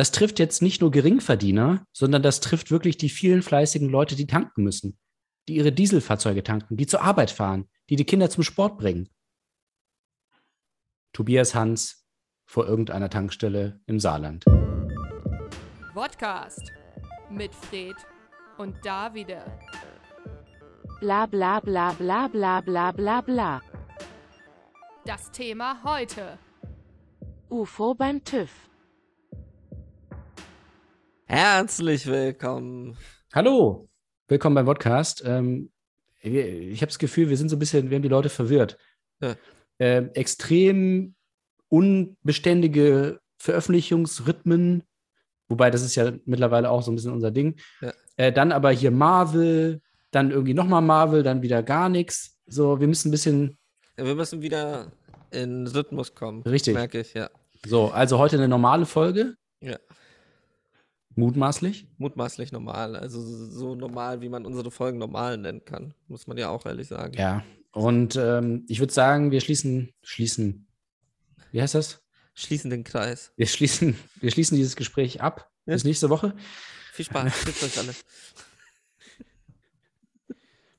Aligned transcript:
das 0.00 0.12
trifft 0.12 0.38
jetzt 0.38 0.62
nicht 0.62 0.80
nur 0.80 0.90
Geringverdiener, 0.90 1.84
sondern 1.92 2.22
das 2.22 2.40
trifft 2.40 2.70
wirklich 2.70 2.96
die 2.96 3.10
vielen 3.10 3.42
fleißigen 3.42 3.90
Leute, 3.90 4.16
die 4.16 4.26
tanken 4.26 4.62
müssen, 4.62 4.98
die 5.46 5.56
ihre 5.56 5.72
Dieselfahrzeuge 5.72 6.42
tanken, 6.42 6.78
die 6.78 6.86
zur 6.86 7.02
Arbeit 7.02 7.30
fahren, 7.30 7.68
die 7.90 7.96
die 7.96 8.06
Kinder 8.06 8.30
zum 8.30 8.42
Sport 8.42 8.78
bringen. 8.78 9.10
Tobias 11.12 11.54
Hans 11.54 12.06
vor 12.46 12.66
irgendeiner 12.66 13.10
Tankstelle 13.10 13.82
im 13.84 14.00
Saarland. 14.00 14.46
Podcast 15.92 16.72
mit 17.28 17.54
Fred 17.54 17.96
und 18.56 18.74
Davide. 18.82 19.44
Bla 21.00 21.26
bla 21.26 21.60
bla 21.60 21.92
bla 21.92 22.26
bla 22.26 22.62
bla 22.62 22.92
bla 22.92 23.20
bla. 23.20 23.60
Das 25.04 25.30
Thema 25.30 25.84
heute. 25.84 26.38
UFO 27.50 27.94
beim 27.94 28.24
TÜV. 28.24 28.69
Herzlich 31.30 32.06
willkommen. 32.06 32.96
Hallo, 33.32 33.88
willkommen 34.26 34.56
beim 34.56 34.66
Podcast. 34.66 35.22
Ähm, 35.24 35.70
ich 36.18 36.80
habe 36.82 36.88
das 36.88 36.98
Gefühl, 36.98 37.28
wir 37.28 37.36
sind 37.36 37.50
so 37.50 37.54
ein 37.54 37.60
bisschen, 37.60 37.88
wir 37.88 37.94
haben 37.94 38.02
die 38.02 38.08
Leute 38.08 38.28
verwirrt. 38.28 38.76
Ja. 39.20 39.36
Ähm, 39.78 40.10
extrem 40.14 41.14
unbeständige 41.68 43.20
Veröffentlichungsrhythmen, 43.38 44.82
wobei 45.48 45.70
das 45.70 45.82
ist 45.82 45.94
ja 45.94 46.10
mittlerweile 46.24 46.68
auch 46.68 46.82
so 46.82 46.90
ein 46.90 46.96
bisschen 46.96 47.12
unser 47.12 47.30
Ding. 47.30 47.60
Ja. 47.80 47.92
Äh, 48.16 48.32
dann 48.32 48.50
aber 48.50 48.72
hier 48.72 48.90
Marvel, 48.90 49.82
dann 50.10 50.32
irgendwie 50.32 50.54
nochmal 50.54 50.82
Marvel, 50.82 51.22
dann 51.22 51.42
wieder 51.42 51.62
gar 51.62 51.88
nichts. 51.88 52.40
So, 52.46 52.80
wir 52.80 52.88
müssen 52.88 53.10
ein 53.10 53.12
bisschen, 53.12 53.56
Ja, 53.96 54.04
wir 54.04 54.16
müssen 54.16 54.42
wieder 54.42 54.90
in 55.30 55.68
Rhythmus 55.68 56.12
kommen. 56.12 56.42
Richtig. 56.42 56.74
Merke 56.74 57.02
ich, 57.02 57.14
ja. 57.14 57.30
so, 57.64 57.92
also 57.92 58.18
heute 58.18 58.36
eine 58.36 58.48
normale 58.48 58.84
Folge, 58.84 59.36
ja. 59.60 59.78
Mutmaßlich. 61.14 61.86
Mutmaßlich 61.98 62.52
normal. 62.52 62.96
Also 62.96 63.20
so 63.20 63.74
normal, 63.74 64.20
wie 64.20 64.28
man 64.28 64.46
unsere 64.46 64.70
Folgen 64.70 64.98
normal 64.98 65.38
nennen 65.38 65.64
kann. 65.64 65.94
Muss 66.08 66.26
man 66.26 66.38
ja 66.38 66.50
auch 66.50 66.66
ehrlich 66.66 66.88
sagen. 66.88 67.14
Ja, 67.14 67.42
und 67.72 68.16
ähm, 68.16 68.64
ich 68.68 68.80
würde 68.80 68.92
sagen, 68.92 69.30
wir 69.30 69.40
schließen, 69.40 69.92
schließen, 70.02 70.66
wie 71.52 71.62
heißt 71.62 71.74
das? 71.74 72.02
Schließen 72.34 72.70
den 72.70 72.84
Kreis. 72.84 73.32
Wir 73.36 73.46
schließen, 73.46 73.96
wir 74.20 74.30
schließen 74.30 74.56
dieses 74.56 74.76
Gespräch 74.76 75.20
ab. 75.20 75.50
Ja. 75.66 75.74
Bis 75.74 75.84
nächste 75.84 76.10
Woche. 76.10 76.34
Viel 76.92 77.04
Spaß. 77.04 77.32
Trifft 77.42 77.62
euch 77.62 77.78
alle. 77.78 77.94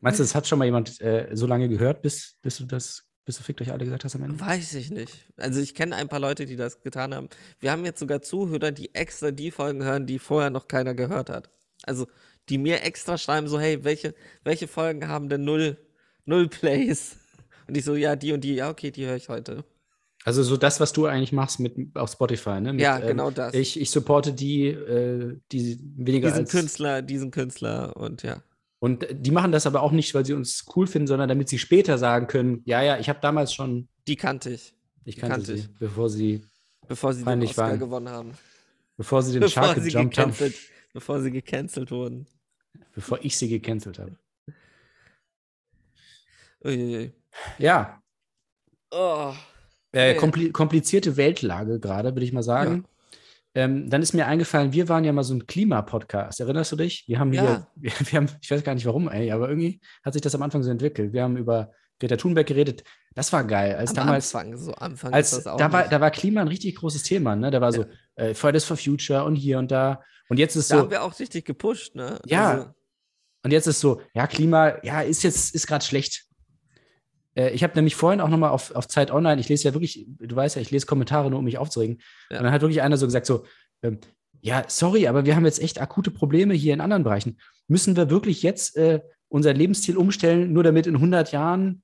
Meinst 0.02 0.20
du, 0.20 0.24
das 0.24 0.34
hat 0.34 0.48
schon 0.48 0.60
mal 0.60 0.66
jemand 0.66 1.00
äh, 1.02 1.30
so 1.34 1.46
lange 1.46 1.70
gehört, 1.70 2.02
bis, 2.02 2.38
bis 2.42 2.58
du 2.58 2.66
das, 2.66 3.08
bis 3.32 3.38
du 3.38 3.44
fickt 3.44 3.62
euch 3.62 3.72
alle 3.72 3.86
gesagt 3.86 4.04
hast 4.04 4.16
am 4.16 4.24
Ende? 4.24 4.38
Weiß 4.42 4.74
ich 4.74 4.92
nicht. 4.92 5.14
Also 5.38 5.62
ich 5.62 5.74
kenne 5.74 5.96
ein 5.96 6.10
paar 6.10 6.20
Leute, 6.20 6.46
die 6.46 6.58
das 6.58 6.82
getan 6.82 7.16
haben. 7.16 7.30
Wir 7.62 7.72
haben 7.72 7.86
jetzt 7.86 8.00
sogar 8.00 8.22
Zuhörer, 8.22 8.72
die 8.72 8.94
extra 8.94 9.32
die 9.32 9.52
Folgen 9.52 9.86
hören, 9.86 10.06
die 10.06 10.20
vorher 10.20 10.50
noch 10.50 10.68
keiner 10.68 10.94
gehört 10.94 11.30
hat. 11.30 11.50
Also 11.84 12.08
die 12.50 12.58
mir 12.58 12.84
extra 12.84 13.18
schreiben, 13.18 13.48
so, 13.48 13.58
hey, 13.58 13.86
welche, 13.86 14.14
welche 14.44 14.68
Folgen 14.68 15.08
haben 15.08 15.30
denn 15.30 15.46
null, 15.46 15.78
null 16.26 16.50
Plays? 16.50 17.16
Und 17.70 17.78
ich 17.78 17.86
so, 17.86 17.96
ja, 17.96 18.18
die 18.18 18.34
und 18.34 18.44
die, 18.44 18.56
ja, 18.56 18.70
okay, 18.70 18.92
die 18.92 19.06
höre 19.06 19.16
ich 19.16 19.30
heute. 19.30 19.64
Also 20.26 20.44
so 20.44 20.58
das, 20.58 20.82
was 20.82 20.92
du 20.92 21.06
eigentlich 21.06 21.32
machst 21.32 21.62
mit 21.62 21.96
auf 21.96 22.12
Spotify, 22.12 22.60
ne? 22.60 22.74
Mit, 22.74 22.82
Ja, 22.82 23.00
genau 23.00 23.32
das. 23.32 23.54
Ich, 23.54 23.80
ich 23.80 23.90
supporte 23.92 24.34
die, 24.34 24.68
äh, 24.68 25.40
die 25.54 25.80
weniger 25.96 26.28
diesen 26.28 26.42
als 26.42 26.52
Künstler, 26.52 27.02
diesen 27.02 27.32
Künstler 27.32 27.96
und 27.96 28.24
ja. 28.24 28.44
Und 28.82 29.06
die 29.12 29.32
machen 29.32 29.52
das 29.52 29.66
aber 29.68 29.82
auch 29.84 29.92
nicht, 29.92 30.14
weil 30.16 30.26
sie 30.26 30.34
uns 30.34 30.66
cool 30.76 30.88
finden, 30.88 31.08
sondern 31.08 31.30
damit 31.30 31.48
sie 31.50 31.60
später 31.60 31.98
sagen 32.00 32.26
können, 32.28 32.62
ja, 32.66 32.82
ja, 32.82 32.98
ich 33.00 33.08
habe 33.10 33.20
damals 33.22 33.54
schon, 33.54 33.88
Die 34.08 34.16
kannte 34.16 34.50
ich, 34.50 34.74
ich 35.06 35.18
kannte 35.18 35.36
kannte 35.36 35.56
sie, 35.56 35.62
ich. 35.62 35.78
bevor 35.78 36.10
sie, 36.10 36.44
bevor 36.88 37.14
sie 37.14 37.24
den 37.24 37.44
Oscar 37.44 37.70
waren. 37.70 37.80
gewonnen 37.80 38.10
haben. 38.10 38.32
bevor 38.98 39.22
sie 39.22 39.34
den 39.34 39.42
Bevor 39.42 39.64
Shark 39.64 39.78
sie, 39.80 39.92
gejumpt 39.92 40.18
haben, 40.18 40.34
bevor 40.94 41.22
sie 41.22 41.32
gecancelt 41.32 41.92
wurden. 41.92 42.26
bevor 42.96 43.20
ich 43.24 43.38
sie 43.38 43.50
gecancelt 43.50 44.00
habe. 44.00 44.18
Uiuiui. 46.64 47.12
Ja, 47.60 47.98
Oh, 48.94 49.34
äh, 49.94 50.16
kompli 50.16 50.52
komplizierte 50.52 51.16
Weltlage 51.16 51.80
gerade, 51.80 52.14
würde 52.14 52.26
ich 52.26 52.34
mal 52.34 52.44
sagen. 52.44 52.84
Ähm, 53.54 53.90
dann 53.90 54.02
ist 54.02 54.14
mir 54.14 54.28
eingefallen, 54.28 54.72
wir 54.72 54.88
waren 54.88 55.04
ja 55.04 55.12
mal 55.12 55.24
so 55.24 55.34
ein 55.34 55.46
Klimapodcast. 55.46 56.40
Erinnerst 56.40 56.72
du 56.72 56.78
dich? 56.78 57.04
Wir 57.08 57.20
haben 57.20 57.32
hier, 57.32 57.44
Ja. 57.44 57.68
wir, 57.76 57.92
wir 57.92 58.18
haben, 58.18 58.28
ich 58.42 58.50
weiß 58.50 58.64
gar 58.64 58.76
nicht 58.76 58.86
warum, 58.86 59.10
ey, 59.10 59.32
aber 59.32 59.50
irgendwie 59.50 59.82
hat 60.04 60.14
sich 60.14 60.22
das 60.22 60.36
am 60.36 60.42
Anfang 60.42 60.64
so 60.64 60.72
entwickelt. 60.72 61.12
Wir 61.12 61.24
haben 61.24 61.36
über 61.36 61.72
Greta 62.00 62.16
Thunberg 62.16 62.48
geredet. 62.48 62.84
Das 63.14 63.32
war 63.34 63.44
geil. 63.44 63.76
Als 63.76 63.92
am 63.92 63.96
damals, 63.98 64.34
Anfang, 64.34 64.58
so 64.58 64.74
Anfang 64.74 65.14
als 65.14 65.44
da 65.44 65.72
war, 65.72 65.88
da 65.88 66.02
war 66.02 66.12
Klima 66.12 66.42
ein 66.42 66.48
richtig 66.48 66.76
großes 66.76 67.04
Thema, 67.04 67.36
ne? 67.36 67.52
Da 67.52 67.62
war 67.62 67.72
so 67.72 67.86
äh, 68.16 68.34
Fridays 68.34 68.64
for 68.64 68.78
Future 68.78 69.26
und 69.26 69.36
hier 69.36 69.60
und 69.60 69.70
da. 69.70 70.02
Und 70.30 70.38
jetzt 70.38 70.56
ist 70.56 70.72
da 70.72 70.78
so, 70.78 70.82
haben 70.84 70.92
wir 70.92 71.04
auch 71.04 71.20
richtig 71.20 71.46
gepusht, 71.46 71.96
ne? 71.96 72.20
Ja. 72.26 72.52
Also, 72.52 72.66
und 73.44 73.52
jetzt 73.52 73.68
ist 73.68 73.80
so, 73.80 74.02
ja, 74.14 74.28
Klima, 74.28 74.84
ja, 74.84 75.02
ist 75.02 75.24
jetzt, 75.24 75.54
ist 75.54 75.68
gerade 75.68 75.84
schlecht. 75.84 76.26
Äh, 77.36 77.52
ich 77.52 77.64
habe 77.64 77.74
nämlich 77.76 77.96
vorhin 77.96 78.22
auch 78.22 78.30
nochmal 78.30 78.52
auf, 78.52 78.74
auf 78.76 78.88
Zeit 78.88 79.12
Online, 79.12 79.40
ich 79.40 79.50
lese 79.50 79.66
ja 79.66 79.74
wirklich, 79.74 80.06
du 80.08 80.36
weißt 80.36 80.56
ja, 80.56 80.62
ich 80.62 80.72
lese 80.72 80.86
Kommentare 80.86 81.30
nur, 81.30 81.40
um 81.40 81.46
mich 81.46 81.58
aufzuregen. 81.58 82.02
Ja. 82.30 82.38
Und 82.38 82.44
dann 82.46 82.54
hat 82.54 82.62
wirklich 82.62 82.82
einer 82.82 82.98
so 82.98 83.06
gesagt, 83.06 83.26
so, 83.26 83.46
ähm, 83.84 84.00
ja, 84.42 84.64
sorry, 84.68 85.08
aber 85.08 85.26
wir 85.26 85.36
haben 85.36 85.46
jetzt 85.46 85.62
echt 85.62 85.80
akute 85.80 86.12
Probleme 86.12 86.54
hier 86.54 86.74
in 86.74 86.82
anderen 86.82 87.04
Bereichen. 87.04 87.38
Müssen 87.68 87.96
wir 87.96 88.10
wirklich 88.10 88.42
jetzt 88.42 88.76
äh, 88.76 89.02
unser 89.30 89.54
Lebensstil 89.54 89.98
umstellen, 89.98 90.52
nur 90.52 90.64
damit 90.64 90.88
in 90.88 90.96
100 90.96 91.32
Jahren 91.32 91.84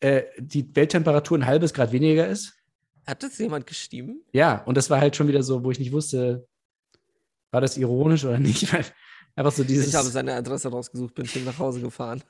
äh, 0.00 0.22
die 0.38 0.74
Welttemperatur 0.74 1.38
ein 1.38 1.46
halbes 1.46 1.74
Grad 1.74 1.92
weniger 1.92 2.28
ist? 2.28 2.54
hat 3.04 3.24
das 3.24 3.36
jemand 3.38 3.66
geschrieben? 3.66 4.22
Ja, 4.32 4.62
und 4.64 4.76
das 4.76 4.88
war 4.88 5.00
halt 5.00 5.16
schon 5.16 5.26
wieder 5.26 5.42
so, 5.42 5.64
wo 5.64 5.72
ich 5.72 5.80
nicht 5.80 5.90
wusste, 5.90 6.46
war 7.50 7.60
das 7.60 7.76
ironisch 7.76 8.24
oder 8.24 8.38
nicht? 8.38 8.72
Weil 8.72 8.84
Einfach 9.34 9.52
so 9.52 9.64
dieses. 9.64 9.88
Ich 9.88 9.94
habe 9.94 10.08
seine 10.08 10.34
Adresse 10.34 10.68
rausgesucht, 10.68 11.14
bin 11.14 11.26
ihm 11.34 11.44
nach 11.44 11.58
Hause 11.58 11.80
gefahren 11.80 12.22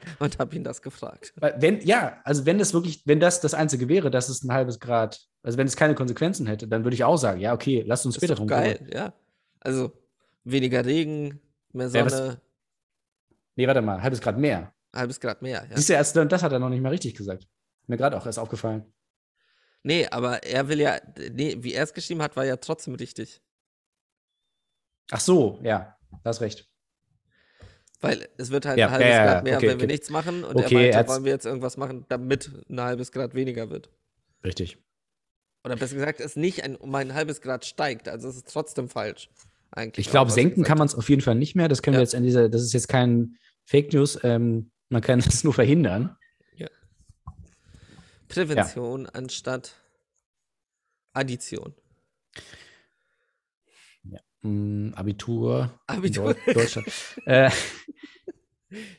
und 0.18 0.38
habe 0.38 0.54
ihn 0.56 0.64
das 0.64 0.82
gefragt. 0.82 1.32
Wenn, 1.36 1.80
ja, 1.82 2.20
also 2.24 2.46
wenn 2.46 2.58
das 2.58 2.72
wirklich, 2.72 3.02
wenn 3.06 3.20
das 3.20 3.40
das 3.40 3.54
Einzige 3.54 3.88
wäre, 3.88 4.10
dass 4.10 4.28
es 4.28 4.42
ein 4.44 4.52
halbes 4.52 4.80
Grad, 4.80 5.20
also 5.42 5.58
wenn 5.58 5.66
es 5.66 5.76
keine 5.76 5.94
Konsequenzen 5.94 6.46
hätte, 6.46 6.68
dann 6.68 6.84
würde 6.84 6.94
ich 6.94 7.04
auch 7.04 7.16
sagen, 7.16 7.40
ja, 7.40 7.52
okay, 7.54 7.82
lasst 7.86 8.06
uns 8.06 8.16
später 8.16 8.34
drum 8.34 8.46
geil, 8.46 8.88
ja. 8.92 9.12
Also 9.60 9.92
weniger 10.44 10.84
Regen, 10.84 11.40
mehr 11.72 11.88
Ja, 11.88 12.04
was- 12.04 12.16
Sonne, 12.16 12.40
Nee, 13.56 13.66
warte 13.66 13.82
mal, 13.82 14.00
halbes 14.00 14.20
Grad 14.20 14.38
mehr. 14.38 14.72
halbes 14.94 15.18
Grad 15.18 15.42
mehr. 15.42 15.66
Ja. 15.68 15.76
Siehst 15.76 15.88
du, 15.88 15.92
erst 15.94 16.14
das 16.14 16.42
hat 16.44 16.52
er 16.52 16.60
noch 16.60 16.68
nicht 16.68 16.80
mal 16.80 16.90
richtig 16.90 17.14
gesagt. 17.14 17.48
Mir 17.88 17.96
gerade 17.96 18.16
auch 18.16 18.24
erst 18.24 18.38
aufgefallen. 18.38 18.92
Nee, 19.82 20.06
aber 20.06 20.42
er 20.44 20.68
will 20.68 20.80
ja, 20.80 20.98
nee, 21.32 21.56
wie 21.60 21.72
er 21.72 21.82
es 21.84 21.94
geschrieben 21.94 22.22
hat, 22.22 22.36
war 22.36 22.44
ja 22.44 22.56
trotzdem 22.56 22.94
richtig. 22.94 23.40
Ach 25.10 25.20
so, 25.20 25.58
ja, 25.62 25.96
da 26.22 26.30
hast 26.30 26.40
recht. 26.40 26.68
Weil 28.00 28.28
es 28.36 28.50
wird 28.50 28.64
halt 28.64 28.78
Ja, 28.78 28.86
ein 28.86 28.92
halbes 28.92 29.08
ja, 29.08 29.14
ja, 29.14 29.24
Grad 29.24 29.44
mehr, 29.44 29.56
okay, 29.56 29.68
wenn 29.68 29.78
wir 29.78 29.84
okay. 29.84 29.92
nichts 29.92 30.10
machen. 30.10 30.44
Und 30.44 30.56
Okay, 30.56 30.88
er 30.88 30.94
meinte, 30.96 31.10
wollen 31.10 31.24
wir 31.24 31.32
jetzt 31.32 31.46
irgendwas 31.46 31.76
machen, 31.76 32.04
damit 32.08 32.50
ein 32.68 32.80
halbes 32.80 33.10
Grad 33.12 33.34
weniger 33.34 33.70
wird. 33.70 33.90
Richtig. 34.44 34.78
Oder 35.64 35.76
besser 35.76 35.96
gesagt, 35.96 36.20
es 36.20 36.36
nicht 36.36 36.62
ein, 36.62 36.76
um 36.76 36.94
ein 36.94 37.14
halbes 37.14 37.40
Grad 37.40 37.64
steigt. 37.64 38.08
Also 38.08 38.28
es 38.28 38.36
ist 38.36 38.52
trotzdem 38.52 38.88
falsch. 38.88 39.28
Eigentlich. 39.70 40.06
Ich 40.06 40.10
glaube, 40.10 40.30
senken 40.30 40.62
kann 40.64 40.78
man 40.78 40.86
es 40.86 40.94
auf 40.94 41.08
jeden 41.10 41.20
Fall 41.22 41.34
nicht 41.34 41.54
mehr. 41.56 41.68
Das 41.68 41.82
können 41.82 41.94
wir 41.94 41.98
Ja. 41.98 42.04
jetzt 42.04 42.14
an 42.14 42.22
dieser, 42.22 42.48
das 42.48 42.62
ist 42.62 42.72
jetzt 42.72 42.88
kein 42.88 43.36
Fake 43.64 43.92
News, 43.92 44.18
ähm, 44.22 44.70
man 44.88 45.02
kann 45.02 45.18
es 45.26 45.44
nur 45.44 45.52
verhindern. 45.52 46.16
Prävention 48.28 49.06
anstatt 49.06 49.74
Addition. 51.14 51.74
Hm, 54.42 54.92
Abitur. 54.94 55.70
in 55.88 55.96
Abitur. 55.96 56.34
Deu 56.46 56.52
Deutschland. 56.54 56.88
äh, 57.26 57.50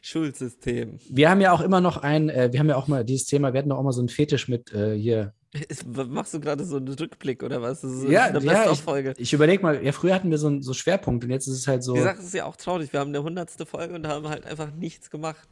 Schulsystem. 0.02 1.00
wir 1.10 1.30
haben 1.30 1.42
ja 1.42 1.52
auch 1.52 1.62
immer 1.62 1.80
noch 1.80 1.98
ein, 1.98 2.30
äh, 2.30 2.50
wir 2.52 2.60
haben 2.60 2.70
ja 2.70 2.76
auch 2.76 2.88
mal 2.88 3.06
dieses 3.06 3.28
Thema, 3.28 3.54
wir 3.54 3.60
hatten 3.60 3.70
doch 3.70 3.78
auch 3.78 3.84
mal 3.84 3.92
so 3.92 4.02
einen 4.02 4.10
Fetisch 4.10 4.48
mit 4.48 4.74
äh, 4.74 4.96
hier. 4.98 5.34
Ist- 5.68 5.86
Machst 5.86 6.34
du 6.34 6.40
gerade 6.40 6.64
so 6.66 6.78
einen 6.78 6.88
Rückblick 6.88 7.44
oder 7.44 7.62
was? 7.62 7.82
Das 7.82 7.92
ist 7.92 8.10
Ja, 8.10 8.26
eine 8.26 8.40
ja, 8.40 8.52
Best-of-Folge. 8.54 9.14
Ich 9.18 9.32
überlege 9.34 9.62
mal, 9.62 9.84
ja, 9.84 9.92
früher 9.92 10.14
hatten 10.16 10.32
wir 10.32 10.38
so 10.40 10.48
einen 10.48 10.62
so 10.64 10.74
Schwerpunkt 10.74 11.24
und 11.24 11.30
jetzt 11.32 11.47
ist 11.47 11.58
es 11.58 11.68
halt 11.68 11.84
so. 11.84 11.94
Die 11.94 12.02
Sache 12.02 12.20
ist 12.20 12.34
ja 12.34 12.46
auch 12.46 12.56
traurig. 12.56 12.94
Wir 12.94 13.00
haben 13.00 13.09
eine 13.09 13.22
hundertste 13.24 13.66
Folge 13.66 13.94
und 13.96 14.08
haben 14.08 14.28
halt 14.28 14.46
einfach 14.46 14.72
nichts 14.72 15.09
gemacht 15.12 15.47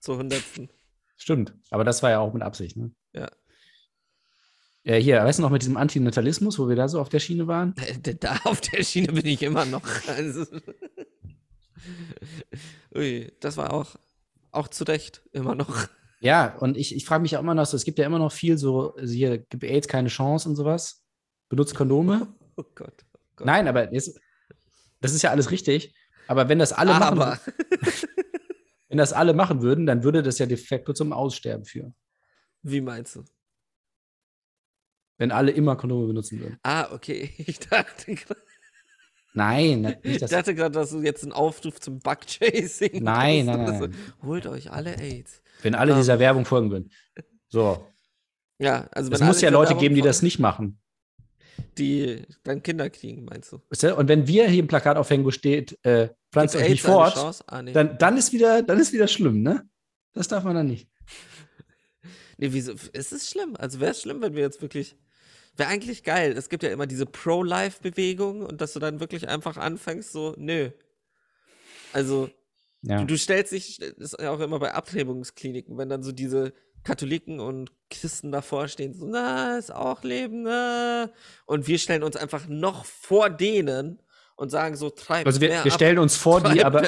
zur 0.00 0.18
hundertsten. 0.18 0.68
Stimmt, 1.16 1.54
aber 1.70 1.84
das 1.84 2.02
war 2.02 2.10
ja 2.10 2.18
auch 2.18 2.32
mit 2.32 2.42
Absicht, 2.42 2.76
ne? 2.76 2.90
Ja. 3.12 3.30
Ja, 4.84 4.96
hier, 4.96 5.22
weißt 5.24 5.38
du 5.38 5.42
noch 5.42 5.50
mit 5.50 5.62
diesem 5.62 5.76
Antinatalismus, 5.76 6.58
wo 6.58 6.68
wir 6.68 6.74
da 6.76 6.88
so 6.88 7.00
auf 7.00 7.08
der 7.08 7.20
Schiene 7.20 7.46
waren? 7.46 7.74
Äh, 7.76 8.14
Da 8.16 8.36
auf 8.44 8.60
der 8.60 8.82
Schiene 8.82 9.12
bin 9.12 9.26
ich 9.26 9.42
immer 9.42 9.64
noch. 9.64 9.82
Also, 10.08 10.44
Ui, 12.94 13.32
das 13.40 13.56
war 13.56 13.72
auch, 13.72 13.96
auch 14.50 14.68
zu 14.68 14.84
Recht 14.84 15.22
immer 15.32 15.54
noch. 15.54 15.88
Ja, 16.20 16.56
und 16.58 16.76
ich, 16.76 16.94
ich 16.94 17.04
frage 17.04 17.22
mich 17.22 17.32
ja 17.32 17.40
immer 17.40 17.54
noch, 17.54 17.66
so, 17.66 17.76
es 17.76 17.84
gibt 17.84 17.98
ja 17.98 18.06
immer 18.06 18.18
noch 18.18 18.30
viel 18.32 18.58
so, 18.58 18.94
also 18.94 19.12
hier, 19.12 19.38
gib 19.38 19.64
AIDS 19.64 19.88
keine 19.88 20.08
Chance 20.08 20.48
und 20.48 20.56
sowas. 20.56 21.04
Benutzt 21.48 21.74
Kondome. 21.74 22.28
Oh 22.54 22.64
Gott. 22.74 22.92
Oh 23.14 23.18
Gott. 23.36 23.46
Nein, 23.46 23.66
aber 23.66 23.94
jetzt, 23.94 24.20
das 25.00 25.14
ist 25.14 25.22
ja 25.22 25.30
alles 25.30 25.50
richtig. 25.50 25.94
Aber 26.28 26.50
wenn 26.50 26.58
das 26.58 26.74
alle 26.74 26.90
machen, 26.92 27.18
Aber 27.18 27.40
wenn 28.90 28.98
das 28.98 29.14
alle 29.14 29.32
machen 29.32 29.62
würden, 29.62 29.86
dann 29.86 30.04
würde 30.04 30.22
das 30.22 30.38
ja 30.38 30.44
de 30.44 30.58
facto 30.58 30.92
zum 30.92 31.14
Aussterben 31.14 31.64
führen. 31.64 31.94
wie 32.62 32.82
meinst 32.82 33.16
du? 33.16 33.24
Wenn 35.18 35.30
alle 35.30 35.50
immer 35.52 35.76
Kondome 35.76 36.06
benutzen 36.08 36.40
würden. 36.40 36.58
Ah, 36.62 36.92
okay. 36.92 37.30
Ich 37.46 37.58
dachte 37.58 38.14
gerade. 38.14 38.40
Nein, 39.34 39.80
nicht 39.82 39.98
Ich 40.02 40.18
das. 40.18 40.30
dachte 40.30 40.54
gerade, 40.54 40.72
dass 40.72 40.90
du 40.90 41.00
jetzt 41.02 41.22
einen 41.22 41.32
Aufruf 41.32 41.80
zum 41.80 42.00
Bug-Chasing 42.00 43.02
Nein, 43.02 43.46
machst 43.46 43.58
nein, 43.58 43.78
oder 43.78 43.88
nein. 43.88 43.96
Holt 44.22 44.46
euch 44.46 44.70
alle 44.70 44.98
AIDS. 44.98 45.42
Wenn 45.62 45.74
alle 45.74 45.92
Ähm. 45.92 45.98
dieser 45.98 46.18
Werbung 46.18 46.44
folgen 46.44 46.70
würden. 46.70 46.90
So. 47.48 47.86
Ja, 48.58 48.88
also 48.92 49.10
Es 49.12 49.20
muss 49.20 49.40
ja 49.40 49.50
Leute 49.50 49.70
Werbung 49.70 49.80
geben, 49.82 49.94
die 49.94 50.02
das 50.02 50.22
nicht 50.22 50.38
machen. 50.38 50.78
Die 51.78 52.22
dann 52.44 52.62
Kinder 52.62 52.88
kriegen, 52.90 53.24
meinst 53.24 53.52
du? 53.52 53.60
Und 53.94 54.08
wenn 54.08 54.26
wir 54.26 54.48
hier 54.48 54.62
ein 54.62 54.66
Plakat 54.68 54.96
aufhängen, 54.96 55.24
wo 55.24 55.30
steht, 55.30 55.78
äh, 55.84 56.08
pflanzt 56.32 56.56
euch 56.56 56.68
nicht 56.68 56.82
fort? 56.82 57.42
Ah, 57.46 57.62
nee. 57.62 57.72
dann, 57.72 57.98
dann, 57.98 58.16
ist 58.16 58.32
wieder, 58.32 58.62
dann 58.62 58.78
ist 58.78 58.92
wieder 58.92 59.06
schlimm, 59.08 59.42
ne? 59.42 59.68
Das 60.14 60.28
darf 60.28 60.44
man 60.44 60.54
dann 60.54 60.66
nicht. 60.66 60.88
Nee, 62.42 62.52
wieso? 62.52 62.72
Es 62.92 63.12
ist 63.12 63.30
schlimm. 63.30 63.54
Also 63.56 63.78
wäre 63.78 63.92
es 63.92 64.02
schlimm, 64.02 64.20
wenn 64.20 64.34
wir 64.34 64.42
jetzt 64.42 64.60
wirklich. 64.62 64.96
Wäre 65.56 65.68
eigentlich 65.68 66.02
geil. 66.02 66.34
Es 66.36 66.48
gibt 66.48 66.64
ja 66.64 66.70
immer 66.70 66.88
diese 66.88 67.06
Pro-Life-Bewegung 67.06 68.44
und 68.44 68.60
dass 68.60 68.72
du 68.72 68.80
dann 68.80 68.98
wirklich 68.98 69.28
einfach 69.28 69.58
anfängst, 69.58 70.10
so, 70.10 70.34
nö. 70.38 70.70
Also, 71.92 72.30
Ja. 72.80 72.98
du, 72.98 73.04
du 73.04 73.18
stellst 73.18 73.52
dich, 73.52 73.78
das 73.78 74.14
ist 74.14 74.20
ja 74.20 74.30
auch 74.32 74.40
immer 74.40 74.58
bei 74.58 74.74
Abtreibungskliniken, 74.74 75.78
wenn 75.78 75.88
dann 75.88 76.02
so 76.02 76.10
diese 76.10 76.52
Katholiken 76.82 77.38
und 77.38 77.70
Christen 77.90 78.32
davor 78.32 78.66
stehen, 78.66 78.94
so, 78.94 79.06
na, 79.06 79.58
ist 79.58 79.72
auch 79.72 80.02
Leben, 80.02 80.42
na. 80.42 81.10
Und 81.44 81.68
wir 81.68 81.78
stellen 81.78 82.02
uns 82.02 82.16
einfach 82.16 82.48
noch 82.48 82.86
vor 82.86 83.30
denen 83.30 84.00
und 84.34 84.48
sagen 84.48 84.74
so, 84.74 84.90
treib 84.90 85.26
Also 85.26 85.40
wir, 85.40 85.50
wir 85.50 85.66
ab, 85.66 85.72
stellen 85.72 85.98
uns 85.98 86.16
vor 86.16 86.40
die, 86.40 86.64
aber 86.64 86.82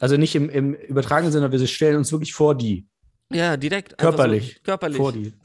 also 0.00 0.16
nicht 0.18 0.34
im, 0.34 0.50
im 0.50 0.74
übertragenen 0.74 1.32
Sinne, 1.32 1.50
wir 1.50 1.66
stellen 1.66 1.96
uns 1.96 2.12
wirklich 2.12 2.34
vor 2.34 2.54
die. 2.54 2.88
Ja, 3.32 3.56
direkt. 3.56 3.92
einfach 3.92 4.10
Körperlich. 4.16 4.54
So, 4.56 4.62
körperlich. 4.62 4.98
Vor 4.98 5.12
die. 5.12 5.32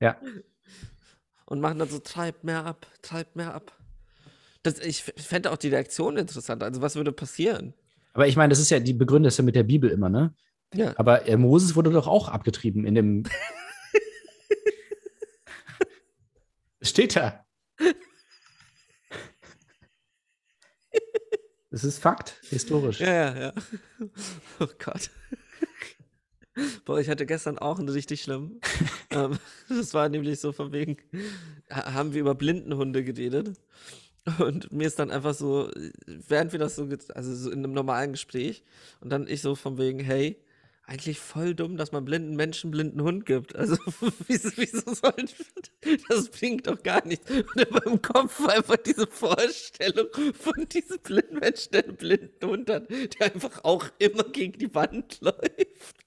Ja. 0.00 0.18
und 1.46 1.60
machen 1.60 1.78
dann 1.78 1.88
so, 1.88 1.98
treib 1.98 2.44
mehr 2.44 2.66
ab, 2.66 2.86
treib 3.00 3.36
mehr 3.36 3.54
ab. 3.54 3.72
Das, 4.62 4.78
ich 4.80 5.02
fände 5.02 5.50
auch 5.50 5.56
die 5.56 5.68
Reaktion 5.68 6.18
interessant. 6.18 6.62
Also, 6.62 6.82
was 6.82 6.96
würde 6.96 7.12
passieren? 7.12 7.72
Aber 8.12 8.26
ich 8.26 8.36
meine, 8.36 8.50
das 8.50 8.58
ist 8.58 8.70
ja, 8.70 8.80
die 8.80 8.92
begründen 8.92 9.24
das 9.24 9.38
ja 9.38 9.44
mit 9.44 9.56
der 9.56 9.62
Bibel 9.62 9.88
immer, 9.90 10.10
ne? 10.10 10.34
Ja. 10.74 10.92
Aber 10.96 11.26
äh, 11.26 11.36
Moses 11.36 11.74
wurde 11.74 11.90
doch 11.90 12.06
auch 12.06 12.28
abgetrieben 12.28 12.84
in 12.84 12.94
dem. 12.94 13.22
Steht 16.82 17.16
da. 17.16 17.44
Das 21.70 21.82
ist 21.82 21.98
Fakt, 21.98 22.38
historisch. 22.50 23.00
Ja, 23.00 23.12
ja, 23.12 23.36
ja. 23.36 23.52
Oh 24.60 24.68
Gott. 24.78 25.10
Boah, 26.84 27.00
ich 27.00 27.08
hatte 27.08 27.26
gestern 27.26 27.58
auch 27.58 27.78
einen 27.78 27.88
richtig 27.88 28.22
schlimmen. 28.22 28.60
ähm, 29.10 29.38
das 29.68 29.94
war 29.94 30.08
nämlich 30.08 30.40
so 30.40 30.52
von 30.52 30.72
wegen, 30.72 30.96
ha- 31.70 31.94
haben 31.94 32.14
wir 32.14 32.20
über 32.20 32.34
Blindenhunde 32.34 33.04
geredet. 33.04 33.52
Und 34.38 34.72
mir 34.72 34.86
ist 34.86 34.98
dann 34.98 35.10
einfach 35.10 35.34
so, 35.34 35.70
während 36.06 36.52
wir 36.52 36.58
das 36.58 36.76
so, 36.76 36.88
also 37.14 37.34
so 37.34 37.50
in 37.50 37.58
einem 37.60 37.72
normalen 37.72 38.12
Gespräch, 38.12 38.64
und 39.00 39.10
dann 39.10 39.28
ich 39.28 39.42
so 39.42 39.54
von 39.54 39.78
wegen, 39.78 40.00
hey, 40.00 40.38
eigentlich 40.86 41.18
voll 41.18 41.54
dumm, 41.54 41.76
dass 41.76 41.92
man 41.92 42.04
blinden 42.04 42.36
Menschen 42.36 42.70
blinden 42.70 43.02
Hund 43.02 43.26
gibt. 43.26 43.56
Also, 43.56 43.76
wieso, 44.28 44.50
wieso 44.56 44.94
soll 44.94 45.14
das 46.08 46.28
bringt 46.30 46.66
doch 46.66 46.82
gar 46.82 47.06
nichts. 47.06 47.30
Und 47.30 47.60
in 47.60 47.72
meinem 47.74 48.02
Kopf 48.02 48.40
war 48.40 48.50
einfach 48.54 48.76
diese 48.76 49.06
Vorstellung 49.06 50.06
von 50.34 50.68
diesem 50.68 50.98
blinden 51.00 51.38
Menschen, 51.38 51.72
der 51.72 51.84
einen 51.84 51.96
blinden 51.96 52.46
Hund 52.46 52.70
hat, 52.70 52.88
der 52.90 53.34
einfach 53.34 53.64
auch 53.64 53.86
immer 53.98 54.24
gegen 54.24 54.58
die 54.58 54.74
Wand 54.74 55.18
läuft. 55.22 56.03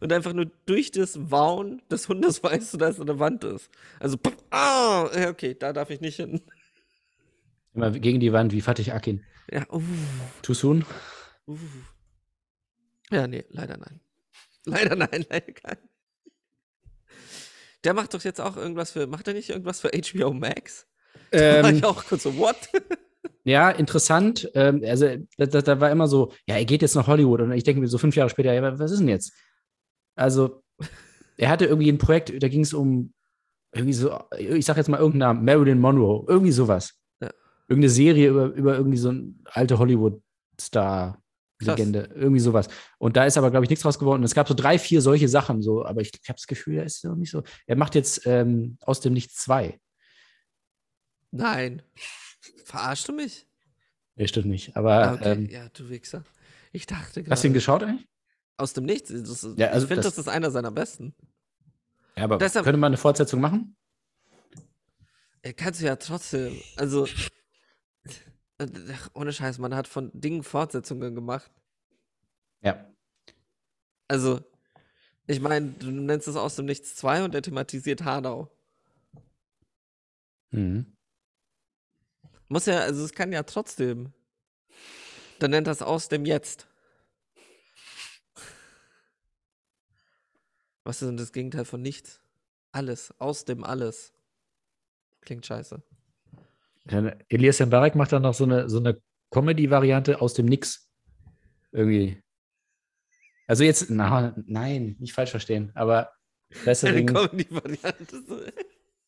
Und 0.00 0.12
einfach 0.12 0.32
nur 0.32 0.46
durch 0.66 0.90
das 0.90 1.30
Wauen 1.30 1.80
des 1.90 2.08
Hundes 2.08 2.42
weißt 2.42 2.74
du, 2.74 2.78
dass 2.78 3.00
eine 3.00 3.18
Wand 3.18 3.44
ist. 3.44 3.70
Also, 4.00 4.16
pff, 4.16 4.36
ah, 4.50 5.04
okay, 5.28 5.54
da 5.54 5.72
darf 5.72 5.90
ich 5.90 6.00
nicht 6.00 6.16
hin. 6.16 6.40
Immer 7.74 7.90
gegen 7.92 8.20
die 8.20 8.32
Wand, 8.32 8.52
wie 8.52 8.60
Fatih 8.60 8.92
Akin. 8.92 9.24
Ja, 9.50 9.66
uh, 9.72 9.82
Too 10.42 10.54
soon? 10.54 10.84
uh. 11.46 11.58
Ja, 13.10 13.26
nee, 13.26 13.44
leider 13.48 13.76
nein. 13.76 14.00
Leider 14.66 14.96
nein, 14.96 15.26
leider 15.28 15.52
kein. 15.52 15.76
Der 17.84 17.92
macht 17.92 18.14
doch 18.14 18.24
jetzt 18.24 18.40
auch 18.40 18.56
irgendwas 18.56 18.92
für, 18.92 19.06
macht 19.06 19.28
er 19.28 19.34
nicht 19.34 19.50
irgendwas 19.50 19.80
für 19.80 19.90
HBO 19.90 20.32
Max? 20.32 20.86
Da 21.30 21.60
war 21.60 21.70
Ähm, 21.70 21.76
ich 21.76 21.84
auch 21.84 22.04
kurz 22.04 22.22
so, 22.22 22.36
what? 22.38 22.56
Ja, 23.44 23.70
interessant. 23.70 24.50
Ähm, 24.54 24.82
also, 24.84 25.16
da, 25.36 25.46
da, 25.46 25.80
war 25.80 25.90
immer 25.90 26.08
so, 26.08 26.32
ja, 26.46 26.56
er 26.56 26.64
geht 26.64 26.82
jetzt 26.82 26.96
nach 26.96 27.06
Hollywood. 27.06 27.42
Und 27.42 27.52
ich 27.52 27.62
denke 27.62 27.80
mir 27.80 27.88
so 27.88 27.98
fünf 27.98 28.16
Jahre 28.16 28.30
später, 28.30 28.52
ja, 28.52 28.78
was 28.78 28.90
ist 28.90 29.00
denn 29.00 29.08
jetzt? 29.08 29.32
Also, 30.16 30.62
er 31.36 31.50
hatte 31.50 31.66
irgendwie 31.66 31.90
ein 31.90 31.98
Projekt, 31.98 32.42
da 32.42 32.48
ging 32.48 32.62
es 32.62 32.72
um 32.72 33.12
irgendwie 33.74 33.92
so, 33.92 34.18
ich 34.38 34.64
sag 34.64 34.76
jetzt 34.76 34.88
mal 34.88 34.98
irgendeinen 34.98 35.34
Namen, 35.34 35.44
Marilyn 35.44 35.80
Monroe, 35.80 36.24
irgendwie 36.28 36.52
sowas. 36.52 36.94
Ja. 37.20 37.30
Irgendeine 37.68 37.90
Serie 37.90 38.30
über, 38.30 38.46
über 38.46 38.76
irgendwie 38.76 38.98
so 38.98 39.08
eine 39.10 39.34
alte 39.46 39.76
Hollywood-Star-Legende, 39.78 42.10
irgendwie 42.14 42.40
sowas. 42.40 42.68
Und 42.98 43.16
da 43.16 43.26
ist 43.26 43.36
aber, 43.36 43.50
glaube 43.50 43.64
ich, 43.64 43.70
nichts 43.70 43.82
draus 43.82 43.98
geworden. 43.98 44.20
Und 44.20 44.26
es 44.26 44.34
gab 44.34 44.46
so 44.48 44.54
drei, 44.54 44.78
vier 44.78 45.02
solche 45.02 45.28
Sachen, 45.28 45.60
so, 45.60 45.84
aber 45.84 46.00
ich, 46.00 46.12
ich 46.22 46.28
habe 46.28 46.36
das 46.36 46.46
Gefühl, 46.46 46.76
er 46.76 46.84
ist 46.84 47.04
noch 47.04 47.16
nicht 47.16 47.32
so. 47.32 47.42
Er 47.66 47.76
macht 47.76 47.96
jetzt 47.96 48.24
ähm, 48.26 48.78
aus 48.80 49.00
dem 49.00 49.12
Nichts 49.12 49.42
zwei. 49.42 49.80
Nein. 51.32 51.82
Verarschst 52.64 53.08
du 53.08 53.12
mich? 53.12 53.46
Nee, 54.16 54.28
stimmt 54.28 54.46
nicht. 54.46 54.76
Aber 54.76 54.92
Ah, 54.94 55.14
okay. 55.14 55.32
ähm, 55.32 55.48
ja, 55.50 55.68
du 55.70 55.88
Wichser. 55.88 56.24
Ich 56.72 56.86
dachte 56.86 57.02
hast 57.04 57.16
du 57.16 57.20
ihn 57.20 57.52
gerade. 57.52 57.52
geschaut 57.52 57.82
eigentlich? 57.82 58.08
Aus 58.56 58.72
dem 58.72 58.84
Nichts. 58.84 59.08
Das 59.10 59.42
Ja, 59.56 59.68
also 59.68 59.84
ich 59.84 59.88
finde, 59.88 60.02
das- 60.02 60.14
das, 60.14 60.18
ist 60.18 60.28
einer 60.28 60.50
seiner 60.50 60.70
besten. 60.70 61.14
Ja, 62.16 62.24
aber 62.24 62.38
Deshalb- 62.38 62.64
könnte 62.64 62.78
man 62.78 62.88
eine 62.90 62.96
Fortsetzung 62.96 63.40
machen? 63.40 63.76
Kannst 65.56 65.80
du 65.80 65.84
ja 65.86 65.96
trotzdem. 65.96 66.58
Also. 66.76 67.06
Ohne 69.14 69.32
Scheiß, 69.32 69.58
man 69.58 69.74
hat 69.74 69.88
von 69.88 70.10
Dingen 70.14 70.44
Fortsetzungen 70.44 71.14
gemacht. 71.14 71.50
Ja. 72.62 72.88
Also, 74.06 74.40
ich 75.26 75.40
meine, 75.40 75.72
du 75.72 75.90
nennst 75.90 76.28
es 76.28 76.36
aus 76.36 76.54
dem 76.56 76.66
Nichts 76.66 76.94
2 76.94 77.24
und 77.24 77.34
er 77.34 77.42
thematisiert 77.42 78.04
Hanau. 78.04 78.50
Mhm. 80.50 80.93
Muss 82.48 82.66
ja, 82.66 82.80
also 82.80 83.04
es 83.04 83.12
kann 83.12 83.32
ja 83.32 83.42
trotzdem. 83.42 84.12
Dann 85.38 85.50
nennt 85.50 85.66
das 85.66 85.82
aus 85.82 86.08
dem 86.08 86.24
Jetzt. 86.24 86.68
Was 90.84 91.00
ist 91.00 91.08
denn 91.08 91.16
das 91.16 91.32
Gegenteil 91.32 91.64
von 91.64 91.80
nichts? 91.80 92.20
Alles, 92.72 93.14
aus 93.18 93.44
dem 93.44 93.64
Alles. 93.64 94.12
Klingt 95.22 95.46
scheiße. 95.46 95.82
Elias 97.28 97.60
Mbarek 97.60 97.94
macht 97.94 98.12
dann 98.12 98.22
noch 98.22 98.34
so 98.34 98.44
eine, 98.44 98.68
so 98.68 98.78
eine 98.78 99.00
Comedy-Variante 99.30 100.20
aus 100.20 100.34
dem 100.34 100.46
Nix. 100.46 100.90
Irgendwie. 101.72 102.22
Also 103.46 103.64
jetzt, 103.64 103.90
na, 103.90 104.34
nein, 104.46 104.96
nicht 104.98 105.14
falsch 105.14 105.30
verstehen, 105.30 105.72
aber 105.74 106.12
Eine 106.50 106.64
deswegen, 106.66 107.06
Comedy-Variante. 107.06 108.52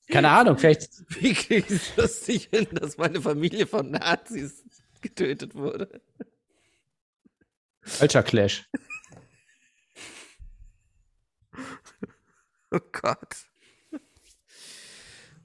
Keine 0.08 0.30
Ahnung, 0.30 0.56
vielleicht, 0.58 0.90
Wie 1.20 1.34
krieg 1.34 1.64
ich 1.68 1.76
es 1.76 1.96
lustig 1.96 2.48
hin, 2.50 2.66
dass 2.72 2.96
meine 2.98 3.20
Familie 3.20 3.66
von 3.66 3.90
Nazis 3.90 4.64
getötet 5.00 5.54
wurde? 5.54 6.00
Culture 7.98 8.24
Clash. 8.24 8.68
Oh 12.72 12.80
Gott. 12.92 13.36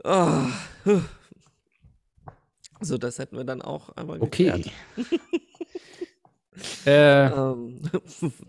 Oh. 0.04 0.48
So, 2.82 2.98
das 2.98 3.20
hätten 3.20 3.38
wir 3.38 3.44
dann 3.44 3.62
auch 3.62 3.90
einmal. 3.90 4.20
Okay. 4.22 4.66
äh, 6.86 7.28
Ähm, 7.28 7.80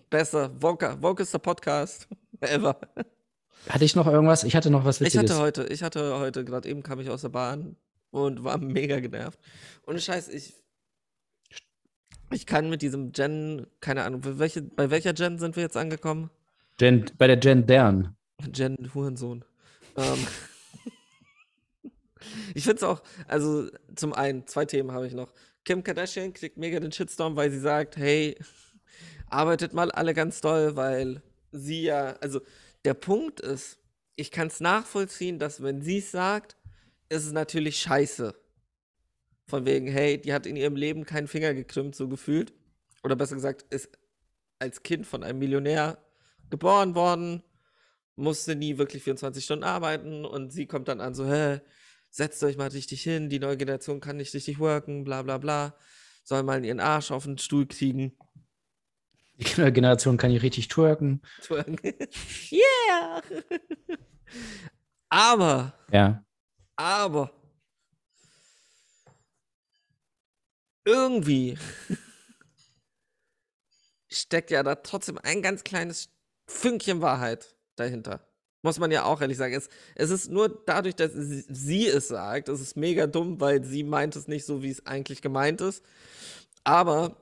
besser. 0.08 0.50
Woke, 0.60 0.96
Wokester 1.02 1.38
Podcast 1.38 2.08
ever. 2.40 2.80
Hatte 3.68 3.84
ich 3.84 3.94
noch 3.94 4.06
irgendwas? 4.06 4.44
Ich 4.44 4.56
hatte 4.56 4.70
noch 4.70 4.84
was 4.84 5.00
Ich 5.00 5.08
Witziges. 5.14 5.30
hatte 5.30 5.40
heute, 5.40 5.64
ich 5.64 5.82
hatte 5.82 6.18
heute, 6.18 6.44
gerade 6.44 6.68
eben 6.68 6.82
kam 6.82 7.00
ich 7.00 7.10
aus 7.10 7.22
der 7.22 7.28
Bahn 7.28 7.76
und 8.10 8.44
war 8.44 8.58
mega 8.58 9.00
genervt. 9.00 9.38
Und 9.82 10.00
Scheiß, 10.00 10.28
ich. 10.28 10.54
Ich 12.30 12.46
kann 12.46 12.70
mit 12.70 12.80
diesem 12.80 13.12
Gen, 13.12 13.66
keine 13.80 14.04
Ahnung, 14.04 14.22
bei 14.22 14.38
welche, 14.38 14.62
bei 14.62 14.88
welcher 14.90 15.12
Gen 15.12 15.38
sind 15.38 15.54
wir 15.54 15.62
jetzt 15.62 15.76
angekommen? 15.76 16.30
Gen, 16.78 17.04
bei 17.18 17.26
der 17.26 17.36
Gen 17.36 17.66
Dern. 17.66 18.16
Gen 18.50 18.90
Hurensohn. 18.94 19.44
Ähm, 19.98 20.26
ich 22.54 22.64
finde 22.64 22.76
es 22.76 22.82
auch, 22.84 23.02
also 23.28 23.68
zum 23.94 24.14
einen, 24.14 24.46
zwei 24.46 24.64
Themen 24.64 24.92
habe 24.92 25.06
ich 25.06 25.12
noch. 25.12 25.32
Kim 25.64 25.84
Kardashian 25.84 26.32
kriegt 26.32 26.56
mega 26.56 26.80
den 26.80 26.90
Shitstorm, 26.90 27.36
weil 27.36 27.50
sie 27.50 27.60
sagt, 27.60 27.98
hey, 27.98 28.36
arbeitet 29.28 29.74
mal 29.74 29.90
alle 29.90 30.14
ganz 30.14 30.40
doll, 30.40 30.74
weil 30.74 31.22
sie 31.52 31.82
ja, 31.82 32.16
also 32.20 32.40
der 32.84 32.94
Punkt 32.94 33.40
ist, 33.40 33.78
ich 34.16 34.30
kann 34.30 34.48
es 34.48 34.60
nachvollziehen, 34.60 35.38
dass 35.38 35.62
wenn 35.62 35.82
sie 35.82 35.98
es 35.98 36.10
sagt, 36.10 36.56
ist 37.08 37.26
es 37.26 37.32
natürlich 37.32 37.78
scheiße. 37.80 38.34
Von 39.46 39.66
wegen, 39.66 39.86
hey, 39.86 40.20
die 40.20 40.32
hat 40.32 40.46
in 40.46 40.56
ihrem 40.56 40.76
Leben 40.76 41.04
keinen 41.04 41.28
Finger 41.28 41.54
gekrümmt, 41.54 41.94
so 41.94 42.08
gefühlt. 42.08 42.52
Oder 43.02 43.16
besser 43.16 43.34
gesagt, 43.34 43.62
ist 43.72 43.90
als 44.58 44.82
Kind 44.82 45.06
von 45.06 45.22
einem 45.22 45.38
Millionär 45.38 45.98
geboren 46.50 46.94
worden, 46.94 47.42
musste 48.16 48.54
nie 48.54 48.78
wirklich 48.78 49.02
24 49.02 49.44
Stunden 49.44 49.64
arbeiten 49.64 50.24
und 50.24 50.52
sie 50.52 50.66
kommt 50.66 50.88
dann 50.88 51.00
an 51.00 51.14
so, 51.14 51.26
hä, 51.26 51.60
setzt 52.10 52.42
euch 52.44 52.56
mal 52.56 52.68
richtig 52.68 53.02
hin, 53.02 53.28
die 53.28 53.38
neue 53.38 53.56
Generation 53.56 54.00
kann 54.00 54.18
nicht 54.18 54.34
richtig 54.34 54.58
worken, 54.58 55.04
bla 55.04 55.22
bla 55.22 55.38
bla. 55.38 55.76
Soll 56.24 56.42
mal 56.42 56.64
ihren 56.64 56.78
Arsch 56.78 57.10
auf 57.10 57.24
den 57.24 57.38
Stuhl 57.38 57.66
kriegen. 57.66 58.16
Die 59.42 59.72
Generation 59.72 60.16
kann 60.16 60.30
nicht 60.30 60.42
richtig 60.42 60.68
twerken. 60.68 61.20
Twerken. 61.40 61.78
yeah! 62.52 63.22
aber, 65.08 65.74
Ja. 65.90 66.24
aber, 66.76 67.32
irgendwie 70.84 71.58
steckt 74.10 74.50
ja 74.50 74.62
da 74.62 74.74
trotzdem 74.76 75.18
ein 75.22 75.42
ganz 75.42 75.64
kleines 75.64 76.10
Fünkchen 76.46 77.00
Wahrheit 77.00 77.56
dahinter. 77.76 78.26
Muss 78.64 78.78
man 78.78 78.92
ja 78.92 79.04
auch 79.04 79.20
ehrlich 79.20 79.38
sagen. 79.38 79.54
Es, 79.54 79.68
es 79.96 80.10
ist 80.10 80.30
nur 80.30 80.62
dadurch, 80.66 80.94
dass 80.94 81.12
sie 81.14 81.88
es 81.88 82.08
sagt, 82.08 82.48
es 82.48 82.60
ist 82.60 82.76
mega 82.76 83.08
dumm, 83.08 83.40
weil 83.40 83.64
sie 83.64 83.82
meint 83.82 84.14
es 84.14 84.28
nicht 84.28 84.44
so, 84.44 84.62
wie 84.62 84.70
es 84.70 84.86
eigentlich 84.86 85.20
gemeint 85.20 85.60
ist. 85.60 85.84
Aber 86.62 87.16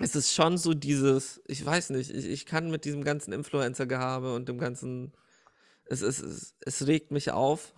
es 0.00 0.16
ist 0.16 0.34
schon 0.34 0.56
so 0.56 0.72
dieses, 0.72 1.42
ich 1.46 1.64
weiß 1.64 1.90
nicht, 1.90 2.10
ich, 2.10 2.24
ich 2.24 2.46
kann 2.46 2.70
mit 2.70 2.86
diesem 2.86 3.04
ganzen 3.04 3.32
Influencer-Gehabe 3.32 4.34
und 4.34 4.48
dem 4.48 4.58
ganzen, 4.58 5.12
es, 5.84 6.00
es, 6.00 6.20
es, 6.20 6.54
es 6.60 6.86
regt 6.86 7.10
mich 7.10 7.30
auf. 7.30 7.74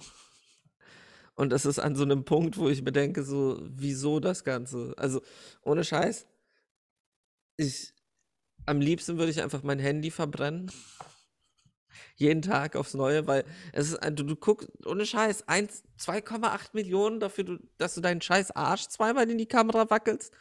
Und 1.35 1.52
es 1.52 1.64
ist 1.64 1.81
an 1.81 1.97
so 1.97 2.05
einem 2.05 2.25
Punkt, 2.25 2.59
wo 2.59 2.69
ich 2.69 2.83
mir 2.83 2.93
denke, 2.93 3.25
so, 3.25 3.59
wieso 3.62 4.21
das 4.21 4.45
Ganze? 4.45 4.95
Also, 4.99 5.21
ohne 5.62 5.83
Scheiß, 5.83 6.26
ich, 7.57 7.93
am 8.67 8.81
liebsten 8.81 9.19
würde 9.19 9.33
ich 9.33 9.43
einfach 9.43 9.64
mein 9.64 9.81
Handy 9.81 10.11
verbrennen. 10.12 10.71
Jeden 12.17 12.43
Tag 12.43 12.76
aufs 12.76 12.95
Neue, 12.95 13.26
weil 13.26 13.45
es 13.73 13.91
ist, 13.91 13.99
du, 14.12 14.23
du 14.23 14.37
guckst, 14.37 14.69
ohne 14.87 15.07
Scheiß, 15.07 15.49
1 15.49 15.83
2,8 15.99 16.71
Millionen 16.75 17.19
dafür, 17.19 17.45
du, 17.45 17.59
dass 17.79 17.95
du 17.95 18.00
deinen 18.00 18.21
scheiß 18.21 18.52
Arsch 18.52 18.87
zweimal 18.88 19.29
in 19.29 19.38
die 19.38 19.47
Kamera 19.47 19.91
wackelst. 19.91 20.33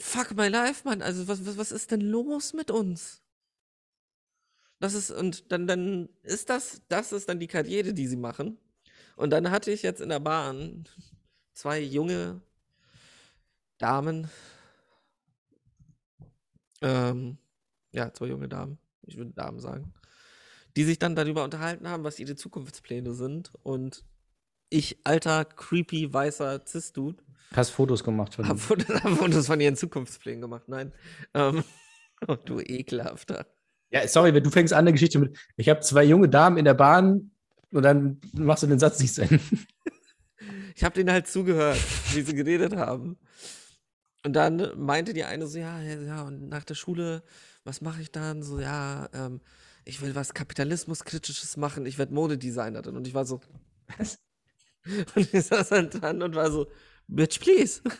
Fuck 0.00 0.34
my 0.34 0.48
life, 0.48 0.82
Mann. 0.84 1.02
Also, 1.02 1.28
was, 1.28 1.44
was, 1.46 1.58
was 1.58 1.72
ist 1.72 1.90
denn 1.90 2.00
los 2.00 2.54
mit 2.54 2.70
uns? 2.70 3.22
Das 4.78 4.94
ist, 4.94 5.10
und 5.10 5.52
dann, 5.52 5.66
dann 5.66 6.08
ist 6.22 6.48
das, 6.48 6.80
das 6.88 7.12
ist 7.12 7.28
dann 7.28 7.38
die 7.38 7.46
Karriere, 7.46 7.92
die 7.92 8.06
sie 8.06 8.16
machen. 8.16 8.58
Und 9.16 9.30
dann 9.30 9.50
hatte 9.50 9.70
ich 9.70 9.82
jetzt 9.82 10.00
in 10.00 10.08
der 10.08 10.20
Bahn 10.20 10.84
zwei 11.52 11.80
junge 11.80 12.40
Damen. 13.76 14.30
Ähm, 16.80 17.36
ja, 17.92 18.12
zwei 18.14 18.26
junge 18.26 18.48
Damen. 18.48 18.78
Ich 19.02 19.18
würde 19.18 19.32
Damen 19.32 19.60
sagen. 19.60 19.92
Die 20.76 20.84
sich 20.84 20.98
dann 20.98 21.14
darüber 21.14 21.44
unterhalten 21.44 21.88
haben, 21.88 22.04
was 22.04 22.18
ihre 22.18 22.36
Zukunftspläne 22.36 23.12
sind. 23.12 23.52
Und 23.62 24.04
ich, 24.70 24.98
alter, 25.04 25.44
creepy, 25.44 26.10
weißer 26.10 26.64
Cis-Dude, 26.66 27.22
Hast 27.54 27.70
Fotos 27.70 28.04
gemacht 28.04 28.34
von 28.34 28.48
hab. 28.48 28.58
Fotos, 28.58 28.88
hab 29.02 29.10
Fotos 29.12 29.46
von 29.46 29.60
ihren 29.60 29.76
Zukunftsplänen 29.76 30.40
gemacht. 30.40 30.68
Nein. 30.68 30.92
Ähm, 31.34 31.64
oh, 32.28 32.36
du 32.36 32.60
ekelhafter. 32.60 33.46
Ja, 33.90 34.06
sorry, 34.06 34.32
wenn 34.32 34.44
du 34.44 34.50
fängst 34.50 34.72
an 34.72 34.80
eine 34.80 34.92
Geschichte 34.92 35.18
mit, 35.18 35.36
ich 35.56 35.68
habe 35.68 35.80
zwei 35.80 36.04
junge 36.04 36.28
Damen 36.28 36.56
in 36.56 36.64
der 36.64 36.74
Bahn 36.74 37.32
und 37.72 37.82
dann 37.82 38.20
machst 38.32 38.62
du 38.62 38.68
den 38.68 38.78
Satz 38.78 39.00
nicht 39.00 39.14
zu 39.14 39.22
Ende. 39.22 39.40
Ich 40.74 40.84
habe 40.84 40.94
denen 40.94 41.10
halt 41.10 41.26
zugehört, 41.26 41.78
wie 42.14 42.22
sie 42.22 42.34
geredet 42.34 42.74
haben. 42.74 43.18
Und 44.24 44.32
dann 44.32 44.70
meinte 44.76 45.12
die 45.12 45.24
eine 45.24 45.46
so, 45.46 45.58
ja, 45.58 45.78
ja, 45.82 46.00
ja, 46.00 46.22
und 46.22 46.48
nach 46.48 46.64
der 46.64 46.74
Schule, 46.74 47.22
was 47.64 47.82
mache 47.82 48.00
ich 48.00 48.10
dann? 48.12 48.42
So, 48.42 48.60
ja, 48.60 49.10
ähm, 49.12 49.42
ich 49.84 50.00
will 50.00 50.14
was 50.14 50.32
Kapitalismuskritisches 50.32 51.58
machen, 51.58 51.84
ich 51.84 51.98
werde 51.98 52.14
Modedesignerin. 52.14 52.96
Und 52.96 53.06
ich 53.06 53.12
war 53.12 53.26
so, 53.26 53.40
Was? 53.98 54.20
Und 55.14 55.34
ich 55.34 55.44
saß 55.44 55.68
dann 55.70 55.90
dran 55.90 56.22
und 56.22 56.34
war 56.34 56.50
so, 56.50 56.66
Bitch, 57.10 57.40
please. 57.40 57.82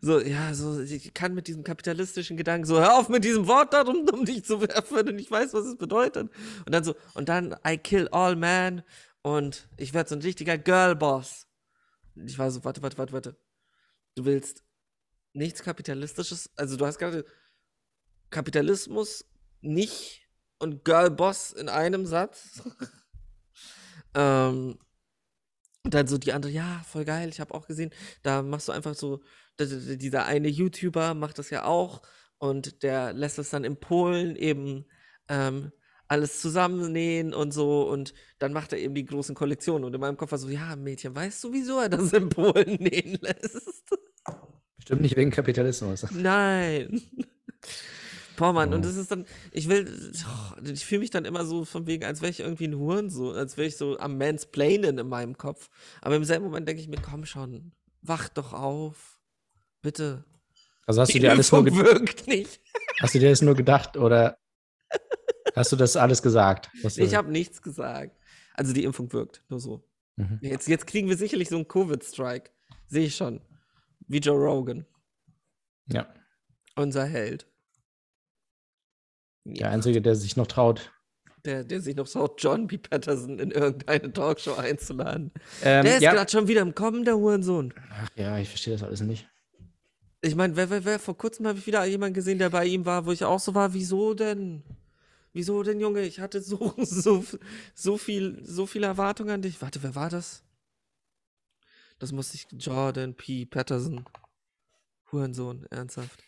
So, 0.00 0.20
ja, 0.20 0.52
so, 0.54 0.80
ich 0.80 1.14
kann 1.14 1.32
mit 1.32 1.46
diesem 1.46 1.62
kapitalistischen 1.62 2.36
Gedanken 2.36 2.66
so, 2.66 2.80
hör 2.80 2.98
auf 2.98 3.08
mit 3.08 3.22
diesem 3.22 3.46
Wort 3.46 3.72
da 3.72 3.82
um, 3.82 4.24
dich 4.24 4.44
zu 4.44 4.60
werfen, 4.60 4.96
wenn 4.96 5.06
du 5.06 5.12
nicht 5.12 5.30
weißt, 5.30 5.54
was 5.54 5.66
es 5.66 5.76
bedeutet. 5.76 6.30
Und 6.66 6.74
dann 6.74 6.82
so, 6.82 6.96
und 7.14 7.28
dann, 7.28 7.54
I 7.66 7.78
kill 7.78 8.08
all 8.08 8.34
men 8.34 8.82
und 9.22 9.68
ich 9.76 9.94
werde 9.94 10.08
so 10.08 10.16
ein 10.16 10.22
richtiger 10.22 10.58
Girlboss. 10.58 11.46
Ich 12.16 12.36
war 12.38 12.50
so, 12.50 12.64
warte, 12.64 12.82
warte, 12.82 12.98
warte, 12.98 13.12
warte. 13.12 13.36
Du 14.16 14.24
willst 14.24 14.64
nichts 15.32 15.62
Kapitalistisches, 15.62 16.50
also 16.56 16.76
du 16.76 16.84
hast 16.84 16.98
gerade 16.98 17.24
Kapitalismus 18.30 19.24
nicht 19.60 20.28
und 20.58 20.84
Girlboss 20.84 21.52
in 21.52 21.68
einem 21.68 22.04
Satz. 22.04 22.62
ähm, 24.14 24.76
und 25.86 25.94
dann 25.94 26.08
so 26.08 26.18
die 26.18 26.32
andere, 26.32 26.50
ja, 26.50 26.82
voll 26.84 27.04
geil, 27.04 27.28
ich 27.28 27.38
habe 27.38 27.54
auch 27.54 27.68
gesehen, 27.68 27.90
da 28.24 28.42
machst 28.42 28.66
du 28.66 28.72
einfach 28.72 28.96
so, 28.96 29.20
dieser 29.58 30.26
eine 30.26 30.48
YouTuber 30.48 31.14
macht 31.14 31.38
das 31.38 31.50
ja 31.50 31.64
auch 31.64 32.02
und 32.38 32.82
der 32.82 33.12
lässt 33.12 33.38
es 33.38 33.50
dann 33.50 33.62
in 33.62 33.78
Polen 33.78 34.34
eben 34.34 34.86
ähm, 35.28 35.70
alles 36.08 36.40
zusammennähen 36.40 37.32
und 37.32 37.52
so 37.52 37.88
und 37.88 38.14
dann 38.40 38.52
macht 38.52 38.72
er 38.72 38.80
eben 38.80 38.96
die 38.96 39.04
großen 39.04 39.36
Kollektionen 39.36 39.84
und 39.84 39.94
in 39.94 40.00
meinem 40.00 40.16
Kopf 40.16 40.32
war 40.32 40.38
so, 40.38 40.48
ja, 40.48 40.74
Mädchen, 40.74 41.14
weißt 41.14 41.44
du, 41.44 41.52
wieso 41.52 41.78
er 41.78 41.88
das 41.88 42.12
in 42.12 42.30
Polen 42.30 42.74
nähen 42.80 43.18
lässt? 43.20 43.96
Stimmt 44.80 45.02
nicht 45.02 45.16
wegen 45.16 45.30
Kapitalismus. 45.30 46.04
Nein. 46.10 47.00
Boah, 48.36 48.52
Mann, 48.52 48.72
und 48.74 48.84
das 48.84 48.96
ist 48.96 49.10
dann, 49.10 49.24
ich 49.52 49.68
will, 49.68 50.12
oh, 50.26 50.60
ich 50.62 50.84
fühle 50.84 51.00
mich 51.00 51.10
dann 51.10 51.24
immer 51.24 51.44
so 51.46 51.64
von 51.64 51.86
wegen, 51.86 52.04
als 52.04 52.20
wäre 52.20 52.30
ich 52.30 52.40
irgendwie 52.40 52.66
ein 52.68 52.76
Huren, 52.76 53.08
so, 53.10 53.32
als 53.32 53.56
wäre 53.56 53.66
ich 53.68 53.76
so 53.76 53.98
am 53.98 54.18
Mansplainen 54.18 54.98
in 54.98 55.08
meinem 55.08 55.36
Kopf. 55.38 55.70
Aber 56.02 56.16
im 56.16 56.24
selben 56.24 56.44
Moment 56.44 56.68
denke 56.68 56.82
ich 56.82 56.88
mir, 56.88 57.00
komm 57.00 57.24
schon, 57.24 57.72
wach 58.02 58.28
doch 58.28 58.52
auf. 58.52 59.18
Bitte. 59.82 60.24
Also 60.86 61.00
hast 61.00 61.14
du 61.14 61.18
dir 61.18 61.30
alles 61.30 61.50
nur, 61.50 61.66
Impfung 61.66 61.84
ge- 61.84 61.92
wirkt 61.94 62.26
nicht. 62.28 62.60
hast 63.00 63.14
du 63.14 63.18
dir 63.18 63.30
das 63.30 63.42
nur 63.42 63.54
gedacht 63.54 63.96
oder 63.96 64.38
hast 65.54 65.72
du 65.72 65.76
das 65.76 65.96
alles 65.96 66.22
gesagt? 66.22 66.70
Ich 66.96 67.14
habe 67.14 67.30
nichts 67.30 67.62
gesagt. 67.62 68.16
Also 68.54 68.72
die 68.72 68.84
Impfung 68.84 69.12
wirkt, 69.12 69.42
nur 69.48 69.60
so. 69.60 69.82
Mhm. 70.16 70.38
Jetzt, 70.42 70.68
jetzt 70.68 70.86
kriegen 70.86 71.08
wir 71.08 71.16
sicherlich 71.16 71.48
so 71.48 71.56
einen 71.56 71.68
Covid-Strike. 71.68 72.50
Sehe 72.86 73.06
ich 73.06 73.16
schon. 73.16 73.40
Wie 74.08 74.18
Joe 74.18 74.36
Rogan, 74.38 74.86
Ja, 75.92 76.06
unser 76.76 77.04
Held. 77.04 77.46
Der 79.54 79.70
Einzige, 79.70 80.02
der 80.02 80.14
sich 80.16 80.36
noch 80.36 80.46
traut. 80.46 80.92
Der, 81.44 81.62
der 81.62 81.80
sich 81.80 81.94
noch 81.94 82.08
traut, 82.08 82.42
John 82.42 82.66
B. 82.66 82.78
Patterson 82.78 83.38
in 83.38 83.52
irgendeine 83.52 84.12
Talkshow 84.12 84.54
einzuladen. 84.54 85.30
Ähm, 85.62 85.84
der 85.84 85.96
ist 85.96 86.02
ja. 86.02 86.12
gerade 86.12 86.30
schon 86.30 86.48
wieder 86.48 86.62
im 86.62 86.74
Kommen, 86.74 87.04
der 87.04 87.16
Hurensohn. 87.16 87.72
Ach 87.90 88.08
ja, 88.16 88.38
ich 88.38 88.48
verstehe 88.48 88.74
das 88.74 88.82
alles 88.82 89.00
nicht. 89.00 89.28
Ich 90.22 90.34
meine, 90.34 90.56
wer, 90.56 90.70
wer, 90.70 90.84
wer, 90.84 90.98
vor 90.98 91.16
kurzem 91.16 91.46
habe 91.46 91.58
ich 91.58 91.66
wieder 91.66 91.84
jemanden 91.84 92.14
gesehen, 92.14 92.38
der 92.38 92.50
bei 92.50 92.66
ihm 92.66 92.84
war, 92.84 93.06
wo 93.06 93.12
ich 93.12 93.24
auch 93.24 93.38
so 93.38 93.54
war, 93.54 93.74
wieso 93.74 94.14
denn? 94.14 94.64
Wieso 95.32 95.62
denn, 95.62 95.78
Junge? 95.78 96.00
Ich 96.02 96.18
hatte 96.18 96.40
so, 96.40 96.74
so, 96.78 97.24
so 97.74 97.96
viel, 97.96 98.40
so 98.42 98.66
viel 98.66 98.82
Erwartung 98.82 99.30
an 99.30 99.42
dich. 99.42 99.62
Warte, 99.62 99.82
wer 99.82 99.94
war 99.94 100.10
das? 100.10 100.42
Das 101.98 102.10
muss 102.10 102.34
ich, 102.34 102.48
Jordan 102.52 103.14
P. 103.14 103.46
Patterson. 103.46 104.04
Hurensohn, 105.12 105.66
ernsthaft. 105.70 106.25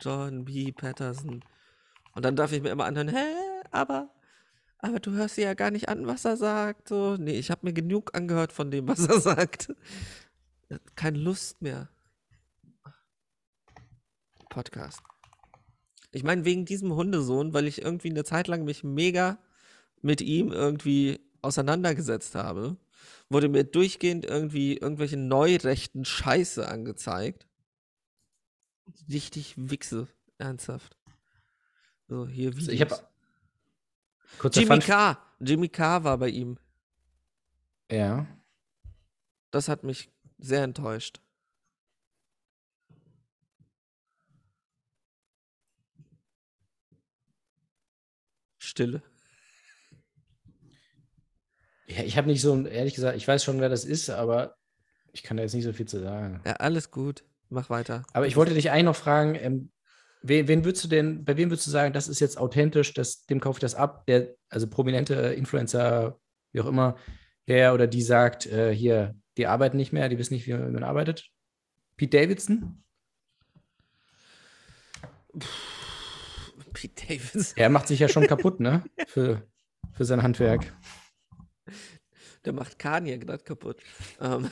Jordan 0.00 0.44
B. 0.44 0.72
Patterson. 0.72 1.44
Und 2.14 2.24
dann 2.24 2.36
darf 2.36 2.52
ich 2.52 2.62
mir 2.62 2.70
immer 2.70 2.84
anhören, 2.84 3.08
hä, 3.08 3.24
aber, 3.70 4.10
aber 4.78 5.00
du 5.00 5.12
hörst 5.12 5.36
dir 5.36 5.44
ja 5.44 5.54
gar 5.54 5.70
nicht 5.70 5.88
an, 5.88 6.06
was 6.06 6.24
er 6.24 6.36
sagt. 6.36 6.88
So, 6.88 7.16
nee, 7.16 7.38
ich 7.38 7.50
habe 7.50 7.60
mir 7.64 7.72
genug 7.72 8.16
angehört 8.16 8.52
von 8.52 8.70
dem, 8.70 8.88
was 8.88 9.06
er 9.06 9.20
sagt. 9.20 9.74
Keine 10.94 11.18
Lust 11.18 11.62
mehr. 11.62 11.88
Podcast. 14.48 15.00
Ich 16.12 16.24
meine, 16.24 16.46
wegen 16.46 16.64
diesem 16.64 16.94
Hundesohn, 16.94 17.52
weil 17.52 17.66
ich 17.66 17.82
irgendwie 17.82 18.08
eine 18.08 18.24
Zeit 18.24 18.48
lang 18.48 18.64
mich 18.64 18.82
mega 18.82 19.38
mit 20.00 20.22
ihm 20.22 20.50
irgendwie 20.50 21.20
auseinandergesetzt 21.42 22.34
habe, 22.34 22.76
wurde 23.28 23.48
mir 23.48 23.64
durchgehend 23.64 24.24
irgendwie 24.24 24.76
irgendwelche 24.76 25.16
neurechten 25.16 26.04
Scheiße 26.04 26.66
angezeigt. 26.66 27.46
Richtig 29.08 29.54
Wichse, 29.56 30.08
ernsthaft. 30.38 30.96
So, 32.08 32.26
hier 32.26 32.48
Also 32.54 32.70
Videos. 32.70 32.90
ich 32.90 34.38
kurzer 34.38 34.60
Jimmy 34.60 34.78
K. 34.78 35.18
Jimmy 35.40 35.68
K. 35.68 36.04
war 36.04 36.18
bei 36.18 36.28
ihm. 36.28 36.58
Ja. 37.90 38.26
Das 39.50 39.68
hat 39.68 39.84
mich 39.84 40.10
sehr 40.38 40.62
enttäuscht. 40.62 41.20
Stille. 48.58 49.02
ja, 51.86 52.02
ich 52.02 52.16
habe 52.16 52.26
nicht 52.26 52.40
so, 52.40 52.66
ehrlich 52.66 52.94
gesagt, 52.94 53.16
ich 53.16 53.26
weiß 53.26 53.44
schon, 53.44 53.60
wer 53.60 53.68
das 53.68 53.84
ist, 53.84 54.10
aber 54.10 54.56
ich 55.12 55.22
kann 55.22 55.36
da 55.36 55.42
jetzt 55.42 55.54
nicht 55.54 55.64
so 55.64 55.72
viel 55.72 55.86
zu 55.86 56.00
sagen. 56.00 56.40
Ja, 56.44 56.54
alles 56.54 56.90
gut. 56.90 57.24
Mach 57.48 57.70
weiter. 57.70 58.02
Aber 58.12 58.26
ich 58.26 58.36
wollte 58.36 58.54
dich 58.54 58.70
eigentlich 58.70 58.84
noch 58.84 58.96
fragen, 58.96 59.34
ähm, 59.36 59.70
wen, 60.22 60.48
wen 60.48 60.64
würdest 60.64 60.84
du 60.84 60.88
denn, 60.88 61.24
bei 61.24 61.36
wem 61.36 61.50
würdest 61.50 61.66
du 61.66 61.70
sagen, 61.70 61.92
das 61.92 62.08
ist 62.08 62.20
jetzt 62.20 62.38
authentisch, 62.38 62.92
das, 62.94 63.26
dem 63.26 63.40
kaufe 63.40 63.58
ich 63.58 63.60
das 63.60 63.74
ab, 63.74 64.06
der, 64.06 64.34
also 64.48 64.68
prominente 64.68 65.14
Influencer, 65.14 66.18
wie 66.52 66.60
auch 66.60 66.66
immer, 66.66 66.96
der 67.48 67.74
oder 67.74 67.86
die 67.86 68.02
sagt, 68.02 68.46
äh, 68.46 68.74
hier, 68.74 69.14
die 69.36 69.46
arbeiten 69.46 69.76
nicht 69.76 69.92
mehr, 69.92 70.08
die 70.08 70.18
wissen 70.18 70.34
nicht, 70.34 70.46
wie 70.46 70.54
man 70.54 70.82
arbeitet? 70.82 71.30
Pete 71.96 72.18
Davidson? 72.18 72.82
Pete 76.72 77.06
Davis. 77.06 77.52
Er 77.52 77.68
macht 77.68 77.88
sich 77.88 78.00
ja 78.00 78.08
schon 78.08 78.26
kaputt, 78.26 78.60
ne? 78.60 78.82
Für, 79.06 79.46
für 79.92 80.04
sein 80.04 80.22
Handwerk. 80.22 80.74
Der 82.44 82.52
macht 82.52 82.78
Kanye 82.78 83.18
gerade 83.18 83.42
kaputt. 83.42 83.80
Ähm, 84.20 84.50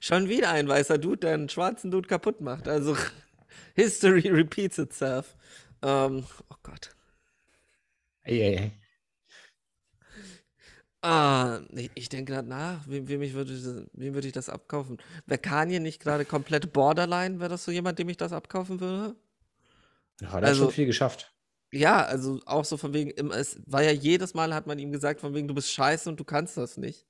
schon 0.00 0.28
wieder 0.28 0.50
ein 0.50 0.68
weißer 0.68 0.98
Dude, 0.98 1.18
der 1.18 1.34
einen 1.34 1.48
schwarzen 1.48 1.90
Dude 1.90 2.08
kaputt 2.08 2.40
macht. 2.40 2.68
Also 2.68 2.96
History 3.74 4.28
repeats 4.28 4.78
itself. 4.78 5.36
Ähm, 5.82 6.24
oh 6.50 6.56
Gott. 6.62 6.94
Ey, 8.22 8.40
ey, 8.40 8.56
ey. 8.56 8.72
Ah, 11.02 11.60
ich, 11.72 11.90
ich 11.94 12.08
denke 12.10 12.32
gerade 12.32 12.48
nach, 12.48 12.86
wem, 12.86 13.08
wem, 13.08 13.22
ich 13.22 13.32
würde, 13.32 13.88
wem 13.94 14.12
würde 14.12 14.26
ich 14.26 14.34
das 14.34 14.50
abkaufen? 14.50 14.98
Wäre 15.24 15.38
Kanye 15.40 15.80
nicht 15.80 16.02
gerade 16.02 16.26
komplett 16.26 16.74
borderline? 16.74 17.40
Wäre 17.40 17.48
das 17.48 17.64
so 17.64 17.72
jemand, 17.72 17.98
dem 17.98 18.10
ich 18.10 18.18
das 18.18 18.32
abkaufen 18.34 18.80
würde? 18.80 19.16
Ja, 20.20 20.32
hat 20.32 20.44
Also- 20.44 20.64
schon 20.64 20.72
viel 20.72 20.86
geschafft. 20.86 21.32
Ja, 21.72 22.02
also 22.04 22.40
auch 22.46 22.64
so 22.64 22.76
von 22.76 22.92
wegen, 22.92 23.30
es 23.30 23.60
war 23.64 23.82
ja 23.82 23.92
jedes 23.92 24.34
Mal, 24.34 24.52
hat 24.52 24.66
man 24.66 24.80
ihm 24.80 24.90
gesagt, 24.90 25.20
von 25.20 25.34
wegen, 25.34 25.46
du 25.46 25.54
bist 25.54 25.70
scheiße 25.72 26.08
und 26.10 26.18
du 26.18 26.24
kannst 26.24 26.56
das 26.56 26.76
nicht. 26.76 27.06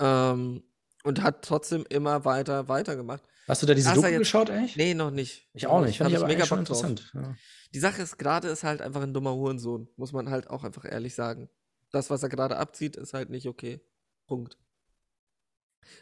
Ähm, 0.00 0.62
und 1.04 1.22
hat 1.22 1.42
trotzdem 1.44 1.84
immer 1.88 2.24
weiter, 2.24 2.68
weitergemacht. 2.68 3.22
Hast 3.48 3.62
du 3.62 3.66
da 3.66 3.74
diese 3.74 3.94
Doku 3.94 4.06
jetzt- 4.06 4.18
geschaut 4.18 4.50
eigentlich? 4.50 4.76
Nee, 4.76 4.94
noch 4.94 5.10
nicht. 5.10 5.48
Ich 5.54 5.66
auch 5.66 5.80
nicht. 5.84 5.98
Fand 5.98 6.10
ich 6.10 6.16
aber 6.16 6.26
mega 6.26 6.46
schon 6.46 6.60
interessant. 6.60 7.10
Ja. 7.14 7.34
Die 7.74 7.78
Sache 7.80 8.02
ist, 8.02 8.18
gerade 8.18 8.48
ist 8.48 8.64
halt 8.64 8.82
einfach 8.82 9.02
ein 9.02 9.14
dummer 9.14 9.34
Hurensohn, 9.34 9.88
muss 9.96 10.12
man 10.12 10.30
halt 10.30 10.50
auch 10.50 10.64
einfach 10.64 10.84
ehrlich 10.84 11.14
sagen. 11.14 11.48
Das, 11.92 12.10
was 12.10 12.22
er 12.22 12.28
gerade 12.28 12.56
abzieht, 12.56 12.96
ist 12.96 13.14
halt 13.14 13.30
nicht 13.30 13.46
okay. 13.48 13.80
Punkt. 14.26 14.56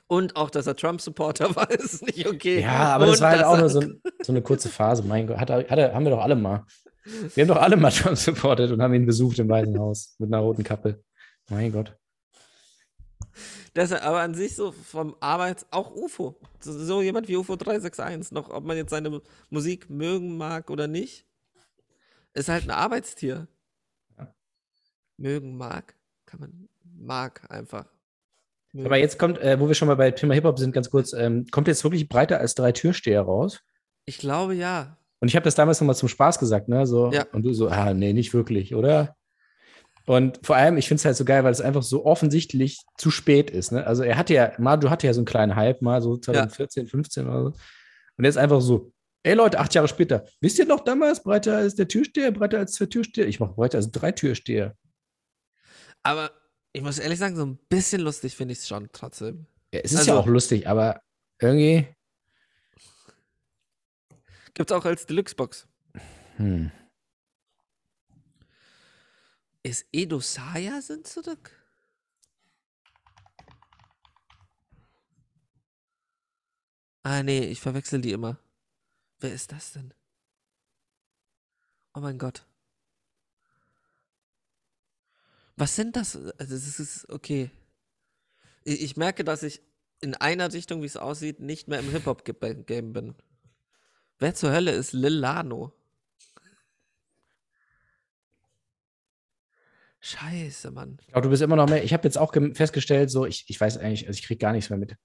Und 0.06 0.36
auch, 0.36 0.50
dass 0.50 0.66
er 0.66 0.76
Trump-Supporter 0.76 1.54
war, 1.56 1.70
ist 1.70 2.02
nicht 2.04 2.26
okay. 2.26 2.60
Ja, 2.60 2.94
aber 2.94 3.06
das 3.06 3.16
Und 3.16 3.20
war 3.22 3.30
halt 3.30 3.44
auch 3.44 3.58
nur 3.58 3.68
so, 3.70 3.80
so 4.22 4.32
eine 4.32 4.42
kurze 4.42 4.68
Phase. 4.68 5.02
Mein 5.02 5.26
Gott, 5.26 5.38
hat, 5.38 5.50
er- 5.50 5.68
hat, 5.68 5.78
er- 5.78 5.94
haben 5.94 6.04
wir 6.04 6.10
doch 6.10 6.20
alle 6.22 6.36
mal. 6.36 6.64
Wir 7.34 7.42
haben 7.44 7.48
doch 7.48 7.62
alle 7.62 7.76
mal 7.76 7.90
Trump 7.92 8.18
supportet 8.18 8.70
und 8.72 8.82
haben 8.82 8.92
ihn 8.92 9.06
besucht 9.06 9.38
im 9.38 9.48
Weißen 9.48 9.78
Haus 9.78 10.14
mit 10.18 10.30
einer 10.32 10.42
roten 10.42 10.64
Kappe. 10.64 11.02
Mein 11.48 11.72
Gott. 11.72 11.96
Das, 13.78 13.92
aber 13.92 14.22
an 14.22 14.34
sich 14.34 14.56
so 14.56 14.72
vom 14.72 15.14
Arbeits... 15.20 15.64
Auch 15.70 15.94
UFO. 15.94 16.34
So, 16.58 17.00
jemand 17.00 17.28
wie 17.28 17.36
UFO 17.36 17.54
361. 17.54 18.32
Noch, 18.32 18.50
ob 18.50 18.64
man 18.64 18.76
jetzt 18.76 18.90
seine 18.90 19.22
Musik 19.50 19.88
mögen 19.88 20.36
mag 20.36 20.68
oder 20.70 20.88
nicht, 20.88 21.24
ist 22.34 22.48
halt 22.48 22.64
ein 22.64 22.72
Arbeitstier. 22.72 23.46
Ja. 24.18 24.34
Mögen 25.16 25.56
mag. 25.56 25.94
Kann 26.26 26.40
man... 26.40 26.68
Mag 26.82 27.48
einfach. 27.52 27.86
Mögen. 28.72 28.86
Aber 28.86 28.96
jetzt 28.96 29.16
kommt, 29.16 29.38
äh, 29.38 29.60
wo 29.60 29.68
wir 29.68 29.76
schon 29.76 29.86
mal 29.86 29.94
bei 29.94 30.10
Thema 30.10 30.34
Hip-Hop 30.34 30.58
sind, 30.58 30.72
ganz 30.72 30.90
kurz, 30.90 31.12
ähm, 31.12 31.46
kommt 31.52 31.68
jetzt 31.68 31.84
wirklich 31.84 32.08
breiter 32.08 32.40
als 32.40 32.56
drei 32.56 32.72
Türsteher 32.72 33.22
raus. 33.22 33.60
Ich 34.06 34.18
glaube, 34.18 34.56
ja. 34.56 34.98
Und 35.20 35.28
ich 35.28 35.36
habe 35.36 35.44
das 35.44 35.54
damals 35.54 35.80
nochmal 35.80 35.94
zum 35.94 36.08
Spaß 36.08 36.40
gesagt, 36.40 36.68
ne? 36.68 36.84
So, 36.84 37.12
Ja. 37.12 37.26
Und 37.32 37.44
du 37.44 37.52
so, 37.52 37.68
ah, 37.68 37.94
nee, 37.94 38.12
nicht 38.12 38.34
wirklich, 38.34 38.74
oder? 38.74 39.16
Und 40.08 40.40
vor 40.42 40.56
allem, 40.56 40.78
ich 40.78 40.88
finde 40.88 41.00
es 41.00 41.04
halt 41.04 41.16
so 41.16 41.24
geil, 41.26 41.44
weil 41.44 41.52
es 41.52 41.60
einfach 41.60 41.82
so 41.82 42.06
offensichtlich 42.06 42.80
zu 42.96 43.10
spät 43.10 43.50
ist. 43.50 43.72
Ne? 43.72 43.86
Also 43.86 44.02
er 44.02 44.16
hatte 44.16 44.32
ja, 44.32 44.52
Maju 44.56 44.88
hatte 44.88 45.06
ja 45.06 45.12
so 45.12 45.20
einen 45.20 45.26
kleinen 45.26 45.54
Hype 45.54 45.82
mal, 45.82 46.00
so 46.00 46.16
2014, 46.16 46.86
15 46.86 47.26
oder 47.28 47.42
so. 47.42 47.52
Und 48.16 48.24
jetzt 48.24 48.38
einfach 48.38 48.62
so, 48.62 48.90
ey 49.22 49.34
Leute, 49.34 49.58
acht 49.60 49.74
Jahre 49.74 49.86
später, 49.86 50.24
wisst 50.40 50.58
ihr 50.58 50.64
noch 50.64 50.80
damals, 50.80 51.22
breiter 51.22 51.58
als 51.58 51.74
der 51.74 51.88
Türsteher, 51.88 52.30
breiter 52.32 52.56
als 52.58 52.72
der 52.76 52.88
Türsteher? 52.88 53.28
Ich 53.28 53.38
mache 53.38 53.52
breiter 53.52 53.76
als 53.76 53.90
drei 53.90 54.10
Türsteher. 54.12 54.74
Aber 56.02 56.30
ich 56.72 56.80
muss 56.80 56.98
ehrlich 56.98 57.18
sagen, 57.18 57.36
so 57.36 57.44
ein 57.44 57.58
bisschen 57.68 58.00
lustig 58.00 58.34
finde 58.34 58.52
ich 58.52 58.60
es 58.60 58.68
schon 58.68 58.88
trotzdem. 58.92 59.44
Ja, 59.74 59.80
es 59.80 59.92
ist 59.92 59.98
Also- 59.98 60.12
ja 60.12 60.16
auch 60.20 60.26
lustig, 60.26 60.66
aber 60.66 61.02
irgendwie, 61.38 61.86
Gibt 64.54 64.70
es 64.70 64.76
auch 64.76 64.86
als 64.86 65.04
Deluxe-Box. 65.04 65.68
hm. 66.36 66.70
Ist 69.68 69.86
Edo 69.92 70.20
Saya 70.20 70.80
sind 70.80 71.06
zurück? 71.06 71.50
Ah, 77.02 77.22
nee, 77.22 77.40
ich 77.40 77.60
verwechsel 77.60 78.00
die 78.00 78.12
immer. 78.12 78.38
Wer 79.20 79.34
ist 79.34 79.52
das 79.52 79.72
denn? 79.72 79.92
Oh 81.92 82.00
mein 82.00 82.18
Gott. 82.18 82.46
Was 85.56 85.76
sind 85.76 85.96
das? 85.96 86.16
Also, 86.16 86.54
das 86.54 86.80
ist 86.80 87.06
okay. 87.10 87.50
Ich, 88.64 88.80
ich 88.80 88.96
merke, 88.96 89.22
dass 89.22 89.42
ich 89.42 89.60
in 90.00 90.14
einer 90.14 90.50
Richtung, 90.50 90.80
wie 90.80 90.86
es 90.86 90.96
aussieht, 90.96 91.40
nicht 91.40 91.68
mehr 91.68 91.80
im 91.80 91.90
Hip-Hop-Game 91.90 92.94
bin. 92.94 93.14
Wer 94.18 94.34
zur 94.34 94.50
Hölle 94.50 94.72
ist 94.72 94.94
Lil 94.94 95.12
Lano? 95.12 95.77
Scheiße, 100.00 100.70
Mann. 100.70 100.98
Ich 101.00 101.08
glaube, 101.08 101.22
du 101.22 101.30
bist 101.30 101.42
immer 101.42 101.56
noch 101.56 101.68
mehr. 101.68 101.82
Ich 101.82 101.92
habe 101.92 102.04
jetzt 102.04 102.18
auch 102.18 102.32
festgestellt, 102.54 103.10
so, 103.10 103.26
ich, 103.26 103.44
ich 103.48 103.60
weiß 103.60 103.78
eigentlich, 103.78 104.06
also 104.06 104.16
ich 104.18 104.24
kriege 104.24 104.38
gar 104.38 104.52
nichts 104.52 104.70
mehr 104.70 104.78
mit. 104.78 104.96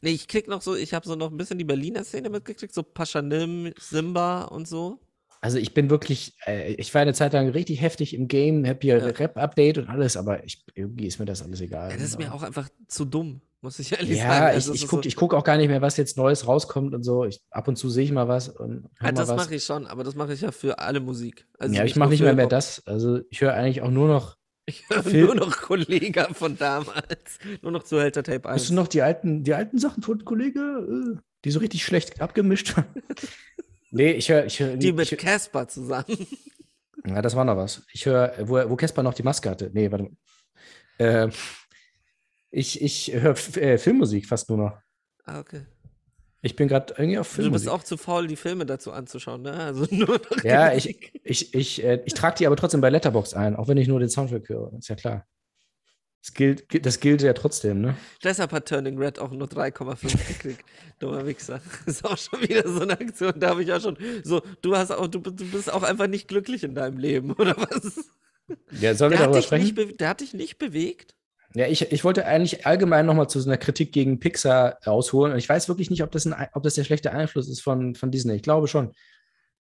Nee, 0.00 0.10
ich 0.10 0.28
krieg 0.28 0.48
noch 0.48 0.62
so, 0.62 0.74
ich 0.74 0.94
habe 0.94 1.06
so 1.06 1.14
noch 1.14 1.30
ein 1.30 1.36
bisschen 1.36 1.58
die 1.58 1.64
Berliner 1.64 2.04
Szene 2.04 2.28
mitgekriegt, 2.30 2.74
so 2.74 2.82
Paschanim, 2.82 3.72
Simba 3.78 4.42
und 4.44 4.66
so. 4.66 5.00
Also 5.40 5.58
ich 5.58 5.74
bin 5.74 5.90
wirklich, 5.90 6.36
äh, 6.46 6.74
ich 6.74 6.94
war 6.94 7.02
eine 7.02 7.14
Zeit 7.14 7.32
lang 7.32 7.48
richtig 7.48 7.80
heftig 7.80 8.14
im 8.14 8.28
Game, 8.28 8.64
habe 8.66 8.78
hier 8.80 8.98
Ja. 8.98 9.06
Rap-Update 9.06 9.78
und 9.78 9.88
alles, 9.88 10.16
aber 10.16 10.44
ich, 10.44 10.64
irgendwie 10.74 11.06
ist 11.06 11.18
mir 11.18 11.24
das 11.24 11.42
alles 11.42 11.60
egal. 11.60 11.90
Ja, 11.90 11.96
das 11.96 12.04
ist 12.06 12.18
mir 12.18 12.32
auch 12.32 12.42
einfach 12.42 12.68
zu 12.86 13.04
dumm, 13.04 13.40
muss 13.62 13.78
ich 13.78 13.92
ehrlich 13.92 14.18
Ja, 14.18 14.24
sagen. 14.28 14.46
ich, 14.48 14.54
Also, 14.54 14.74
ich 14.74 14.88
gucke 14.88 15.08
so, 15.08 15.16
guck 15.16 15.34
auch 15.34 15.44
gar 15.44 15.56
nicht 15.56 15.68
mehr, 15.68 15.80
was 15.80 15.96
jetzt 15.96 16.16
Neues 16.16 16.46
rauskommt 16.46 16.94
und 16.94 17.02
so. 17.04 17.24
Ich, 17.24 17.40
ab 17.50 17.68
und 17.68 17.76
zu 17.76 17.88
sehe 17.88 18.04
ich 18.04 18.12
mal 18.12 18.28
was 18.28 18.48
und 18.48 18.88
hör 18.98 19.06
ja, 19.08 19.12
mal 19.12 19.12
das 19.12 19.28
mache 19.28 19.54
ich 19.54 19.64
schon, 19.64 19.86
aber 19.86 20.04
das 20.04 20.14
mache 20.14 20.32
ich 20.32 20.40
ja 20.40 20.50
für 20.52 20.78
alle 20.80 21.00
Musik. 21.00 21.46
Also 21.58 21.74
ja, 21.74 21.84
ich 21.84 21.96
mache 21.96 22.10
nicht 22.10 22.20
mehr 22.20 22.34
mehr 22.34 22.48
das. 22.48 22.82
Also 22.86 23.20
ich 23.30 23.40
höre 23.40 23.54
eigentlich 23.54 23.80
auch 23.82 23.90
nur 23.90 24.08
noch. 24.08 24.36
Ich 24.66 24.84
höre 24.88 25.26
nur 25.26 25.34
noch 25.34 25.56
Kollega 25.60 26.32
von 26.34 26.56
damals. 26.56 27.38
Nur 27.62 27.72
noch 27.72 27.82
Zuhälter 27.82 28.22
Tape 28.22 28.48
1. 28.48 28.62
Hast 28.62 28.70
du 28.70 28.74
noch 28.74 28.86
die 28.86 29.02
alten, 29.02 29.42
die 29.42 29.54
alten 29.54 29.76
Sachen 29.78 30.04
von 30.04 30.24
Kollege, 30.24 30.60
äh, 31.16 31.18
die 31.44 31.50
so 31.50 31.58
richtig 31.58 31.84
schlecht 31.84 32.20
abgemischt 32.20 32.76
waren? 32.76 32.86
nee, 33.90 34.12
ich 34.12 34.28
höre, 34.30 34.46
ich 34.46 34.60
höre. 34.60 34.76
die 34.76 34.92
mit 34.92 35.18
Casper 35.18 35.66
zusammen. 35.66 36.16
Ja, 37.04 37.20
das 37.22 37.34
war 37.34 37.44
noch 37.44 37.56
was. 37.56 37.82
Ich 37.92 38.06
höre, 38.06 38.34
wo, 38.42 38.70
wo 38.70 38.76
Casper 38.76 39.02
noch 39.02 39.14
die 39.14 39.24
Maske 39.24 39.50
hatte. 39.50 39.70
Nee, 39.74 39.90
warte 39.90 40.04
mal. 40.04 40.12
Äh, 40.98 41.30
ich 42.52 42.80
ich 42.80 43.12
höre 43.12 43.36
äh, 43.56 43.78
Filmmusik 43.78 44.26
fast 44.26 44.48
nur 44.48 44.58
noch. 44.58 44.78
Ah, 45.24 45.40
okay. 45.40 45.62
Ich 46.44 46.56
bin 46.56 46.66
gerade 46.68 46.94
irgendwie 46.98 47.18
auf 47.18 47.28
Du 47.28 47.34
Filmmusik. 47.42 47.66
bist 47.66 47.74
auch 47.74 47.84
zu 47.84 47.96
faul, 47.96 48.26
die 48.26 48.36
Filme 48.36 48.66
dazu 48.66 48.92
anzuschauen, 48.92 49.42
ne? 49.42 49.52
Also 49.52 49.86
nur 49.94 50.20
Ja, 50.42 50.72
ich, 50.74 51.12
ich, 51.24 51.54
ich, 51.54 51.84
äh, 51.84 52.02
ich 52.04 52.14
trage 52.14 52.36
die 52.38 52.46
aber 52.46 52.56
trotzdem 52.56 52.80
bei 52.80 52.90
Letterbox 52.90 53.34
ein, 53.34 53.54
auch 53.56 53.68
wenn 53.68 53.76
ich 53.78 53.86
nur 53.88 54.00
den 54.00 54.08
Soundtrack 54.10 54.48
höre. 54.48 54.72
Ist 54.78 54.88
ja 54.88 54.96
klar. 54.96 55.26
Das 56.20 56.34
gilt, 56.34 56.68
gi- 56.68 56.80
das 56.80 57.00
gilt 57.00 57.22
ja 57.22 57.32
trotzdem, 57.32 57.80
ne? 57.80 57.96
Deshalb 58.22 58.52
hat 58.52 58.68
Turning 58.68 58.96
Red 58.98 59.18
auch 59.18 59.30
nur 59.32 59.48
3,5 59.48 60.28
gekriegt. 60.28 60.64
Dummer 61.00 61.26
Wichser. 61.26 61.60
Das 61.86 61.96
ist 61.96 62.04
auch 62.04 62.16
schon 62.18 62.40
wieder 62.42 62.68
so 62.68 62.80
eine 62.80 62.92
Aktion. 62.92 63.32
Da 63.38 63.50
habe 63.50 63.62
ich 63.62 63.68
ja 63.68 63.80
schon 63.80 63.96
so, 64.24 64.40
du 64.62 64.76
hast 64.76 64.90
auch, 64.92 65.06
du, 65.08 65.18
du 65.20 65.50
bist 65.50 65.72
auch 65.72 65.82
einfach 65.84 66.06
nicht 66.08 66.28
glücklich 66.28 66.64
in 66.64 66.74
deinem 66.74 66.98
Leben, 66.98 67.32
oder 67.32 67.56
was? 67.56 68.10
Ja, 68.80 68.94
sollen 68.94 69.12
wir 69.12 69.18
darüber 69.18 69.36
nicht 69.36 69.46
sprechen? 69.46 69.74
be- 69.74 69.94
der 69.94 70.08
hat 70.08 70.20
dich 70.20 70.34
nicht 70.34 70.58
bewegt? 70.58 71.14
Ja, 71.54 71.66
ich, 71.66 71.92
ich 71.92 72.04
wollte 72.04 72.24
eigentlich 72.24 72.66
allgemein 72.66 73.04
nochmal 73.06 73.28
zu 73.28 73.40
so 73.40 73.48
einer 73.48 73.58
Kritik 73.58 73.92
gegen 73.92 74.20
Pixar 74.20 74.78
ausholen. 74.84 75.32
Und 75.32 75.38
ich 75.38 75.48
weiß 75.48 75.68
wirklich 75.68 75.90
nicht, 75.90 76.02
ob 76.02 76.10
das, 76.10 76.26
ein, 76.26 76.48
ob 76.54 76.62
das 76.62 76.74
der 76.74 76.84
schlechte 76.84 77.12
Einfluss 77.12 77.48
ist 77.48 77.60
von, 77.60 77.94
von 77.94 78.10
Disney. 78.10 78.34
Ich 78.36 78.42
glaube 78.42 78.68
schon. 78.68 78.92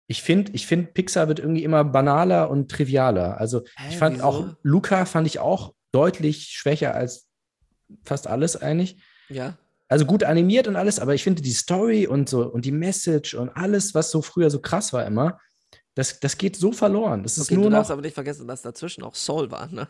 Ich 0.08 0.22
finde, 0.22 0.52
ich 0.54 0.67
find, 0.67 0.93
Pixar 0.93 1.28
wird 1.28 1.39
irgendwie 1.39 1.63
immer 1.63 1.84
banaler 1.84 2.50
und 2.50 2.69
trivialer. 2.69 3.38
Also 3.39 3.62
Hä, 3.78 3.89
ich 3.89 3.98
fand 3.98 4.17
wieso? 4.17 4.26
auch, 4.26 4.48
Luca 4.62 5.06
fand 5.06 5.28
ich 5.28 5.39
auch 5.39 5.74
deutlich 5.91 6.48
schwächer 6.50 6.93
als 6.93 7.28
fast 8.04 8.28
alles 8.28 8.56
eigentlich. 8.62 9.02
Ja. 9.30 9.58
Also 9.88 10.06
gut 10.06 10.24
animiert 10.24 10.67
und 10.67 10.76
alles, 10.76 11.00
aber 11.00 11.13
ich 11.13 11.24
finde 11.24 11.41
die 11.41 11.52
Story 11.54 12.08
und 12.08 12.28
so 12.28 12.43
und 12.46 12.65
die 12.65 12.72
Message 12.72 13.34
und 13.34 13.50
alles, 13.50 13.93
was 13.93 14.10
so 14.10 14.22
früher 14.22 14.50
so 14.50 14.60
krass 14.60 14.91
war 14.93 15.06
immer, 15.06 15.39
das, 15.96 16.19
das 16.19 16.38
geht 16.38 16.56
so 16.56 16.72
verloren. 16.72 17.22
Das 17.24 17.38
ist 17.38 17.46
Okay, 17.46 17.56
nur 17.56 17.65
du 17.65 17.69
noch. 17.69 17.78
darfst 17.78 17.91
aber 17.91 18.02
nicht 18.02 18.15
vergessen, 18.15 18.48
dass 18.48 18.62
dazwischen 18.63 19.04
auch 19.04 19.15
Soul 19.15 19.52
war, 19.52 19.67
ne? 19.67 19.88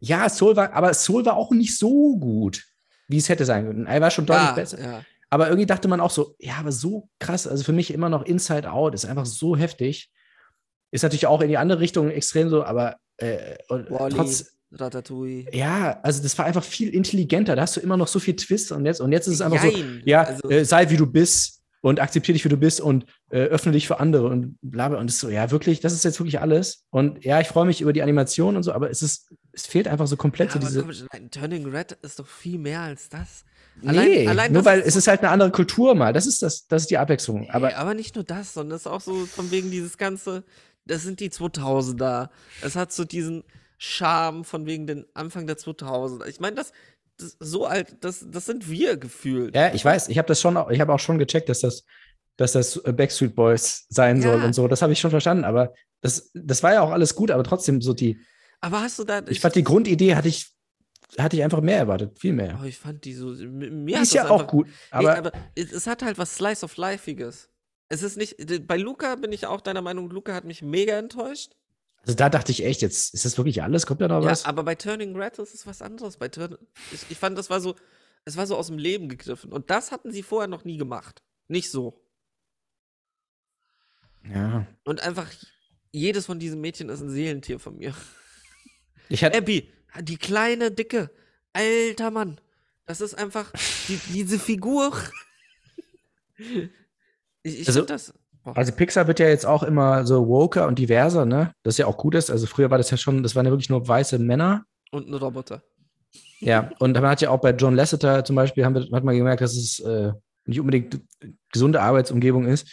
Ja, 0.00 0.28
Soul 0.28 0.56
war, 0.56 0.72
aber 0.72 0.92
Soul 0.94 1.24
war 1.26 1.36
auch 1.36 1.50
nicht 1.50 1.76
so 1.78 2.16
gut, 2.16 2.64
wie 3.08 3.18
es 3.18 3.28
hätte 3.28 3.44
sein 3.44 3.66
können. 3.66 3.86
Er 3.86 4.00
war 4.00 4.10
schon 4.10 4.26
deutlich 4.26 4.48
Ja, 4.48 4.52
besser. 4.54 4.80
ja. 4.82 5.04
Aber 5.28 5.46
irgendwie 5.48 5.66
dachte 5.66 5.86
man 5.88 6.00
auch 6.00 6.10
so, 6.10 6.34
ja, 6.38 6.54
aber 6.58 6.72
so 6.72 7.08
krass, 7.20 7.46
also 7.46 7.62
für 7.62 7.72
mich 7.72 7.92
immer 7.92 8.08
noch 8.08 8.24
Inside 8.24 8.70
Out 8.72 8.94
ist 8.94 9.04
einfach 9.04 9.26
so 9.26 9.56
heftig. 9.56 10.10
Ist 10.90 11.02
natürlich 11.02 11.26
auch 11.26 11.40
in 11.40 11.48
die 11.48 11.58
andere 11.58 11.78
Richtung 11.80 12.10
extrem 12.10 12.48
so, 12.48 12.64
aber 12.64 12.96
äh, 13.18 13.56
und 13.68 13.90
Wall-E, 13.90 14.16
trotz, 14.16 14.52
Ratatouille. 14.72 15.46
ja, 15.52 16.00
also 16.02 16.22
das 16.22 16.36
war 16.38 16.46
einfach 16.46 16.64
viel 16.64 16.88
intelligenter. 16.88 17.54
Da 17.54 17.62
hast 17.62 17.76
du 17.76 17.80
immer 17.80 17.96
noch 17.96 18.08
so 18.08 18.18
viel 18.18 18.34
Twist 18.34 18.72
und 18.72 18.84
jetzt, 18.86 19.00
und 19.00 19.12
jetzt 19.12 19.28
ist 19.28 19.34
es 19.34 19.40
einfach 19.40 19.62
so, 19.62 19.68
Jein. 19.70 20.02
ja, 20.04 20.22
also, 20.24 20.50
äh, 20.50 20.64
sei 20.64 20.90
wie 20.90 20.96
du 20.96 21.06
bist, 21.06 21.58
und 21.82 21.98
akzeptiere 21.98 22.34
dich, 22.34 22.44
wie 22.44 22.50
du 22.50 22.58
bist 22.58 22.80
und 22.82 23.06
äh, 23.30 23.38
öffne 23.44 23.72
dich 23.72 23.86
für 23.86 24.00
andere 24.00 24.26
und 24.26 24.58
bla 24.60 24.88
bla. 24.88 24.98
Und 24.98 25.06
das 25.06 25.14
ist 25.14 25.20
so, 25.22 25.30
ja, 25.30 25.50
wirklich, 25.50 25.80
das 25.80 25.94
ist 25.94 26.04
jetzt 26.04 26.20
wirklich 26.20 26.38
alles. 26.38 26.84
Und 26.90 27.24
ja, 27.24 27.40
ich 27.40 27.48
freue 27.48 27.64
mich 27.64 27.80
über 27.80 27.94
die 27.94 28.02
Animation 28.02 28.54
und 28.56 28.64
so, 28.64 28.72
aber 28.72 28.90
es 28.90 29.00
ist, 29.00 29.32
es 29.52 29.66
fehlt 29.66 29.88
einfach 29.88 30.06
so 30.06 30.16
komplett 30.16 30.54
Ja, 30.54 30.60
so 30.60 30.82
diese. 30.82 31.06
nein, 31.12 31.30
Turning 31.30 31.66
Red 31.66 31.92
ist 32.02 32.18
doch 32.18 32.26
viel 32.26 32.58
mehr 32.58 32.80
als 32.80 33.08
das. 33.08 33.44
nee, 33.82 34.24
nur 34.26 34.34
das 34.34 34.64
weil 34.64 34.80
es 34.80 34.96
ist 34.96 35.06
halt 35.08 35.20
eine 35.20 35.30
andere 35.30 35.50
Kultur 35.50 35.94
mal. 35.94 36.12
Das 36.12 36.26
ist 36.26 36.42
das, 36.42 36.66
das 36.66 36.82
ist 36.82 36.90
die 36.90 36.98
Abwechslung. 36.98 37.48
aber, 37.50 37.68
Aber 37.68 37.76
aber 37.76 37.94
nicht 37.94 38.14
nur 38.14 38.24
das, 38.24 38.54
sondern 38.54 38.76
es 38.76 38.82
ist 38.82 38.86
auch 38.86 39.00
so 39.00 39.26
von 39.26 39.50
wegen 39.50 39.70
dieses 39.70 39.96
ganze, 39.98 40.44
das 40.86 41.02
sind 41.02 41.20
die 41.20 41.30
2000er. 41.30 42.28
Es 42.62 42.76
hat 42.76 42.92
so 42.92 43.04
diesen 43.04 43.44
Charme 43.78 44.44
von 44.44 44.66
wegen 44.66 44.86
den 44.86 45.06
Anfang 45.14 45.46
der 45.46 45.56
2000er. 45.56 46.26
Ich 46.26 46.40
meine, 46.40 46.56
das, 46.56 46.72
das 47.16 47.36
so 47.40 47.66
alt, 47.66 47.96
das, 48.00 48.24
das 48.30 48.46
sind 48.46 48.68
wir 48.70 48.96
gefühlt. 48.96 49.54
ja, 49.54 49.72
ich 49.72 49.84
weiß, 49.84 50.08
ich 50.08 50.18
habe 50.18 50.28
das 50.28 50.40
schon, 50.40 50.56
auch- 50.56 50.70
ich 50.70 50.80
habe 50.80 50.92
auch 50.92 51.00
schon 51.00 51.18
gecheckt, 51.18 51.48
dass 51.48 51.60
das, 51.60 51.84
dass 52.36 52.52
das 52.52 52.80
Backstreet 52.84 53.34
Boys 53.34 53.86
sein 53.88 54.20
soll 54.22 54.38
Ja. 54.38 54.44
und 54.44 54.54
so. 54.54 54.68
Das 54.68 54.82
habe 54.82 54.92
ich 54.92 55.00
schon 55.00 55.10
verstanden. 55.10 55.44
Aber 55.44 55.72
das, 56.02 56.30
das 56.34 56.62
war 56.62 56.72
ja 56.74 56.80
auch 56.82 56.90
alles 56.90 57.14
gut, 57.14 57.30
aber 57.30 57.44
trotzdem 57.44 57.80
so 57.82 57.92
die. 57.94 58.18
Aber 58.60 58.80
hast 58.82 58.98
du 58.98 59.04
da. 59.04 59.22
Ich 59.28 59.40
fand 59.40 59.54
die 59.54 59.64
Grundidee 59.64 60.14
hatte 60.14 60.28
ich, 60.28 60.50
hatte 61.18 61.36
ich 61.36 61.42
einfach 61.42 61.60
mehr 61.60 61.78
erwartet, 61.78 62.18
viel 62.18 62.32
mehr. 62.32 62.58
Oh, 62.60 62.64
ich 62.64 62.76
fand 62.78 63.04
die 63.04 63.14
so. 63.14 63.28
Mir 63.28 64.02
ist 64.02 64.12
ja 64.12 64.28
auch 64.28 64.46
gut, 64.46 64.68
Aber, 64.90 65.16
aber, 65.16 65.28
aber 65.30 65.32
es, 65.54 65.72
es 65.72 65.86
hat 65.86 66.02
halt 66.02 66.18
was 66.18 66.36
Slice 66.36 66.64
of 66.64 66.76
Lifeiges. 66.76 67.48
Es 67.88 68.02
ist 68.02 68.16
nicht. 68.16 68.36
Bei 68.66 68.76
Luca 68.76 69.14
bin 69.16 69.32
ich 69.32 69.46
auch 69.46 69.60
deiner 69.60 69.82
Meinung, 69.82 70.10
Luca 70.10 70.34
hat 70.34 70.44
mich 70.44 70.62
mega 70.62 70.96
enttäuscht. 70.98 71.52
also 72.02 72.14
da 72.14 72.28
dachte 72.28 72.52
ich 72.52 72.64
echt, 72.64 72.82
jetzt 72.82 73.14
ist 73.14 73.24
das 73.24 73.36
wirklich 73.38 73.62
alles? 73.62 73.86
Kommt 73.86 74.00
da 74.00 74.08
noch 74.08 74.22
Ja, 74.22 74.30
was? 74.30 74.44
aber 74.44 74.62
bei 74.62 74.74
Turning 74.74 75.16
Red 75.16 75.38
ist 75.38 75.54
es 75.54 75.66
was 75.66 75.82
anderes. 75.82 76.16
Bei 76.18 76.28
Turn 76.28 76.56
ich, 76.92 77.00
ich 77.08 77.18
fand, 77.18 77.36
das 77.38 77.50
war 77.50 77.60
so. 77.60 77.74
Es 78.26 78.36
war 78.36 78.46
so 78.46 78.56
aus 78.56 78.66
dem 78.66 78.76
Leben 78.76 79.08
gegriffen. 79.08 79.50
Und 79.50 79.70
das 79.70 79.90
hatten 79.92 80.12
sie 80.12 80.22
vorher 80.22 80.46
noch 80.48 80.64
nie 80.64 80.76
gemacht. 80.76 81.22
Nicht 81.48 81.70
so. 81.70 81.98
Ja. 84.32 84.66
Und 84.84 85.00
einfach. 85.00 85.26
Jedes 85.92 86.26
von 86.26 86.38
diesen 86.38 86.60
Mädchen 86.60 86.88
ist 86.88 87.00
ein 87.00 87.10
Seelentier 87.10 87.58
von 87.58 87.76
mir. 87.76 87.94
Ich 89.10 89.22
hatte, 89.24 89.36
Abby, 89.36 89.68
die 90.00 90.16
kleine, 90.16 90.70
dicke, 90.70 91.10
alter 91.52 92.10
Mann. 92.10 92.40
Das 92.86 93.00
ist 93.02 93.14
einfach 93.14 93.52
die, 93.88 94.00
diese 94.12 94.38
Figur. 94.38 94.92
Ich, 97.42 97.60
ich 97.60 97.68
Also- 97.68 97.82
das. 97.82 98.14
Boah. 98.42 98.56
also 98.56 98.72
Pixar 98.72 99.06
wird 99.06 99.18
ja 99.20 99.28
jetzt 99.28 99.44
auch 99.44 99.62
immer 99.62 100.06
so 100.06 100.26
woker 100.26 100.66
und 100.66 100.78
diverser, 100.78 101.26
ne? 101.26 101.52
Das 101.62 101.76
ja 101.76 101.86
auch 101.86 101.98
gut 101.98 102.14
ist. 102.14 102.30
Also 102.30 102.46
früher 102.46 102.70
war 102.70 102.78
das 102.78 102.90
ja 102.90 102.96
schon, 102.96 103.22
das 103.22 103.36
waren 103.36 103.44
ja 103.44 103.52
wirklich 103.52 103.68
nur 103.68 103.86
weiße 103.86 104.18
Männer. 104.18 104.64
Und 104.90 105.08
ein 105.08 105.12
Roboter. 105.14 105.62
Ja, 106.38 106.70
und 106.78 106.94
man 106.94 107.06
hat 107.06 107.20
ja 107.20 107.28
auch 107.28 107.40
bei 107.42 107.50
John 107.50 107.74
Lasseter 107.76 108.24
zum 108.24 108.36
Beispiel, 108.36 108.64
haben 108.64 108.74
wir, 108.74 108.88
hat 108.96 109.04
man 109.04 109.14
gemerkt, 109.14 109.42
dass 109.42 109.54
es 109.54 109.78
äh, 109.80 110.12
nicht 110.46 110.58
unbedingt 110.58 111.00
gesunde 111.52 111.82
Arbeitsumgebung 111.82 112.46
ist. 112.46 112.66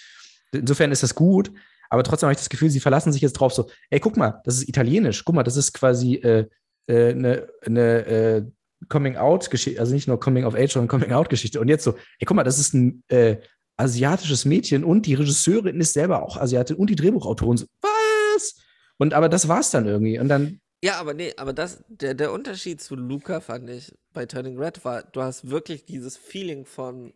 Insofern 0.54 0.94
ist 0.94 1.04
das 1.04 1.14
gut, 1.16 1.52
aber 1.90 2.04
trotzdem 2.04 2.28
habe 2.28 2.34
ich 2.34 2.40
das 2.40 2.50
Gefühl, 2.50 2.70
sie 2.70 2.80
verlassen 2.80 3.12
sich 3.12 3.22
jetzt 3.22 3.34
drauf 3.34 3.54
so, 3.54 3.70
ey, 3.90 4.00
guck 4.00 4.18
mal, 4.18 4.42
das 4.44 4.58
ist 4.58 4.70
italienisch, 4.70 5.24
guck 5.26 5.36
mal, 5.36 5.44
das 5.44 5.58
ist 5.58 5.74
quasi 5.74 6.16
äh, 6.16 6.48
äh, 6.88 7.10
eine, 7.12 7.48
eine 7.66 8.06
äh, 8.06 8.44
Coming-out-Geschichte, 8.90 9.80
also 9.80 9.94
nicht 9.94 10.08
nur 10.08 10.20
Coming-of-Age, 10.20 10.74
sondern 10.74 10.88
Coming-out-Geschichte. 10.88 11.60
Und 11.60 11.68
jetzt 11.68 11.84
so, 11.84 11.94
ey, 12.20 12.26
guck 12.26 12.36
mal, 12.36 12.44
das 12.44 12.60
ist 12.60 12.74
ein 12.74 13.04
äh, 13.08 13.38
asiatisches 13.78 14.46
Mädchen 14.46 14.84
und 14.84 15.06
die 15.06 15.14
Regisseurin 15.14 15.80
ist 15.80 15.94
selber 15.94 16.24
auch 16.24 16.38
Asiatin 16.38 16.78
und 16.78 16.90
die 16.90 16.96
Drehbuchautorin. 16.96 17.58
So, 17.58 17.66
was? 17.82 18.56
Und 18.98 19.14
aber 19.14 19.30
das 19.30 19.48
war's 19.48 19.72
dann 19.72 19.86
irgendwie. 19.86 20.20
Und 20.20 20.30
dann, 20.30 20.60
Ja, 20.84 21.00
aber 21.00 21.14
nee, 21.14 21.34
aber 21.38 21.54
das, 21.54 21.84
der, 21.88 22.14
der 22.14 22.32
Unterschied 22.32 22.82
zu 22.82 22.96
Luca 22.96 23.40
fand 23.40 23.70
ich 23.70 23.94
bei 24.14 24.26
Turning 24.26 24.58
Red 24.58 24.84
war, 24.86 25.04
du 25.04 25.22
hast 25.22 25.50
wirklich 25.50 25.86
dieses 25.86 26.18
Feeling 26.18 26.66
von 26.66 27.14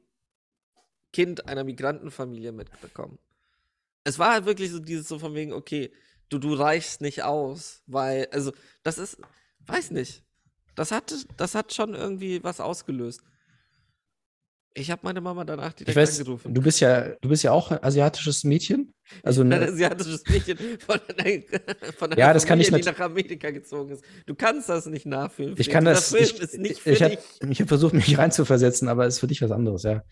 Kind 1.13 1.47
einer 1.47 1.63
Migrantenfamilie 1.63 2.51
mitbekommen. 2.51 3.19
Es 4.03 4.19
war 4.19 4.33
halt 4.33 4.45
wirklich 4.45 4.71
so 4.71 4.79
dieses 4.79 5.07
so 5.07 5.19
von 5.19 5.35
wegen, 5.35 5.53
okay, 5.53 5.91
du, 6.29 6.39
du 6.39 6.53
reichst 6.53 7.01
nicht 7.01 7.23
aus, 7.23 7.83
weil, 7.87 8.27
also, 8.31 8.51
das 8.83 8.97
ist, 8.97 9.17
weiß 9.67 9.91
nicht. 9.91 10.23
Das 10.75 10.91
hat, 10.91 11.13
das 11.37 11.55
hat 11.55 11.73
schon 11.73 11.93
irgendwie 11.93 12.43
was 12.43 12.59
ausgelöst. 12.59 13.21
Ich 14.73 14.89
habe 14.89 15.01
meine 15.03 15.19
Mama 15.19 15.43
danach 15.43 15.73
direkt 15.73 15.89
ich 15.89 15.95
weiß, 15.97 16.19
angerufen. 16.19 16.53
du 16.53 16.61
bist 16.61 16.79
ja, 16.79 17.09
du 17.19 17.27
bist 17.27 17.43
ja 17.43 17.51
auch 17.51 17.71
ein 17.71 17.83
asiatisches 17.83 18.45
Mädchen. 18.45 18.93
Also 19.21 19.41
ich 19.41 19.45
eine, 19.51 19.65
ein 19.65 19.73
asiatisches 19.73 20.23
Mädchen 20.29 20.57
von 20.79 20.97
einer, 21.17 21.41
von 21.97 22.09
einer 22.11 22.17
Ja, 22.17 22.33
das 22.33 22.45
kann 22.45 22.57
ich 22.61 22.67
Familie, 22.67 22.85
die 22.85 22.91
nach 22.97 23.05
Amerika 23.05 23.51
gezogen 23.51 23.91
ist. 23.91 24.03
Du 24.25 24.33
kannst 24.33 24.69
das 24.69 24.85
nicht 24.85 25.05
nachfühlen. 25.05 25.55
Ich 25.57 25.69
kann 25.69 25.83
das. 25.83 26.11
Film 26.11 26.23
Ich, 26.23 26.39
ist 26.39 26.57
nicht 26.57 26.79
für 26.79 26.91
ich 26.91 27.03
habe 27.03 27.17
hab 27.17 27.67
versucht, 27.67 27.93
mich 27.93 28.17
reinzuversetzen, 28.17 28.87
aber 28.87 29.05
es 29.07 29.15
ist 29.15 29.19
für 29.19 29.27
dich 29.27 29.41
was 29.41 29.51
anderes, 29.51 29.83
ja. 29.83 30.03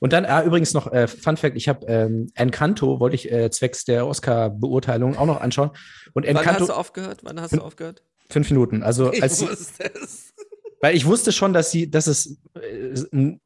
Und 0.00 0.12
dann, 0.12 0.26
ah, 0.26 0.44
übrigens 0.44 0.74
noch, 0.74 0.92
äh, 0.92 1.08
Fun 1.08 1.38
Fact: 1.38 1.56
Ich 1.56 1.68
habe 1.70 1.86
ähm, 1.86 2.30
Encanto, 2.34 3.00
wollte 3.00 3.14
ich 3.16 3.32
äh, 3.32 3.50
zwecks 3.50 3.84
der 3.86 4.06
Oscar-Beurteilung 4.06 5.16
auch 5.16 5.26
noch 5.26 5.40
anschauen. 5.40 5.70
Und 6.12 6.26
Wann 6.26 6.36
hast 6.36 6.42
Encanto, 6.44 6.66
du 6.66 6.72
aufgehört? 6.74 7.20
Wann 7.22 7.40
hast 7.40 7.54
du 7.56 7.62
aufgehört? 7.62 8.02
fünf 8.28 8.50
Minuten. 8.50 8.82
Also, 8.82 9.10
Ich 9.12 9.22
als 9.22 9.38
sie, 9.38 9.48
wusste 9.48 9.90
es. 10.02 10.34
weil 10.80 10.94
ich 10.96 11.06
wusste 11.06 11.32
schon, 11.32 11.52
dass 11.52 11.70
sie, 11.70 11.90
dass 11.90 12.06
es 12.06 12.38
äh, 12.54 12.94
m- 13.12 13.40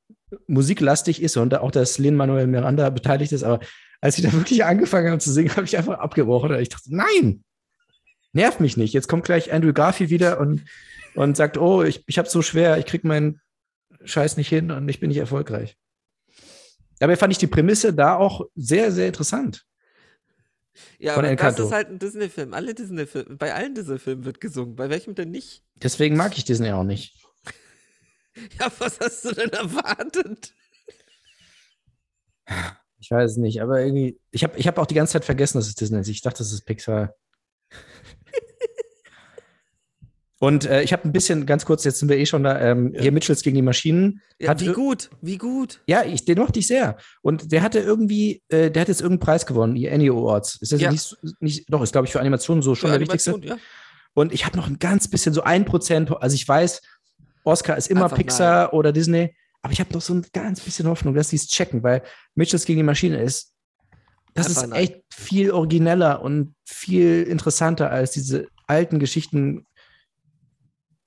musiklastig 0.47 1.23
ist 1.23 1.37
und 1.37 1.55
auch, 1.55 1.71
dass 1.71 1.99
Lin 1.99 2.17
Manuel 2.17 2.47
Miranda 2.47 2.91
beteiligt 2.91 3.33
ist, 3.33 3.45
aber 3.45 3.61
als 4.01 4.17
sie 4.17 4.23
da 4.23 4.33
wirklich 4.33 4.65
angefangen 4.65 5.11
haben 5.11 5.21
zu 5.21 5.33
singen, 5.33 5.51
habe 5.57 5.65
ich 5.65 5.77
einfach 5.77 5.99
abgebrochen. 5.99 6.51
Und 6.53 6.61
ich 6.61 6.69
dachte, 6.69 6.95
nein, 6.95 7.45
nerv 8.33 8.61
mich 8.61 8.77
nicht. 8.77 8.93
Jetzt 8.93 9.09
kommt 9.09 9.25
gleich 9.25 9.53
Andrew 9.53 9.73
Garfield 9.73 10.11
wieder 10.11 10.41
und, 10.41 10.65
und 11.15 11.37
sagt, 11.37 11.57
oh, 11.57 11.83
ich, 11.83 12.05
ich 12.07 12.19
habe 12.19 12.29
so 12.29 12.43
schwer, 12.43 12.79
ich 12.79 12.87
krieg 12.87 13.05
meinen 13.05 13.41
Scheiß 14.05 14.37
nicht 14.37 14.49
hin 14.49 14.71
und 14.71 14.89
ich 14.89 15.01
bin 15.01 15.09
nicht 15.09 15.19
erfolgreich. 15.19 15.77
Dabei 16.99 17.17
fand 17.17 17.33
ich 17.33 17.39
die 17.39 17.47
Prämisse 17.47 17.93
da 17.93 18.17
auch 18.17 18.47
sehr, 18.55 18.93
sehr 18.93 19.09
interessant. 19.09 19.65
Ja, 20.99 21.15
aber 21.15 21.29
Encanto. 21.29 21.59
das 21.59 21.67
ist 21.67 21.73
halt 21.73 21.89
ein 21.89 21.99
Disney-Film. 21.99 22.55
Alle 22.55 22.75
Disney-Filme, 22.75 23.37
bei 23.37 23.55
allen 23.55 23.75
Disney-Filmen 23.75 24.25
wird 24.25 24.41
gesungen. 24.41 24.77
Bei 24.77 24.91
welchem 24.91 25.15
denn 25.15 25.31
nicht? 25.31 25.63
Deswegen 25.77 26.17
mag 26.17 26.37
ich 26.37 26.45
Disney 26.45 26.71
auch 26.73 26.85
nicht. 26.85 27.26
Ja, 28.61 28.71
was 28.79 29.01
hast 29.01 29.25
du 29.25 29.33
denn 29.33 29.51
erwartet? 29.51 30.53
Ich 32.99 33.11
weiß 33.11 33.33
es 33.33 33.37
nicht, 33.37 33.61
aber 33.63 33.81
irgendwie, 33.81 34.19
ich 34.31 34.45
habe 34.45 34.59
ich 34.59 34.67
hab 34.67 34.79
auch 34.79 34.87
die 34.87 34.95
ganze 34.95 35.15
Zeit 35.15 35.25
vergessen, 35.25 35.59
dass 35.59 35.69
es 35.69 35.75
Disney 35.75 36.01
ist. 36.01 36.09
Ich 36.09 36.23
dachte, 36.23 36.39
das 36.39 36.53
ist 36.53 36.65
Pixar. 36.65 37.15
Und 40.39 40.67
äh, 40.67 40.83
ich 40.83 40.93
habe 40.93 41.05
ein 41.09 41.13
bisschen, 41.13 41.47
ganz 41.47 41.65
kurz, 41.65 41.83
jetzt 41.85 41.99
sind 41.99 42.11
wir 42.11 42.19
eh 42.19 42.27
schon 42.27 42.43
da, 42.43 42.61
ähm, 42.61 42.93
Ja. 42.95 43.01
hier 43.03 43.13
Mitchells 43.13 43.43
gegen 43.43 43.57
die 43.57 43.63
Maschinen. 43.63 44.21
Ja, 44.39 44.51
Hat 44.51 44.61
wie 44.61 44.73
gut, 44.73 45.09
wie 45.23 45.39
gut. 45.39 45.81
Ja, 45.87 46.05
ich, 46.05 46.27
den 46.27 46.39
mochte 46.39 46.59
ich 46.59 46.67
sehr. 46.67 46.99
Und 47.23 47.53
der 47.53 47.63
hatte 47.63 47.79
irgendwie, 47.79 48.43
äh, 48.49 48.71
der 48.71 48.83
hat 48.83 48.89
jetzt 48.89 49.01
irgendeinen 49.01 49.25
Preis 49.27 49.47
gewonnen, 49.47 49.75
die 49.75 49.89
Annie 49.91 50.11
Awards. 50.13 50.57
Ist 50.61 50.73
das 50.73 50.81
Ja. 50.83 50.91
nicht, 50.93 51.17
nicht, 51.41 51.73
doch, 51.73 51.81
ist 51.83 51.93
glaube 51.93 52.07
ich 52.07 52.13
für 52.13 52.21
Animation 52.21 52.61
so 52.61 52.75
schon 52.75 52.91
Für 52.91 52.99
der 52.99 53.01
wichtigste. 53.01 53.31
Animation, 53.31 53.59
ja. 53.59 53.65
Und 54.13 54.33
ich 54.35 54.45
habe 54.45 54.59
noch 54.59 54.67
ein 54.67 54.79
ganz 54.79 55.09
bisschen, 55.09 55.33
so 55.33 55.43
ein 55.43 55.65
Prozent, 55.65 56.11
also 56.21 56.35
ich 56.35 56.47
weiß, 56.47 56.83
Oscar 57.47 57.77
ist 57.77 57.89
immer 57.89 58.05
Einfach 58.05 58.17
Pixar 58.17 58.75
oder 58.75 58.93
Disney, 58.93 59.35
aber 59.63 59.73
ich 59.73 59.81
habe 59.81 59.93
noch 59.93 60.01
so 60.01 60.15
ein 60.15 60.27
ganz 60.33 60.61
bisschen 60.61 60.89
Hoffnung, 60.89 61.15
dass 61.15 61.29
die 61.29 61.37
es 61.37 61.47
checken, 61.47 61.83
weil 61.83 62.03
Mitchells 62.35 62.65
gegen 62.65 62.79
die 62.79 62.85
Maschine 62.85 63.23
ist, 63.23 63.53
das 64.35 64.49
Einfach 64.49 64.63
ist 64.65 64.69
nein. 64.69 64.81
echt 64.81 65.03
viel 65.11 65.51
origineller 65.51 66.21
und 66.21 66.55
viel 66.65 67.23
interessanter 67.23 67.91
als 67.91 68.11
diese 68.11 68.49
alten 68.67 68.99
Geschichten. 68.99 69.67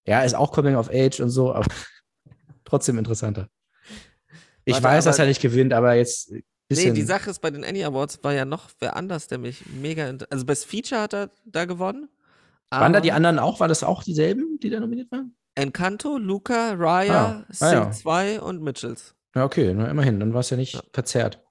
Ja, 0.07 0.23
ist 0.23 0.33
auch 0.33 0.51
Coming 0.51 0.75
of 0.75 0.89
Age 0.89 1.19
und 1.19 1.29
so, 1.29 1.53
aber 1.53 1.67
trotzdem 2.65 2.97
interessanter. 2.97 3.47
Ich 4.65 4.73
Warte, 4.73 4.83
weiß, 4.83 5.05
dass 5.05 5.19
er 5.19 5.27
nicht 5.27 5.41
gewinnt, 5.41 5.73
aber 5.73 5.93
jetzt 5.93 6.33
Nee, 6.71 6.91
die 6.91 7.01
Sache 7.01 7.31
ist, 7.31 7.39
bei 7.39 7.49
den 7.49 7.63
Annie 7.63 7.85
Awards 7.85 8.23
war 8.23 8.33
ja 8.33 8.45
noch 8.45 8.69
wer 8.79 8.95
anders, 8.95 9.27
der 9.27 9.39
mich 9.39 9.65
mega. 9.65 10.13
Also, 10.29 10.45
Best 10.45 10.67
Feature 10.67 11.01
hat 11.01 11.13
er 11.13 11.31
da 11.43 11.65
gewonnen. 11.65 12.09
waren 12.69 12.93
da 12.93 13.01
die 13.01 13.11
anderen 13.11 13.39
auch? 13.39 13.59
Waren 13.59 13.69
das 13.69 13.83
auch 13.83 14.03
dieselben, 14.03 14.59
die 14.61 14.69
da 14.69 14.79
nominiert 14.79 15.11
waren? 15.11 15.35
Encanto, 15.59 16.17
Luca, 16.17 16.73
Raya, 16.73 17.45
Ah, 17.47 17.53
Sing 17.53 17.67
ah 17.67 17.71
ja. 17.85 17.91
2 17.91 18.41
und 18.41 18.61
Mitchells. 18.61 19.15
Ja, 19.35 19.45
okay, 19.45 19.73
na, 19.73 19.87
immerhin, 19.89 20.19
dann 20.19 20.33
war 20.33 20.39
es 20.41 20.49
ja 20.49 20.57
nicht 20.57 20.73
Ja. 20.75 20.81
verzerrt. 20.93 21.43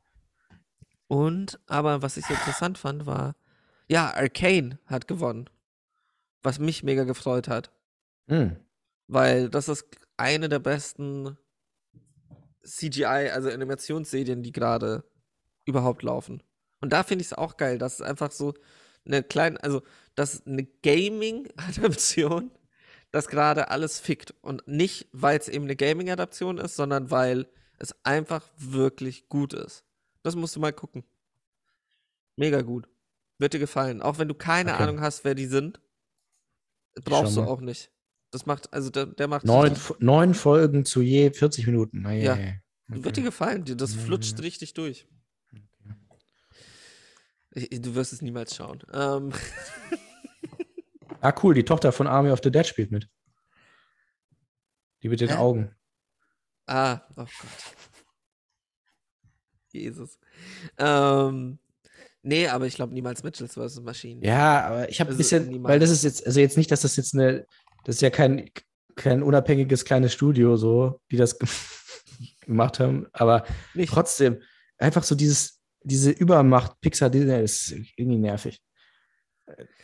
Und, 1.07 1.59
aber 1.67 2.03
was 2.03 2.17
ich 2.17 2.27
so 2.27 2.35
interessant 2.35 2.77
fand, 2.79 3.07
war, 3.07 3.35
ja, 3.89 4.13
Arcane 4.15 4.79
hat 4.87 5.09
gewonnen. 5.09 5.49
Was 6.43 6.59
mich 6.59 6.83
mega 6.83 7.05
gefreut 7.05 7.49
hat. 7.49 7.73
Hm. 8.29 8.57
Weil 9.07 9.49
das 9.49 9.69
ist 9.69 9.87
eine 10.17 10.49
der 10.49 10.59
besten 10.59 11.37
CGI, 12.65 13.31
also 13.33 13.49
Animationsserien, 13.51 14.43
die 14.43 14.53
gerade 14.53 15.05
überhaupt 15.65 16.03
laufen. 16.03 16.43
Und 16.81 16.93
da 16.93 17.03
finde 17.03 17.23
ich 17.23 17.29
es 17.29 17.33
auch 17.33 17.57
geil, 17.57 17.79
dass 17.79 17.95
es 17.95 18.03
einfach 18.03 18.31
so 18.31 18.55
eine 19.07 19.23
kleine, 19.23 19.63
also 19.63 19.83
dass 20.15 20.47
eine 20.47 20.65
Gaming-Adaption 20.83 22.51
das 23.11 23.29
gerade 23.29 23.71
alles 23.71 23.99
fickt. 24.01 24.35
Und 24.43 24.67
nicht, 24.67 25.09
weil 25.13 25.39
es 25.39 25.49
eben 25.49 25.65
eine 25.65 25.77
Gaming-Adaption 25.77 26.59
ist, 26.59 26.77
sondern 26.77 27.11
weil 27.11 27.47
es 27.79 27.95
einfach 28.05 28.45
wirklich 28.57 29.29
gut 29.29 29.53
ist. 29.55 29.85
Das 30.23 30.35
musst 30.37 30.57
du 30.57 30.61
mal 30.61 30.73
gucken. 30.73 31.05
Mega 32.37 32.61
gut. 32.63 32.89
Wird 33.39 33.55
dir 33.55 33.59
gefallen. 33.61 34.03
Auch 34.03 34.19
wenn 34.19 34.29
du 34.29 34.35
keine 34.35 34.75
Okay. 34.75 34.83
Ahnung 34.83 35.01
hast, 35.01 35.25
wer 35.25 35.35
die 35.35 35.47
sind, 35.47 35.81
brauchst 37.05 37.37
du 37.37 37.43
auch 37.43 37.61
nicht. 37.61 37.91
Das 38.31 38.45
macht, 38.47 38.73
also 38.73 38.91
der, 38.91 39.07
der 39.07 39.29
macht 39.29 39.47
Neun, 39.47 39.75
neun 40.01 40.35
Folgen 40.35 40.85
zu 40.85 41.01
je 41.01 41.31
40 41.33 41.67
Minuten. 41.67 42.03
Na, 42.03 42.13
Ja. 42.13 42.37
ja. 42.37 42.53
Wird 42.89 43.17
dir 43.17 43.23
gefallen, 43.23 43.65
das 43.77 43.95
flutscht 43.95 44.41
richtig 44.41 44.75
durch. 44.75 45.07
Ich, 47.53 47.69
du 47.81 47.95
wirst 47.95 48.13
es 48.13 48.23
niemals 48.23 48.55
schauen. 48.55 48.83
Ähm, 48.93 49.33
Ah, 51.21 51.35
cool, 51.43 51.55
die 51.55 51.65
Tochter 51.65 51.93
von 51.93 52.07
Army 52.07 52.31
of 52.31 52.41
the 52.43 52.51
Dead 52.51 52.67
spielt 52.67 52.91
mit. 52.91 53.09
Die 55.03 55.09
mit 55.09 55.21
den 55.21 55.31
Hä? 55.31 55.37
Augen. 55.37 55.75
ah, 56.67 57.01
oh 57.17 57.25
Gott. 57.25 57.29
Jesus. 59.73 60.19
Ähm, 60.79 61.59
nee, 62.23 62.49
aber 62.49 62.67
ich 62.67 62.75
glaube 62.75 62.95
niemals 62.95 63.23
Mitchells 63.23 63.55
vs. 63.55 63.81
Maschinen. 63.81 64.23
Ja, 64.23 64.67
aber 64.67 64.89
ich 64.89 65.01
habe 65.01 65.09
ein 65.09 65.13
Also 65.13 65.19
bisschen, 65.19 65.49
niemals. 65.49 65.73
weil 65.73 65.79
das 65.79 65.91
ist 65.91 66.05
jetzt, 66.05 66.27
also 66.27 66.41
jetzt 66.41 66.57
nicht, 66.57 66.71
dass 66.71 66.83
das 66.83 66.97
jetzt 66.97 67.15
eine, 67.15 67.47
das 67.85 67.97
ist 67.97 68.01
ja 68.01 68.11
kein, 68.11 68.51
kein 68.97 69.23
unabhängiges 69.23 69.85
kleines 69.85 70.13
Studio, 70.15 70.57
so, 70.57 71.01
die 71.11 71.17
das 71.17 71.39
gemacht 72.43 72.81
haben, 72.81 73.07
aber 73.13 73.45
Nicht. 73.75 73.93
trotzdem, 73.93 74.41
einfach 74.79 75.05
so 75.05 75.15
dieses, 75.15 75.61
diese 75.83 76.11
Übermacht 76.11 76.81
Pixar 76.81 77.11
Disney 77.11 77.43
ist 77.43 77.73
irgendwie 77.97 78.19
nervig. 78.19 78.61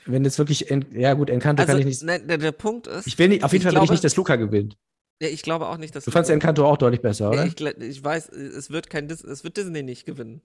Wenn 0.07 0.25
jetzt 0.25 0.39
wirklich, 0.39 0.67
ja 0.93 1.15
gut, 1.15 1.31
Encanto 1.31 1.63
Also, 1.63 1.73
kann 1.73 1.81
ich 1.81 1.87
nicht, 1.87 2.03
nein, 2.03 2.27
der, 2.29 2.39
der 2.39 2.53
Punkt 2.53 2.87
ist, 2.87 3.07
ich 3.07 3.19
will 3.19 3.29
nicht, 3.29 3.43
auf 3.45 3.53
jeden 3.53 3.63
Fall 3.63 3.73
will 3.73 3.77
ich 3.79 3.81
glaube- 3.83 3.93
nicht, 3.93 4.05
dass 4.05 4.17
Luca 4.17 4.37
gewinnt. 4.37 4.77
ja, 5.21 5.29
ich 5.29 5.43
glaube 5.43 5.67
auch 5.69 5.79
nicht, 5.79 5.95
dass 5.97 6.05
Du 6.05 6.11
fandst 6.11 6.31
Encanto 6.31 6.67
auch 6.67 6.77
deutlich 6.77 7.01
besser, 7.01 7.33
Ja, 7.33 7.43
oder? 7.43 7.47
ich, 7.47 7.61
ich 7.61 8.05
weiß, 8.05 8.29
es 8.29 8.71
wird 8.71 8.91
kein 8.91 9.09
Dis 9.09 9.23
es 9.25 9.45
wird 9.45 9.57
Disney 9.57 9.83
nicht 9.83 10.05
gewinnen. 10.07 10.43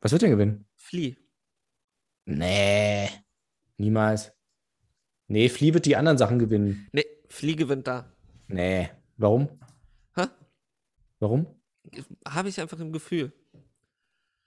Was 0.00 0.12
wird 0.12 0.22
denn 0.22 0.30
gewinnen? 0.30 0.66
Flea. 0.76 1.14
Nee, 2.24 3.08
niemals. 3.78 4.32
Nee, 5.28 5.48
Flea 5.48 5.74
wird 5.74 5.86
die 5.86 5.96
anderen 5.96 6.18
Sachen 6.18 6.38
gewinnen. 6.38 6.88
Nee, 6.92 7.04
Flea 7.28 7.54
gewinnt 7.56 7.86
da. 7.86 8.12
Nee, 8.48 8.90
warum? 9.16 9.48
Hä? 10.14 10.26
Warum? 11.18 11.46
Habe 12.28 12.48
ich 12.48 12.60
einfach 12.60 12.78
im 12.80 12.92
Gefühl. 12.92 13.32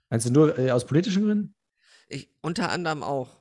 Meinst 0.10 0.28
du 0.28 0.32
nur 0.32 0.58
äh, 0.58 0.72
aus 0.72 0.86
politischen 0.86 1.24
Gründen? 1.24 1.56
Ich, 2.08 2.30
unter 2.42 2.70
anderem 2.72 3.02
auch. 3.04 3.38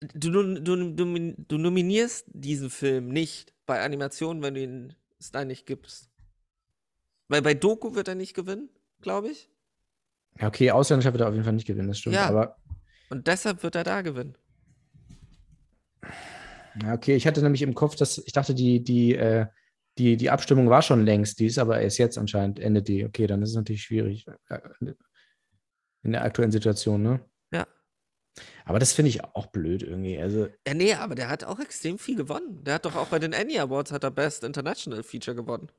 Du, 0.00 0.30
du, 0.30 0.60
du, 0.60 1.34
du, 1.36 1.58
nominierst 1.58 2.24
diesen 2.28 2.70
Film 2.70 3.08
nicht 3.08 3.52
bei 3.66 3.82
Animationen, 3.82 4.42
wenn 4.42 4.54
du 4.54 4.62
ihn 4.62 4.94
es 5.18 5.30
da 5.30 5.44
nicht 5.44 5.66
gibst. 5.66 6.10
Weil 7.28 7.42
bei 7.42 7.52
Doku 7.52 7.94
wird 7.94 8.08
er 8.08 8.14
nicht 8.14 8.34
gewinnen, 8.34 8.70
glaube 9.02 9.28
ich. 9.28 9.50
Ja, 10.40 10.48
okay, 10.48 10.70
Ausländischer 10.70 11.12
wird 11.12 11.20
er 11.20 11.28
auf 11.28 11.34
jeden 11.34 11.44
Fall 11.44 11.52
nicht 11.52 11.66
gewinnen, 11.66 11.88
das 11.88 11.98
stimmt. 11.98 12.16
Ja. 12.16 12.28
Aber 12.28 12.56
Und 13.10 13.26
deshalb 13.26 13.62
wird 13.62 13.74
er 13.74 13.84
da 13.84 14.00
gewinnen. 14.00 14.38
ja, 16.82 16.94
okay, 16.94 17.14
ich 17.14 17.26
hatte 17.26 17.42
nämlich 17.42 17.62
im 17.62 17.74
Kopf, 17.74 17.94
dass 17.96 18.18
ich 18.18 18.32
dachte, 18.32 18.54
die, 18.54 18.82
die, 18.82 19.14
äh, 19.14 19.46
die, 19.98 20.16
die 20.16 20.30
Abstimmung 20.30 20.70
war 20.70 20.80
schon 20.80 21.04
längst, 21.04 21.40
die 21.40 21.46
ist 21.46 21.58
aber 21.58 21.78
erst 21.78 21.98
jetzt 21.98 22.16
anscheinend, 22.16 22.58
endet 22.58 22.88
die. 22.88 23.04
Okay, 23.04 23.26
dann 23.26 23.42
ist 23.42 23.50
es 23.50 23.56
natürlich 23.56 23.82
schwierig. 23.82 24.26
äh, 24.48 24.60
In 26.02 26.12
der 26.12 26.24
aktuellen 26.24 26.52
Situation, 26.52 27.02
ne? 27.02 27.20
Aber 28.64 28.78
das 28.78 28.92
finde 28.92 29.08
ich 29.10 29.24
auch 29.24 29.46
blöd 29.46 29.82
irgendwie. 29.82 30.18
Also, 30.18 30.48
Ja, 30.66 30.74
nee, 30.74 30.94
aber 30.94 31.14
der 31.14 31.28
hat 31.28 31.44
auch 31.44 31.58
extrem 31.60 31.98
viel 31.98 32.16
gewonnen. 32.16 32.62
Der 32.64 32.74
hat 32.74 32.84
doch 32.84 32.96
auch 32.96 33.08
bei 33.08 33.18
den 33.18 33.34
Annie 33.34 33.60
Awards 33.60 33.92
hat 33.92 34.04
er 34.04 34.10
Best 34.10 34.44
International 34.44 35.02
Feature 35.02 35.34
gewonnen. 35.34 35.70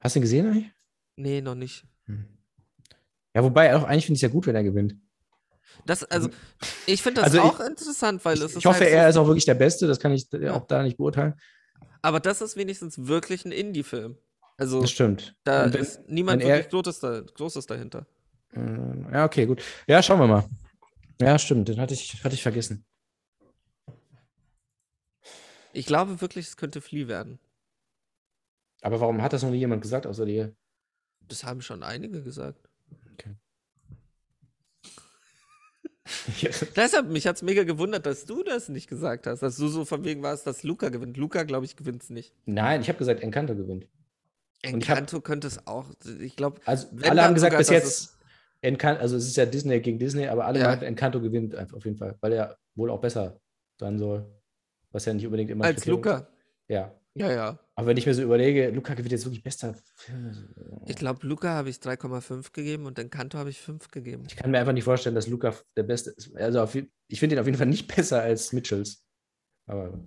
hast 0.00 0.14
du 0.14 0.18
ihn 0.20 0.22
gesehen 0.22 0.46
eigentlich? 0.46 0.70
Nee, 1.16 1.40
noch 1.40 1.54
nicht. 1.54 1.84
Hm. 2.06 2.24
Ja, 3.34 3.42
wobei, 3.42 3.74
auch 3.76 3.84
eigentlich 3.84 4.06
finde 4.06 4.16
ich 4.16 4.22
es 4.22 4.28
ja 4.28 4.28
gut, 4.28 4.46
wenn 4.46 4.56
er 4.56 4.62
gewinnt. 4.64 4.96
Das, 5.86 6.02
also, 6.04 6.28
ich 6.86 7.02
finde 7.02 7.20
das 7.20 7.32
Also 7.34 7.38
ich- 7.38 7.44
auch 7.44 7.60
interessant, 7.60 8.24
weil 8.24 8.34
Ich, 8.36 8.40
es 8.42 8.50
ist 8.52 8.58
ich 8.58 8.66
hoffe, 8.66 8.80
halt 8.80 8.90
so, 8.90 8.96
er 8.96 9.08
ist 9.08 9.16
auch 9.16 9.26
wirklich 9.26 9.44
der 9.44 9.54
Beste, 9.54 9.86
das 9.86 10.00
kann 10.00 10.12
ich 10.12 10.32
äh, 10.32 10.44
Ja. 10.46 10.54
auch 10.54 10.66
da 10.66 10.82
nicht 10.82 10.96
beurteilen. 10.96 11.34
Aber 12.02 12.20
das 12.20 12.40
ist 12.40 12.56
wenigstens 12.56 13.06
wirklich 13.06 13.44
ein 13.44 13.52
Indie-Film. 13.52 14.16
Also, 14.56 14.80
Das 14.80 14.90
stimmt. 14.90 15.36
da 15.44 15.72
wenn- 15.72 15.80
ist 15.80 16.08
niemand 16.08 16.42
wenn 16.42 16.48
er- 16.48 16.56
wirklich 16.58 16.70
Großes, 16.70 17.00
da, 17.00 17.20
Großes 17.20 17.66
dahinter. 17.66 18.06
Äh, 18.54 19.12
Ja, 19.12 19.24
okay, 19.24 19.46
gut. 19.46 19.62
Ja, 19.86 20.02
schauen 20.02 20.18
wir 20.20 20.26
mal. 20.26 20.44
Ja, 21.20 21.38
stimmt, 21.38 21.68
den 21.68 21.80
hatte 21.80 21.94
ich, 21.94 22.22
hatte 22.24 22.34
ich 22.34 22.42
vergessen. 22.42 22.84
Ich 25.72 25.86
glaube 25.86 26.20
wirklich, 26.20 26.46
es 26.48 26.56
könnte 26.56 26.80
Flea 26.80 27.08
werden. 27.08 27.38
Aber 28.82 29.00
warum 29.00 29.22
hat 29.22 29.32
das 29.32 29.42
noch 29.42 29.50
nie 29.50 29.58
jemand 29.58 29.82
gesagt, 29.82 30.06
außer 30.06 30.24
dir? 30.26 30.54
Das 31.28 31.44
haben 31.44 31.60
schon 31.62 31.82
einige 31.82 32.22
gesagt. 32.22 32.68
Deshalb, 36.76 37.08
mich 37.08 37.26
hat 37.26 37.36
es 37.36 37.42
mega 37.42 37.64
gewundert, 37.64 38.06
dass 38.06 38.24
du 38.24 38.42
das 38.42 38.68
nicht 38.70 38.88
gesagt 38.88 39.26
hast. 39.26 39.40
Dass 39.42 39.56
du 39.56 39.68
so 39.68 39.84
von 39.84 40.04
wegen 40.04 40.22
warst, 40.22 40.46
dass 40.46 40.62
Luca 40.62 40.88
gewinnt. 40.88 41.16
Luca, 41.18 41.42
glaube 41.42 41.66
ich, 41.66 41.76
gewinnt 41.76 42.02
es 42.02 42.08
nicht. 42.10 42.32
Nein, 42.46 42.80
ich 42.80 42.88
habe 42.88 42.98
gesagt, 42.98 43.20
Encanto 43.20 43.54
gewinnt. 43.54 43.84
Ich 44.62 44.68
hab- 44.70 44.74
Encanto 44.74 45.20
könnte 45.20 45.46
es 45.48 45.66
auch. 45.66 45.86
Ich 46.20 46.34
glaube, 46.36 46.60
Also 46.64 46.88
alle 47.02 47.22
haben 47.22 47.34
gesagt, 47.34 47.56
bis 47.58 47.68
jetzt 47.68 48.16
Encanto, 48.60 49.00
also 49.00 49.16
es 49.16 49.26
ist 49.26 49.36
ja 49.36 49.46
Disney 49.46 49.80
gegen 49.80 49.98
Disney, 49.98 50.26
aber 50.26 50.46
alle 50.46 50.58
Ja. 50.60 50.68
meinten, 50.68 50.84
Encanto 50.84 51.20
gewinnt 51.20 51.54
einfach 51.54 51.76
auf 51.76 51.84
jeden 51.84 51.96
Fall, 51.96 52.16
weil 52.20 52.32
er 52.32 52.58
wohl 52.74 52.90
auch 52.90 53.00
besser 53.00 53.40
sein 53.78 53.98
soll. 53.98 54.26
Was 54.90 55.04
ja 55.04 55.12
nicht 55.14 55.26
unbedingt 55.26 55.50
immer 55.50 55.64
als 55.66 55.84
Luca. 55.86 56.16
ist. 56.18 56.26
Ja. 56.68 56.94
Ja, 57.14 57.30
ja. 57.32 57.58
Aber 57.74 57.88
wenn 57.88 57.96
ich 57.96 58.06
mir 58.06 58.14
so 58.14 58.22
überlege, 58.22 58.70
Luca 58.70 58.94
gewinnt 58.94 59.12
jetzt 59.12 59.24
wirklich 59.24 59.42
bester 59.42 59.74
Film. 59.96 60.48
Ich 60.86 60.96
glaube, 60.96 61.26
Luca 61.26 61.48
habe 61.50 61.68
ich 61.68 61.76
3,5 61.76 62.52
gegeben 62.52 62.86
und 62.86 62.98
Encanto 62.98 63.38
habe 63.38 63.50
ich 63.50 63.60
5 63.60 63.88
gegeben. 63.90 64.24
Ich 64.28 64.36
kann 64.36 64.50
mir 64.50 64.58
einfach 64.58 64.72
nicht 64.72 64.84
vorstellen, 64.84 65.14
dass 65.14 65.26
Luca 65.26 65.54
der 65.76 65.82
Beste 65.82 66.10
ist. 66.10 66.34
Also 66.36 66.60
auf, 66.62 66.74
ich 66.74 67.20
finde 67.20 67.36
ihn 67.36 67.40
auf 67.40 67.46
jeden 67.46 67.58
Fall 67.58 67.66
nicht 67.66 67.94
besser 67.94 68.22
als 68.22 68.52
Mitchells. 68.52 69.04
Aber. 69.66 69.98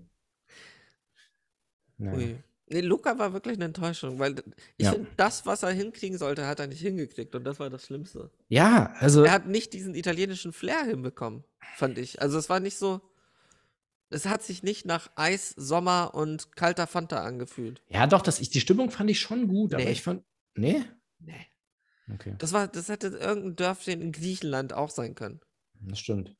Naja. 1.97 2.17
Ui. 2.17 2.43
Nee, 2.71 2.81
Luca 2.81 3.17
war 3.19 3.33
wirklich 3.33 3.55
eine 3.57 3.65
Enttäuschung, 3.65 4.17
weil 4.19 4.35
ich 4.77 4.85
Ja. 4.85 4.93
finde, 4.93 5.09
das, 5.17 5.45
was 5.45 5.63
er 5.63 5.71
hinkriegen 5.71 6.17
sollte, 6.17 6.47
hat 6.47 6.59
er 6.59 6.67
nicht 6.67 6.79
hingekriegt 6.81 7.35
und 7.35 7.43
das 7.43 7.59
war 7.59 7.69
das 7.69 7.85
Schlimmste. 7.85 8.31
Ja, 8.47 8.93
also. 8.99 9.23
Er 9.23 9.31
hat 9.33 9.47
nicht 9.47 9.73
diesen 9.73 9.93
italienischen 9.95 10.53
Flair 10.53 10.83
hinbekommen, 10.85 11.43
fand 11.75 11.97
ich. 11.97 12.21
Also 12.21 12.37
es 12.37 12.49
war 12.49 12.59
nicht 12.59 12.77
so. 12.77 13.01
Es 14.09 14.25
hat 14.25 14.43
sich 14.43 14.61
nicht 14.63 14.85
nach 14.85 15.09
Eis, 15.15 15.49
Sommer 15.55 16.11
und 16.13 16.55
kalter 16.57 16.85
Fanta 16.87 17.23
angefühlt. 17.23 17.81
Ja, 17.87 18.07
doch, 18.07 18.21
das, 18.21 18.41
ich, 18.41 18.49
die 18.49 18.59
Stimmung 18.59 18.91
fand 18.91 19.09
ich 19.09 19.19
schon 19.21 19.47
gut, 19.47 19.73
aber 19.73 19.83
Nee. 19.85 19.91
ich 19.91 20.01
fand. 20.01 20.23
Nee? 20.55 20.83
Nee. 21.19 21.47
Okay, 22.13 22.35
Das 22.37 22.51
war, 22.51 22.67
das 22.67 22.89
hätte 22.89 23.07
irgendein 23.07 23.55
Dörfchen 23.55 24.01
in 24.01 24.11
Griechenland 24.11 24.73
auch 24.73 24.89
sein 24.89 25.15
können. 25.15 25.39
das 25.79 25.99
stimmt. 25.99 26.35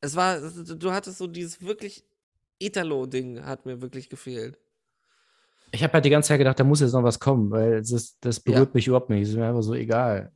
Es 0.00 0.14
war, 0.16 0.40
du 0.40 0.92
hattest 0.92 1.18
so 1.18 1.26
dieses 1.26 1.60
wirklich 1.62 2.04
Italo-Ding 2.60 3.44
hat 3.44 3.66
mir 3.66 3.80
wirklich 3.82 4.08
gefehlt. 4.08 4.58
Ich 5.74 5.82
habe 5.82 5.94
halt 5.94 6.04
die 6.04 6.10
ganze 6.10 6.28
Zeit 6.28 6.38
gedacht, 6.38 6.60
da 6.60 6.64
muss 6.64 6.80
jetzt 6.80 6.92
noch 6.92 7.02
was 7.02 7.18
kommen, 7.18 7.50
weil 7.50 7.74
ist, 7.80 8.18
das 8.20 8.40
berührt 8.40 8.68
Ja. 8.68 8.74
mich 8.74 8.86
überhaupt 8.86 9.08
nicht. 9.10 9.22
Ist 9.28 9.34
mir 9.34 9.48
einfach 9.48 9.62
so 9.62 9.74
egal. 9.74 10.30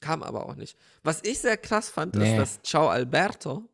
Kam 0.00 0.22
aber 0.22 0.46
auch 0.46 0.54
nicht. 0.54 0.76
Was 1.02 1.22
ich 1.22 1.38
sehr 1.38 1.56
krass 1.58 1.88
fand, 1.90 2.14
Nee. 2.14 2.32
ist, 2.32 2.38
dass 2.38 2.62
Ciao 2.62 2.88
Alberto, 2.88 3.68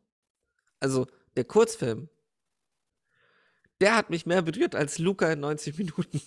also 0.79 1.07
der 1.37 1.45
Kurzfilm, 1.45 2.09
der 3.79 3.95
hat 3.95 4.09
mich 4.09 4.25
mehr 4.25 4.41
berührt 4.41 4.75
als 4.75 4.97
Luca 4.99 5.31
in 5.31 5.39
90 5.41 5.77
Minuten. 5.77 6.21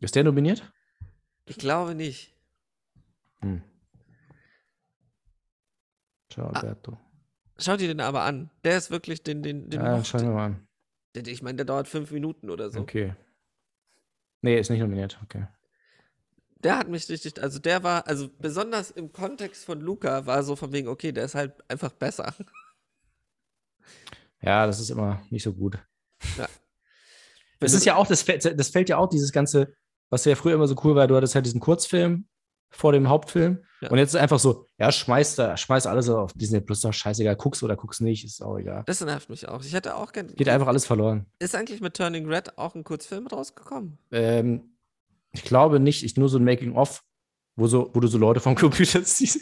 Ist 0.00 0.14
der 0.14 0.24
nominiert? 0.24 0.62
Ich 1.46 1.58
glaube 1.58 1.94
nicht. 1.94 2.34
Hm. 3.40 3.62
Ciao, 6.30 6.48
Ah, 6.48 6.60
Alberto. 6.60 6.98
Schau 7.58 7.76
dir 7.76 7.88
den 7.88 8.00
aber 8.00 8.22
an. 8.22 8.50
Der 8.64 8.76
ist 8.78 8.90
wirklich 8.90 9.22
den, 9.22 9.42
den, 9.42 9.70
den 9.70 9.80
ja, 9.80 10.04
schauen 10.04 10.22
wir 10.22 10.30
mal 10.30 10.46
an. 10.46 10.67
Ich 11.26 11.42
meine, 11.42 11.56
der 11.56 11.66
dauert 11.66 11.88
fünf 11.88 12.10
Minuten 12.10 12.50
oder 12.50 12.70
so. 12.70 12.80
Okay. 12.80 13.14
Nee, 14.42 14.58
ist 14.58 14.70
nicht 14.70 14.80
nominiert. 14.80 15.18
Okay. 15.24 15.46
Der 16.60 16.78
hat 16.78 16.88
mich 16.88 17.08
richtig, 17.08 17.40
also 17.40 17.58
der 17.58 17.82
war, 17.82 18.06
also 18.06 18.28
besonders 18.38 18.90
im 18.90 19.12
Kontext 19.12 19.64
von 19.64 19.80
Luca 19.80 20.26
war 20.26 20.42
so 20.42 20.56
von 20.56 20.72
wegen, 20.72 20.88
okay, 20.88 21.12
der 21.12 21.24
ist 21.24 21.34
halt 21.34 21.52
einfach 21.70 21.92
besser. 21.92 22.34
Ja, 24.40 24.66
das 24.66 24.80
ist 24.80 24.90
immer 24.90 25.22
nicht 25.30 25.42
so 25.42 25.52
gut. 25.52 25.78
Wenn 26.36 26.46
Das 27.58 27.74
ist 27.74 27.84
ja 27.84 27.96
auch, 27.96 28.06
das 28.06 28.24
das 28.24 28.68
fällt 28.68 28.88
ja 28.88 28.96
auch 28.96 29.08
dieses 29.08 29.32
ganze, 29.32 29.74
was 30.10 30.24
ja 30.24 30.36
früher 30.36 30.54
immer 30.54 30.68
so 30.68 30.76
cool 30.84 30.94
war, 30.94 31.08
du 31.08 31.16
hattest 31.16 31.34
halt 31.34 31.46
diesen 31.46 31.60
Kurzfilm 31.60 32.28
vor 32.70 32.92
dem 32.92 33.08
Hauptfilm 33.08 33.62
Ja. 33.80 33.90
und 33.90 33.98
jetzt 33.98 34.10
ist 34.14 34.20
einfach 34.20 34.38
so, 34.38 34.66
ja, 34.78 34.92
schmeiß 34.92 35.36
da, 35.36 35.56
schmeiß 35.56 35.86
alles 35.86 36.08
auf 36.08 36.32
Disney 36.34 36.60
Plus, 36.60 36.80
doch 36.80 36.92
scheißegal, 36.92 37.36
guckst 37.36 37.62
oder 37.62 37.76
guckst 37.76 38.00
nicht, 38.00 38.24
ist 38.24 38.42
auch 38.42 38.58
egal. 38.58 38.82
Das 38.86 39.00
nervt 39.00 39.30
mich 39.30 39.48
auch. 39.48 39.62
Ich 39.64 39.72
hätte 39.72 39.96
auch 39.96 40.12
gern. 40.12 40.28
Geht 40.28 40.48
einfach 40.48 40.66
alles 40.66 40.84
verloren. 40.86 41.26
Ist 41.38 41.54
eigentlich 41.54 41.80
mit 41.80 41.96
Turning 41.96 42.26
Red 42.26 42.58
auch 42.58 42.74
ein 42.74 42.84
Kurzfilm 42.84 43.26
rausgekommen? 43.26 43.98
Ähm, 44.12 44.76
ich 45.32 45.44
glaube 45.44 45.80
nicht, 45.80 46.04
ich 46.04 46.16
nur 46.16 46.28
so 46.28 46.38
ein 46.38 46.44
Making-of, 46.44 47.02
wo, 47.56 47.66
so, 47.66 47.90
wo 47.94 48.00
du 48.00 48.08
so 48.08 48.18
Leute 48.18 48.40
vom 48.40 48.54
Computer 48.56 49.02
siehst. 49.02 49.40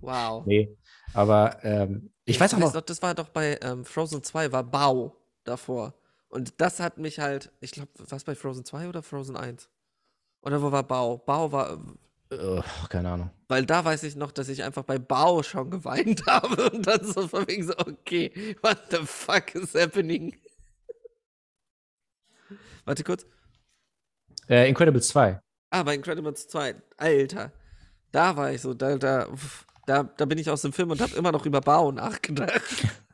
Wow. 0.00 0.44
Nee, 0.46 0.76
aber 1.14 1.62
ähm, 1.64 2.10
ich, 2.24 2.38
weiß 2.38 2.54
auch 2.54 2.58
noch, 2.58 2.74
noch, 2.74 2.80
das 2.82 3.00
war 3.02 3.14
doch 3.14 3.28
bei 3.28 3.58
ähm, 3.62 3.84
Frozen 3.84 4.22
2, 4.22 4.52
war 4.52 4.64
Bau 4.64 5.16
davor. 5.44 5.94
Und 6.28 6.60
das 6.60 6.78
hat 6.80 6.98
mich 6.98 7.20
halt, 7.20 7.50
ich 7.60 7.70
glaube, 7.70 7.90
was 7.96 8.24
bei 8.24 8.34
Frozen 8.34 8.64
2 8.64 8.88
oder 8.88 9.02
Frozen 9.02 9.36
1? 9.36 9.68
Oder 10.42 10.62
wo 10.62 10.70
war 10.70 10.82
Bau? 10.82 11.16
Bau 11.18 11.50
war, 11.52 11.78
äh, 12.30 12.60
keine 12.88 13.10
Ahnung. 13.10 13.30
weil 13.48 13.64
da 13.64 13.84
weiß 13.84 14.02
ich 14.02 14.16
noch, 14.16 14.32
dass 14.32 14.48
ich 14.48 14.62
einfach 14.62 14.84
bei 14.84 14.98
Bau 14.98 15.42
schon 15.42 15.70
geweint 15.70 16.26
habe 16.26 16.70
und 16.70 16.86
dann 16.86 17.04
so 17.04 17.28
von 17.28 17.46
wegen 17.48 17.66
so, 17.66 17.76
okay, 17.78 18.56
what 18.62 18.78
the 18.90 18.98
fuck 19.04 19.54
is 19.54 19.74
happening? 19.74 20.36
Warte 22.84 23.04
kurz. 23.04 23.26
Äh, 24.48 24.68
Incredibles 24.68 25.08
2. 25.08 25.40
Ah, 25.70 25.82
bei 25.82 25.94
Incredibles 25.94 26.48
2, 26.48 26.74
Alter. 26.96 27.52
Da 28.12 28.36
war 28.36 28.52
ich 28.52 28.62
so, 28.62 28.72
da, 28.72 28.96
da, 28.96 29.28
da, 29.86 30.02
da 30.04 30.24
bin 30.24 30.38
ich 30.38 30.48
aus 30.48 30.62
dem 30.62 30.72
Film 30.72 30.90
und 30.90 31.00
habe 31.00 31.14
immer 31.16 31.32
noch 31.32 31.44
über 31.44 31.60
Bao 31.60 31.92
nachgedacht. 31.92 32.62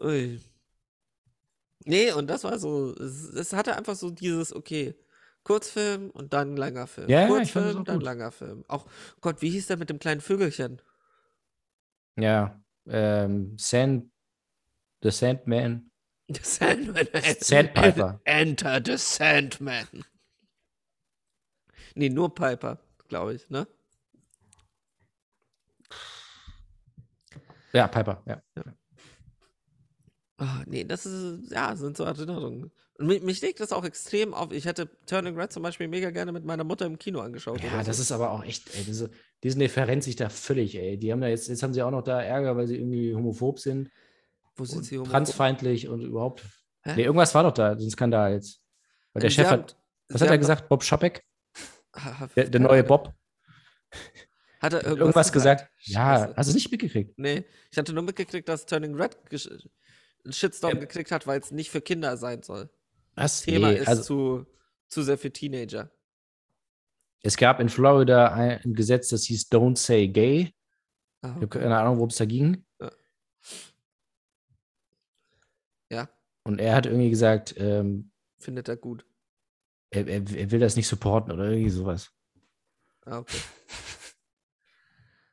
Ui. 0.00 0.40
Nee, 1.84 2.12
und 2.12 2.26
das 2.28 2.44
war 2.44 2.58
so, 2.58 2.92
es, 2.94 3.24
es 3.34 3.52
hatte 3.52 3.76
einfach 3.76 3.94
so 3.94 4.10
dieses, 4.10 4.54
okay, 4.54 4.94
Kurzfilm 5.44 6.10
und 6.10 6.32
dann 6.32 6.56
langer 6.56 6.86
Film. 6.86 7.08
Ja, 7.08 7.22
ja, 7.22 7.26
Kurzfilm, 7.28 7.78
auch 7.78 7.84
dann 7.84 7.96
gut. 7.96 8.04
langer 8.04 8.30
Film. 8.30 8.64
Auch, 8.68 8.86
Gott, 9.20 9.42
wie 9.42 9.50
hieß 9.50 9.66
der 9.68 9.76
mit 9.76 9.90
dem 9.90 9.98
kleinen 9.98 10.20
Vögelchen? 10.20 10.80
Ja, 12.16 12.62
ähm, 12.86 13.56
Sand, 13.58 14.10
The 15.02 15.10
Sandman. 15.10 15.90
The 16.28 16.40
Sandman. 16.42 17.08
Sandpiper. 17.40 18.20
Enter 18.24 18.80
the 18.84 18.96
Sandman. 18.96 19.86
Nee, 21.94 22.08
nur 22.10 22.34
Piper, 22.34 22.78
glaube 23.08 23.34
ich, 23.34 23.48
ne? 23.50 23.66
Ja, 27.72 27.88
Piper, 27.88 28.22
ja. 28.26 28.42
Ah, 30.38 30.62
nee, 30.66 30.84
das 30.84 31.06
ist, 31.06 31.50
ja, 31.50 31.74
sind 31.76 31.96
so 31.96 32.04
Erinnerungen. 32.04 32.70
Mich, 33.00 33.22
mich 33.22 33.40
legt 33.40 33.60
das 33.60 33.72
auch 33.72 33.84
extrem 33.84 34.34
auf. 34.34 34.52
Ich 34.52 34.66
hätte 34.66 34.88
Turning 35.06 35.34
Red 35.38 35.52
zum 35.52 35.62
Beispiel 35.62 35.88
mega 35.88 36.10
gerne 36.10 36.32
mit 36.32 36.44
meiner 36.44 36.64
Mutter 36.64 36.84
im 36.86 36.98
Kino 36.98 37.20
angeschaut. 37.20 37.60
Ja, 37.62 37.82
das 37.82 37.96
so. 37.96 38.02
ist 38.02 38.12
aber 38.12 38.30
auch 38.30 38.44
echt, 38.44 38.74
ey, 38.76 38.84
diese, 38.84 39.10
Disney 39.42 39.68
verrennt 39.68 40.04
sich 40.04 40.16
da 40.16 40.28
völlig, 40.28 40.74
ey. 40.76 40.98
Die 40.98 41.10
haben 41.10 41.20
da 41.22 41.28
jetzt, 41.28 41.48
jetzt 41.48 41.62
haben 41.62 41.72
sie 41.72 41.82
auch 41.82 41.90
noch 41.90 42.02
da 42.02 42.20
Ärger, 42.22 42.56
weil 42.56 42.66
sie 42.66 42.76
irgendwie 42.76 43.14
homophob 43.14 43.58
sind, 43.58 43.90
Wo 44.54 44.64
sind 44.66 44.84
sie 44.84 44.96
homophob? 44.98 45.12
transfeindlich 45.12 45.88
und 45.88 46.02
überhaupt. 46.02 46.42
Hä? 46.82 46.94
Nee, 46.96 47.04
irgendwas 47.04 47.34
war 47.34 47.42
doch 47.42 47.52
da, 47.52 47.78
so 47.78 47.86
ein 47.86 47.90
Skandal 47.90 48.34
jetzt. 48.34 48.60
Weil 49.14 49.22
der 49.22 49.30
Sie 49.30 49.36
Chef 49.36 49.46
haben- 49.48 49.62
hat, 49.62 49.76
was 50.10 50.20
hat 50.20 50.28
er 50.28 50.38
gesagt? 50.38 50.68
Bob 50.68 50.84
Schapek? 50.84 51.24
Ha- 51.96 52.20
ha- 52.20 52.28
Der, 52.36 52.50
der 52.50 52.60
neue. 52.60 52.84
Bob? 52.84 53.14
Hat 54.60 54.74
er 54.74 54.80
irgendwas, 54.82 54.98
Irgendwas 55.00 55.32
gesagt? 55.32 55.70
Ja, 55.84 56.18
Scheiße. 56.18 56.34
hast 56.36 56.50
du 56.50 56.54
nicht 56.54 56.70
mitgekriegt? 56.70 57.18
Nee, 57.18 57.44
ich 57.70 57.78
hatte 57.78 57.92
nur 57.94 58.02
mitgekriegt, 58.02 58.46
dass 58.48 58.66
Turning 58.66 58.94
Red 58.94 59.16
einen 59.32 60.32
Shitstorm 60.34 60.74
Ja. 60.74 60.80
gekriegt 60.80 61.10
hat, 61.12 61.26
weil 61.26 61.40
es 61.40 61.50
nicht 61.50 61.70
für 61.70 61.80
Kinder 61.80 62.16
sein 62.18 62.42
soll. 62.42 62.68
Was? 63.14 63.42
Thema 63.42 63.70
Nee, 63.72 63.78
ist 63.78 63.88
also, 63.88 64.02
zu, 64.02 64.46
zu 64.88 65.02
sehr 65.02 65.18
für 65.18 65.32
Teenager. 65.32 65.90
es 67.22 67.36
gab 67.36 67.60
in 67.60 67.68
Florida 67.68 68.32
ein, 68.32 68.60
Gesetz, 68.74 69.08
das 69.10 69.24
hieß 69.24 69.50
Don't 69.50 69.76
Say 69.78 70.08
Gay. 70.08 70.54
Ah, 71.22 71.28
Ich 71.28 71.34
habe 71.42 71.48
keine 71.48 71.76
Ahnung, 71.78 71.96
worum 71.96 72.08
es 72.08 72.16
da 72.16 72.24
ging. 72.24 72.64
Ja, 75.90 76.08
Und 76.44 76.60
er 76.60 76.74
hat 76.76 76.86
irgendwie 76.86 77.10
gesagt, 77.10 77.54
ähm, 77.58 78.10
findet 78.38 78.68
er 78.68 78.76
gut. 78.76 79.04
er, 79.90 80.06
er, 80.06 80.22
er 80.30 80.50
will 80.50 80.60
das 80.60 80.76
nicht 80.76 80.86
supporten 80.86 81.32
oder 81.32 81.50
irgendwie 81.50 81.70
sowas. 81.70 82.10
Ah, 83.04 83.18
okay. 83.18 83.38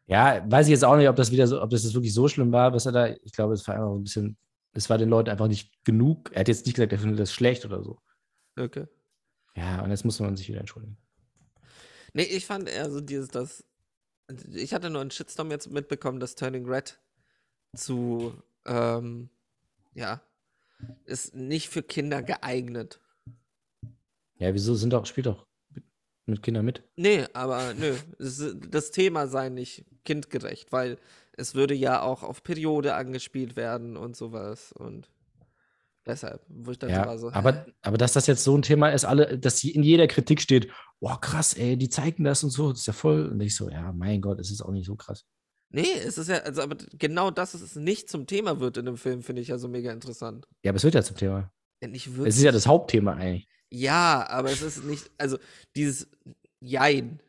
Ja, 0.07 0.43
weiß 0.49 0.67
ich 0.67 0.71
jetzt 0.71 0.85
auch 0.85 0.95
nicht, 0.95 1.09
ob 1.09 1.15
das 1.17 1.31
wieder 1.31 1.47
so, 1.47 1.61
ob 1.61 1.69
das 1.69 1.93
wirklich 1.93 2.13
so 2.13 2.27
schlimm 2.27 2.51
war, 2.51 2.73
was 2.73 2.85
er 2.85 2.91
da. 2.93 3.07
Ich 3.07 3.33
glaube, 3.33 3.53
es 3.53 3.67
war 3.67 3.75
einfach 3.75 3.89
so 3.89 3.95
ein 3.99 4.03
bisschen, 4.03 4.37
es 4.77 4.91
war 4.91 4.99
den 4.99 5.09
Leuten 5.09 5.31
einfach 5.31 5.47
nicht 5.47 5.83
genug. 5.83 6.31
Er 6.33 6.41
hat 6.41 6.47
jetzt 6.47 6.67
nicht 6.67 6.75
gesagt, 6.75 6.91
er 6.91 6.99
findet 6.99 7.19
das 7.19 7.33
schlecht 7.33 7.65
oder 7.65 7.81
so. 7.83 7.99
Okay. 8.55 8.85
Ja, 9.55 9.83
und 9.83 9.89
jetzt 9.89 10.05
muss 10.05 10.19
man 10.19 10.37
sich 10.37 10.47
wieder 10.47 10.59
entschuldigen. 10.59 10.97
Nee, 12.13 12.23
ich 12.23 12.45
fand 12.45 12.69
eher 12.69 12.89
so 12.91 13.01
dieses, 13.01 13.29
das. 13.29 13.65
Ich 14.53 14.73
hatte 14.73 14.91
nur 14.91 15.01
einen 15.01 15.09
Shitstorm 15.09 15.49
jetzt 15.49 15.71
mitbekommen, 15.71 16.19
dass 16.19 16.35
Turning 16.35 16.67
Red 16.67 17.01
zu, 17.75 18.39
ähm, 18.65 19.29
ja, 19.95 20.21
ist 21.05 21.33
nicht 21.33 21.69
für 21.69 21.81
Kinder 21.81 22.21
geeignet. 22.21 23.01
Ja, 24.35 24.53
wieso 24.53 24.75
sind 24.75 24.93
doch, 24.93 25.07
spielt 25.07 25.25
doch 25.25 25.47
mit, 26.27 26.43
Kindern 26.43 26.65
mit. 26.65 26.83
Nee, 26.97 27.25
aber 27.33 27.73
nö, 27.73 27.95
das 28.19 28.91
Thema 28.91 29.27
sei 29.27 29.49
nicht 29.49 29.85
kindgerecht, 30.03 30.71
weil 30.71 30.99
es 31.37 31.55
würde 31.55 31.73
ja 31.73 32.01
auch 32.01 32.23
auf 32.23 32.43
Periode 32.43 32.95
angespielt 32.95 33.55
werden 33.55 33.95
und 33.95 34.15
sowas 34.17 34.71
und 34.73 35.09
deshalb, 36.05 36.41
wo 36.49 36.71
ich 36.71 36.79
dann 36.79 36.93
so 36.93 36.95
Ja, 36.95 37.05
war 37.05 37.17
so, 37.17 37.31
aber, 37.31 37.53
hä? 37.53 37.71
aber 37.81 37.97
dass 37.97 38.13
das 38.13 38.27
jetzt 38.27 38.43
so 38.43 38.57
ein 38.57 38.61
Thema 38.63 38.89
ist, 38.89 39.05
alle, 39.05 39.37
dass 39.39 39.59
sie 39.59 39.71
in 39.71 39.83
jeder 39.83 40.07
Kritik 40.07 40.41
steht, 40.41 40.71
boah, 40.99 41.19
krass, 41.21 41.53
ey, 41.53 41.77
die 41.77 41.89
zeigen 41.89 42.23
das 42.23 42.43
und 42.43 42.49
so, 42.49 42.71
das 42.71 42.79
ist 42.81 42.87
ja 42.87 42.93
voll. 42.93 43.27
Und 43.27 43.39
ich 43.41 43.55
so, 43.55 43.69
ja, 43.69 43.91
mein 43.93 44.21
Gott, 44.21 44.39
es 44.39 44.51
ist 44.51 44.61
auch 44.61 44.71
nicht 44.71 44.87
so 44.87 44.95
krass. 44.95 45.25
Nee, 45.69 45.85
es 46.05 46.17
ist 46.17 46.29
ja, 46.29 46.37
also 46.37 46.61
aber 46.61 46.77
genau 46.93 47.29
das, 47.29 47.51
dass 47.51 47.61
es 47.61 47.75
nicht 47.75 48.09
zum 48.09 48.25
Thema 48.25 48.59
wird 48.59 48.77
in 48.77 48.85
dem 48.85 48.97
Film, 48.97 49.21
finde 49.21 49.41
ich 49.41 49.49
ja 49.49 49.57
so 49.57 49.67
mega 49.67 49.91
interessant. 49.91 50.47
Ja, 50.63 50.71
aber 50.71 50.77
es 50.77 50.83
wird 50.83 50.95
ja 50.95 51.03
zum 51.03 51.17
Thema. 51.17 51.51
Ja, 51.81 51.89
nicht 51.89 52.07
Es 52.07 52.15
wirklich. 52.15 52.35
ist 52.37 52.43
ja 52.43 52.51
das 52.51 52.67
Hauptthema 52.67 53.13
eigentlich. 53.13 53.47
Ja, 53.69 54.25
aber 54.29 54.49
es 54.49 54.61
ist 54.61 54.85
nicht, 54.85 55.11
also 55.17 55.37
dieses 55.75 56.09
Jein. 56.61 57.19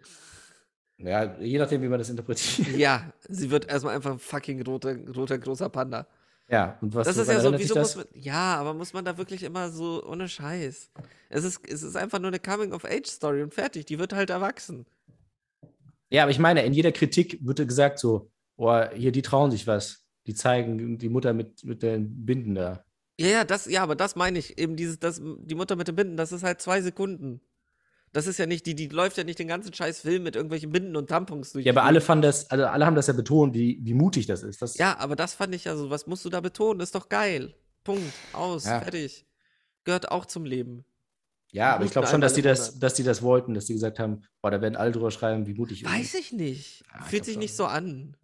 Ja, 0.98 1.36
je 1.38 1.58
nachdem, 1.58 1.82
wie 1.82 1.88
man 1.88 1.98
das 1.98 2.10
interpretiert. 2.10 2.76
Ja, 2.76 3.12
sie 3.28 3.50
wird 3.50 3.68
erstmal 3.68 3.94
einfach 3.94 4.12
ein 4.12 4.18
fucking 4.18 4.62
roter, 4.62 4.96
roter 5.14 5.38
großer 5.38 5.68
Panda. 5.68 6.06
Ja, 6.50 6.78
und 6.80 6.94
was 6.94 7.06
Das 7.06 7.16
ist 7.18 7.28
ja 7.28 7.40
so, 7.40 7.56
wieso 7.56 7.76
muss 7.76 7.96
man, 7.96 8.06
ja, 8.14 8.56
aber 8.56 8.74
muss 8.74 8.92
man 8.92 9.04
da 9.04 9.18
wirklich 9.18 9.42
immer 9.42 9.70
so 9.70 10.02
ohne 10.04 10.28
Scheiß? 10.28 10.90
Es 11.28 11.44
ist, 11.44 11.60
es 11.68 11.82
ist 11.82 11.94
einfach 11.94 12.18
nur 12.18 12.28
eine 12.28 12.40
Coming-of-Age-Story 12.40 13.42
und 13.42 13.54
fertig. 13.54 13.84
Die 13.84 13.98
wird 13.98 14.12
halt 14.14 14.30
erwachsen. 14.30 14.86
Ja, 16.10 16.22
aber 16.22 16.30
ich 16.30 16.38
meine, 16.38 16.62
in 16.64 16.72
jeder 16.72 16.90
Kritik 16.90 17.38
wird 17.42 17.58
gesagt 17.68 17.98
so, 17.98 18.30
boah, 18.56 18.90
hier, 18.94 19.12
die 19.12 19.22
trauen 19.22 19.50
sich 19.50 19.66
was. 19.66 20.04
Die 20.26 20.34
zeigen 20.34 20.98
die 20.98 21.08
Mutter 21.10 21.34
mit, 21.34 21.64
mit 21.64 21.82
den 21.82 22.24
Binden 22.24 22.54
da. 22.54 22.84
Ja, 23.20 23.26
ja, 23.28 23.44
das, 23.44 23.66
ja, 23.66 23.82
aber 23.82 23.94
das 23.94 24.16
meine 24.16 24.38
ich. 24.38 24.58
Eben 24.58 24.76
dieses, 24.76 24.98
das, 24.98 25.20
die 25.22 25.54
Mutter 25.54 25.76
mit 25.76 25.88
den 25.88 25.96
Binden, 25.96 26.16
das 26.16 26.32
ist 26.32 26.44
halt 26.44 26.62
zwei 26.62 26.80
Sekunden. 26.80 27.40
Das 28.18 28.26
ist 28.26 28.36
ja 28.40 28.46
nicht, 28.46 28.66
die, 28.66 28.74
die 28.74 28.88
läuft 28.88 29.16
ja 29.16 29.22
nicht 29.22 29.38
den 29.38 29.46
ganzen 29.46 29.72
scheiß 29.72 30.00
Film 30.00 30.24
mit 30.24 30.34
irgendwelchen 30.34 30.72
Binden 30.72 30.96
und 30.96 31.08
Tampons 31.08 31.52
durch. 31.52 31.64
Ja, 31.64 31.72
aber 31.72 31.84
alle 31.84 32.00
fanden 32.00 32.22
das, 32.22 32.50
also 32.50 32.64
alle 32.64 32.84
haben 32.84 32.96
das 32.96 33.06
ja 33.06 33.12
betont, 33.12 33.54
wie, 33.54 33.78
wie 33.80 33.94
mutig 33.94 34.26
das 34.26 34.42
ist. 34.42 34.60
Das, 34.60 34.76
Ja, 34.76 34.98
aber 34.98 35.14
das 35.14 35.34
fand 35.34 35.54
ich 35.54 35.66
ja 35.66 35.76
so, 35.76 35.88
was 35.88 36.08
musst 36.08 36.24
du 36.24 36.28
da 36.28 36.40
betonen? 36.40 36.80
Das 36.80 36.88
ist 36.88 36.96
doch 36.96 37.08
geil. 37.08 37.54
Punkt. 37.84 38.12
Aus. 38.32 38.64
Ja. 38.64 38.80
Fertig. 38.80 39.24
Gehört 39.84 40.10
auch 40.10 40.26
zum 40.26 40.44
Leben. 40.44 40.84
ja 41.52 41.76
aber 41.76 41.84
ich 41.84 41.92
glaube 41.92 42.08
schon, 42.08 42.20
dass 42.20 42.34
die 42.34 42.42
das, 42.42 42.80
dass 42.80 42.94
die 42.94 43.04
das 43.04 43.22
wollten, 43.22 43.54
dass 43.54 43.66
die 43.66 43.74
gesagt 43.74 44.00
haben, 44.00 44.24
boah, 44.42 44.50
da 44.50 44.60
werden 44.60 44.74
alle 44.74 44.90
drüber 44.90 45.12
schreiben, 45.12 45.46
wie 45.46 45.54
mutig. 45.54 45.84
Weiß 45.84 46.14
ich 46.14 46.32
nicht. 46.32 46.82
Ja, 46.92 47.04
Fühlt 47.04 47.24
sich 47.24 47.34
schon. 47.34 47.40
nicht 47.40 47.54
so 47.54 47.66
an. 47.66 48.16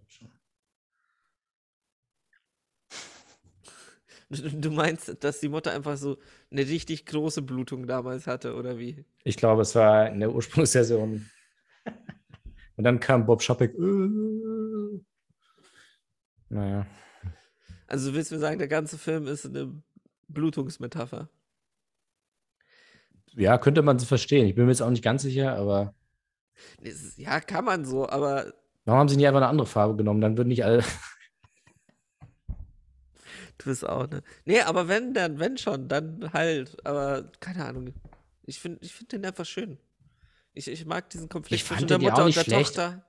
Du 4.60 4.70
meinst, 4.70 5.22
dass 5.22 5.40
die 5.40 5.48
Mutter 5.48 5.72
einfach 5.72 5.96
so 5.96 6.18
eine 6.50 6.62
richtig 6.62 7.06
große 7.06 7.42
Blutung 7.42 7.86
damals 7.86 8.26
hatte, 8.26 8.54
oder 8.54 8.78
wie? 8.78 9.04
Ich 9.24 9.36
glaube, 9.36 9.62
es 9.62 9.74
war 9.74 10.08
in 10.08 10.20
der 10.20 10.32
Ursprungsversion. 10.32 11.30
Und 12.76 12.84
dann 12.84 13.00
kam 13.00 13.26
Bob 13.26 13.42
Schapek. 13.42 13.74
Äh, 13.74 15.00
naja. 16.48 16.86
Also 17.86 18.10
du 18.10 18.16
willst 18.16 18.32
mir 18.32 18.38
sagen, 18.38 18.58
der 18.58 18.68
ganze 18.68 18.98
Film 18.98 19.26
ist 19.26 19.46
eine 19.46 19.82
Blutungsmetapher. 20.28 21.28
Ja, 23.36 23.58
könnte 23.58 23.82
man 23.82 23.98
so 23.98 24.06
verstehen. 24.06 24.46
Ich 24.46 24.54
bin 24.54 24.64
mir 24.66 24.70
jetzt 24.72 24.80
auch 24.82 24.90
nicht 24.90 25.02
ganz 25.04 25.22
sicher, 25.22 25.56
aber 25.56 25.94
Ja, 27.16 27.40
kann 27.40 27.64
man 27.64 27.84
so, 27.84 28.08
aber 28.08 28.52
warum 28.84 29.00
haben 29.00 29.08
sie 29.08 29.16
nicht 29.16 29.26
einfach 29.26 29.40
eine 29.40 29.48
andere 29.48 29.66
Farbe 29.66 29.96
genommen? 29.96 30.20
Dann 30.20 30.36
würden 30.36 30.48
nicht 30.48 30.64
alle. 30.64 30.82
Bist 33.64 33.86
auch, 33.88 34.08
ne? 34.08 34.22
Nee, 34.44 34.60
aber 34.60 34.88
wenn, 34.88 35.14
dann, 35.14 35.38
wenn 35.38 35.56
schon, 35.58 35.88
dann 35.88 36.32
halt. 36.32 36.76
Aber 36.86 37.30
keine 37.40 37.64
Ahnung. 37.64 37.94
Ich 38.46 38.60
finde 38.60 38.78
ich 38.82 38.92
find 38.92 39.12
den 39.12 39.24
einfach 39.24 39.46
schön. 39.46 39.78
Ich, 40.52 40.68
ich 40.68 40.86
mag 40.86 41.10
diesen 41.10 41.28
Konflikt 41.28 41.62
Ich 41.62 41.68
zwischen 41.68 41.88
der 41.88 41.98
Mutter 41.98 42.22
auch 42.22 42.26
und 42.26 42.36
der 42.36 42.42
schlecht. 42.42 42.74
Tochter. 42.74 43.04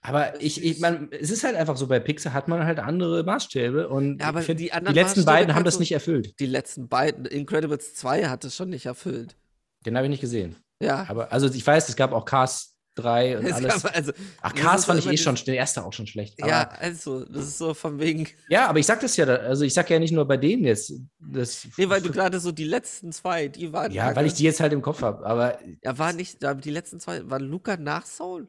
Aber 0.00 0.40
ich, 0.40 0.62
ich 0.62 0.80
man, 0.80 1.10
es 1.12 1.30
ist 1.30 1.44
halt 1.44 1.56
einfach 1.56 1.76
so, 1.76 1.86
bei 1.86 2.00
Pixar 2.00 2.32
hat 2.32 2.48
man 2.48 2.64
halt 2.64 2.78
andere 2.78 3.24
Maßstäbe 3.24 3.88
und 3.88 4.20
Ja, 4.20 4.32
find, 4.40 4.60
die 4.60 4.70
die, 4.70 4.70
letzten 4.70 4.94
Maßstäbe 4.94 5.24
beiden 5.24 5.54
haben 5.54 5.64
das 5.64 5.80
nicht 5.80 5.92
erfüllt. 5.92 6.38
Die 6.38 6.46
letzten 6.46 6.88
beiden, 6.88 7.24
Incredibles 7.24 7.94
2 7.94 8.28
hat 8.28 8.44
es 8.44 8.54
schon 8.54 8.70
nicht 8.70 8.86
erfüllt. 8.86 9.36
Den 9.84 9.96
habe 9.96 10.06
ich 10.06 10.10
nicht 10.10 10.20
gesehen. 10.20 10.56
Ja. 10.80 11.04
Aber 11.08 11.32
also 11.32 11.48
ich 11.48 11.66
weiß, 11.66 11.88
es 11.88 11.96
gab 11.96 12.12
auch 12.12 12.24
Cars 12.24 12.77
3 12.98 13.38
und 13.38 13.46
Es 13.46 13.52
alles. 13.54 13.84
also, 13.84 14.12
Ach, 14.42 14.52
das 14.52 14.60
Cars 14.60 14.84
fand 14.84 15.00
ich 15.00 15.06
eh 15.06 15.16
schon, 15.16 15.36
der 15.46 15.56
erste 15.56 15.84
auch 15.84 15.92
schon 15.92 16.06
schlecht. 16.06 16.38
Ja, 16.38 16.46
ja. 16.46 16.68
also, 16.78 17.24
das 17.24 17.46
ist 17.46 17.58
so 17.58 17.74
von 17.74 17.98
wegen. 17.98 18.28
aber 18.50 18.78
ich 18.78 18.86
sag 18.86 19.00
das 19.00 19.16
ja, 19.16 19.26
also 19.26 19.64
ich 19.64 19.74
sag 19.74 19.88
ja 19.90 19.98
nicht 19.98 20.12
nur 20.12 20.26
bei 20.26 20.36
denen 20.36 20.64
jetzt. 20.64 20.92
Das, 21.18 21.66
Nee, 21.76 21.88
weil 21.88 22.02
du 22.02 22.10
gerade 22.10 22.40
so 22.40 22.52
die 22.52 22.64
letzten 22.64 23.12
zwei, 23.12 23.48
die 23.48 23.72
waren. 23.72 23.92
ja, 23.92 24.14
weil 24.14 24.26
ich 24.26 24.34
die 24.34 24.44
jetzt 24.44 24.60
halt 24.60 24.72
im 24.72 24.82
Kopf 24.82 25.02
habe. 25.02 25.24
Aber 25.24 25.58
Ja, 25.82 25.96
war 25.98 26.12
nicht, 26.12 26.38
die 26.42 26.70
letzten 26.70 27.00
zwei, 27.00 27.28
war 27.28 27.40
Luca 27.40 27.76
nach 27.76 28.06
Soul? 28.06 28.46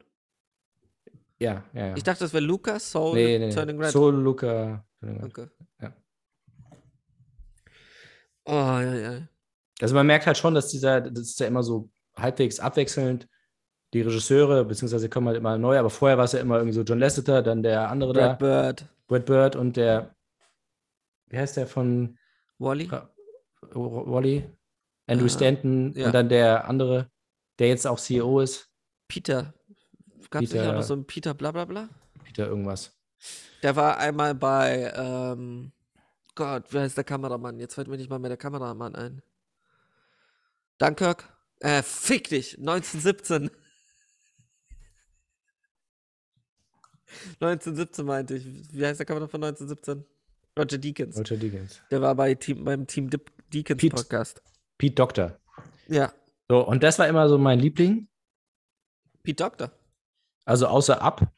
ja, 1.38 1.64
ja. 1.72 1.86
ja. 1.86 1.96
Ich 1.96 2.02
dachte, 2.02 2.24
das 2.24 2.32
wäre 2.32 2.44
Luca, 2.44 2.78
Soul, 2.78 3.14
nee, 3.14 3.38
nee, 3.38 3.50
Turning. 3.50 3.80
Red. 3.80 3.90
Soul, 3.90 4.14
Luca. 4.14 4.84
Turning 5.00 5.20
Red. 5.22 5.30
Okay. 5.30 5.46
Ja. 5.80 5.92
Oh, 8.44 8.80
ja, 8.80 8.94
ja. 8.94 9.28
Also 9.80 9.94
man 9.94 10.06
merkt 10.06 10.26
halt 10.26 10.36
schon, 10.36 10.54
dass 10.54 10.68
dieser, 10.68 11.00
das 11.00 11.28
ist 11.28 11.40
ja 11.40 11.46
immer 11.46 11.62
so 11.62 11.90
halbwegs 12.16 12.60
abwechselnd. 12.60 13.26
Die 13.92 14.02
Regisseure, 14.02 14.64
beziehungsweise 14.64 15.08
kommen 15.08 15.26
halt 15.28 15.36
immer 15.36 15.58
neu, 15.58 15.76
aber 15.78 15.90
vorher 15.90 16.16
war 16.16 16.24
es 16.24 16.32
ja 16.32 16.38
immer 16.40 16.56
irgendwie 16.56 16.74
so 16.74 16.82
John 16.82 17.00
Lasseter, 17.00 17.42
dann 17.42 17.62
der 17.62 17.88
andere 17.90 18.12
Brad 18.12 18.22
da, 18.30 18.34
Bird, 18.34 18.84
Brad 19.08 19.26
Bird 19.26 19.56
und 19.56 19.76
der, 19.76 20.14
wie 21.26 21.38
heißt 21.38 21.56
der 21.56 21.66
von 21.66 22.16
Wally. 22.58 22.88
Wally? 23.72 24.44
Andrew 25.06 25.26
Ah, 25.26 25.28
Stanton 25.28 25.92
ja. 25.96 26.06
und 26.06 26.12
dann 26.14 26.28
der 26.28 26.68
andere, 26.68 27.10
der 27.58 27.68
jetzt 27.68 27.86
auch 27.86 27.98
CEO 27.98 28.40
ist, 28.40 28.68
Peter. 29.08 29.54
Gab 30.30 30.42
es 30.44 30.52
nicht 30.52 30.60
auch 30.60 30.66
noch 30.66 30.72
Peter- 30.74 30.82
so 30.84 30.94
einen 30.94 31.06
Peter 31.06 31.34
blablabla? 31.34 31.88
Peter 32.22 32.46
irgendwas. 32.46 32.96
Der 33.64 33.74
war 33.74 33.98
einmal 33.98 34.36
bei, 34.36 34.92
ähm, 34.94 35.72
Gott, 36.36 36.72
wie 36.72 36.78
heißt 36.78 36.96
der 36.96 37.02
Kameramann? 37.04 37.58
Jetzt 37.58 37.74
fällt 37.74 37.88
mir 37.88 37.96
nicht 37.96 38.08
mal 38.08 38.20
mehr 38.20 38.28
der 38.30 38.36
Kameramann 38.36 38.94
ein. 38.94 39.20
Dunkirk? 40.78 41.28
Äh, 41.58 41.82
fick 41.82 42.28
dich, 42.28 42.56
1917. 42.58 43.50
1917 47.40 48.04
meinte 48.04 48.34
ich. 48.36 48.46
Wie 48.72 48.84
heißt 48.86 48.98
der 49.00 49.06
Kameramann 49.06 49.30
von 49.30 49.42
1917? 49.44 50.04
Roger 50.58 50.78
Deakins. 50.78 51.16
Roger 51.18 51.36
Deakins. 51.36 51.80
Der 51.90 52.00
war 52.02 52.14
bei 52.14 52.34
Team, 52.34 52.64
beim 52.64 52.86
Team 52.86 53.08
Dip 53.10 53.30
Deakins 53.52 53.80
Pete. 53.80 53.96
Podcast. 53.96 54.42
Pete 54.78 54.94
Doctor. 54.94 55.38
Ja, 55.88 56.12
So, 56.48 56.66
und 56.66 56.82
das 56.82 56.98
war 56.98 57.08
immer 57.08 57.28
so 57.28 57.38
mein 57.38 57.58
Liebling. 57.60 58.08
Pete 59.22 59.42
Doctor. 59.42 59.70
Also 60.44 60.66
außer 60.66 61.00
Up, 61.02 61.30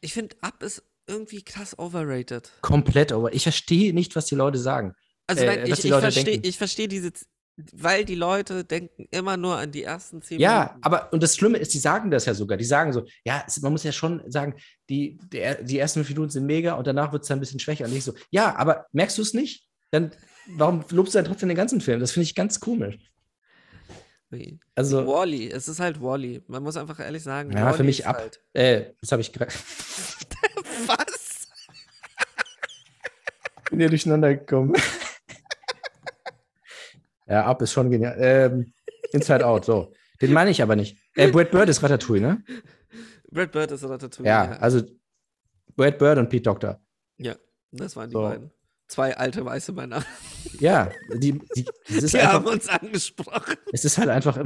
Ich 0.00 0.12
finde, 0.12 0.36
Up 0.40 0.62
ist 0.62 0.82
irgendwie 1.06 1.42
krass 1.42 1.78
overrated. 1.78 2.50
komplett, 2.60 3.12
aber 3.12 3.32
ich 3.32 3.42
verstehe 3.44 3.94
nicht, 3.94 4.14
was 4.16 4.26
die 4.26 4.34
Leute 4.34 4.58
sagen. 4.58 4.94
Also 5.26 5.42
Äh, 5.44 5.46
nein, 5.46 5.66
ich, 5.66 5.84
ich 5.84 5.90
verstehe 5.90 6.52
versteh 6.52 6.86
diese, 6.88 7.12
weil 7.72 8.04
die 8.04 8.14
Leute 8.14 8.64
denken 8.64 9.08
immer 9.10 9.36
nur 9.36 9.56
an 9.56 9.72
die 9.72 9.82
ersten 9.82 10.22
zehn 10.22 10.38
Ja, 10.40 10.60
Minuten. 10.66 10.78
aber 10.82 11.12
und 11.12 11.22
das 11.22 11.36
Schlimme 11.36 11.58
ist, 11.58 11.74
die 11.74 11.78
sagen 11.78 12.10
das 12.10 12.24
ja 12.26 12.34
sogar. 12.34 12.56
Die 12.56 12.64
sagen 12.64 12.92
so, 12.92 13.04
ja, 13.24 13.42
es, 13.46 13.60
man 13.60 13.72
muss 13.72 13.82
ja 13.82 13.92
schon 13.92 14.22
sagen, 14.30 14.54
die, 14.88 15.18
der, 15.32 15.62
die 15.62 15.78
ersten 15.78 16.00
fünf 16.00 16.10
Minuten 16.10 16.30
sind 16.30 16.46
mega 16.46 16.74
und 16.74 16.86
danach 16.86 17.12
wird 17.12 17.22
es 17.22 17.28
dann 17.28 17.38
ein 17.38 17.40
bisschen 17.40 17.60
schwächer. 17.60 17.84
Und 17.86 17.94
ich 17.94 18.04
so, 18.04 18.14
ja, 18.30 18.54
aber 18.56 18.86
merkst 18.92 19.18
du 19.18 19.22
es 19.22 19.34
nicht? 19.34 19.66
Dann, 19.90 20.12
warum 20.56 20.84
lobst 20.90 21.14
du 21.14 21.18
dann 21.18 21.24
trotzdem 21.26 21.48
den 21.48 21.56
ganzen 21.56 21.80
Film? 21.80 22.00
Das 22.00 22.12
finde 22.12 22.24
ich 22.24 22.34
ganz 22.34 22.60
komisch. 22.60 22.96
Wie 24.30 24.60
Also, 24.74 25.06
Wally, 25.06 25.50
es 25.50 25.68
ist 25.68 25.80
halt 25.80 26.02
Wally. 26.02 26.42
Man 26.46 26.62
muss 26.62 26.76
einfach 26.76 27.00
ehrlich 27.00 27.22
sagen, 27.22 27.50
ja, 27.52 27.72
für 27.72 27.78
Wall-E 27.78 27.82
mich 27.84 28.00
ist 28.00 28.06
ab. 28.06 28.18
Halt. 28.18 28.40
Äh, 28.52 28.92
das 29.00 29.10
habe 29.12 29.22
ich 29.22 29.32
gerade. 29.32 29.52
Was? 30.86 31.48
bin 33.70 33.80
hier 33.80 33.88
durcheinander 33.88 34.34
gekommen. 34.34 34.74
ja, 37.28 37.44
ab 37.44 37.60
ist 37.62 37.72
schon 37.72 37.90
genial. 37.90 38.16
Ähm, 38.18 38.72
Inside 39.12 39.46
Out, 39.46 39.64
so. 39.64 39.92
Den 40.20 40.32
meine 40.32 40.50
ich 40.50 40.62
aber 40.62 40.76
nicht. 40.76 40.98
Äh, 41.14 41.30
Brad 41.30 41.50
Bird 41.50 41.68
ist 41.68 41.82
Ratatouille, 41.82 42.20
ne? 42.20 42.42
Brad 43.30 43.52
Bird 43.52 43.70
ist 43.70 43.84
Ratatouille. 43.84 44.28
Ja, 44.28 44.52
also 44.58 44.82
Brad 45.76 45.98
Bird 45.98 46.18
und 46.18 46.28
Pete 46.28 46.42
Doctor. 46.42 46.80
ja, 47.18 47.36
das 47.70 47.94
waren 47.96 48.08
die 48.10 48.14
So. 48.14 48.22
beiden. 48.22 48.50
Zwei 48.88 49.14
alte 49.16 49.44
weiße 49.44 49.72
Männer. 49.72 50.02
Ja, 50.60 50.90
die, 51.14 51.38
die, 51.54 51.66
Die 51.88 52.00
haben 52.22 52.38
einfach, 52.38 52.52
uns 52.52 52.68
angesprochen. 52.70 53.54
es 53.70 53.84
ist 53.84 53.98
halt 53.98 54.08
einfach. 54.08 54.38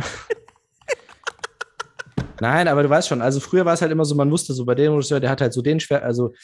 Nein, 2.40 2.66
aber 2.66 2.82
du 2.82 2.90
weißt 2.90 3.06
schon, 3.08 3.22
also 3.22 3.38
früher 3.38 3.64
war 3.64 3.74
es 3.74 3.82
halt 3.82 3.92
immer 3.92 4.04
so, 4.04 4.16
man 4.16 4.30
wusste 4.30 4.52
so 4.52 4.64
bei 4.64 4.74
dem 4.74 4.92
Regisseur, 4.94 5.20
der 5.20 5.30
hat 5.30 5.40
halt 5.40 5.52
so 5.52 5.62
den 5.62 5.78
schwer, 5.78 6.02
also 6.02 6.34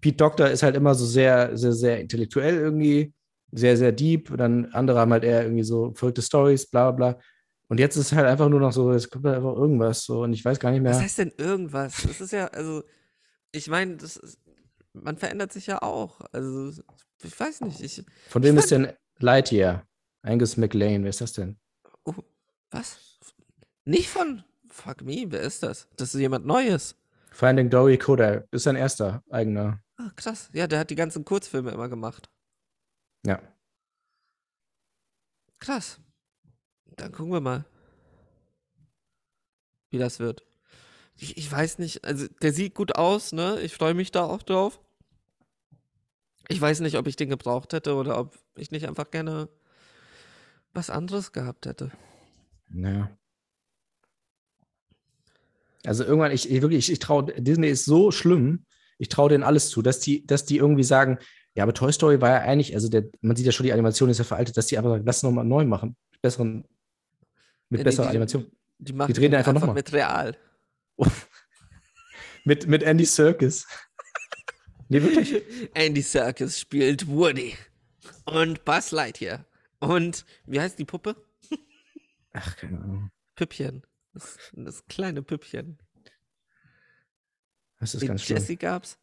Pete 0.00 0.16
Doctor 0.16 0.48
ist 0.48 0.62
halt 0.62 0.76
immer 0.76 0.94
so 0.94 1.04
sehr, 1.04 1.56
sehr, 1.56 1.72
sehr 1.72 2.00
intellektuell 2.00 2.54
irgendwie, 2.56 3.12
sehr, 3.52 3.76
sehr 3.76 3.92
deep. 3.92 4.30
Und 4.30 4.38
dann 4.38 4.66
andere 4.66 5.00
haben 5.00 5.12
halt 5.12 5.24
eher 5.24 5.42
irgendwie 5.42 5.64
so 5.64 5.92
verrückte 5.94 6.22
Stories, 6.22 6.68
bla 6.68 6.90
bla 6.90 7.12
bla. 7.12 7.20
Und 7.68 7.78
jetzt 7.80 7.96
ist 7.96 8.06
es 8.06 8.12
halt 8.12 8.26
einfach 8.26 8.48
nur 8.48 8.60
noch 8.60 8.72
so, 8.72 8.90
es 8.92 9.10
kommt 9.10 9.26
halt 9.26 9.36
einfach 9.36 9.54
irgendwas 9.54 10.04
so 10.04 10.22
und 10.22 10.32
ich 10.32 10.44
weiß 10.44 10.58
gar 10.58 10.70
nicht 10.70 10.80
mehr. 10.80 10.92
Was 10.92 11.02
heißt 11.02 11.18
denn 11.18 11.32
irgendwas? 11.36 12.02
Das 12.02 12.20
ist 12.20 12.32
ja, 12.32 12.46
also, 12.46 12.82
ich 13.52 13.68
meine, 13.68 13.96
das 13.96 14.16
ist, 14.16 14.38
man 14.94 15.18
verändert 15.18 15.52
sich 15.52 15.66
ja 15.66 15.82
auch. 15.82 16.20
Also, 16.32 16.82
ich 17.22 17.38
weiß 17.38 17.60
nicht. 17.62 17.80
Ich, 17.80 18.04
Von 18.28 18.42
wem 18.42 18.56
ist 18.56 18.70
denn 18.70 18.92
Lightyear? 19.18 19.86
Angus 20.22 20.56
McLean, 20.56 21.02
wer 21.02 21.10
ist 21.10 21.20
das 21.20 21.34
denn? 21.34 21.58
oh, 22.04 22.14
was? 22.70 23.18
Nicht 23.84 24.08
von 24.08 24.44
Fuck 24.70 25.02
me, 25.02 25.24
wer 25.28 25.40
ist 25.40 25.62
das? 25.62 25.88
Das 25.96 26.14
ist 26.14 26.20
jemand 26.20 26.46
Neues. 26.46 26.94
Finding 27.32 27.70
Dory 27.70 27.98
Koda 27.98 28.44
ist 28.50 28.62
sein 28.64 28.76
erster 28.76 29.22
eigener. 29.30 29.80
Ah, 29.96 30.10
krass. 30.14 30.50
Ja, 30.52 30.66
der 30.66 30.78
hat 30.78 30.90
die 30.90 30.94
ganzen 30.94 31.24
Kurzfilme 31.24 31.70
immer 31.70 31.88
gemacht. 31.88 32.28
Ja. 33.28 33.42
Krass. 35.58 36.00
Dann 36.96 37.12
gucken 37.12 37.32
wir 37.32 37.42
mal, 37.42 37.66
wie 39.90 39.98
das 39.98 40.18
wird. 40.18 40.46
Ich, 41.14 41.36
ich 41.36 41.52
weiß 41.52 41.78
nicht, 41.78 42.06
also 42.06 42.26
der 42.40 42.54
sieht 42.54 42.74
gut 42.74 42.96
aus, 42.96 43.32
ne? 43.32 43.60
Ich 43.60 43.74
freue 43.74 43.92
mich 43.92 44.10
da 44.12 44.22
auch 44.22 44.42
drauf. 44.42 44.80
Ich 46.48 46.58
weiß 46.58 46.80
nicht, 46.80 46.96
ob 46.96 47.06
ich 47.06 47.16
den 47.16 47.28
gebraucht 47.28 47.74
hätte 47.74 47.96
oder 47.96 48.18
ob 48.18 48.38
ich 48.56 48.70
nicht 48.70 48.88
einfach 48.88 49.10
gerne 49.10 49.50
was 50.72 50.88
anderes 50.88 51.32
gehabt 51.32 51.66
hätte. 51.66 51.92
Ja. 52.72 53.10
Also 55.84 56.04
irgendwann, 56.04 56.32
ich, 56.32 56.50
ich 56.50 56.62
wirklich, 56.62 56.78
ich, 56.78 56.92
ich 56.92 56.98
traue, 56.98 57.26
Disney 57.26 57.68
ist 57.68 57.84
so 57.84 58.10
schlimm, 58.10 58.64
ich 58.96 59.10
traue 59.10 59.28
denen 59.28 59.44
alles 59.44 59.68
zu, 59.68 59.82
dass 59.82 60.00
die, 60.00 60.26
dass 60.26 60.46
die 60.46 60.56
irgendwie 60.56 60.84
sagen, 60.84 61.18
ja, 61.58 61.64
aber 61.64 61.74
Toy 61.74 61.92
Story 61.92 62.20
war 62.20 62.30
ja 62.30 62.38
eigentlich, 62.42 62.72
also 62.74 62.88
der, 62.88 63.04
man 63.20 63.34
sieht 63.36 63.44
ja 63.46 63.50
schon, 63.52 63.64
die 63.66 63.72
Animation 63.72 64.08
ist 64.08 64.18
ja 64.18 64.24
veraltet, 64.24 64.56
dass 64.56 64.66
die 64.68 64.78
einfach 64.78 64.90
sagen, 64.90 65.04
lass 65.04 65.24
nochmal 65.24 65.44
neu 65.44 65.64
machen. 65.64 65.96
Mit 66.12 66.22
besseren, 66.22 66.64
mit 67.68 67.80
die- 67.80 67.84
besserer 67.84 68.04
die- 68.06 68.10
Animation. 68.10 68.46
Die 68.78 68.92
machen 68.92 69.12
drehen 69.12 69.32
ihn 69.32 69.34
einfach 69.34 69.52
noch 69.52 69.66
mal. 69.66 69.74
mit 69.74 69.92
real. 69.92 70.36
Mit, 72.44 72.68
mit 72.68 72.84
Andy 72.84 73.04
Serkis. 73.04 73.66
nee, 74.88 75.02
wirklich. 75.02 75.42
Andy 75.74 76.00
Serkis 76.00 76.60
spielt 76.60 77.08
Woody 77.08 77.54
und 78.24 78.64
Buzz 78.64 78.92
Lightyear. 78.92 79.44
Und 79.80 80.24
wie 80.46 80.60
heißt 80.60 80.78
die 80.78 80.84
Puppe? 80.84 81.16
Ach, 82.32 82.56
keine 82.56 82.80
Ahnung. 82.80 83.10
Püppchen. 83.34 83.82
Das, 84.14 84.38
das 84.52 84.86
kleine 84.86 85.22
Püppchen. 85.22 85.78
Das 87.80 87.94
ist 87.94 88.00
Den 88.00 88.08
ganz 88.08 88.22
schlimm. 88.22 88.38
Jesse 88.38 88.56
gab's. 88.56 88.98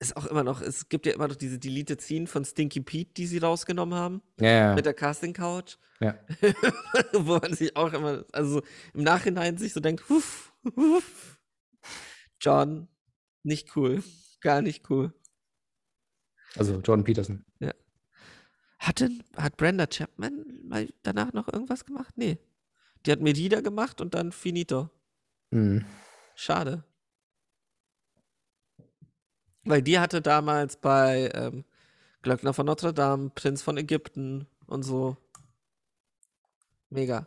Ist 0.00 0.16
auch 0.16 0.26
immer 0.26 0.44
noch, 0.44 0.60
es 0.60 0.88
gibt 0.88 1.06
ja 1.06 1.12
immer 1.12 1.26
noch 1.26 1.34
diese 1.36 1.58
Deleted 1.58 2.00
Scene 2.00 2.26
von 2.28 2.44
Stinky 2.44 2.80
Pete, 2.80 3.14
die 3.14 3.26
sie 3.26 3.38
rausgenommen 3.38 3.98
haben, 3.98 4.22
Ja, 4.38 4.48
ja. 4.50 4.74
mit 4.74 4.86
der 4.86 4.94
Casting 4.94 5.32
Couch, 5.32 5.76
ja. 6.00 6.14
wo 7.12 7.38
man 7.38 7.52
sich 7.54 7.76
auch 7.76 7.92
immer, 7.92 8.24
also 8.32 8.62
im 8.94 9.02
Nachhinein 9.02 9.58
sich 9.58 9.72
so 9.72 9.80
denkt, 9.80 10.08
huf, 10.08 10.52
huf. 10.76 11.40
John, 12.40 12.86
nicht 13.42 13.74
cool, 13.76 14.04
gar 14.40 14.62
nicht 14.62 14.88
cool. 14.88 15.12
Also 16.56 16.74
Jordan 16.80 17.04
Peterson. 17.04 17.44
Hat 18.78 19.00
denn, 19.00 19.24
hat 19.36 19.56
Brenda 19.56 19.86
Chapman 19.88 20.60
mal 20.62 20.88
danach 21.02 21.32
noch 21.32 21.52
irgendwas 21.52 21.84
gemacht? 21.84 22.14
Nee. 22.16 22.38
Die 23.04 23.12
hat 23.12 23.20
Medida 23.20 23.60
gemacht 23.60 24.00
und 24.00 24.14
dann 24.14 24.30
Finito. 24.30 24.90
Mhm. 25.50 25.84
Schade. 26.36 26.84
Weil 29.68 29.82
die 29.82 29.98
hatte 29.98 30.22
damals 30.22 30.76
bei 30.76 31.30
ähm, 31.34 31.62
Glöckner 32.22 32.54
von 32.54 32.64
Notre 32.64 32.94
Dame, 32.94 33.28
Prinz 33.28 33.60
von 33.60 33.76
Ägypten 33.76 34.46
und 34.66 34.82
so. 34.82 35.18
Mega. 36.88 37.26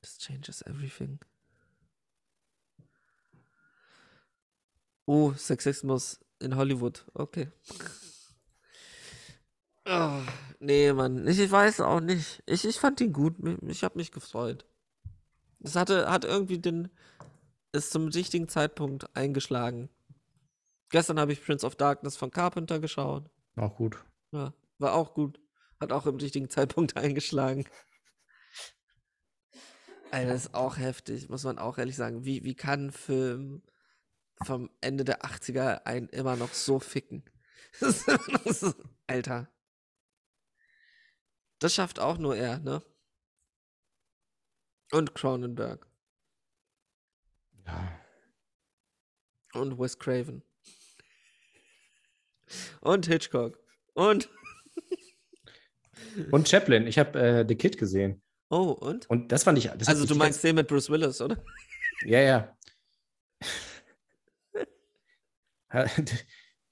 This 0.00 0.18
changes 0.18 0.62
everything. 0.62 1.18
Oh, 5.04 5.32
Sexismus 5.32 6.20
in 6.38 6.54
Hollywood. 6.54 7.04
Okay. 7.12 7.48
Oh, 9.84 10.20
nee, 10.60 10.92
Mann. 10.92 11.26
Ich, 11.26 11.40
ich 11.40 11.50
weiß 11.50 11.80
auch 11.80 11.98
nicht. 11.98 12.40
Ich, 12.46 12.64
ich 12.66 12.78
fand 12.78 13.00
ihn 13.00 13.12
gut. 13.12 13.34
Ich 13.62 13.82
habe 13.82 13.98
mich 13.98 14.12
gefreut. 14.12 14.64
Es 15.58 15.74
hatte, 15.74 16.08
hat 16.08 16.24
irgendwie 16.24 16.60
den, 16.60 16.88
ist 17.72 17.90
zum 17.90 18.06
richtigen 18.06 18.48
Zeitpunkt 18.48 19.16
eingeschlagen. 19.16 19.88
Gestern 20.90 21.20
habe 21.20 21.32
ich 21.32 21.44
Prince 21.44 21.66
of 21.66 21.76
Darkness 21.76 22.16
von 22.16 22.30
Carpenter 22.30 22.80
geschaut. 22.80 23.30
Auch 23.56 23.76
gut. 23.76 24.02
Ja, 24.32 24.54
war 24.78 24.94
auch 24.94 25.14
gut. 25.14 25.40
Hat 25.80 25.92
auch 25.92 26.06
im 26.06 26.16
richtigen 26.16 26.48
Zeitpunkt 26.50 26.96
eingeschlagen. 26.96 27.68
Alter, 30.10 30.32
das 30.32 30.46
ist 30.46 30.54
auch 30.54 30.78
heftig, 30.78 31.28
muss 31.28 31.44
man 31.44 31.58
auch 31.58 31.76
ehrlich 31.76 31.96
sagen. 31.96 32.24
Wie, 32.24 32.42
wie 32.44 32.54
kann 32.54 32.86
ein 32.86 32.92
Film 32.92 33.62
vom 34.42 34.70
Ende 34.80 35.04
der 35.04 35.22
80er 35.22 35.84
einen 35.84 36.08
immer 36.08 36.36
noch 36.36 36.52
so 36.54 36.80
ficken? 36.80 37.24
Das 37.80 38.04
so, 38.60 38.72
Alter. 39.06 39.52
Das 41.58 41.74
schafft 41.74 41.98
auch 41.98 42.16
nur 42.16 42.34
er, 42.34 42.58
ne? 42.60 42.82
Und 44.90 45.14
Cronenberg. 45.14 45.86
Ja. 47.66 48.00
Und 49.52 49.78
Wes 49.78 49.98
Craven. 49.98 50.47
Und 52.80 53.06
Hitchcock. 53.06 53.58
Und. 53.94 54.30
Und 56.30 56.48
Chaplin, 56.48 56.86
ich 56.86 56.98
habe 56.98 57.18
äh, 57.18 57.44
The 57.46 57.54
Kid 57.54 57.78
gesehen. 57.78 58.22
Oh, 58.50 58.70
und? 58.70 59.08
Und 59.10 59.30
das 59.30 59.44
fand 59.44 59.58
ich. 59.58 59.70
Das 59.76 59.88
Also, 59.88 60.06
du 60.06 60.14
meinst 60.14 60.42
den 60.42 60.54
mit 60.54 60.68
Bruce 60.68 60.90
Willis, 60.90 61.20
oder? 61.20 61.36
Ja, 62.02 62.20
ja. 62.20 62.56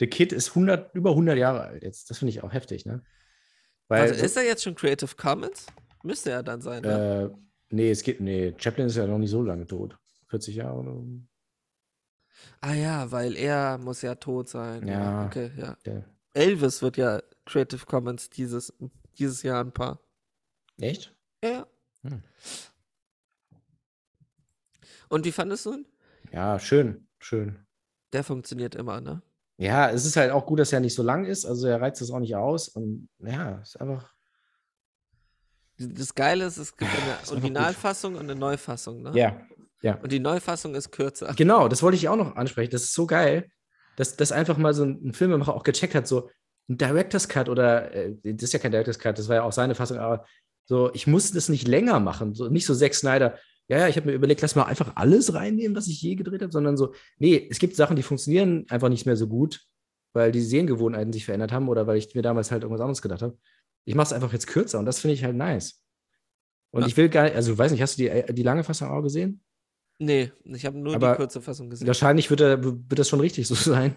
The 0.00 0.06
Kid 0.06 0.32
ist 0.32 0.50
100, 0.50 0.94
über 0.94 1.10
100 1.10 1.36
Jahre 1.36 1.62
alt 1.62 1.82
jetzt. 1.82 2.10
Das 2.10 2.18
finde 2.18 2.30
ich 2.30 2.42
auch 2.42 2.52
heftig, 2.52 2.86
ne? 2.86 3.02
Weil 3.88 4.10
Warte, 4.10 4.24
ist 4.24 4.36
er 4.36 4.44
jetzt 4.44 4.62
schon 4.62 4.74
Creative 4.74 5.14
Commons? 5.16 5.66
Müsste 6.02 6.30
er 6.30 6.42
dann 6.42 6.60
sein, 6.60 6.82
ne? 6.82 7.32
äh, 7.32 7.36
nee, 7.70 7.90
es 7.90 8.02
geht, 8.02 8.20
nee, 8.20 8.54
Chaplin 8.58 8.86
ist 8.86 8.96
ja 8.96 9.06
noch 9.06 9.18
nicht 9.18 9.30
so 9.30 9.42
lange 9.42 9.66
tot. 9.66 9.96
40 10.28 10.56
Jahre 10.56 10.78
oder. 10.78 11.02
Ah 12.60 12.74
ja, 12.74 13.10
weil 13.10 13.36
er 13.36 13.78
muss 13.78 14.02
ja 14.02 14.14
tot 14.14 14.48
sein. 14.48 14.86
Ja. 14.86 15.26
Okay, 15.26 15.50
ja. 15.56 15.76
Der, 15.84 16.04
Elvis 16.34 16.82
wird 16.82 16.96
ja 16.96 17.22
Creative 17.46 17.86
Commons 17.86 18.28
dieses, 18.28 18.72
dieses 19.18 19.42
Jahr 19.42 19.64
ein 19.64 19.72
paar. 19.72 20.00
echt? 20.78 21.14
Ja. 21.42 21.66
Hm. 22.02 22.22
Und 25.08 25.24
wie 25.24 25.32
fandest 25.32 25.66
du 25.66 25.74
ihn? 25.74 25.86
Ja, 26.32 26.58
schön, 26.58 27.06
schön. 27.18 27.64
Der 28.12 28.24
funktioniert 28.24 28.74
immer, 28.74 29.00
ne? 29.00 29.22
Ja, 29.58 29.90
es 29.90 30.04
ist 30.04 30.16
halt 30.16 30.32
auch 30.32 30.44
gut, 30.44 30.58
dass 30.58 30.72
er 30.72 30.80
nicht 30.80 30.94
so 30.94 31.02
lang 31.02 31.24
ist. 31.24 31.46
Also 31.46 31.66
er 31.66 31.80
reizt 31.80 32.02
es 32.02 32.10
auch 32.10 32.18
nicht 32.18 32.36
aus. 32.36 32.68
Und 32.68 33.08
ja, 33.20 33.58
ist 33.58 33.80
einfach. 33.80 34.12
Das 35.78 36.14
Geile 36.14 36.44
ist, 36.44 36.58
es 36.58 36.76
gibt 36.76 36.90
eine. 37.02 37.30
Originalfassung 37.30 38.14
und 38.14 38.20
eine 38.22 38.34
Neufassung, 38.34 39.02
ne? 39.02 39.12
Ja, 39.14 39.40
ja. 39.82 39.96
Und 39.96 40.10
die 40.12 40.20
Neufassung 40.20 40.74
ist 40.74 40.90
kürzer. 40.90 41.32
Genau, 41.36 41.68
das 41.68 41.82
wollte 41.82 41.96
ich 41.96 42.08
auch 42.08 42.16
noch 42.16 42.36
ansprechen. 42.36 42.70
Das 42.70 42.82
ist 42.82 42.94
so 42.94 43.06
geil, 43.06 43.48
dass 43.96 44.16
das 44.16 44.32
einfach 44.32 44.56
mal 44.58 44.74
so 44.74 44.84
ein, 44.84 45.08
ein 45.08 45.12
Filmemacher 45.12 45.54
auch 45.54 45.62
gecheckt 45.62 45.94
hat, 45.94 46.06
so 46.06 46.30
ein 46.68 46.78
Director's 46.78 47.28
Cut 47.28 47.48
oder 47.48 47.92
äh, 47.94 48.14
das 48.22 48.44
ist 48.44 48.52
ja 48.52 48.58
kein 48.58 48.72
Director's 48.72 48.98
Cut, 48.98 49.18
das 49.18 49.28
war 49.28 49.36
ja 49.36 49.42
auch 49.42 49.52
seine 49.52 49.74
Fassung, 49.74 49.98
aber 49.98 50.24
so, 50.64 50.92
ich 50.94 51.06
musste 51.06 51.34
das 51.34 51.48
nicht 51.48 51.68
länger 51.68 52.00
machen, 52.00 52.34
so 52.34 52.48
nicht 52.48 52.66
so 52.66 52.74
Zack 52.74 52.94
Snyder. 52.94 53.38
Ja, 53.68 53.78
ja, 53.78 53.88
ich 53.88 53.96
habe 53.96 54.06
mir 54.08 54.14
überlegt, 54.14 54.42
lass 54.42 54.54
mal 54.54 54.64
einfach 54.64 54.92
alles 54.96 55.34
reinnehmen, 55.34 55.76
was 55.76 55.88
ich 55.88 56.00
je 56.02 56.14
gedreht 56.14 56.42
habe, 56.42 56.52
sondern 56.52 56.76
so, 56.76 56.94
nee, 57.18 57.48
es 57.50 57.58
gibt 57.58 57.76
Sachen, 57.76 57.96
die 57.96 58.02
funktionieren 58.02 58.66
einfach 58.68 58.88
nicht 58.88 59.06
mehr 59.06 59.16
so 59.16 59.26
gut, 59.28 59.60
weil 60.12 60.32
die 60.32 60.40
Sehengewohnheiten 60.40 61.12
sich 61.12 61.24
verändert 61.24 61.52
haben 61.52 61.68
oder 61.68 61.86
weil 61.86 61.96
ich 61.96 62.14
mir 62.14 62.22
damals 62.22 62.50
halt 62.50 62.62
irgendwas 62.62 62.80
anderes 62.80 63.02
gedacht 63.02 63.22
habe. 63.22 63.36
Ich 63.84 63.94
mache 63.94 64.06
es 64.06 64.12
einfach 64.12 64.32
jetzt 64.32 64.46
kürzer 64.46 64.78
und 64.78 64.86
das 64.86 65.00
finde 65.00 65.14
ich 65.14 65.24
halt 65.24 65.36
nice. 65.36 65.82
Und 66.70 66.82
Ja. 66.82 66.88
ich 66.88 66.96
will 66.96 67.08
gar 67.08 67.24
nicht, 67.24 67.36
also 67.36 67.56
weiß 67.56 67.72
nicht, 67.72 67.82
hast 67.82 67.98
du 67.98 68.02
die, 68.02 68.34
die 68.34 68.42
lange 68.42 68.64
Fassung 68.64 68.88
auch 68.88 69.02
gesehen? 69.02 69.40
Nee, 69.98 70.32
ich 70.44 70.66
habe 70.66 70.78
nur 70.78 70.94
Aber 70.94 71.12
die 71.12 71.16
kurze 71.16 71.40
Fassung 71.40 71.70
gesehen. 71.70 71.86
Wahrscheinlich 71.86 72.28
wird, 72.30 72.40
er, 72.40 72.62
wird 72.62 72.98
das 72.98 73.08
schon 73.08 73.20
richtig 73.20 73.46
so 73.48 73.54
sein. 73.54 73.96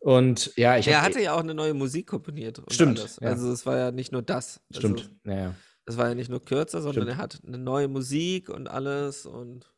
Und 0.00 0.52
ja, 0.56 0.76
ich 0.76 0.86
er 0.86 1.02
hatte 1.02 1.20
ja 1.20 1.34
auch 1.34 1.40
eine 1.40 1.54
neue 1.54 1.74
Musik 1.74 2.06
komponiert. 2.06 2.62
Stimmt, 2.70 3.18
ja. 3.20 3.28
Also 3.28 3.50
es 3.50 3.66
war 3.66 3.76
ja 3.76 3.90
nicht 3.90 4.12
nur 4.12 4.22
das. 4.22 4.60
Stimmt. 4.70 5.00
Also, 5.00 5.10
Naja. 5.24 5.54
es 5.86 5.96
war 5.96 6.08
ja 6.08 6.14
nicht 6.14 6.30
nur 6.30 6.44
kürzer, 6.44 6.80
sondern 6.80 7.04
Stimmt. 7.04 7.18
er 7.18 7.22
hat 7.22 7.40
eine 7.46 7.58
neue 7.58 7.88
Musik 7.88 8.48
und 8.48 8.68
alles 8.68 9.26
und 9.26 9.72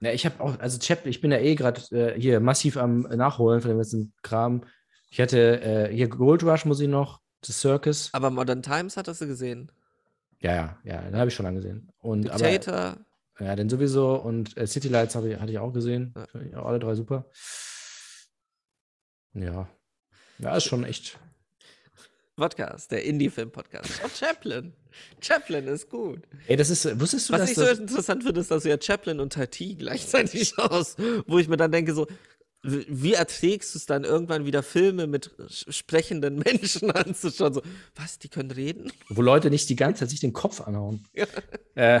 Ja, 0.00 0.12
ich 0.12 0.26
habe 0.26 0.40
auch, 0.42 0.58
also 0.60 0.78
Chap, 0.78 1.06
ich 1.06 1.20
bin 1.20 1.32
ja 1.32 1.38
eh 1.38 1.54
gerade 1.56 1.80
äh, 1.90 2.20
hier 2.20 2.38
massiv 2.40 2.76
am 2.76 3.00
Nachholen 3.00 3.62
von 3.62 3.70
dem 3.70 3.78
ganzen 3.78 4.12
Kram. 4.22 4.62
Ich 5.10 5.20
hatte 5.20 5.60
äh, 5.62 5.94
hier 5.94 6.08
Gold 6.08 6.44
Rush 6.44 6.64
muss 6.66 6.80
ich 6.80 6.88
noch, 6.88 7.20
The 7.44 7.52
Circus. 7.52 8.10
aber 8.12 8.30
Modern 8.30 8.62
Times 8.62 8.96
hattest 8.96 9.22
du 9.22 9.26
gesehen. 9.26 9.72
Ja, 10.40 10.54
ja, 10.54 10.78
ja, 10.84 11.00
den 11.02 11.16
habe 11.16 11.28
ich 11.28 11.34
schon 11.34 11.46
angesehen. 11.46 11.90
Und 11.98 12.28
aber, 12.30 12.38
Dictator, 12.44 12.96
ja, 13.40 13.56
den 13.56 13.68
sowieso 13.68 14.14
und 14.14 14.56
äh, 14.56 14.66
City 14.66 14.88
Lights 14.88 15.14
ich, 15.14 15.40
hatte 15.40 15.50
ich 15.52 15.58
auch 15.58 15.72
gesehen. 15.72 16.14
Ja. 16.52 16.62
Alle 16.62 16.78
drei 16.78 16.94
super. 16.94 17.30
Ja. 19.34 19.68
Ja, 20.38 20.56
ist 20.56 20.64
schon 20.64 20.84
echt. 20.84 21.18
Podcast, 22.36 22.90
der 22.90 23.04
Indie-Film-Podcast. 23.04 24.00
Oh, 24.04 24.08
Chaplin. 24.08 24.72
Chaplin 25.20 25.68
ist 25.68 25.88
gut. 25.88 26.22
Ey, 26.48 26.56
das 26.56 26.70
ist, 26.70 27.00
wusstest 27.00 27.28
du, 27.28 27.32
Was 27.32 27.40
dass 27.40 27.50
ich 27.50 27.56
so 27.56 27.64
das, 27.64 27.78
interessant 27.78 28.24
finde, 28.24 28.40
ist, 28.40 28.50
dass 28.50 28.64
du 28.64 28.70
ja 28.70 28.80
Chaplin 28.80 29.20
und 29.20 29.32
Tati 29.32 29.76
gleichzeitig 29.76 30.58
aus, 30.58 30.96
wo 31.26 31.38
ich 31.38 31.48
mir 31.48 31.56
dann 31.56 31.70
denke, 31.70 31.94
so, 31.94 32.08
wie 32.62 33.12
erträgst 33.12 33.74
du 33.74 33.78
es 33.78 33.86
dann 33.86 34.04
irgendwann 34.04 34.46
wieder 34.46 34.62
Filme 34.62 35.06
mit 35.06 35.30
sprechenden 35.48 36.36
Menschen 36.38 36.90
anzuschauen? 36.90 37.54
So, 37.54 37.62
was, 37.94 38.18
die 38.18 38.28
können 38.28 38.50
reden? 38.50 38.90
wo 39.08 39.22
Leute 39.22 39.50
nicht 39.50 39.68
die 39.68 39.76
ganze 39.76 40.00
Zeit 40.00 40.10
sich 40.10 40.20
den 40.20 40.32
Kopf 40.32 40.60
anhauen. 40.60 41.04
Ja. 41.12 41.26
Äh, 41.74 42.00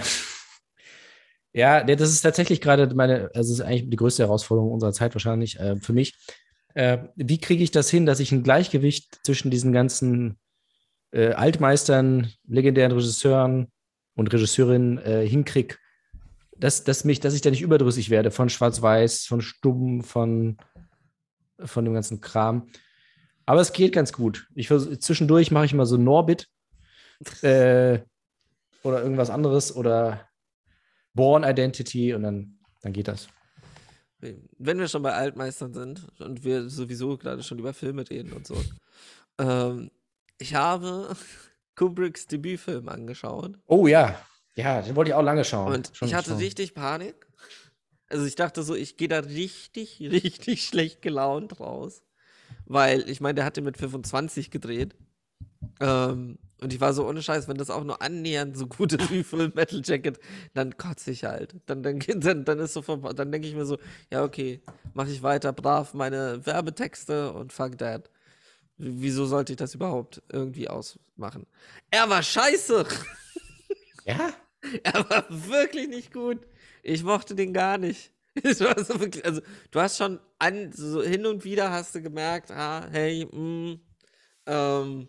ja, 1.54 1.84
das 1.84 2.10
ist 2.10 2.22
tatsächlich 2.22 2.60
gerade 2.60 2.92
meine, 2.94 3.30
also 3.32 3.52
ist 3.52 3.60
eigentlich 3.60 3.88
die 3.88 3.96
größte 3.96 4.24
Herausforderung 4.24 4.72
unserer 4.72 4.92
Zeit 4.92 5.14
wahrscheinlich 5.14 5.58
äh, 5.60 5.76
für 5.76 5.92
mich. 5.92 6.14
Äh, 6.74 6.98
wie 7.14 7.38
kriege 7.38 7.62
ich 7.62 7.70
das 7.70 7.88
hin, 7.88 8.06
dass 8.06 8.18
ich 8.18 8.32
ein 8.32 8.42
Gleichgewicht 8.42 9.20
zwischen 9.24 9.52
diesen 9.52 9.72
ganzen 9.72 10.36
äh, 11.12 11.28
Altmeistern, 11.28 12.32
legendären 12.48 12.90
Regisseuren 12.90 13.68
und 14.16 14.32
Regisseurinnen 14.32 14.98
äh, 14.98 15.26
hinkriege, 15.28 15.76
dass, 16.58 16.82
dass, 16.82 17.04
dass 17.04 17.34
ich 17.34 17.40
da 17.40 17.50
nicht 17.50 17.62
überdrüssig 17.62 18.10
werde 18.10 18.32
von 18.32 18.48
Schwarz-Weiß, 18.48 19.26
von 19.26 19.40
Stumm, 19.40 20.02
von, 20.02 20.56
von 21.60 21.84
dem 21.84 21.94
ganzen 21.94 22.20
Kram. 22.20 22.66
Aber 23.46 23.60
es 23.60 23.72
geht 23.72 23.92
ganz 23.92 24.12
gut. 24.12 24.48
Ich 24.56 24.68
zwischendurch 24.68 25.52
mache 25.52 25.66
ich 25.66 25.74
mal 25.74 25.86
so 25.86 25.98
Norbit 25.98 26.48
äh, 27.42 28.00
oder 28.82 29.02
irgendwas 29.02 29.30
anderes 29.30 29.76
oder 29.76 30.28
Born 31.14 31.44
Identity 31.44 32.12
und 32.14 32.22
dann, 32.22 32.58
dann 32.82 32.92
geht 32.92 33.08
das. 33.08 33.28
Wenn 34.58 34.78
wir 34.78 34.88
schon 34.88 35.02
bei 35.02 35.12
Altmeistern 35.12 35.74
sind 35.74 36.06
und 36.18 36.44
wir 36.44 36.68
sowieso 36.70 37.16
gerade 37.18 37.42
schon 37.42 37.58
über 37.58 37.74
Filme 37.74 38.08
reden 38.08 38.32
und 38.32 38.46
so. 38.46 38.56
Ähm, 39.36 39.90
ich 40.38 40.54
habe 40.54 41.16
Kubricks 41.74 42.28
Debütfilm 42.28 42.88
angeschaut 42.88 43.58
Oh 43.66 43.88
ja, 43.88 44.16
ja, 44.54 44.80
den 44.80 44.94
wollte 44.94 45.10
ich 45.10 45.14
auch 45.16 45.24
lange 45.24 45.44
schauen. 45.44 45.72
und 45.74 45.90
Schon 45.92 46.06
ich 46.06 46.14
hatte 46.14 46.30
schauen. 46.30 46.38
richtig 46.38 46.72
Panik. 46.72 47.26
Also 48.08 48.26
ich 48.26 48.36
dachte 48.36 48.62
so, 48.62 48.76
ich 48.76 48.96
gehe 48.96 49.08
da 49.08 49.18
richtig, 49.18 49.98
richtig 50.00 50.64
schlecht 50.64 51.02
gelaunt 51.02 51.58
raus. 51.58 52.04
Weil, 52.66 53.08
ich 53.10 53.20
meine, 53.20 53.34
der 53.34 53.44
hatte 53.44 53.60
mit 53.60 53.76
25 53.76 54.52
gedreht. 54.52 54.94
Ähm, 55.80 56.38
und 56.60 56.72
ich 56.72 56.80
war 56.80 56.92
so 56.92 57.06
ohne 57.06 57.22
Scheiß, 57.22 57.48
wenn 57.48 57.56
das 57.56 57.70
auch 57.70 57.84
nur 57.84 58.00
annähernd 58.02 58.56
so 58.56 58.66
gut 58.66 58.92
ist 58.92 59.10
wie 59.10 59.22
Full 59.24 59.52
Metal 59.54 59.80
Jacket, 59.84 60.18
dann 60.54 60.76
kotze 60.76 61.10
ich 61.10 61.24
halt. 61.24 61.56
Dann, 61.66 61.82
dann, 61.82 61.98
dann, 62.00 62.44
dann 62.44 62.58
ist 62.58 62.74
so 62.74 62.82
vorbei- 62.82 63.12
dann 63.12 63.30
denke 63.32 63.48
ich 63.48 63.54
mir 63.54 63.66
so, 63.66 63.78
ja, 64.10 64.22
okay, 64.24 64.62
mache 64.94 65.10
ich 65.10 65.22
weiter 65.22 65.52
brav 65.52 65.94
meine 65.94 66.44
Werbetexte 66.46 67.32
und 67.32 67.52
fuck 67.52 67.78
that. 67.78 68.10
Wieso 68.76 69.26
sollte 69.26 69.52
ich 69.52 69.56
das 69.56 69.74
überhaupt 69.74 70.22
irgendwie 70.32 70.68
ausmachen? 70.68 71.46
Er 71.90 72.08
war 72.10 72.22
scheiße! 72.22 72.86
Ja? 74.06 74.34
Er 74.82 75.08
war 75.08 75.24
wirklich 75.30 75.88
nicht 75.88 76.12
gut. 76.12 76.46
Ich 76.82 77.02
mochte 77.04 77.34
den 77.34 77.52
gar 77.52 77.78
nicht. 77.78 78.12
So 78.42 78.64
wirklich, 78.66 79.24
also, 79.24 79.40
du 79.70 79.80
hast 79.80 79.96
schon 79.96 80.18
an, 80.40 80.72
so 80.72 81.02
hin 81.02 81.24
und 81.24 81.44
wieder 81.44 81.70
hast 81.70 81.94
du 81.94 82.02
gemerkt, 82.02 82.50
ah, 82.50 82.86
hey, 82.90 83.24
mm, 83.26 83.80
ähm, 84.46 85.08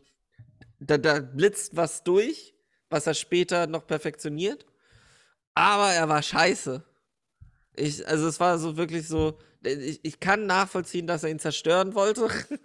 da, 0.88 0.98
da 0.98 1.20
blitzt 1.20 1.76
was 1.76 2.04
durch, 2.04 2.54
was 2.90 3.08
er 3.08 3.14
später 3.14 3.68
noch 3.68 3.88
perfektioniert. 3.88 4.66
Aber 5.54 5.92
er 5.92 6.10
war 6.10 6.22
scheiße. 6.22 6.84
Ich, 7.76 8.08
also 8.08 8.28
es 8.28 8.40
war 8.40 8.58
so 8.58 8.78
wirklich 8.78 9.08
so, 9.08 9.38
ich, 9.64 10.00
ich 10.04 10.20
kann 10.20 10.46
nachvollziehen, 10.46 11.08
dass 11.08 11.24
er 11.24 11.30
ihn 11.30 11.40
zerstören 11.40 11.96
wollte. 11.96 12.30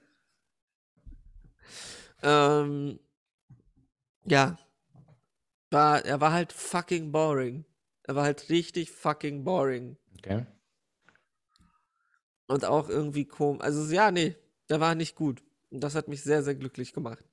ähm, 2.23 3.01
ja, 4.25 4.59
war, 5.71 6.05
er 6.05 6.21
war 6.21 6.33
halt 6.33 6.53
fucking 6.53 7.12
boring. 7.12 7.64
Er 8.05 8.16
war 8.16 8.25
halt 8.25 8.49
richtig 8.51 8.91
fucking 8.91 9.45
boring. 9.45 9.97
Okay. 10.18 10.47
Und 12.49 12.64
auch 12.64 12.89
irgendwie 12.89 13.25
komisch. 13.25 13.62
Also, 13.62 13.93
ja, 13.95 14.11
nee, 14.11 14.37
der 14.68 14.81
war 14.81 14.97
nicht 14.97 15.14
gut. 15.14 15.43
Und 15.71 15.81
das 15.81 15.95
hat 15.95 16.09
mich 16.09 16.23
sehr, 16.23 16.43
sehr 16.43 16.57
glücklich 16.57 16.93
gemacht. 16.93 17.25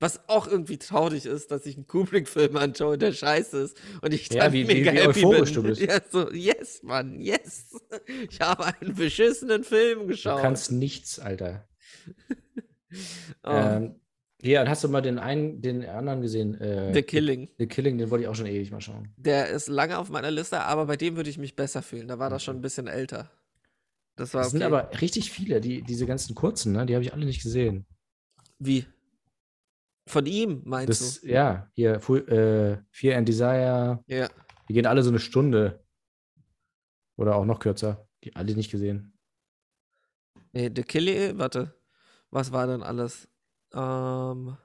Was 0.00 0.28
auch 0.28 0.46
irgendwie 0.48 0.78
traurig 0.78 1.26
ist, 1.26 1.50
dass 1.50 1.66
ich 1.66 1.76
einen 1.76 1.86
Kubrick-Film 1.86 2.56
anschaue, 2.56 2.96
der 2.98 3.12
scheiße 3.12 3.58
ist. 3.58 3.76
Und 4.00 4.14
ich 4.14 4.32
Ja, 4.32 4.44
dann 4.44 4.52
wie- 4.54 4.66
wie- 4.66 4.74
mega 4.74 4.92
wie 4.92 4.96
happy 4.96 5.08
euphorisch 5.26 5.52
bin. 5.52 5.62
du 5.62 5.68
bist. 5.68 5.80
Ja, 5.82 6.00
so, 6.10 6.30
yes, 6.32 6.82
Mann, 6.82 7.20
yes. 7.20 7.76
Ich 8.30 8.40
habe 8.40 8.64
einen 8.80 8.94
beschissenen 8.94 9.62
Film 9.62 10.00
Du 10.00 10.06
geschaut. 10.08 10.40
kannst 10.40 10.72
nichts, 10.72 11.18
Alter. 11.18 11.68
Oh, 13.44 13.50
Ähm, 13.52 13.94
ja, 14.42 14.62
und 14.62 14.68
hast 14.68 14.82
du 14.82 14.88
mal 14.88 15.00
den 15.00 15.18
einen, 15.18 15.60
den 15.62 15.84
anderen 15.84 16.22
gesehen? 16.22 16.54
Äh, 16.60 16.92
The 16.92 17.02
Killing. 17.02 17.48
The 17.58 17.66
Killing, 17.66 17.98
den 17.98 18.10
wollte 18.10 18.22
ich 18.24 18.28
auch 18.28 18.34
schon 18.34 18.46
ewig 18.46 18.70
mal 18.72 18.80
schauen. 18.80 19.12
Der 19.16 19.48
ist 19.50 19.68
lange 19.68 19.96
auf 19.98 20.08
meiner 20.10 20.30
Liste, 20.30 20.60
aber 20.62 20.86
bei 20.86 20.96
dem 20.96 21.14
würde 21.16 21.30
ich 21.30 21.38
mich 21.38 21.54
besser 21.54 21.82
fühlen. 21.82 22.08
Da 22.08 22.18
war 22.18 22.30
das 22.30 22.42
schon 22.42 22.56
ein 22.56 22.62
bisschen 22.62 22.86
älter. 22.88 23.30
Das 24.16 24.34
war 24.34 24.42
Es 24.42 24.50
sind 24.50 24.62
okay. 24.64 24.66
aber 24.74 25.00
richtig 25.00 25.30
viele, 25.30 25.60
die, 25.60 25.82
diese 25.82 26.04
ganzen 26.06 26.34
kurzen, 26.34 26.72
ne? 26.72 26.84
Die 26.84 26.94
habe 26.94 27.04
ich 27.04 27.12
alle 27.12 27.26
nicht 27.26 27.42
gesehen. 27.42 27.86
Wie? 28.58 28.86
Von 30.10 30.26
ihm, 30.26 30.62
meinst 30.64 30.88
Das, 31.00 31.22
ja, 31.22 31.70
hier, 31.72 31.94
äh, 31.94 32.78
Fear 32.90 33.16
and 33.16 33.28
Desire, 33.28 34.02
du? 34.08 34.14
Ja. 34.14 34.28
die 34.68 34.74
gehen 34.74 34.86
alle 34.86 35.04
so 35.04 35.10
eine 35.10 35.20
Stunde. 35.20 35.84
Oder 37.16 37.36
auch 37.36 37.44
noch 37.44 37.60
kürzer. 37.60 38.08
Die 38.24 38.34
alle 38.34 38.54
nicht 38.54 38.70
gesehen. 38.72 39.16
Nee, 40.52 40.68
The 40.74 40.82
Killing, 40.82 41.38
warte. 41.38 41.74
Was 42.30 42.50
war 42.50 42.66
denn 42.66 42.82
alles? 42.82 43.28
Ähm. 43.72 44.56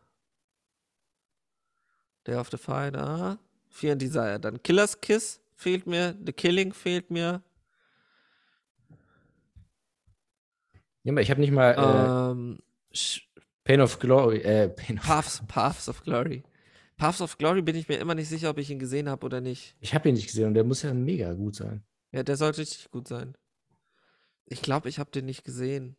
Day 2.25 2.35
of 2.35 2.49
the 2.49 2.57
Fighter. 2.57 3.37
Fear 3.69 3.93
and 3.93 4.01
Desire. 4.01 4.39
Dann 4.39 4.63
Killer's 4.63 4.99
Kiss 4.99 5.41
fehlt 5.55 5.85
mir. 5.85 6.17
The 6.25 6.33
Killing 6.33 6.73
fehlt 6.73 7.11
mir. 7.11 7.43
Ja, 11.03 11.11
aber 11.11 11.21
ich 11.21 11.29
habe 11.29 11.39
nicht 11.39 11.51
mal. 11.51 11.73
Äh, 11.73 12.31
Ähm. 12.31 12.59
Pain 13.65 13.81
of 13.81 13.99
Glory, 13.99 14.37
äh, 14.41 14.69
Pain 14.69 14.97
of, 14.99 15.05
Paths, 15.05 15.41
Paths 15.47 15.89
of 15.89 16.03
Glory. 16.03 16.43
Paths 16.97 17.19
of 17.19 17.37
Glory 17.37 17.61
bin 17.61 17.75
ich 17.75 17.89
mir 17.89 17.97
immer 17.97 18.15
nicht 18.15 18.29
sicher, 18.29 18.49
ob 18.51 18.57
ich 18.59 18.69
ihn 18.69 18.79
gesehen 18.79 19.09
habe 19.09 19.25
oder 19.25 19.41
nicht. 19.41 19.75
ich 19.81 19.93
habe 19.93 20.07
ihn 20.07 20.15
nicht 20.15 20.27
gesehen 20.27 20.47
und 20.47 20.53
der 20.53 20.63
muss 20.63 20.83
ja 20.83 20.93
mega 20.93 21.33
gut 21.33 21.55
sein. 21.55 21.83
Ja, 22.13 22.23
der 22.23 22.37
sollte 22.37 22.61
richtig 22.61 22.89
gut 22.91 23.07
sein. 23.07 23.35
Ich 24.45 24.61
glaube, 24.61 24.87
ich 24.87 24.99
habe 24.99 25.11
den 25.11 25.25
nicht 25.25 25.43
gesehen. 25.43 25.97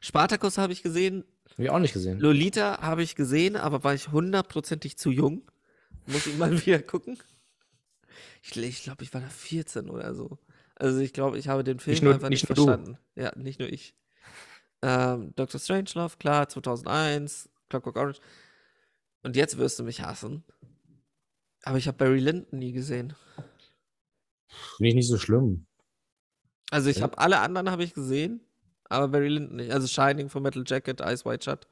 Spartacus 0.00 0.58
habe 0.58 0.72
ich 0.72 0.82
gesehen. 0.82 1.24
Hab 1.50 1.58
ich 1.58 1.70
auch 1.70 1.78
nicht 1.78 1.94
gesehen. 1.94 2.20
Lolita 2.20 2.82
habe 2.82 3.02
ich 3.02 3.16
gesehen, 3.16 3.56
aber 3.56 3.82
war 3.82 3.94
ich 3.94 4.12
hundertprozentig 4.12 4.98
zu 4.98 5.10
jung. 5.10 5.50
Muss 6.06 6.26
ich 6.26 6.36
mal 6.36 6.52
wieder 6.66 6.80
gucken. 6.82 7.18
Ich, 8.42 8.54
ich 8.56 8.82
glaube, 8.82 9.02
ich 9.02 9.12
war 9.14 9.22
da 9.22 9.28
14 9.28 9.88
oder 9.88 10.14
so. 10.14 10.38
Also 10.76 11.00
ich 11.00 11.14
glaube, 11.14 11.38
ich 11.38 11.48
habe 11.48 11.64
den 11.64 11.80
Film 11.80 11.98
nur- 12.04 12.14
einfach 12.14 12.28
nicht, 12.28 12.42
nicht 12.48 12.56
nur 12.56 12.66
du. 12.66 12.72
verstanden. 12.72 12.98
Ja, 13.16 13.32
nicht 13.36 13.58
nur 13.58 13.68
ich. 13.72 13.94
Ähm, 14.84 15.32
Dr. 15.34 15.58
Strangelove, 15.58 16.18
klar, 16.18 16.46
2001, 16.46 17.48
Clockwork 17.70 17.96
Orange. 17.96 18.20
Und 19.22 19.34
jetzt 19.34 19.56
wirst 19.56 19.78
du 19.78 19.82
mich 19.82 20.02
hassen. 20.02 20.44
Aber 21.62 21.78
ich 21.78 21.88
habe 21.88 21.96
Barry 21.96 22.18
Lyndon 22.20 22.58
nie 22.58 22.72
gesehen. 22.72 23.14
Finde 24.76 24.88
ich 24.90 24.94
nicht 24.94 25.08
so 25.08 25.16
schlimm. 25.16 25.66
Also 26.70 26.90
ich 26.90 26.98
Ja. 26.98 27.04
habe 27.04 27.16
alle 27.16 27.38
anderen 27.40 27.70
habe 27.70 27.82
ich 27.82 27.94
gesehen, 27.94 28.40
aber 28.84 29.08
Barry 29.08 29.28
Lyndon 29.28 29.56
nicht. 29.56 29.72
Also 29.72 29.86
Shining 29.86 30.28
von 30.28 30.42
Metal 30.42 30.64
Jacket, 30.66 31.00
Ice 31.00 31.24
White 31.24 31.44
Shut. 31.44 31.66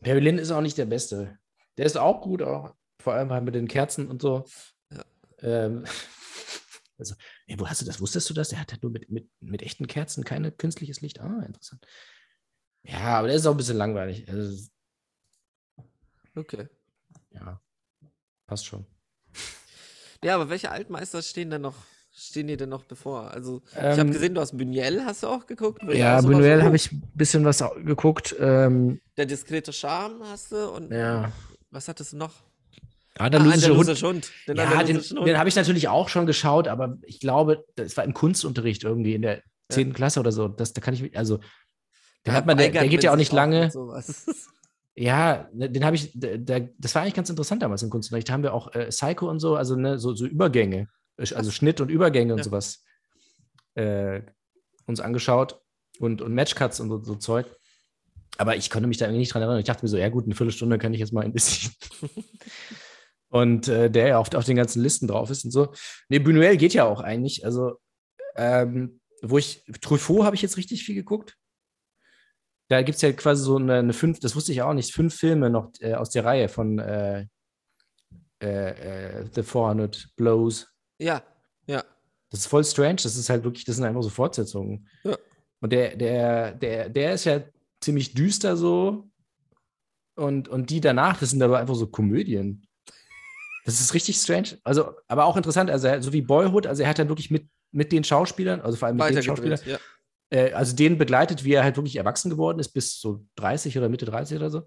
Perry 0.00 0.20
Lynn 0.20 0.38
ist 0.38 0.50
auch 0.50 0.62
nicht 0.62 0.78
der 0.78 0.86
Beste. 0.86 1.38
Der 1.76 1.84
ist 1.84 1.98
auch 1.98 2.22
gut, 2.22 2.42
auch 2.42 2.74
vor 3.02 3.12
allem 3.12 3.30
halt 3.30 3.44
mit 3.44 3.54
den 3.54 3.68
Kerzen 3.68 4.08
und 4.08 4.22
so. 4.22 4.44
Ja. 4.90 5.04
Ähm, 5.42 5.84
also, 6.98 7.14
ey, 7.46 7.60
wo 7.60 7.68
hast 7.68 7.82
du 7.82 7.84
das? 7.84 8.00
Wusstest 8.00 8.30
du 8.30 8.34
das? 8.34 8.48
Der 8.48 8.60
hat 8.60 8.72
halt 8.72 8.82
nur 8.82 8.90
mit, 8.92 9.10
mit, 9.10 9.28
mit 9.40 9.62
echten 9.62 9.86
Kerzen 9.86 10.24
kein 10.24 10.56
künstliches 10.56 11.02
Licht. 11.02 11.20
Ah, 11.20 11.42
interessant. 11.46 11.84
Ja, 12.84 13.18
aber 13.18 13.28
der 13.28 13.36
ist 13.36 13.46
auch 13.46 13.52
ein 13.52 13.56
bisschen 13.56 13.76
langweilig. 13.76 14.28
Also, 14.28 14.68
Okay. 16.34 16.66
ja, 17.30 17.60
passt 18.46 18.66
schon. 18.66 18.86
Ja, 20.24 20.36
aber 20.36 20.48
welche 20.48 20.70
Altmeister 20.70 21.20
stehen 21.20 21.50
denn 21.50 21.62
noch, 21.62 21.74
stehen 22.14 22.46
dir 22.46 22.56
denn 22.56 22.70
noch 22.70 22.84
bevor? 22.84 23.30
Also 23.30 23.62
ich 23.72 23.76
habe 23.76 24.00
Ähm, 24.00 24.12
gesehen, 24.12 24.34
du 24.34 24.40
hast 24.40 24.54
Buñuel, 24.54 25.04
hast 25.04 25.22
du 25.24 25.26
auch 25.26 25.46
geguckt? 25.46 25.82
Würde 25.82 25.98
Ja, 25.98 26.20
Buñuel 26.20 26.62
habe 26.62 26.76
ich 26.76 26.90
ein 26.92 27.02
bisschen 27.14 27.44
was 27.44 27.62
geguckt. 27.84 28.34
Ähm, 28.38 29.00
Der 29.16 29.26
diskrete 29.26 29.72
Charme 29.72 30.22
hast 30.24 30.52
du 30.52 30.70
und 30.70 30.90
ja. 30.90 31.30
was 31.70 31.88
hattest 31.88 32.12
du 32.12 32.16
noch? 32.16 32.32
Andalusische 33.18 33.72
ah, 33.72 33.76
Hund. 33.76 34.02
Hund. 34.02 34.32
Den 34.48 34.56
Ja, 34.56 34.82
den, 34.84 35.02
den 35.02 35.38
habe 35.38 35.48
ich 35.48 35.56
natürlich 35.56 35.88
auch 35.88 36.08
schon 36.08 36.24
geschaut, 36.26 36.66
aber 36.66 36.96
ich 37.02 37.20
glaube, 37.20 37.64
das 37.74 37.96
war 37.96 38.04
im 38.04 38.14
Kunstunterricht 38.14 38.84
irgendwie 38.84 39.14
in 39.14 39.22
der 39.22 39.42
10. 39.68 39.92
Klasse 39.92 40.20
oder 40.20 40.32
so. 40.32 40.48
Das, 40.48 40.72
da 40.72 40.80
kann 40.80 40.94
ich, 40.94 41.16
also, 41.16 41.40
den 42.26 42.34
hat 42.34 42.46
man, 42.46 42.56
der, 42.56 42.70
der 42.70 42.88
geht 42.88 43.04
ja 43.04 43.12
auch 43.12 43.16
nicht 43.16 43.32
lange. 43.32 43.70
Ja, 44.94 45.48
ne, 45.54 45.70
den 45.70 45.86
habe 45.86 45.96
ich, 45.96 46.10
der, 46.12 46.36
der, 46.36 46.68
das 46.76 46.94
war 46.94 47.00
eigentlich 47.02 47.14
ganz 47.14 47.30
interessant 47.30 47.62
damals 47.62 47.82
im 47.82 47.88
Kunstunterricht. 47.88 48.28
Da 48.28 48.34
haben 48.34 48.42
wir 48.42 48.52
auch 48.52 48.74
äh, 48.74 48.88
Psycho 48.88 49.28
und 49.28 49.40
so, 49.40 49.56
also 49.56 49.74
ne, 49.74 49.98
so, 49.98 50.14
so 50.14 50.26
Übergänge, 50.26 50.88
äh, 51.16 51.34
also 51.34 51.50
Schnitt 51.50 51.80
und 51.80 51.90
Übergänge 51.90 52.34
und 52.34 52.40
Ja. 52.40 52.44
sowas 52.44 52.84
äh, 53.74 54.20
uns 54.86 55.00
angeschaut 55.00 55.62
und, 55.98 56.20
und 56.20 56.34
Matchcuts 56.34 56.78
und 56.80 56.90
so, 56.90 57.02
so 57.02 57.14
Zeug. 57.14 57.46
Aber 58.36 58.56
ich 58.56 58.68
konnte 58.68 58.86
mich 58.86 58.98
da 58.98 59.06
irgendwie 59.06 59.20
nicht 59.20 59.32
dran 59.32 59.42
erinnern. 59.42 59.60
Ich 59.60 59.66
dachte 59.66 59.82
mir 59.82 59.88
so, 59.88 59.96
ja 59.96 60.10
gut, 60.10 60.24
eine 60.24 60.34
Viertelstunde 60.34 60.78
kann 60.78 60.92
ich 60.92 61.00
jetzt 61.00 61.12
mal 61.12 61.24
ein 61.24 61.32
bisschen. 61.32 61.72
und 63.28 63.68
äh, 63.68 63.90
der 63.90 64.08
ja 64.08 64.18
oft 64.18 64.36
auf 64.36 64.44
den 64.44 64.56
ganzen 64.56 64.82
Listen 64.82 65.06
drauf 65.06 65.30
ist 65.30 65.44
und 65.44 65.52
so. 65.52 65.72
Nee, 66.10 66.18
Buñuel 66.18 66.56
geht 66.56 66.74
ja 66.74 66.84
auch 66.84 67.00
eigentlich. 67.00 67.46
Also, 67.46 67.78
ähm, 68.36 69.00
wo 69.22 69.38
ich, 69.38 69.64
Truffaut 69.80 70.24
habe 70.24 70.36
ich 70.36 70.42
jetzt 70.42 70.56
richtig 70.56 70.84
viel 70.84 70.94
geguckt. 70.94 71.36
Da 72.68 72.82
gibt 72.82 72.96
es 72.96 73.02
ja 73.02 73.12
quasi 73.12 73.42
so 73.42 73.56
eine, 73.56 73.74
eine 73.74 73.92
fünf, 73.92 74.20
das 74.20 74.34
wusste 74.34 74.52
ich 74.52 74.62
auch 74.62 74.72
nicht, 74.72 74.92
fünf 74.92 75.14
Filme 75.14 75.50
noch 75.50 75.72
äh, 75.80 75.94
aus 75.94 76.10
der 76.10 76.24
Reihe 76.24 76.48
von 76.48 76.78
äh, 76.78 77.26
äh, 78.42 79.20
äh, 79.20 79.26
The 79.34 79.42
400 79.42 80.08
Blows. 80.16 80.68
ja, 80.98 81.22
ja. 81.66 81.84
Das 82.32 82.40
ist 82.40 82.46
voll 82.46 82.64
strange. 82.64 82.96
Das 82.96 83.14
ist 83.14 83.28
halt 83.28 83.44
wirklich, 83.44 83.66
das 83.66 83.76
sind 83.76 83.84
einfach 83.84 84.02
so 84.02 84.08
Fortsetzungen. 84.08 84.88
Ja. 85.04 85.16
Und 85.60 85.70
der, 85.70 85.94
der, 85.96 86.52
der, 86.52 86.88
der 86.88 87.12
ist 87.12 87.24
ja 87.24 87.42
ziemlich 87.80 88.14
düster 88.14 88.56
so. 88.56 89.10
Und, 90.16 90.48
und 90.48 90.70
die 90.70 90.80
danach, 90.80 91.20
das 91.20 91.30
sind 91.30 91.42
aber 91.42 91.58
einfach 91.58 91.74
so 91.74 91.86
Komödien. 91.86 92.66
Das 93.66 93.80
ist 93.80 93.92
richtig 93.92 94.16
strange. 94.16 94.58
Also, 94.64 94.94
aber 95.08 95.26
auch 95.26 95.36
interessant, 95.36 95.70
also 95.70 95.88
so 96.00 96.12
wie 96.14 96.22
Boyhood, 96.22 96.66
also 96.66 96.82
er 96.82 96.88
hat 96.88 96.98
dann 96.98 97.08
wirklich 97.08 97.30
mit, 97.30 97.48
mit 97.70 97.92
den 97.92 98.02
Schauspielern, 98.02 98.62
also 98.62 98.76
vor 98.78 98.88
allem 98.88 98.96
mit 98.96 99.10
den 99.10 99.22
Schauspielern, 99.22 99.60
ja. 99.66 99.78
Äh, 100.32 100.52
also 100.52 100.74
den 100.74 100.96
begleitet, 100.96 101.44
wie 101.44 101.52
er 101.52 101.62
halt 101.62 101.76
wirklich 101.76 101.96
erwachsen 101.96 102.30
geworden 102.30 102.58
ist, 102.58 102.70
bis 102.70 102.98
so 102.98 103.24
30 103.36 103.76
oder 103.76 103.88
Mitte 103.88 104.06
30 104.06 104.38
oder 104.38 104.50
so. 104.50 104.62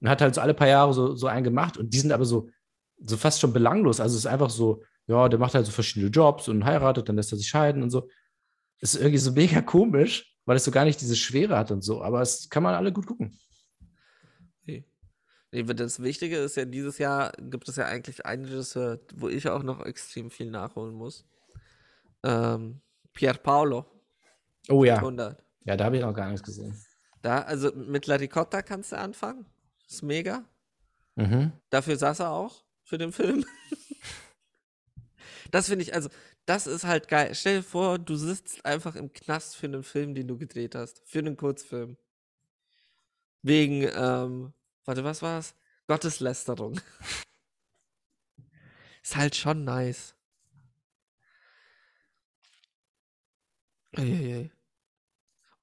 Und 0.00 0.08
hat 0.08 0.20
halt 0.20 0.34
so 0.34 0.40
alle 0.40 0.54
paar 0.54 0.68
Jahre 0.68 0.94
so, 0.94 1.14
so 1.14 1.26
einen 1.26 1.44
gemacht 1.44 1.76
und 1.76 1.92
die 1.92 1.98
sind 1.98 2.10
aber 2.10 2.24
so, 2.24 2.48
so 3.04 3.16
fast 3.16 3.40
schon 3.40 3.52
belanglos. 3.52 4.00
Also 4.00 4.14
es 4.16 4.24
ist 4.24 4.30
einfach 4.30 4.50
so, 4.50 4.82
ja, 5.06 5.28
der 5.28 5.38
macht 5.38 5.54
halt 5.54 5.66
so 5.66 5.72
verschiedene 5.72 6.10
Jobs 6.10 6.48
und 6.48 6.64
heiratet, 6.64 7.08
dann 7.08 7.16
lässt 7.16 7.32
er 7.32 7.38
sich 7.38 7.48
scheiden 7.48 7.82
und 7.82 7.90
so. 7.90 8.08
Das 8.80 8.94
ist 8.94 9.00
irgendwie 9.00 9.18
so 9.18 9.32
mega 9.32 9.60
komisch, 9.60 10.34
weil 10.46 10.56
es 10.56 10.64
so 10.64 10.70
gar 10.70 10.84
nicht 10.84 11.00
diese 11.00 11.16
Schwere 11.16 11.56
hat 11.56 11.70
und 11.70 11.82
so. 11.82 12.02
Aber 12.02 12.22
es 12.22 12.48
kann 12.48 12.62
man 12.62 12.74
alle 12.74 12.92
gut 12.92 13.06
gucken. 13.06 13.38
Das 15.52 16.02
Wichtige 16.02 16.38
ist 16.38 16.56
ja, 16.56 16.64
dieses 16.64 16.98
Jahr 16.98 17.30
gibt 17.38 17.68
es 17.68 17.76
ja 17.76 17.84
eigentlich 17.84 18.24
Regisseur, 18.26 18.98
wo 19.14 19.28
ich 19.28 19.48
auch 19.48 19.62
noch 19.62 19.86
extrem 19.86 20.28
viel 20.30 20.50
nachholen 20.50 20.94
muss. 20.94 21.24
Ähm, 22.24 22.80
Pier 23.12 23.34
Paolo, 23.34 23.86
Oh 24.68 24.84
ja. 24.84 24.96
100. 24.96 25.42
Ja, 25.64 25.76
da 25.76 25.84
habe 25.84 25.96
ich 25.96 26.02
noch 26.02 26.14
gar 26.14 26.28
nichts 26.28 26.42
gesehen. 26.42 26.78
Da, 27.22 27.42
also 27.42 27.72
mit 27.74 28.06
La 28.06 28.16
Ricotta 28.16 28.62
kannst 28.62 28.92
du 28.92 28.98
anfangen. 28.98 29.46
Ist 29.88 30.02
mega. 30.02 30.44
Mhm. 31.16 31.52
Dafür 31.70 31.96
saß 31.96 32.20
er 32.20 32.30
auch 32.30 32.64
für 32.82 32.98
den 32.98 33.12
Film. 33.12 33.44
das 35.50 35.68
finde 35.68 35.84
ich, 35.84 35.94
also, 35.94 36.10
das 36.46 36.66
ist 36.66 36.84
halt 36.84 37.08
geil. 37.08 37.34
Stell 37.34 37.58
dir 37.58 37.62
vor, 37.62 37.98
du 37.98 38.16
sitzt 38.16 38.64
einfach 38.66 38.96
im 38.96 39.12
Knast 39.12 39.56
für 39.56 39.66
einen 39.66 39.82
Film, 39.82 40.14
den 40.14 40.28
du 40.28 40.36
gedreht 40.36 40.74
hast. 40.74 41.02
Für 41.06 41.20
einen 41.20 41.36
Kurzfilm. 41.36 41.96
Wegen, 43.42 43.88
ähm, 43.94 44.52
warte, 44.84 45.04
was 45.04 45.22
war's? 45.22 45.54
Gotteslästerung. 45.86 46.80
ist 49.02 49.16
halt 49.16 49.36
schon 49.36 49.64
nice. 49.64 50.14
Uiuiui. 53.96 54.50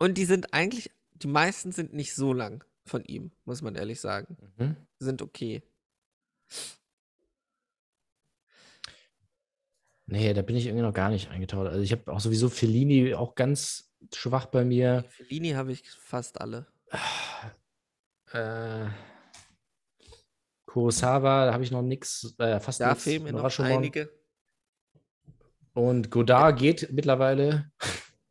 Und 0.01 0.17
die 0.17 0.25
sind 0.25 0.51
eigentlich, 0.51 0.89
die 1.13 1.27
meisten 1.27 1.71
sind 1.71 1.93
nicht 1.93 2.15
so 2.15 2.33
lang 2.33 2.63
von 2.87 3.05
ihm, 3.05 3.31
muss 3.45 3.61
man 3.61 3.75
ehrlich 3.75 4.01
sagen. 4.01 4.35
Mhm. 4.57 4.75
Sind 4.97 5.21
okay. 5.21 5.61
Nee, 10.07 10.33
da 10.33 10.41
bin 10.41 10.55
ich 10.55 10.65
irgendwie 10.65 10.81
noch 10.81 10.95
gar 10.95 11.11
nicht 11.11 11.29
eingetaucht. 11.29 11.67
Also 11.67 11.81
ich 11.81 11.91
habe 11.91 12.11
auch 12.11 12.19
sowieso 12.19 12.49
Fellini 12.49 13.13
auch 13.13 13.35
ganz 13.35 13.93
schwach 14.11 14.47
bei 14.47 14.65
mir. 14.65 15.05
Fellini 15.09 15.51
habe 15.51 15.71
ich 15.71 15.87
fast 15.91 16.41
alle. 16.41 16.65
Äh, 18.31 18.87
Kurosawa, 20.65 21.45
da 21.45 21.53
habe 21.53 21.63
ich 21.63 21.69
noch 21.69 21.83
nichts, 21.83 22.33
äh, 22.39 22.59
fast 22.59 22.81
Da 22.81 22.89
nichts. 22.89 23.03
fehlen 23.03 23.21
mir 23.21 23.33
noch 23.33 23.59
einige. 23.59 24.11
Und 25.73 26.09
Godard 26.09 26.57
geht 26.57 26.91
mittlerweile, 26.91 27.71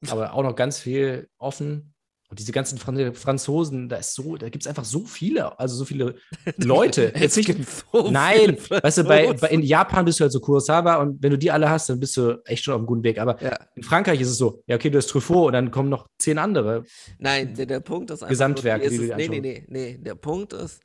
aber 0.08 0.34
auch 0.34 0.42
noch 0.42 0.56
ganz 0.56 0.78
viel 0.78 1.28
offen. 1.38 1.94
Und 2.30 2.38
diese 2.38 2.52
ganzen 2.52 2.78
Fran 2.78 3.12
Franzosen, 3.12 3.88
da 3.88 3.96
ist 3.96 4.14
so, 4.14 4.36
da 4.36 4.48
gibt 4.50 4.62
es 4.62 4.68
einfach 4.68 4.84
so 4.84 5.00
viele, 5.04 5.58
also 5.58 5.74
so 5.74 5.84
viele 5.84 6.14
Leute. 6.58 7.12
Es 7.12 7.34
Jetzt 7.34 7.48
nicht, 7.48 7.68
so 7.92 8.08
nein, 8.08 8.56
weißt 8.68 8.98
du, 8.98 9.04
bei, 9.04 9.32
bei, 9.32 9.48
in 9.48 9.62
Japan 9.62 10.04
bist 10.04 10.20
du 10.20 10.22
halt 10.22 10.32
so 10.32 10.38
Kurosawa 10.38 10.96
und 11.02 11.20
wenn 11.24 11.32
du 11.32 11.38
die 11.38 11.50
alle 11.50 11.68
hast, 11.68 11.88
dann 11.88 11.98
bist 11.98 12.16
du 12.16 12.40
echt 12.44 12.62
schon 12.62 12.74
auf 12.74 12.78
einem 12.78 12.86
guten 12.86 13.02
Weg. 13.02 13.18
Aber 13.18 13.42
Ja. 13.42 13.58
in 13.74 13.82
Frankreich 13.82 14.20
ist 14.20 14.28
es 14.28 14.38
so, 14.38 14.62
ja, 14.68 14.76
okay, 14.76 14.90
du 14.90 14.98
hast 14.98 15.08
Truffaut 15.08 15.48
und 15.48 15.54
dann 15.54 15.72
kommen 15.72 15.88
noch 15.88 16.06
zehn 16.18 16.38
andere. 16.38 16.84
Nein, 17.18 17.52
der, 17.54 17.66
der 17.66 17.80
Punkt 17.80 18.12
ist 18.12 18.22
einfach. 18.22 18.28
Gesamtwerke, 18.28 18.84
nur, 18.84 18.90
die 18.90 18.98
die 18.98 19.08
du 19.08 19.12
ist 19.12 19.20
es, 19.20 19.28
nee, 19.28 19.40
nee, 19.40 19.40
nee, 19.40 19.64
nee. 19.68 19.98
Der 19.98 20.14
Punkt 20.14 20.52
ist, 20.52 20.82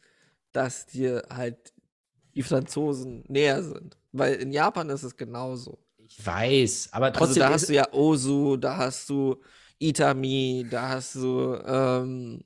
dass 0.51 0.87
dir 0.87 1.21
halt 1.29 1.57
die 2.33 2.41
Franzosen 2.41 3.23
näher 3.27 3.61
sind. 3.61 3.95
Weil 4.11 4.33
in 4.35 4.51
Japan 4.51 4.89
ist 4.89 5.03
es 5.03 5.15
genauso. 5.15 5.77
Ich 6.07 6.25
weiß, 6.25 6.89
aber 6.93 7.07
Also 7.07 7.19
trotzdem 7.19 7.41
da 7.41 7.47
ist, 7.47 7.53
hast 7.53 7.69
du 7.69 7.73
ja 7.73 7.93
Ozu, 7.93 8.57
da 8.57 8.77
hast 8.77 9.09
du 9.09 9.41
Itami, 9.79 10.65
da 10.69 10.89
hast 10.89 11.15
du, 11.15 11.55
ähm, 11.65 12.43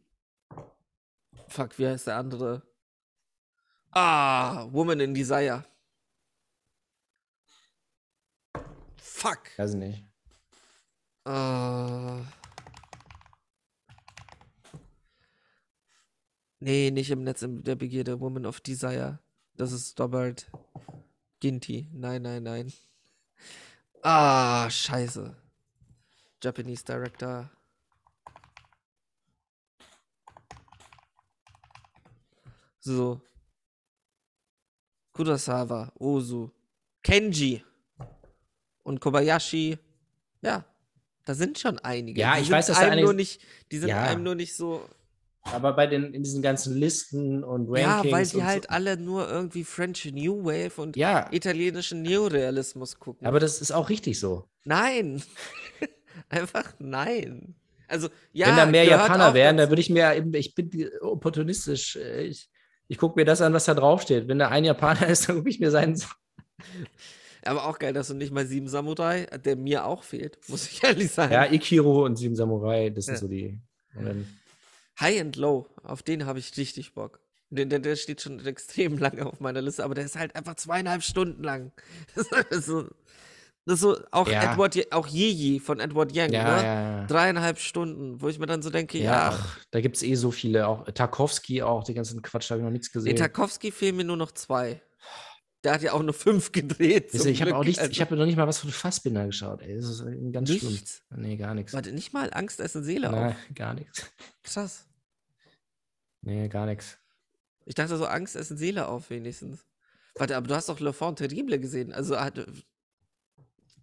fuck, 1.47 1.78
wie 1.78 1.88
heißt 1.88 2.07
der 2.07 2.18
andere? 2.18 2.64
Ah, 3.91 4.68
Woman 4.72 4.99
in 4.99 5.14
Desire. 5.14 5.66
Fuck. 8.95 9.57
weiß 9.57 9.72
ich 9.72 9.78
nicht. 9.78 10.03
Äh. 11.26 12.22
Nee, 16.62 16.91
nicht 16.91 17.10
im 17.12 17.24
Netz 17.24 17.45
der 17.47 17.76
Begierde. 17.76 18.20
Woman 18.20 18.45
of 18.45 18.60
Desire. 18.62 19.20
Das 19.55 19.72
ist 19.72 19.99
Robert 19.99 20.49
Ginty. 21.39 21.89
Nein, 21.93 22.22
nein, 22.22 22.43
nein. 22.43 22.72
Ah, 24.02 24.70
scheiße. 24.70 25.36
Japanese 26.42 26.84
Director. 26.84 27.50
So. 32.80 33.22
Kurosawa, 35.14 35.92
Ozu, 36.00 36.50
Kenji 37.04 37.62
und 38.84 39.02
Kobayashi. 39.02 39.78
Ja, 40.42 40.64
da 41.26 41.34
sind 41.34 41.60
schon 41.60 41.78
einige. 41.80 42.22
Ja, 42.22 42.36
die 42.36 42.44
ich 42.44 42.50
weiß, 42.50 42.68
dass 42.68 42.78
einem 42.78 43.04
nur 43.04 43.14
nicht, 43.14 43.42
die 43.70 43.80
sind 43.80 43.90
ja. 43.90 44.04
einem 44.04 44.24
nur 44.24 44.36
nicht 44.36 44.56
so 44.56 44.88
aber 45.44 45.74
bei 45.74 45.88
den, 45.88 46.14
in 46.14 46.22
diesen 46.24 46.42
ganzen 46.42 46.76
Listen 46.76 47.44
und 47.44 47.76
Ja, 47.78 47.96
Rankings. 48.02 48.14
weil 48.14 48.26
die 48.28 48.44
halt 48.44 48.64
so, 48.66 48.70
alle 48.70 48.98
nur 48.98 49.28
irgendwie 49.30 49.64
French 49.64 50.06
New 50.14 50.44
Wave 50.46 50.80
und 50.82 50.96
Ja, 50.98 51.28
italienischen 51.32 52.02
Neorealismus 52.02 53.00
gucken. 53.00 53.26
aber 53.26 53.40
das 53.40 53.62
ist 53.62 53.72
auch 53.72 53.90
richtig 53.90 54.20
so. 54.20 54.46
nein. 54.66 55.22
Einfach 56.30 56.74
nein. 56.80 57.56
Also, 57.88 58.10
ja, 58.34 58.48
Wenn 58.50 58.56
da 58.58 58.66
mehr 58.68 58.84
Japaner 58.84 59.34
wären, 59.34 59.58
dann 59.58 59.70
würde 59.70 59.82
ich 59.82 59.90
mir 59.90 60.14
eben, 60.14 60.32
ich 60.36 60.54
bin 60.54 60.70
opportunistisch. 61.02 61.96
äh, 61.96 62.24
Ich, 62.26 62.50
ich 62.88 62.98
gucke 63.00 63.20
mir 63.20 63.26
das 63.26 63.42
an, 63.42 63.54
was 63.54 63.66
da 63.66 63.74
draufsteht. 63.74 64.28
Wenn 64.28 64.38
da 64.38 64.50
ein 64.50 64.64
Japaner 64.66 65.08
ist, 65.10 65.28
dann 65.28 65.38
gucke 65.38 65.50
ich 65.50 65.60
mir 65.60 65.72
seinen. 65.72 66.00
Aber 67.44 67.66
auch 67.68 67.80
geil, 67.80 67.94
dass 67.94 68.10
du 68.10 68.14
nicht 68.14 68.32
mal 68.34 68.46
Sieben 68.46 68.68
Samurai, 68.68 69.26
der 69.44 69.56
mir 69.56 69.86
auch 69.86 70.04
fehlt, 70.04 70.38
muss 70.50 70.68
ich 70.70 70.84
ehrlich 70.84 71.10
sagen. 71.12 71.34
Ja, 71.34 71.52
Ikiro 71.52 72.06
und 72.06 72.18
Sieben 72.18 72.36
Samurai, 72.36 72.90
das 72.90 73.06
sind 73.06 73.16
Ja. 73.16 73.20
so 73.22 73.28
die. 73.28 73.60
Und 73.96 74.06
dann, 74.06 74.28
High 75.00 75.22
and 75.22 75.36
Low, 75.36 75.68
auf 75.84 76.04
den 76.04 76.26
habe 76.26 76.39
ich 76.39 76.56
richtig 76.58 76.93
Bock. 76.93 77.20
Der, 77.52 77.66
der, 77.66 77.95
steht 77.95 78.22
schon 78.22 78.45
extrem 78.45 78.97
lange 78.97 79.26
auf 79.26 79.39
meiner 79.39 79.62
Liste, 79.62 79.84
aber 79.84 79.95
der 79.95 80.06
ist 80.06 80.16
halt 80.16 80.36
einfach 80.36 80.56
zweieinhalb 80.56 81.04
Stunden 81.04 81.43
lang. 81.43 81.72
Das 82.16 82.28
ist 82.52 82.66
so, 82.68 82.84
das 83.66 83.76
ist 83.76 83.82
so 83.82 83.97
auch 84.12 84.28
Ja. 84.28 84.52
Edward, 84.52 84.91
auch 84.91 85.08
Yeji 85.08 85.60
von 85.60 85.80
Edward 85.80 86.12
Yang, 86.12 86.34
ja, 86.34 86.43
ne? 86.43 86.64
ja, 86.64 87.00
ja. 87.02 87.06
Dreieinhalb 87.08 87.58
Stunden, 87.60 88.22
wo 88.22 88.30
ich 88.30 88.38
mir 88.39 88.45
dann 88.45 88.62
so 88.62 88.70
denke, 88.70 89.00
Ja, 89.00 89.04
ja, 89.04 89.30
ach, 89.34 89.60
da 89.72 89.82
gibt 89.82 89.95
es 89.95 90.04
eh 90.04 90.14
so 90.16 90.30
viele. 90.32 90.68
Auch 90.68 90.86
Tarkovsky, 90.91 91.64
auch 91.64 91.84
die 91.84 91.93
ganzen 91.95 92.22
Quatsch, 92.22 92.50
da 92.50 92.54
habe 92.56 92.62
ich 92.62 92.66
noch 92.66 92.72
nichts 92.72 92.89
nee, 92.89 93.00
gesehen. 93.00 93.16
Tarkovsky 93.16 93.72
fehlen 93.72 93.95
mir 93.97 94.04
nur 94.04 94.18
noch 94.18 94.32
zwei. 94.32 94.82
Der 95.64 95.74
hat 95.74 95.82
ja 95.82 95.91
auch 95.93 96.04
nur 96.04 96.14
fünf 96.14 96.52
gedreht. 96.54 97.14
Ihr, 97.14 97.26
ich 97.26 97.41
habe 97.41 97.52
Glück. 97.52 97.60
auch 97.60 97.66
nichts, 97.66 97.80
Also, 97.80 97.91
ich 97.91 98.00
habe 98.00 98.16
noch 98.16 98.26
nicht 98.26 98.38
mal 98.38 98.47
was 98.47 98.60
von 98.60 98.70
Fassbinder 98.70 99.26
geschaut. 99.26 99.62
Ey, 99.62 99.76
das 99.76 99.86
ist 99.89 100.04
ganz 100.32 100.50
Nichts? 100.50 101.02
schlimm. 101.10 101.22
Nee, 101.22 101.36
gar 101.36 101.54
nichts. 101.54 101.74
Warte, 101.74 101.91
nicht 101.91 102.14
mal 102.14 102.32
Angst 102.34 102.60
essen 102.62 102.84
Seele 102.84 103.12
Nein, 103.12 103.32
auf. 103.32 103.36
gar 103.56 103.74
nichts. 103.74 104.10
Krass. 104.43 104.89
Nee, 106.22 106.48
gar 106.48 106.66
nichts. 106.66 106.98
Ich 107.66 107.76
dachte 107.76 107.98
so, 107.98 108.06
Angst 108.06 108.36
essen 108.36 108.58
Seele 108.58 108.88
auf 108.88 109.10
wenigstens. 109.10 109.66
Warte, 110.16 110.36
aber 110.36 110.48
du 110.48 110.56
hast 110.56 110.70
doch 110.70 110.80
Le 110.80 110.92
Fond 110.92 111.18
Terrible 111.18 111.60
gesehen. 111.60 111.94
Also 111.94 112.20
hat, 112.20 112.46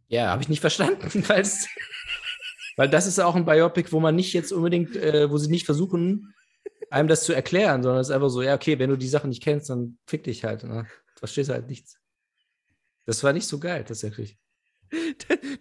Ja, 0.09 0.29
habe 0.29 0.43
ich 0.43 0.49
nicht 0.49 0.61
verstanden, 0.61 1.01
weil 2.77 2.89
das 2.91 3.07
ist 3.07 3.19
auch 3.21 3.35
ein 3.35 3.47
Biopic, 3.47 3.93
wo 3.93 4.01
man 4.01 4.17
nicht 4.17 4.33
jetzt 4.33 4.53
unbedingt, 4.53 4.97
äh, 4.97 5.31
wo 5.31 5.39
sie 5.39 5.51
nicht 5.51 5.67
versuchen, 5.67 6.35
einem 6.91 7.09
das 7.09 7.25
zu 7.25 7.33
erklären, 7.33 7.83
sondern 7.83 8.01
es 8.01 8.09
ist 8.09 8.15
einfach 8.15 8.29
so, 8.29 8.43
ja, 8.43 8.55
okay, 8.55 8.79
wenn 8.79 8.91
du 8.91 8.97
die 8.97 9.09
Sachen 9.09 9.31
nicht 9.31 9.43
kennst, 9.43 9.71
dann 9.71 9.99
fick 10.07 10.25
dich 10.25 10.45
halt. 10.45 10.65
Ne? 10.65 10.87
Du 11.15 11.19
verstehst 11.19 11.51
halt 11.51 11.69
nichts. 11.69 11.99
Das 13.07 13.23
war 13.23 13.33
nicht 13.33 13.47
so 13.47 13.59
geil, 13.59 13.85
tatsächlich. 13.85 14.39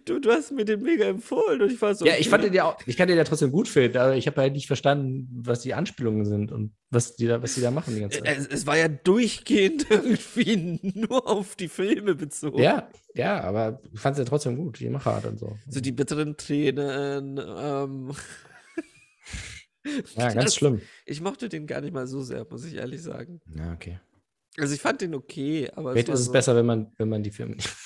Du, 0.04 0.20
du 0.20 0.30
hast 0.30 0.52
mir 0.52 0.64
den 0.64 0.82
mega 0.82 1.04
empfohlen 1.06 1.60
und 1.62 1.72
ich 1.72 1.80
war 1.82 1.94
so. 1.94 2.04
Ja, 2.06 2.14
ich 2.18 2.28
fand 2.28 2.44
den 2.44 2.52
ja 2.52 2.64
auch, 2.64 2.78
ich 2.86 2.96
kann 2.96 3.08
den 3.08 3.16
ja 3.16 3.24
trotzdem 3.24 3.50
gut 3.50 3.68
finden, 3.68 3.98
aber 3.98 4.16
ich 4.16 4.26
habe 4.26 4.40
halt 4.40 4.52
nicht 4.52 4.66
verstanden, 4.66 5.28
was 5.32 5.60
die 5.60 5.74
Anspielungen 5.74 6.24
sind 6.24 6.52
und 6.52 6.72
was 6.90 7.16
die 7.16 7.26
da, 7.26 7.42
was 7.42 7.54
die 7.54 7.60
da 7.60 7.70
machen 7.70 7.94
die 7.94 8.00
ganze 8.00 8.20
Zeit. 8.22 8.38
es, 8.38 8.46
es 8.46 8.66
war 8.66 8.76
ja 8.76 8.88
durchgehend 8.88 9.86
irgendwie 9.90 10.92
nur 10.94 11.26
auf 11.28 11.56
die 11.56 11.68
Filme 11.68 12.14
bezogen. 12.14 12.58
Ja, 12.62 12.88
ja, 13.14 13.40
aber 13.42 13.80
ich 13.92 14.00
fand 14.00 14.14
es 14.14 14.18
ja 14.20 14.24
trotzdem 14.24 14.56
gut, 14.56 14.78
die 14.80 14.88
Machart 14.90 15.24
und 15.26 15.38
so. 15.38 15.56
So 15.68 15.80
die 15.80 15.92
bitteren 15.92 16.36
Tränen. 16.36 17.40
Ähm, 17.58 18.12
Ja, 20.16 20.32
ganz 20.32 20.46
das- 20.46 20.54
schlimm. 20.56 20.80
Ich 21.04 21.20
mochte 21.20 21.48
den 21.48 21.66
gar 21.66 21.80
nicht 21.80 21.92
mal 21.94 22.06
so 22.08 22.20
sehr, 22.22 22.44
muss 22.50 22.64
ich 22.64 22.74
ehrlich 22.74 23.00
sagen. 23.02 23.40
Ja, 23.56 23.72
okay. 23.72 24.00
Also 24.58 24.74
ich 24.74 24.80
fand 24.80 25.00
den 25.00 25.14
okay, 25.14 25.70
aber 25.74 25.92
Vielleicht 25.92 26.08
war 26.08 26.14
ist 26.14 26.20
es 26.20 26.26
so, 26.26 26.32
besser, 26.32 26.56
wenn 26.56 26.66
man, 26.66 26.90
wenn 26.96 27.08
man 27.08 27.22
die 27.22 27.30
Filme 27.30 27.54
nicht. 27.56 27.68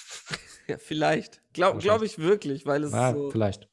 Ja, 0.70 0.78
vielleicht. 0.78 1.42
Glaube 1.52 1.78
glaub 1.80 2.02
ich 2.02 2.18
wirklich, 2.18 2.64
weil 2.66 2.84
es 2.84 2.92
Ah, 2.92 3.12
so. 3.12 3.30
vielleicht. 3.30 3.68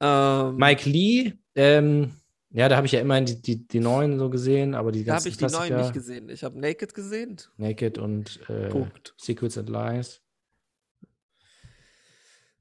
Ähm, 0.00 0.56
Mike 0.56 0.88
Lee, 0.88 1.34
ähm, 1.54 2.16
ja, 2.50 2.68
da 2.68 2.76
habe 2.76 2.86
ich 2.86 2.92
ja 2.92 3.00
immerhin 3.00 3.26
die, 3.26 3.40
die, 3.40 3.68
die 3.68 3.80
neuen 3.80 4.18
so 4.18 4.28
gesehen, 4.28 4.74
aber 4.74 4.90
die 4.90 5.04
da 5.04 5.12
ganzen 5.14 5.32
habe 5.32 5.46
ich 5.46 5.52
die 5.52 5.56
neuen 5.56 5.76
nicht 5.80 5.92
gesehen. 5.92 6.28
Ich 6.30 6.42
habe 6.42 6.58
Naked 6.58 6.94
gesehen. 6.94 7.36
Naked 7.58 7.98
und 7.98 8.40
äh. 8.48 8.70
Secrets 9.16 9.56
and 9.56 9.68
Lies. 9.68 10.20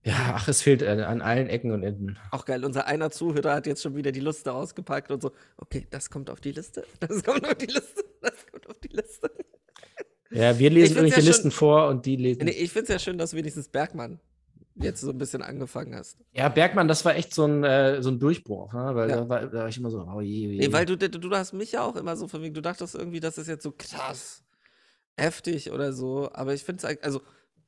Ja, 0.04 0.34
ach, 0.36 0.48
es 0.48 0.62
fehlt 0.62 0.82
äh, 0.82 0.88
an 0.88 1.22
allen 1.22 1.48
Ecken 1.50 1.72
und 1.72 1.84
Enden. 1.84 2.18
Auch 2.32 2.46
geil, 2.46 2.64
unser 2.64 2.86
einer 2.88 3.12
Zuhörer 3.12 3.54
hat 3.56 3.68
jetzt 3.68 3.82
schon 3.82 3.96
wieder 3.96 4.12
die 4.12 4.22
Liste 4.22 4.54
ausgepackt 4.54 5.12
und 5.12 5.22
so, 5.22 5.32
okay, 5.58 5.88
das 5.90 6.10
kommt 6.10 6.30
auf 6.30 6.40
die 6.40 6.52
Liste, 6.52 6.86
das 7.00 7.24
kommt 7.24 7.46
auf 7.46 7.56
die 7.56 7.66
Liste, 7.66 8.04
das 8.22 8.48
kommt 8.48 8.70
auf 8.70 8.80
die 8.80 8.88
Liste. 8.90 9.30
Ja, 10.32 10.58
wir 10.60 10.70
lesen 10.70 10.96
ja 10.96 11.02
irgendwelche 11.02 11.22
schon- 11.22 11.28
Listen 11.28 11.52
vor 11.52 11.88
und 11.88 12.06
die 12.06 12.16
lesen. 12.16 12.46
Nee, 12.46 12.52
ich 12.52 12.72
finde 12.72 12.84
es 12.84 12.90
ja 12.90 13.00
schön, 13.00 13.18
dass 13.18 13.34
wenigstens 13.34 13.68
Bergmann 13.70 14.20
jetzt 14.76 15.02
so 15.02 15.10
ein 15.10 15.18
bisschen 15.18 15.42
angefangen 15.42 15.96
hast. 15.96 16.18
Ja, 16.32 16.48
Bergmann, 16.50 16.88
das 16.88 17.04
war 17.04 17.16
echt 17.16 17.34
so 17.34 17.46
ein, 17.46 17.64
äh, 17.64 18.02
so 18.02 18.10
ein 18.12 18.20
Durchbruch, 18.20 18.72
ne? 18.72 18.92
weil 18.96 19.10
Ja. 19.10 19.16
da, 19.18 19.30
war, 19.30 19.42
da 19.48 19.60
war 19.60 19.68
ich 19.68 19.78
immer 19.78 19.90
so, 19.90 20.00
oh 20.02 20.22
je, 20.22 20.48
oh 20.48 20.52
je. 20.52 20.58
Nee, 20.60 20.72
weil 20.72 20.86
du, 20.86 20.98
du, 20.98 21.10
du 21.10 21.30
hast 21.36 21.54
mich 21.54 21.72
ja 21.74 21.84
auch 21.84 21.96
immer 21.96 22.16
so 22.16 22.28
von 22.28 22.42
wegen, 22.42 22.54
du 22.54 22.62
dachtest 22.62 22.96
irgendwie, 22.96 23.20
das 23.20 23.38
ist 23.38 23.48
jetzt 23.48 23.64
so 23.64 23.74
krass, 23.78 24.44
heftig 25.18 25.72
oder 25.72 25.92
so, 25.92 26.30
aber 26.32 26.54
ich 26.54 26.64
finde 26.64 26.88
es, 26.88 27.04
also 27.04 27.22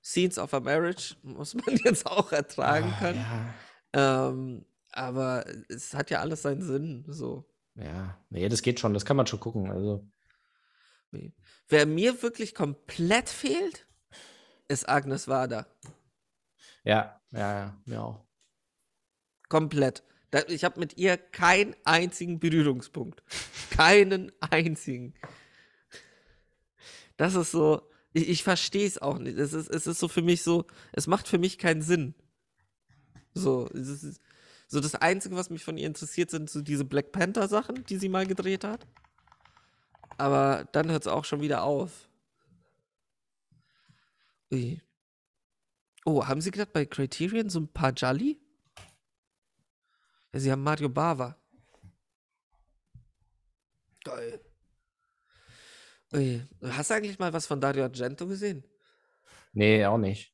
Scenes 0.03 0.38
of 0.38 0.53
a 0.53 0.59
Marriage 0.62 1.16
muss 1.24 1.53
man 1.53 1.76
jetzt 1.84 2.05
auch 2.05 2.32
ertragen 2.32 2.93
Ah, 2.95 2.99
können, 2.99 3.26
Ja, 3.93 4.30
ähm, 4.30 4.66
aber 4.91 5.43
es 5.68 5.93
hat 5.93 6.12
ja 6.12 6.20
alles 6.22 6.43
seinen 6.43 6.62
Sinn, 6.62 7.03
so. 7.07 7.43
ja, 7.76 8.18
nee, 8.30 8.47
das 8.47 8.62
geht 8.62 8.80
schon, 8.80 8.93
das 8.93 9.03
kann 9.03 9.18
man 9.18 9.28
schon 9.28 9.39
gucken. 9.39 9.70
Also, 9.70 10.05
Nee. 11.14 11.34
Wer 11.72 11.86
mir 11.86 12.22
wirklich 12.22 12.54
komplett 12.54 13.30
fehlt, 13.30 13.88
ist 14.68 14.90
Agnes 14.90 15.30
Wader. 15.30 15.68
ja, 16.84 17.22
ja, 17.32 17.60
ja, 17.60 17.82
mir 17.86 18.04
auch. 18.04 18.26
Komplett. 19.48 20.04
Ich 20.50 20.66
habe 20.66 20.82
mit 20.82 20.98
ihr 20.98 21.18
keinen 21.18 21.74
einzigen 21.86 22.42
Berührungspunkt. 22.42 23.24
Keinen 23.70 24.34
einzigen. 24.42 25.14
Das 27.16 27.36
ist 27.36 27.52
so, 27.52 27.90
ich, 28.12 28.28
ich 28.28 28.44
verstehe 28.44 28.86
es 28.86 29.02
auch 29.02 29.18
nicht. 29.18 29.38
Es 29.38 29.54
ist, 29.54 29.70
es 29.70 29.88
ist 29.88 30.00
so 30.00 30.10
für 30.10 30.22
mich 30.22 30.44
so, 30.44 30.66
es 30.92 31.08
macht 31.08 31.28
für 31.28 31.38
mich 31.38 31.58
keinen 31.58 31.82
Sinn. 31.82 32.16
So, 33.34 33.68
ist, 33.68 34.22
so 34.68 34.82
das 34.82 34.96
Einzige, 34.96 35.38
was 35.38 35.50
mich 35.50 35.64
von 35.64 35.78
ihr 35.78 35.88
interessiert, 35.88 36.32
sind 36.32 36.50
so 36.50 36.62
diese 36.62 36.84
Black 36.84 37.14
Panther-Sachen, 37.14 37.86
die 37.86 37.98
sie 37.98 38.10
mal 38.10 38.28
gedreht 38.28 38.66
hat. 38.66 38.88
Aber 40.18 40.68
dann 40.72 40.91
hört 40.91 41.03
es 41.03 41.07
auch 41.07 41.26
schon 41.26 41.41
wieder 41.41 41.64
auf. 41.64 42.09
Ui. 44.51 44.82
Oh, 46.05 46.28
haben 46.28 46.41
Sie 46.41 46.51
gerade 46.51 46.72
bei 46.72 46.86
Criterion 46.86 47.49
so 47.49 47.59
ein 47.59 47.72
paar 47.72 47.91
Jolly? 47.91 48.39
Ja, 50.34 50.39
sie 50.39 50.51
haben 50.51 50.64
Mario 50.64 50.89
Bava. 50.89 51.38
Geil. 54.03 54.41
Ui. 56.14 56.47
Hast 56.62 56.89
du 56.89 56.95
eigentlich 56.95 57.20
mal 57.20 57.34
was 57.34 57.45
von 57.45 57.62
Dario 57.62 57.84
Argento 57.84 58.28
gesehen? 58.28 58.64
Nee, 59.53 59.86
auch 59.86 59.97
nicht. 59.97 60.34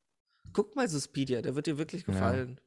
Guck 0.53 0.75
mal 0.75 0.87
Suspiria, 0.87 1.41
der 1.41 1.55
wird 1.55 1.67
dir 1.67 1.77
wirklich 1.77 2.05
gefallen. 2.05 2.59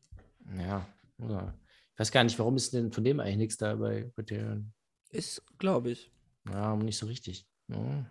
Ja, 0.56 0.86
ja. 1.18 1.54
Ich 1.94 2.00
weiß 2.00 2.12
gar 2.12 2.24
nicht, 2.24 2.38
warum 2.38 2.56
ist 2.56 2.72
denn 2.72 2.92
von 2.92 3.04
dem 3.04 3.20
eigentlich 3.20 3.36
nichts 3.36 3.56
da 3.56 3.74
bei 3.74 4.10
Criterion? 4.14 4.72
Ist, 5.10 5.42
glaube 5.58 5.90
ich. 5.90 6.12
Ja, 6.52 6.76
nicht 6.76 6.98
so 6.98 7.06
richtig. 7.06 7.46
Ja. 7.68 8.06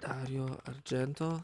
Dario 0.00 0.46
Argento. 0.64 1.42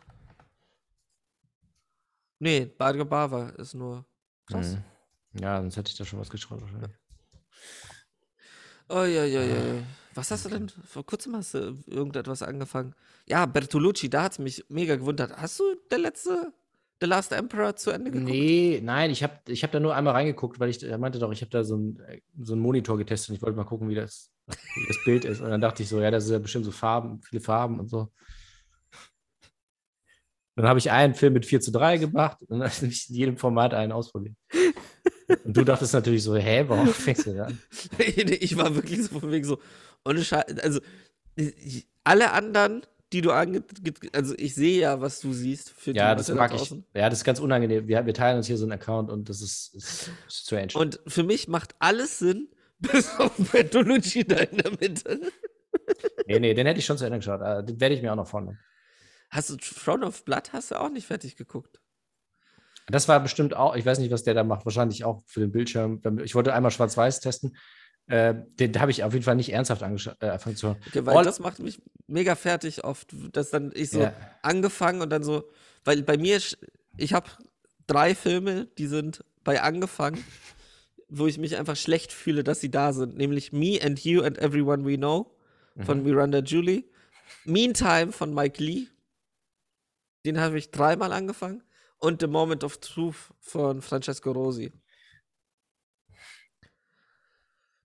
Nee, 2.41 2.73
Dario 2.79 3.05
Bava 3.05 3.51
ist 3.51 3.75
nur. 3.75 4.05
Krass. 4.47 4.77
Mhm. 4.77 5.41
Ja, 5.41 5.61
sonst 5.61 5.77
hätte 5.77 5.91
ich 5.91 5.97
da 5.97 6.05
schon 6.05 6.21
was 6.21 6.31
geschrieben. 6.31 6.63
wahrscheinlich. 6.63 6.93
Oh, 8.89 9.05
ja, 9.05 9.25
ja, 9.25 9.43
ja, 9.43 9.75
ja. 9.75 9.83
Was 10.15 10.31
hast 10.31 10.47
du 10.47 10.49
denn? 10.49 10.69
Vor 10.69 11.05
kurzem 11.05 11.37
hast 11.37 11.55
du 11.55 11.77
irgendetwas 11.87 12.43
angefangen. 12.43 12.95
Ja, 13.27 13.45
Bertolucci, 13.45 14.09
da 14.09 14.23
hat 14.25 14.33
es 14.33 14.39
mich 14.39 14.65
mega 14.69 14.97
gewundert. 14.97 15.37
Hast 15.37 15.61
du 15.61 15.77
der 15.91 15.99
letzte, 15.99 16.53
The 17.01 17.07
Last 17.07 17.33
Emperor 17.33 17.77
zu 17.77 17.91
Ende 17.91 18.11
geguckt? 18.11 18.31
Nee, 18.31 18.81
nein, 18.83 19.11
ich 19.11 19.23
habe 19.23 19.39
ich 19.47 19.63
hab 19.63 19.73
da 19.73 19.79
nur 19.79 19.95
einmal 19.95 20.15
reingeguckt, 20.15 20.59
weil 20.59 20.71
ich, 20.71 20.83
er 20.83 20.99
meinte 20.99 21.19
doch, 21.19 21.31
ich 21.31 21.43
habe 21.43 21.51
da 21.51 21.63
so 21.63 21.75
einen 21.75 22.03
so 22.41 22.55
einen 22.55 22.63
Monitor 22.63 22.97
getestet 22.97 23.31
und 23.31 23.37
ich 23.37 23.43
wollte 23.43 23.57
mal 23.57 23.65
gucken, 23.65 23.89
wie 23.91 23.95
das, 23.95 24.33
wie 24.49 24.87
das 24.89 25.05
Bild 25.05 25.25
ist. 25.25 25.41
Und 25.41 25.51
dann 25.51 25.61
dachte 25.61 25.83
ich 25.83 25.89
so, 25.89 26.01
ja, 26.01 26.11
das 26.11 26.25
ist 26.25 26.31
ja 26.31 26.39
bestimmt 26.39 26.65
so 26.65 26.71
Farben, 26.71 27.21
viele 27.23 27.41
Farben 27.41 27.79
und 27.79 27.89
so. 27.89 28.11
Dann 30.57 30.67
habe 30.67 30.81
ich 30.81 30.91
einen 30.91 31.15
Film 31.15 31.35
mit 31.35 31.47
4 31.47 31.61
zu 31.61 31.71
3 31.71 31.99
gemacht 31.99 32.39
und 32.41 32.59
dann 32.59 32.69
habe 32.69 32.87
ich 32.87 33.09
in 33.09 33.15
jedem 33.15 33.37
Format 33.37 33.75
einen 33.75 33.93
ausprobiert. 33.93 34.35
Und 35.45 35.57
du 35.57 35.63
dachtest 35.63 35.93
natürlich 35.93 36.23
so, 36.23 36.35
hä, 36.35 36.65
warum 36.67 36.89
fängst 36.89 37.27
du 37.27 37.35
da 37.35 37.45
an? 37.45 37.59
ich 37.99 38.57
war 38.57 38.75
wirklich 38.75 39.05
so 39.05 39.21
von 39.21 39.31
wegen 39.31 39.45
so, 39.45 39.61
ohne 40.05 40.25
Scheiß, 40.25 40.59
also 40.63 40.81
ich, 41.37 41.87
alle 42.03 42.33
anderen, 42.33 42.83
die 43.13 43.21
du 43.21 43.31
ange, 43.31 43.63
also 44.13 44.35
ich 44.37 44.55
sehe 44.55 44.81
ja, 44.81 45.01
was 45.01 45.21
du 45.21 45.33
siehst 45.33 45.71
für 45.71 45.93
Ja, 45.93 46.15
das 46.15 46.27
da 46.27 46.35
mag 46.35 46.53
ich. 46.55 46.71
Ja, 46.95 47.09
das 47.09 47.21
ist 47.21 47.25
ganz 47.25 47.41
unangenehm. 47.41 47.87
Wir, 47.87 48.05
wir 48.05 48.15
teilen 48.15 48.39
uns 48.39 48.47
hier 48.47 48.57
so 48.57 48.65
einen 48.65 48.73
Account 48.73 49.11
und 49.11 49.29
das 49.29 49.41
ist, 49.41 49.75
ist 49.75 50.11
strange. 50.29 50.73
Und 50.75 51.01
für 51.07 51.23
mich 51.23 51.49
macht 51.49 51.75
alles 51.79 52.19
Sinn, 52.19 52.49
bis 52.81 53.19
auf 53.19 53.33
Bertolucci 53.53 54.25
da 54.25 54.37
in 54.37 54.59
der 54.59 54.71
Mitte. 54.73 55.21
Nee, 56.27 56.39
nee, 56.41 56.55
den 56.55 56.67
hätte 56.67 56.79
ich 56.81 56.87
schon 56.87 56.99
zu 56.99 57.05
Ende 57.05 57.19
geschaut. 57.19 57.41
Äh, 57.41 57.65
Den 57.65 57.81
werde 57.81 57.95
ich 57.95 58.03
mir 58.03 58.13
auch 58.13 58.17
noch 58.17 58.29
vornehmen. 58.29 58.59
Hast 59.31 59.51
du 59.51 59.57
Throne 59.57 60.07
of 60.07 60.25
Blood 60.25 60.53
hast 60.53 60.71
du 60.71 60.77
auch 60.81 60.89
nicht 60.91 61.07
fertig 61.07 61.37
geguckt? 61.37 61.81
Das 62.87 63.07
war 63.09 63.21
bestimmt 63.21 63.55
auch, 63.55 63.77
ich 63.77 63.85
weiß 63.85 63.99
nicht, 63.99 64.11
was 64.11 64.23
der 64.25 64.33
da 64.35 64.45
macht, 64.45 64.65
wahrscheinlich 64.65 65.05
auch 65.05 65.23
für 65.27 65.41
den 65.41 65.53
Bildschirm. 65.53 66.01
Ich 66.25 66.35
wollte 66.35 66.55
einmal 66.55 66.71
schwarz-weiß 66.71 67.21
testen. 67.21 67.55
Äh, 68.07 68.35
den 68.59 68.81
habe 68.81 68.91
ich 68.91 69.05
auf 69.05 69.13
jeden 69.13 69.25
Fall 69.25 69.37
nicht 69.37 69.53
ernsthaft 69.53 69.83
äh, 69.83 69.85
angefangen 69.85 70.57
zu 70.57 70.69
hören. 70.69 70.79
Okay, 70.87 71.05
weil 71.05 71.19
All- 71.19 71.25
das 71.25 71.41
macht 71.41 71.59
mich 71.59 71.79
mega 72.07 72.35
fertig 72.35 72.85
oft, 72.85 73.15
dass 73.33 73.51
dann 73.51 73.71
ich 73.75 73.91
so 73.91 74.01
Ja. 74.01 74.15
angefangen 74.41 75.03
und 75.03 75.11
dann 75.11 75.23
so, 75.23 75.51
weil 75.85 76.03
bei 76.03 76.17
mir, 76.17 76.41
ich 76.97 77.13
habe 77.13 77.29
drei 77.87 78.15
Filme, 78.15 78.65
die 78.79 78.87
sind 78.87 79.23
bei 79.45 79.61
angefangen, 79.61 80.25
wo 81.09 81.27
ich 81.27 81.39
mich 81.39 81.57
einfach 81.57 81.77
schlecht 81.77 82.13
fühle, 82.13 82.45
dass 82.45 82.61
sie 82.61 82.71
da 82.71 82.93
sind, 82.93 83.17
nämlich 83.17 83.53
Me 83.53 83.79
and 83.83 84.05
You 84.05 84.23
and 84.23 84.39
Everyone 84.39 84.85
We 84.85 84.97
Know 84.97 85.35
von 85.81 86.03
Miranda 86.03 86.41
Julie, 86.41 86.85
Meantime 87.45 88.13
von 88.13 88.35
Mike 88.35 88.63
Lee, 88.63 88.89
den 90.27 90.41
habe 90.41 90.59
ich 90.59 90.71
dreimal 90.71 91.13
angefangen 91.13 91.63
und 91.99 92.21
The 92.21 92.27
Moment 92.27 92.65
of 92.65 92.79
Truth 92.79 93.33
von 93.41 93.81
Francesco 93.81 94.33
Rosi. 94.33 94.73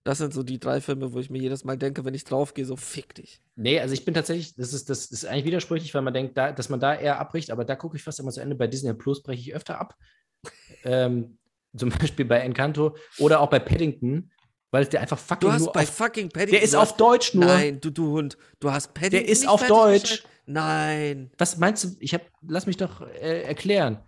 Das 0.03 0.17
sind 0.17 0.33
so 0.33 0.43
die 0.43 0.59
drei 0.59 0.81
Filme, 0.81 1.13
wo 1.13 1.19
ich 1.19 1.29
mir 1.29 1.41
jedes 1.41 1.63
Mal 1.63 1.77
denke, 1.77 2.03
wenn 2.03 2.13
ich 2.13 2.25
draufgehe, 2.25 2.65
so 2.65 2.75
fick 2.75 3.15
dich. 3.15 3.41
Nee, 3.55 3.79
also 3.79 3.93
ich 3.93 4.03
bin 4.03 4.13
tatsächlich, 4.13 4.53
das 4.55 4.73
ist, 4.73 4.89
das 4.89 5.05
ist 5.05 5.25
eigentlich 5.25 5.45
widersprüchlich, 5.45 5.93
weil 5.93 6.01
man 6.01 6.13
denkt, 6.13 6.37
da, 6.37 6.51
dass 6.51 6.67
man 6.67 6.81
da 6.81 6.93
eher 6.93 7.19
abbricht, 7.19 7.51
aber 7.51 7.63
da 7.63 7.77
gucke 7.77 7.95
ich 7.95 8.03
fast 8.03 8.19
immer 8.19 8.31
zu 8.31 8.41
Ende. 8.41 8.55
Bei 8.55 8.67
Disney 8.67 8.93
Plus 8.93 9.23
breche 9.23 9.39
ich 9.39 9.55
öfter 9.55 9.79
ab. 9.79 9.95
ähm, 10.83 11.37
zum 11.75 11.89
Beispiel 11.99 12.25
bei 12.25 12.39
Encanto 12.39 12.95
oder 13.17 13.39
auch 13.39 13.49
bei 13.49 13.59
Paddington, 13.59 14.31
weil 14.71 14.85
der 14.85 15.01
einfach 15.01 15.19
fucking 15.19 15.49
Du 15.49 15.51
hast 15.53 15.61
nur 15.61 15.73
bei 15.73 15.83
auf, 15.83 15.89
fucking 15.89 16.29
Paddington. 16.29 16.53
Der 16.53 16.61
ist 16.61 16.75
auf 16.75 16.97
Deutsch 16.97 17.33
nur. 17.33 17.45
Nein, 17.45 17.79
du, 17.79 17.91
du 17.91 18.11
Hund. 18.11 18.37
Du 18.59 18.71
hast 18.71 18.93
Paddington. 18.93 19.29
ist 19.29 19.41
nicht 19.41 19.49
auf 19.49 19.65
Deutsch. 19.67 20.23
Nein. 20.45 21.31
Was 21.37 21.57
meinst 21.57 21.83
du? 21.83 21.89
Ich 21.99 22.13
hab, 22.13 22.21
lass 22.47 22.65
mich 22.65 22.77
doch 22.77 23.01
äh, 23.01 23.43
erklären. 23.43 23.99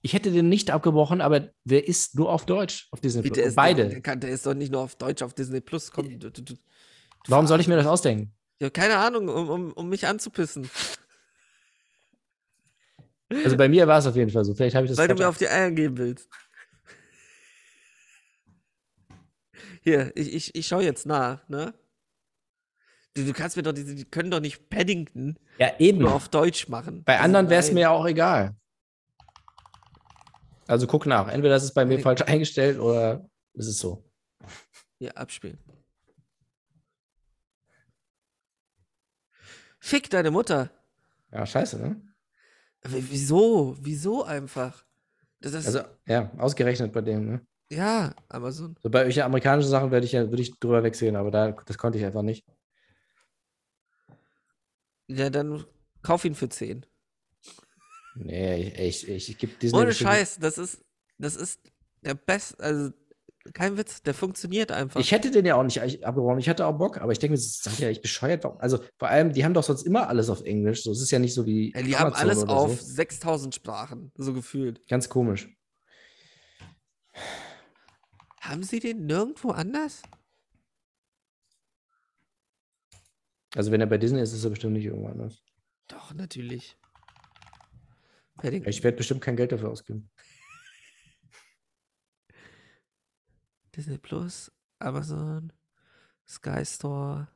Ich 0.00 0.12
hätte 0.12 0.30
den 0.30 0.48
nicht 0.48 0.70
abgebrochen, 0.70 1.20
aber 1.20 1.50
der 1.64 1.88
ist 1.88 2.14
nur 2.14 2.30
auf 2.30 2.44
Deutsch 2.44 2.88
auf 2.90 3.00
Disney 3.00 3.24
Wie, 3.24 3.28
Plus. 3.28 3.36
der 3.36 3.44
ist, 3.46 3.56
Beide. 3.56 3.88
Der, 3.88 4.00
kann, 4.02 4.20
der 4.20 4.30
ist 4.30 4.44
doch 4.46 4.54
nicht 4.54 4.70
nur 4.70 4.82
auf 4.82 4.96
Deutsch 4.96 5.22
auf 5.22 5.32
Disney 5.32 5.60
Plus. 5.60 5.90
Komm, 5.90 6.18
du, 6.18 6.30
du, 6.30 6.54
Warum 7.28 7.46
soll 7.46 7.60
ich 7.60 7.68
mir 7.68 7.76
das 7.76 7.86
ausdenken? 7.86 8.32
ja, 8.60 8.70
keine 8.70 8.96
Ahnung, 8.96 9.28
um, 9.28 9.50
um, 9.50 9.72
um 9.72 9.88
mich 9.88 10.06
anzupissen. 10.06 10.70
Also 13.44 13.56
bei 13.56 13.68
mir 13.68 13.86
war 13.86 13.98
es 13.98 14.06
auf 14.06 14.16
jeden 14.16 14.30
Fall 14.30 14.44
so. 14.44 14.54
Vielleicht 14.54 14.76
habe 14.76 14.86
ich 14.86 14.90
das 14.90 14.98
weil 14.98 15.08
du 15.08 15.14
mir 15.14 15.28
auf 15.28 15.38
die 15.38 15.48
Eier 15.48 15.70
geben 15.70 15.96
willst. 15.98 16.28
Hier, 19.84 20.16
ich, 20.16 20.32
ich, 20.34 20.54
ich 20.54 20.66
schaue 20.66 20.82
jetzt 20.82 21.04
nach, 21.04 21.46
ne? 21.48 21.74
Du, 23.12 23.22
du 23.22 23.32
kannst 23.34 23.56
mir 23.56 23.62
doch, 23.62 23.72
die, 23.72 23.84
die 23.84 24.04
können 24.06 24.30
doch 24.30 24.40
nicht 24.40 24.70
Paddington 24.70 25.38
Ja, 25.58 25.78
eben. 25.78 25.98
nur 25.98 26.14
auf 26.14 26.30
Deutsch 26.30 26.68
machen. 26.68 27.04
Bei 27.04 27.14
Also 27.16 27.24
anderen 27.26 27.50
wäre 27.50 27.60
es 27.60 27.70
mir 27.70 27.80
ja 27.80 27.90
auch 27.90 28.06
egal. 28.06 28.56
Also 30.66 30.86
guck 30.86 31.04
nach. 31.04 31.28
Entweder 31.28 31.54
ist 31.56 31.64
es 31.64 31.74
bei 31.74 31.84
mir 31.84 32.00
falsch 32.00 32.22
eingestellt 32.22 32.78
oder 32.80 33.28
ist 33.52 33.66
es 33.66 33.78
so. 33.78 34.02
Hier, 34.98 35.16
abspielen. 35.18 35.58
Fick 39.80 40.08
deine 40.08 40.30
Mutter. 40.30 40.70
Ja, 41.30 41.44
scheiße, 41.44 41.78
ne? 41.78 42.00
W- 42.82 43.02
Wieso? 43.10 43.76
Wieso 43.80 44.24
einfach? 44.24 44.84
Das 45.40 45.52
ist, 45.52 45.66
Also, 45.66 45.80
ja, 46.06 46.30
ausgerechnet 46.38 46.90
bei 46.92 47.02
dem, 47.02 47.26
ne? 47.26 47.46
Ja, 47.74 48.14
Amazon. 48.28 48.76
So 48.82 48.90
bei 48.90 49.02
solchen 49.04 49.22
amerikanischen 49.22 49.70
Sachen 49.70 49.90
werde 49.90 50.06
ich 50.06 50.12
ja, 50.12 50.30
würde 50.30 50.42
ich 50.42 50.58
drüber 50.58 50.82
wegsehen, 50.82 51.16
aber 51.16 51.30
da, 51.30 51.52
das 51.52 51.78
konnte 51.78 51.98
ich 51.98 52.04
einfach 52.04 52.22
nicht. 52.22 52.44
Ja, 55.08 55.30
dann 55.30 55.64
kauf 56.02 56.24
ihn 56.24 56.34
für 56.34 56.48
10. 56.48 56.86
Nee, 58.16 58.68
ich, 58.68 58.78
ich, 58.78 59.08
ich, 59.08 59.30
ich 59.30 59.38
gebe 59.38 59.52
Disney. 59.54 59.78
Ohne 59.78 59.92
Scheiß, 59.92 60.38
das 60.38 60.58
ist, 60.58 60.84
das 61.18 61.36
ist 61.36 61.60
der 62.02 62.14
beste, 62.14 62.62
also 62.62 62.90
kein 63.52 63.76
Witz, 63.76 64.02
der 64.02 64.14
funktioniert 64.14 64.72
einfach. 64.72 65.00
Ich 65.00 65.12
hätte 65.12 65.30
den 65.30 65.44
ja 65.44 65.56
auch 65.56 65.62
nicht 65.64 65.80
abgebrochen. 66.04 66.38
Ich 66.38 66.48
hatte 66.48 66.66
auch 66.66 66.78
Bock, 66.78 66.98
aber 66.98 67.12
ich 67.12 67.18
denke 67.18 67.32
mir, 67.32 67.36
das 67.36 67.66
ist 67.66 67.78
ja 67.78 67.88
echt 67.88 68.00
bescheuert. 68.00 68.46
Also 68.58 68.78
vor 68.98 69.08
allem, 69.08 69.32
die 69.32 69.44
haben 69.44 69.52
doch 69.52 69.64
sonst 69.64 69.82
immer 69.82 70.08
alles 70.08 70.30
auf 70.30 70.42
Englisch. 70.42 70.82
So, 70.82 70.92
es 70.92 71.02
ist 71.02 71.10
ja 71.10 71.18
nicht 71.18 71.34
so 71.34 71.44
wie. 71.44 71.72
ja, 71.74 71.82
die 71.82 71.96
haben 71.96 72.06
Amazon 72.14 72.28
alles 72.28 72.42
oder 72.42 72.52
auf 72.56 72.80
So. 72.80 72.94
6000 72.94 73.54
Sprachen, 73.54 74.12
so 74.16 74.32
gefühlt. 74.32 74.86
Ganz 74.88 75.08
komisch. 75.10 75.48
Haben 78.44 78.62
sie 78.62 78.78
den 78.80 79.06
nirgendwo 79.06 79.50
anders? 79.50 80.02
Also 83.54 83.70
wenn 83.70 83.80
er 83.80 83.86
bei 83.86 83.98
Disney 83.98 84.20
ist, 84.20 84.32
ist 84.32 84.44
er 84.44 84.50
bestimmt 84.50 84.74
nicht 84.74 84.84
irgendwo 84.84 85.08
anders. 85.08 85.42
Doch, 85.88 86.12
natürlich. 86.12 86.76
Paddington. 88.36 88.68
Ich 88.68 88.82
werde 88.82 88.96
bestimmt 88.96 89.20
kein 89.20 89.36
Geld 89.36 89.52
dafür 89.52 89.70
ausgeben. 89.70 90.10
Disney 93.76 93.98
Plus, 93.98 94.50
Amazon, 94.78 95.52
Sky 96.26 96.64
Store. 96.64 97.28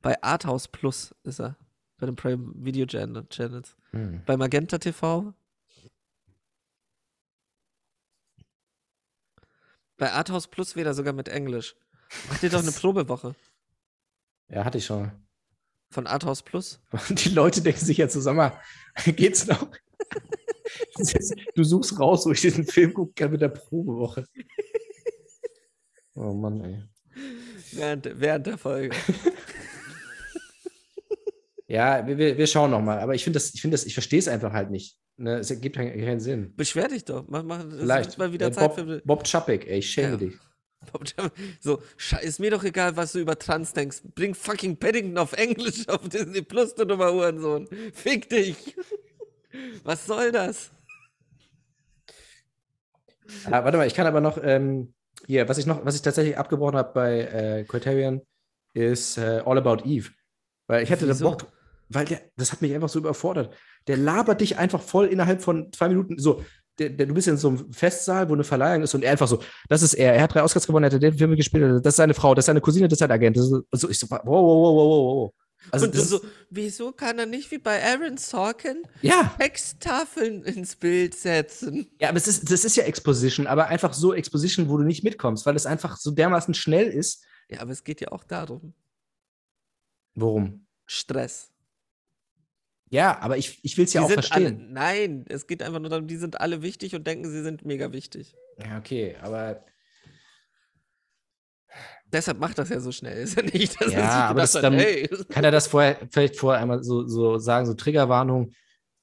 Bei 0.00 0.20
Arthouse 0.22 0.68
Plus 0.68 1.14
ist 1.22 1.40
er. 1.40 1.56
Bei 1.98 2.06
den 2.06 2.16
Prime 2.16 2.52
Video 2.56 2.86
Channel- 2.86 3.28
Channels. 3.28 3.76
Hm. 3.92 4.22
Bei 4.26 4.36
Magenta 4.36 4.78
TV. 4.78 5.34
Bei 9.96 10.12
Arthouse 10.12 10.48
Plus 10.48 10.76
wieder 10.76 10.94
sogar 10.94 11.12
mit 11.12 11.28
Englisch. 11.28 11.76
Macht 12.28 12.42
ihr 12.42 12.50
doch 12.50 12.62
eine 12.62 12.72
Probewoche 12.72 13.34
Ja, 14.48 14.64
hatte 14.64 14.78
ich 14.78 14.86
schon. 14.86 15.10
von 15.90 16.06
Arthouse 16.06 16.42
Plus. 16.42 16.80
Die 17.10 17.30
Leute 17.30 17.62
denken 17.62 17.84
sich 17.84 18.02
so, 18.08 18.20
sag 18.20 18.36
mal, 18.36 18.58
geht's 19.06 19.46
noch? 19.46 19.68
Du 21.54 21.62
suchst 21.64 21.98
raus, 21.98 22.26
wo 22.26 22.32
ich 22.32 22.40
diesen 22.40 22.66
Film 22.66 22.92
gucken 22.94 23.14
kann 23.14 23.30
mit 23.30 23.40
der 23.40 23.48
Probewoche. 23.48 24.26
Oh 26.14 26.32
Mann, 26.32 26.64
ey. 26.64 26.82
Während, 27.72 28.20
während 28.20 28.46
der 28.46 28.58
Folge. 28.58 28.96
Ja, 31.66 32.06
wir, 32.06 32.18
wir 32.18 32.46
schauen 32.46 32.70
noch 32.70 32.82
mal. 32.82 33.00
Aber 33.00 33.14
ich 33.14 33.24
finde 33.24 33.38
das, 33.38 33.54
ich 33.54 33.60
finde 33.60 33.74
das, 33.74 33.86
ich 33.86 33.94
verstehe 33.94 34.18
es 34.18 34.28
einfach 34.28 34.52
halt 34.52 34.70
nicht. 34.70 34.98
Ne? 35.16 35.36
Es 35.38 35.50
ergibt 35.50 35.76
keinen, 35.76 36.20
Sinn. 36.20 36.54
Beschwer 36.56 36.88
dich 36.88 37.04
doch. 37.04 37.24
Mach, 37.28 37.42
mach, 37.42 37.64
Vielleicht. 37.70 38.18
mal 38.18 38.32
wieder 38.32 38.48
Äh, 38.48 38.52
Zeit 38.52 38.74
Bob, 38.74 38.74
für. 38.74 39.02
Bob 39.04 39.24
Chapek, 39.24 39.66
ey, 39.68 39.78
ich 39.78 39.90
schäme 39.90 40.12
Ja. 40.12 40.16
dich. 40.16 40.34
So, 41.60 41.80
ist 42.20 42.40
mir 42.40 42.50
doch 42.50 42.62
egal, 42.62 42.94
was 42.94 43.12
du 43.12 43.20
über 43.20 43.38
Trans 43.38 43.72
denkst. 43.72 44.02
Bring 44.14 44.34
fucking 44.34 44.76
Paddington 44.76 45.16
auf 45.16 45.32
Englisch 45.32 45.88
auf 45.88 46.06
Disney 46.10 46.42
Plus, 46.42 46.74
du 46.74 46.84
dummer 46.84 47.10
Hurensohn. 47.10 47.66
Fick 47.94 48.28
dich. 48.28 48.76
Was 49.84 50.04
soll 50.06 50.30
das? 50.32 50.72
Ah, 53.46 53.64
warte 53.64 53.78
mal, 53.78 53.86
ich 53.86 53.94
kann 53.94 54.06
aber 54.06 54.20
noch, 54.20 54.36
ähm, 54.42 54.92
hier, 55.26 55.48
was 55.48 55.58
ich 55.58 55.66
noch, 55.66 55.84
was 55.86 55.94
ich 55.94 56.02
tatsächlich 56.02 56.36
abgebrochen 56.36 56.76
habe 56.76 56.92
bei 56.92 57.20
äh, 57.20 57.64
Criterion, 57.64 58.20
ist 58.74 59.16
äh, 59.16 59.42
All 59.46 59.56
About 59.58 59.84
Eve. 59.84 60.10
Weil 60.66 60.82
ich 60.82 60.90
hätte 60.90 61.06
da 61.06 61.12
Wieso? 61.12 61.30
Bock, 61.30 61.46
weil 61.94 62.04
der, 62.06 62.22
das 62.36 62.52
hat 62.52 62.62
mich 62.62 62.74
einfach 62.74 62.88
so 62.88 62.98
überfordert. 62.98 63.54
Der 63.86 63.96
labert 63.96 64.40
dich 64.40 64.58
einfach 64.58 64.82
voll 64.82 65.06
innerhalb 65.06 65.42
von 65.42 65.72
zwei 65.72 65.88
Minuten. 65.88 66.18
So, 66.18 66.42
der, 66.78 66.90
der, 66.90 67.06
du 67.06 67.14
bist 67.14 67.28
in 67.28 67.36
so 67.36 67.48
einem 67.48 67.72
Festsaal, 67.72 68.28
wo 68.28 68.34
eine 68.34 68.44
Verleihung 68.44 68.82
ist 68.82 68.94
und 68.94 69.04
er 69.04 69.12
einfach 69.12 69.28
so, 69.28 69.40
das 69.68 69.82
ist 69.82 69.94
er, 69.94 70.14
er 70.14 70.22
hat 70.22 70.34
drei 70.34 70.42
Oscars 70.42 70.66
gewonnen, 70.66 70.84
er 70.84 70.92
hat 70.92 71.02
den 71.02 71.16
Film 71.16 71.36
gespielt, 71.36 71.84
das 71.84 71.92
ist 71.92 71.96
seine 71.96 72.14
Frau, 72.14 72.34
das 72.34 72.42
ist 72.42 72.46
seine 72.46 72.60
Cousine, 72.60 72.88
das 72.88 72.96
ist 72.96 73.00
sein 73.00 73.10
Agent. 73.10 73.36
Das 73.36 73.44
ist, 73.44 73.64
so, 73.72 73.88
ich 73.88 73.98
so, 73.98 74.10
wow, 74.10 74.20
wow, 74.24 74.34
wow, 74.34 74.76
wow, 74.76 75.16
wow. 75.16 75.34
Also, 75.70 75.86
Und 75.86 75.94
so, 75.94 76.20
wieso 76.50 76.92
kann 76.92 77.18
er 77.18 77.26
nicht 77.26 77.50
wie 77.50 77.58
bei 77.58 77.82
Aaron 77.82 78.18
Sorkin 78.18 78.82
ja, 79.00 79.34
Texttafeln 79.38 80.42
ins 80.42 80.76
Bild 80.76 81.14
setzen? 81.14 81.90
ja, 81.98 82.10
aber 82.10 82.18
es 82.18 82.28
ist, 82.28 82.50
das 82.50 82.64
ist 82.64 82.76
ja 82.76 82.84
Exposition, 82.84 83.46
aber 83.46 83.68
einfach 83.68 83.94
so 83.94 84.12
Exposition, 84.12 84.68
wo 84.68 84.76
du 84.76 84.84
nicht 84.84 85.04
mitkommst, 85.04 85.46
weil 85.46 85.56
es 85.56 85.64
einfach 85.64 85.96
so 85.96 86.10
dermaßen 86.10 86.52
schnell 86.54 86.88
ist. 86.88 87.24
Ja, 87.48 87.60
aber 87.60 87.72
es 87.72 87.82
geht 87.82 88.00
ja 88.00 88.08
auch 88.12 88.24
darum. 88.24 88.74
Worum? 90.14 90.66
Stress. 90.86 91.50
Ja, 92.94 93.18
aber 93.20 93.36
ich, 93.36 93.58
ich 93.64 93.76
will 93.76 93.86
es 93.86 93.92
ja 93.92 94.00
Die 94.00 94.04
auch 94.04 94.08
sind 94.10 94.24
verstehen. 94.24 94.60
Alle, 94.60 94.72
nein, 94.72 95.24
es 95.28 95.46
geht 95.48 95.62
einfach 95.64 95.80
nur 95.80 95.90
darum, 95.90 96.06
die 96.06 96.16
sind 96.16 96.40
alle 96.40 96.62
wichtig 96.62 96.94
und 96.94 97.04
denken, 97.06 97.28
sie 97.28 97.42
sind 97.42 97.64
mega 97.64 97.92
wichtig. 97.92 98.36
Ja, 98.58 98.78
okay, 98.78 99.16
aber 99.20 99.64
Deshalb 102.12 102.38
macht 102.38 102.58
das 102.58 102.68
ja 102.68 102.78
so 102.78 102.92
schnell. 102.92 103.16
Ist 103.24 103.36
ja 103.36 103.42
nicht, 103.42 103.80
dass 103.80 103.92
Ja, 103.92 103.98
er 103.98 104.04
sich 104.04 104.14
aber 104.14 104.40
das 104.42 104.54
hat, 104.54 104.62
dann- 104.62 104.74
hey. 104.78 105.08
kann 105.28 105.42
er 105.44 105.50
das 105.50 105.66
vorher, 105.66 105.98
vielleicht 106.12 106.36
vorher 106.36 106.62
einmal 106.62 106.84
so, 106.84 107.06
so 107.08 107.38
sagen, 107.38 107.66
so 107.66 107.74
Triggerwarnung, 107.74 108.52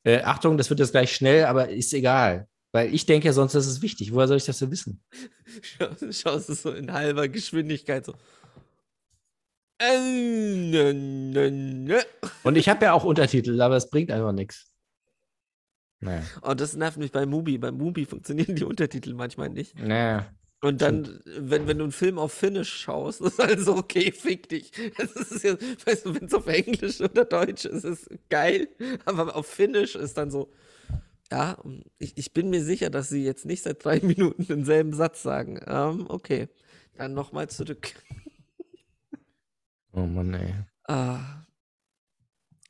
äh, 0.03 0.21
Achtung, 0.21 0.57
das 0.57 0.69
wird 0.69 0.79
jetzt 0.79 0.91
gleich 0.91 1.13
schnell, 1.13 1.45
aber 1.45 1.69
ist 1.69 1.93
egal. 1.93 2.47
Weil 2.71 2.93
ich 2.93 3.05
denke 3.05 3.27
ja 3.27 3.33
sonst, 3.33 3.53
das 3.53 3.67
ist 3.67 3.81
wichtig. 3.81 4.13
Woher 4.13 4.29
soll 4.29 4.37
ich 4.37 4.45
das 4.45 4.59
denn 4.59 4.71
wissen? 4.71 5.03
Schau- 5.61 6.11
Schaust 6.11 6.47
du 6.47 6.53
so 6.53 6.71
in 6.71 6.93
halber 6.93 7.27
Geschwindigkeit 7.27 8.05
so. 8.05 8.13
Und 12.43 12.55
ich 12.55 12.69
habe 12.69 12.85
ja 12.85 12.93
auch 12.93 13.03
Untertitel, 13.03 13.59
aber 13.61 13.75
es 13.75 13.89
bringt 13.89 14.11
einfach 14.11 14.31
nichts. 14.31 14.71
Naja. 15.99 16.23
Oh, 16.41 16.53
das 16.53 16.75
nervt 16.75 16.97
mich 16.97 17.11
bei 17.11 17.25
Mubi. 17.25 17.57
Bei 17.57 17.71
Mubi 17.71 18.05
funktionieren 18.05 18.55
die 18.55 18.63
Untertitel 18.63 19.13
manchmal 19.13 19.49
nicht. 19.49 19.77
Naja. 19.79 20.31
Und 20.63 20.81
dann, 20.81 21.19
wenn, 21.25 21.67
wenn 21.67 21.79
du 21.79 21.85
einen 21.85 21.91
Film 21.91 22.19
auf 22.19 22.33
Finnish 22.33 22.71
schaust, 22.71 23.21
ist 23.21 23.39
halt 23.39 23.59
so, 23.59 23.75
okay, 23.75 24.11
fick 24.11 24.49
dich. 24.49 24.71
Das 24.97 25.11
ist 25.13 25.43
ja, 25.43 25.55
weißt 25.85 26.05
du, 26.05 26.15
wenn 26.15 26.25
es 26.25 26.33
auf 26.33 26.47
Englisch 26.47 27.01
oder 27.01 27.25
Deutsch 27.25 27.65
ist, 27.65 27.83
ist 27.83 28.11
es 28.11 28.19
geil, 28.29 28.67
aber 29.05 29.35
auf 29.35 29.47
Finnish 29.47 29.95
ist 29.95 30.17
dann 30.17 30.29
so, 30.29 30.51
ja, 31.31 31.57
ich, 31.97 32.17
ich 32.17 32.33
bin 32.33 32.49
mir 32.49 32.63
sicher, 32.63 32.89
dass 32.89 33.09
sie 33.09 33.23
jetzt 33.23 33.45
nicht 33.45 33.63
seit 33.63 33.83
drei 33.83 33.99
Minuten 34.03 34.45
denselben 34.45 34.93
Satz 34.93 35.23
sagen. 35.23 35.59
Ähm, 35.65 36.05
okay, 36.09 36.49
dann 36.95 37.13
nochmal 37.13 37.49
zurück. 37.49 37.93
Oh 39.93 40.05
Mann, 40.05 40.33
ey. 40.33 40.53
Ah. 40.87 41.45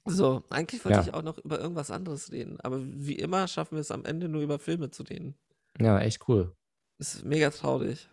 So, 0.05 0.43
eigentlich 0.49 0.83
wollte 0.83 0.97
Ja. 0.97 1.03
ich 1.03 1.13
auch 1.13 1.21
noch 1.21 1.37
über 1.37 1.59
irgendwas 1.59 1.91
anderes 1.91 2.31
reden, 2.31 2.59
aber 2.61 2.79
wie 2.81 3.15
immer 3.15 3.47
schaffen 3.47 3.75
wir 3.75 3.81
es 3.81 3.91
am 3.91 4.05
Ende 4.05 4.27
nur 4.27 4.41
über 4.41 4.57
Filme 4.57 4.89
zu 4.89 5.03
reden. 5.03 5.35
Ja, 5.79 5.99
echt 5.99 6.27
cool. 6.27 6.55
Ist 6.97 7.23
mega 7.23 7.49
traurig. 7.51 8.09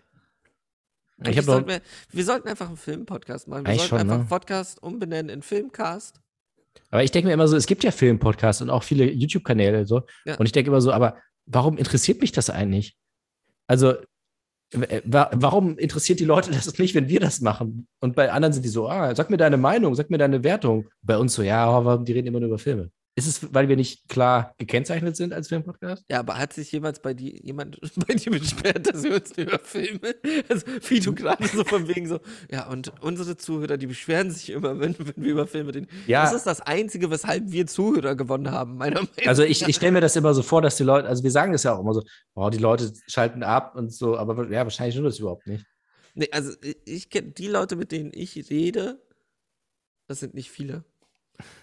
Ich 1.26 1.36
hab 1.36 1.44
sollten 1.44 1.68
wir, 1.68 1.80
wir 2.10 2.24
sollten 2.24 2.48
einfach 2.48 2.68
einen 2.68 2.76
Filmpodcast 2.76 3.48
machen. 3.48 3.64
Wir 3.64 3.70
Eigentlich 3.70 3.88
sollten 3.88 4.06
schon, 4.06 4.10
einfach 4.10 4.18
ne? 4.18 4.28
Podcast 4.28 4.82
umbenennen 4.82 5.30
in 5.30 5.42
Filmcast. 5.42 6.20
Aber 6.90 7.02
ich 7.02 7.10
denke 7.10 7.26
mir 7.28 7.34
immer 7.34 7.48
so, 7.48 7.56
es 7.56 7.66
gibt 7.66 7.82
ja 7.82 7.90
Filmpodcasts 7.90 8.62
und 8.62 8.70
auch 8.70 8.82
viele 8.84 9.10
YouTube-Kanäle 9.10 9.84
so. 9.84 10.02
Ja. 10.24 10.36
Und 10.36 10.46
ich 10.46 10.52
denke 10.52 10.70
immer 10.70 10.80
so, 10.80 10.92
aber 10.92 11.18
warum 11.46 11.76
interessiert 11.76 12.20
mich 12.20 12.32
das 12.32 12.50
eigentlich? 12.50 12.96
Also, 13.66 13.94
warum 14.72 15.78
interessiert 15.78 16.20
die 16.20 16.24
Leute 16.24 16.50
das 16.50 16.78
nicht, 16.78 16.94
wenn 16.94 17.08
wir 17.08 17.20
das 17.20 17.40
machen? 17.40 17.86
Und 18.00 18.14
bei 18.14 18.30
anderen 18.30 18.52
sind 18.52 18.64
die 18.64 18.68
so, 18.68 18.88
ah, 18.88 19.14
sag 19.14 19.30
mir 19.30 19.36
deine 19.36 19.56
Meinung, 19.56 19.94
sag 19.94 20.10
mir 20.10 20.18
deine 20.18 20.44
Wertung. 20.44 20.88
Bei 21.02 21.16
uns 21.16 21.34
so, 21.34 21.42
ja, 21.42 21.66
aber 21.66 21.98
die 21.98 22.12
reden 22.12 22.28
immer 22.28 22.40
nur 22.40 22.48
über 22.48 22.58
Filme. 22.58 22.90
Ist 23.18 23.26
es, 23.26 23.52
weil 23.52 23.68
wir 23.68 23.74
nicht 23.74 24.08
klar 24.08 24.54
gekennzeichnet 24.58 25.16
sind 25.16 25.32
als 25.32 25.48
Filmpodcast? 25.48 26.04
Ja, 26.08 26.20
aber 26.20 26.38
hat 26.38 26.52
sich 26.52 26.70
jemals 26.70 27.02
bei 27.02 27.14
dir 27.14 27.34
jemand 27.42 27.80
bei 28.06 28.14
dir 28.14 28.30
beschwert, 28.30 28.86
dass 28.86 29.02
wir 29.02 29.16
uns 29.16 29.36
über 29.36 29.58
Filme, 29.58 30.14
also 30.48 30.64
wie 30.88 31.00
du 31.00 31.12
gerade 31.12 31.44
so 31.48 31.64
von 31.64 31.88
wegen 31.88 32.06
so, 32.06 32.20
ja, 32.48 32.68
und 32.68 32.92
unsere 33.00 33.36
Zuhörer, 33.36 33.76
die 33.76 33.88
beschweren 33.88 34.30
sich 34.30 34.50
immer, 34.50 34.78
wenn, 34.78 34.96
wenn 35.00 35.14
wir 35.16 35.32
über 35.32 35.48
Filme 35.48 35.74
reden. 35.74 35.88
Ja. 36.06 36.22
Das 36.22 36.32
ist 36.32 36.46
das 36.46 36.60
Einzige, 36.60 37.10
weshalb 37.10 37.50
wir 37.50 37.66
Zuhörer 37.66 38.14
gewonnen 38.14 38.52
haben, 38.52 38.76
meiner 38.76 39.00
Meinung 39.00 39.10
nach. 39.18 39.26
Also 39.26 39.42
ich, 39.42 39.66
ich 39.66 39.74
stelle 39.74 39.90
mir 39.90 40.00
das 40.00 40.14
immer 40.14 40.32
so 40.32 40.44
vor, 40.44 40.62
dass 40.62 40.76
die 40.76 40.84
Leute, 40.84 41.08
also 41.08 41.24
wir 41.24 41.32
sagen 41.32 41.50
das 41.50 41.64
ja 41.64 41.74
auch 41.74 41.80
immer 41.80 41.94
so, 41.94 42.04
oh, 42.36 42.50
die 42.50 42.58
Leute 42.58 42.92
schalten 43.08 43.42
ab 43.42 43.74
und 43.74 43.92
so, 43.92 44.16
aber 44.16 44.48
ja, 44.48 44.62
wahrscheinlich 44.62 44.94
nur 44.94 45.06
das 45.06 45.18
überhaupt 45.18 45.48
nicht. 45.48 45.66
Nee, 46.14 46.28
also 46.30 46.52
ich, 46.84 47.10
kenne 47.10 47.32
die 47.32 47.48
Leute, 47.48 47.74
mit 47.74 47.90
denen 47.90 48.12
ich 48.14 48.48
rede, 48.48 49.02
das 50.06 50.20
sind 50.20 50.34
nicht 50.34 50.52
viele. 50.52 50.84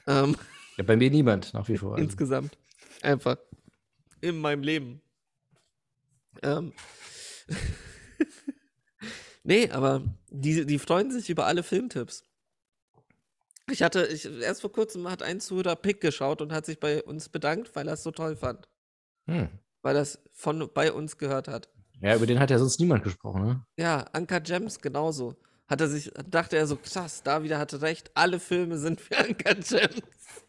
Ähm, 0.06 0.36
Ja, 0.78 0.84
bei 0.84 0.96
mir 0.96 1.10
niemand, 1.10 1.54
nach 1.54 1.68
wie 1.68 1.78
vor. 1.78 1.94
Also. 1.94 2.04
insgesamt. 2.04 2.58
Einfach. 3.02 3.38
In 4.22 4.40
meinem 4.40 4.64
Leben. 4.64 5.02
Ähm. 6.42 6.74
nee, 9.44 9.70
aber 9.70 10.04
die, 10.30 10.66
die 10.66 10.80
freuen 10.80 11.12
sich 11.12 11.30
über 11.30 11.46
alle 11.46 11.64
Filmtipps. 11.64 12.24
Ich 13.72 13.82
hatte, 13.82 14.06
ich, 14.06 14.26
erst 14.26 14.62
vor 14.62 14.72
kurzem 14.72 15.10
hat 15.10 15.24
ein 15.24 15.40
Zuhörer 15.40 15.76
Pick 15.76 16.02
geschaut 16.02 16.42
und 16.42 16.52
hat 16.52 16.66
sich 16.66 16.80
bei 16.80 17.04
uns 17.04 17.30
bedankt, 17.30 17.76
weil 17.76 17.88
er 17.88 17.96
es 17.96 18.04
so 18.04 18.12
toll 18.12 18.36
fand. 18.36 18.68
Hm. 19.28 19.50
Weil 19.82 19.96
er 19.96 20.04
es 20.04 20.20
von 20.34 20.70
bei 20.74 20.92
uns 20.92 21.18
gehört 21.18 21.48
hat. 21.48 21.70
Ja, 22.02 22.16
über 22.16 22.28
den 22.28 22.40
hat 22.40 22.52
ja 22.52 22.60
sonst 22.60 22.80
niemand 22.80 23.04
gesprochen, 23.04 23.44
ne? 23.44 23.66
Ja, 23.78 24.06
Anka 24.12 24.40
Gems 24.40 24.82
genauso. 24.82 25.36
Hat 25.68 25.82
er 25.82 25.88
sich, 25.88 26.12
dachte 26.30 26.58
er 26.58 26.68
so, 26.68 26.76
krass, 26.76 27.24
David 27.24 27.54
hatte 27.54 27.82
recht, 27.82 28.12
alle 28.14 28.40
Filme 28.40 28.78
sind 28.78 29.02
für 29.02 29.18
Anka 29.18 29.54
Gems. 29.54 30.45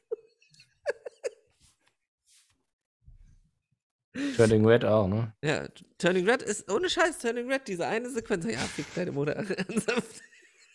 Turning 4.37 4.67
Red 4.67 4.85
auch, 4.85 5.09
ne? 5.09 5.33
Ja, 5.43 5.67
Turning 5.99 6.29
Red 6.29 6.43
ist, 6.43 6.71
ohne 6.71 6.89
Scheiß, 6.89 7.19
Turning 7.19 7.51
Red, 7.51 7.69
diese 7.69 7.87
eine 7.87 8.11
Sequenz, 8.11 8.45
ja, 8.45 8.59
fick 8.59 8.87
deine 8.95 9.13
Mutter. 9.13 9.33
Ernsthaft. 9.35 10.23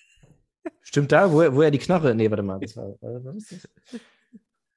Stimmt 0.82 1.12
da, 1.12 1.32
wo 1.32 1.42
er, 1.42 1.56
wo 1.56 1.62
er 1.62 1.72
die 1.72 1.80
Knarre. 1.80 2.14
Nee, 2.14 2.30
warte 2.30 2.44
mal. 2.44 2.60
Das 2.60 2.76
war, 2.78 2.96
was 3.02 3.52
ist 3.52 3.64
das? 3.92 4.02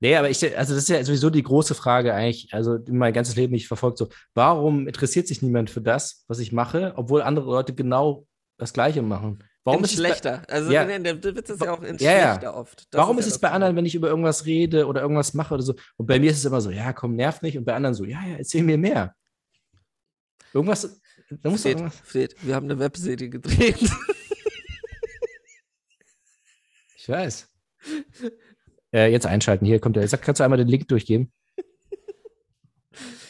Nee, 0.01 0.17
aber 0.17 0.29
ich, 0.29 0.43
also 0.59 0.75
das 0.75 0.83
ist 0.83 0.89
ja 0.91 1.03
sowieso 1.03 1.31
die 1.31 1.43
große 1.43 1.75
Frage 1.75 2.13
eigentlich, 2.13 2.53
also 2.53 2.79
mein 2.91 3.15
ganzes 3.15 3.37
Leben 3.37 3.53
mich 3.53 3.69
verfolgt 3.69 3.97
so, 3.97 4.11
warum 4.35 4.87
interessiert 4.87 5.27
sich 5.27 5.41
niemand 5.41 5.71
für 5.71 5.81
das, 5.81 6.25
was 6.29 6.41
ich 6.41 6.53
mache, 6.53 6.93
obwohl 6.97 7.23
andere 7.23 7.47
Leute 7.47 7.75
genau 7.75 8.27
das 8.59 8.75
Gleiche 8.75 9.01
machen? 9.01 9.43
Warum 9.65 9.79
in 9.81 9.85
ist 9.85 9.93
es 9.93 9.97
bei, 9.97 10.09
schlechter. 10.09 10.43
also 10.49 10.71
Ja. 10.71 10.85
der 10.85 11.25
Witz 11.25 11.49
ist 11.51 11.63
ja 11.63 11.73
auch 11.73 11.83
in 11.83 11.97
Ja, 11.97 12.35
schlechter 12.35 12.55
oft. 12.55 12.87
Das 12.93 12.99
warum 13.01 13.17
ja 13.17 13.21
ist 13.21 13.27
es 13.27 13.39
bei 13.39 13.49
Problem. 13.49 13.55
anderen, 13.55 13.77
wenn 13.77 13.87
ich 13.87 13.95
über 13.95 14.09
irgendwas 14.09 14.45
rede 14.45 14.87
oder 14.87 15.01
irgendwas 15.01 15.33
mache 15.33 15.55
oder 15.55 15.63
so, 15.63 15.75
und 15.97 16.07
bei 16.07 16.19
mir 16.21 16.31
ist 16.31 16.39
es 16.39 16.45
immer 16.45 16.61
so, 16.61 16.71
ja, 16.71 16.93
komm, 16.93 17.17
nerv 17.17 17.41
nicht, 17.43 17.57
und 17.57 17.65
bei 17.65 17.75
anderen 17.75 17.95
so, 17.95 18.05
ja, 18.05 18.21
ja, 18.27 18.37
erzähl 18.37 18.63
mir 18.63 18.77
mehr. 18.77 19.15
Irgendwas, 20.53 21.01
da 21.31 21.51
muss 21.51 21.63
Fred, 21.63 21.79
irgendwas, 21.79 22.01
Fred, 22.05 22.37
wir 22.43 22.55
haben 22.55 22.65
eine 22.67 22.79
Webserie 22.79 23.31
gedreht. 23.31 23.79
ich 26.97 27.09
weiß. 27.09 27.49
Äh, 28.93 29.11
jetzt 29.11 29.27
einschalten, 29.27 29.65
hier 29.67 29.81
kommt 29.81 29.97
der, 29.97 30.07
sag, 30.09 30.23
kannst 30.23 30.41
du 30.41 30.45
einmal 30.45 30.59
den 30.59 30.69
Link 30.69 30.89
durchgeben? 30.89 31.33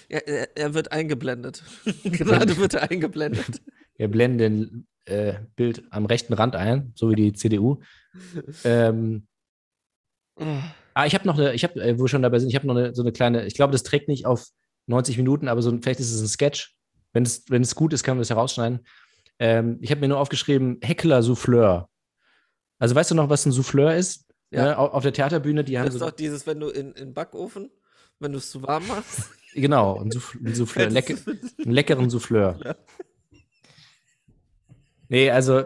ja, 0.08 0.18
er, 0.18 0.56
er 0.56 0.74
wird 0.74 0.92
eingeblendet. 0.92 1.62
Gerade 2.04 2.56
wird 2.56 2.74
er 2.74 2.90
eingeblendet. 2.90 3.62
Wir 3.96 4.08
blenden 4.08 4.38
den 4.38 4.86
äh, 5.06 5.34
Bild 5.56 5.84
am 5.90 6.06
rechten 6.06 6.32
Rand 6.32 6.56
ein, 6.56 6.92
so 6.94 7.10
wie 7.10 7.14
die 7.16 7.32
CDU. 7.32 7.80
Ähm, 8.64 9.26
ah, 10.94 11.06
ich 11.06 11.14
habe 11.14 11.26
noch 11.26 11.38
eine, 11.38 11.52
ich 11.54 11.64
habe, 11.64 11.80
äh, 11.82 11.98
wo 11.98 12.04
wir 12.04 12.08
schon 12.08 12.22
dabei 12.22 12.38
sind, 12.38 12.48
ich 12.48 12.54
habe 12.56 12.66
noch 12.66 12.76
eine, 12.76 12.94
so 12.94 13.02
eine 13.02 13.12
kleine, 13.12 13.46
ich 13.46 13.54
glaube, 13.54 13.72
das 13.72 13.82
trägt 13.82 14.08
nicht 14.08 14.26
auf 14.26 14.46
90 14.86 15.16
Minuten, 15.16 15.48
aber 15.48 15.62
so 15.62 15.70
vielleicht 15.80 16.00
ist 16.00 16.12
es 16.12 16.20
ein 16.20 16.28
Sketch. 16.28 16.74
Wenn 17.12 17.22
es, 17.22 17.44
wenn 17.48 17.62
es 17.62 17.74
gut 17.74 17.92
ist, 17.92 18.02
kann 18.02 18.16
man 18.16 18.22
das 18.22 18.30
herausschneiden. 18.30 18.80
Ähm, 19.38 19.78
ich 19.80 19.90
habe 19.90 20.00
mir 20.00 20.08
nur 20.08 20.18
aufgeschrieben, 20.18 20.78
Heckler-Souffleur. 20.82 21.88
Also 22.78 22.94
weißt 22.94 23.12
du 23.12 23.14
noch, 23.14 23.28
was 23.28 23.46
ein 23.46 23.52
Souffleur 23.52 23.94
ist? 23.94 24.26
Ja. 24.50 24.64
Ne, 24.64 24.78
au- 24.78 24.88
auf 24.88 25.02
der 25.02 25.12
Theaterbühne, 25.12 25.64
die 25.64 25.78
haben 25.78 25.86
Das 25.86 25.94
ist 25.94 26.00
so, 26.00 26.06
doch 26.06 26.14
dieses, 26.16 26.46
wenn 26.46 26.60
du 26.60 26.68
in, 26.68 26.92
in 26.92 27.14
Backofen, 27.14 27.70
wenn 28.20 28.32
du 28.32 28.38
es 28.38 28.50
zu 28.50 28.62
warm 28.62 28.86
machst. 28.88 29.30
genau, 29.54 30.00
ein, 30.00 30.10
Souff 30.10 30.36
ein 30.44 30.54
Souffleur, 30.54 30.90
leck, 30.90 31.16
einen 31.58 31.72
leckeren 31.72 32.10
Souffleur. 32.10 32.76
Nee, 35.14 35.30
also 35.30 35.62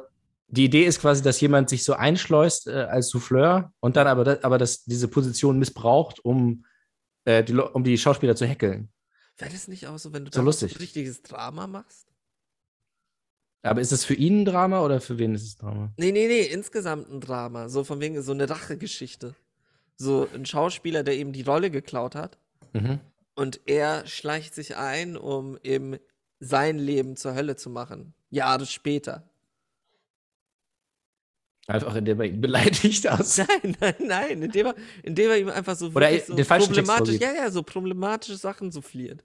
die 0.48 0.66
Idee 0.66 0.84
ist 0.84 1.00
quasi, 1.00 1.22
dass 1.22 1.40
jemand 1.40 1.70
sich 1.70 1.82
so 1.82 1.94
einschleust 1.94 2.66
äh, 2.66 2.72
als 2.72 3.08
Souffleur 3.08 3.72
und 3.80 3.96
dann 3.96 4.06
aber, 4.06 4.22
das, 4.22 4.44
aber 4.44 4.58
das, 4.58 4.84
diese 4.84 5.08
Position 5.08 5.58
missbraucht, 5.58 6.22
um, 6.22 6.66
äh, 7.24 7.42
die, 7.42 7.54
um 7.54 7.82
die 7.82 7.96
Schauspieler 7.96 8.36
zu 8.36 8.46
hackeln. 8.46 8.90
Wäre 9.38 9.50
das 9.50 9.66
nicht 9.66 9.86
auch 9.86 9.98
so, 9.98 10.12
wenn 10.12 10.26
du 10.26 10.30
So 10.30 10.42
lustig. 10.42 10.74
ein 10.74 10.80
richtiges 10.80 11.22
Drama 11.22 11.66
machst? 11.66 12.12
Aber 13.62 13.80
ist 13.80 13.90
es 13.90 14.04
für 14.04 14.12
ihn 14.12 14.42
ein 14.42 14.44
Drama 14.44 14.84
oder 14.84 15.00
für 15.00 15.16
wen 15.16 15.34
ist 15.34 15.44
es 15.44 15.56
Drama? 15.56 15.94
Nee, 15.96 16.12
nee, 16.12 16.28
nee, 16.28 16.42
insgesamt 16.42 17.10
ein 17.10 17.22
Drama. 17.22 17.70
So 17.70 17.84
von 17.84 18.00
wegen 18.00 18.20
so 18.20 18.32
eine 18.32 18.50
Rachegeschichte. 18.50 19.34
So 19.96 20.28
ein 20.34 20.44
Schauspieler, 20.44 21.04
der 21.04 21.16
eben 21.16 21.32
die 21.32 21.40
Rolle 21.40 21.70
geklaut 21.70 22.14
hat. 22.14 22.36
Mhm. 22.74 23.00
Und 23.34 23.60
er 23.64 24.06
schleicht 24.06 24.54
sich 24.54 24.76
ein, 24.76 25.16
um 25.16 25.56
eben 25.62 25.96
sein 26.38 26.78
Leben 26.78 27.16
zur 27.16 27.34
Hölle 27.34 27.56
zu 27.56 27.70
machen. 27.70 28.12
Jahre 28.28 28.66
später. 28.66 29.27
Einfach 31.68 31.94
indem 31.96 32.18
er 32.20 32.26
ihn 32.26 32.40
beleidigt 32.40 33.06
aus. 33.10 33.36
Nein, 33.36 33.76
nein, 33.78 33.94
nein. 34.00 34.42
Indem 34.42 34.66
er, 34.66 34.74
indem 35.02 35.30
er 35.30 35.36
ihm 35.36 35.48
einfach 35.50 35.76
so, 35.76 35.88
Oder 35.88 36.10
den 36.10 36.22
so 36.26 36.34
Text 36.34 36.48
problematisch, 36.48 37.20
ja, 37.20 37.34
ja, 37.34 37.50
so 37.50 37.62
problematische 37.62 38.38
Sachen 38.38 38.72
souffliert. 38.72 39.22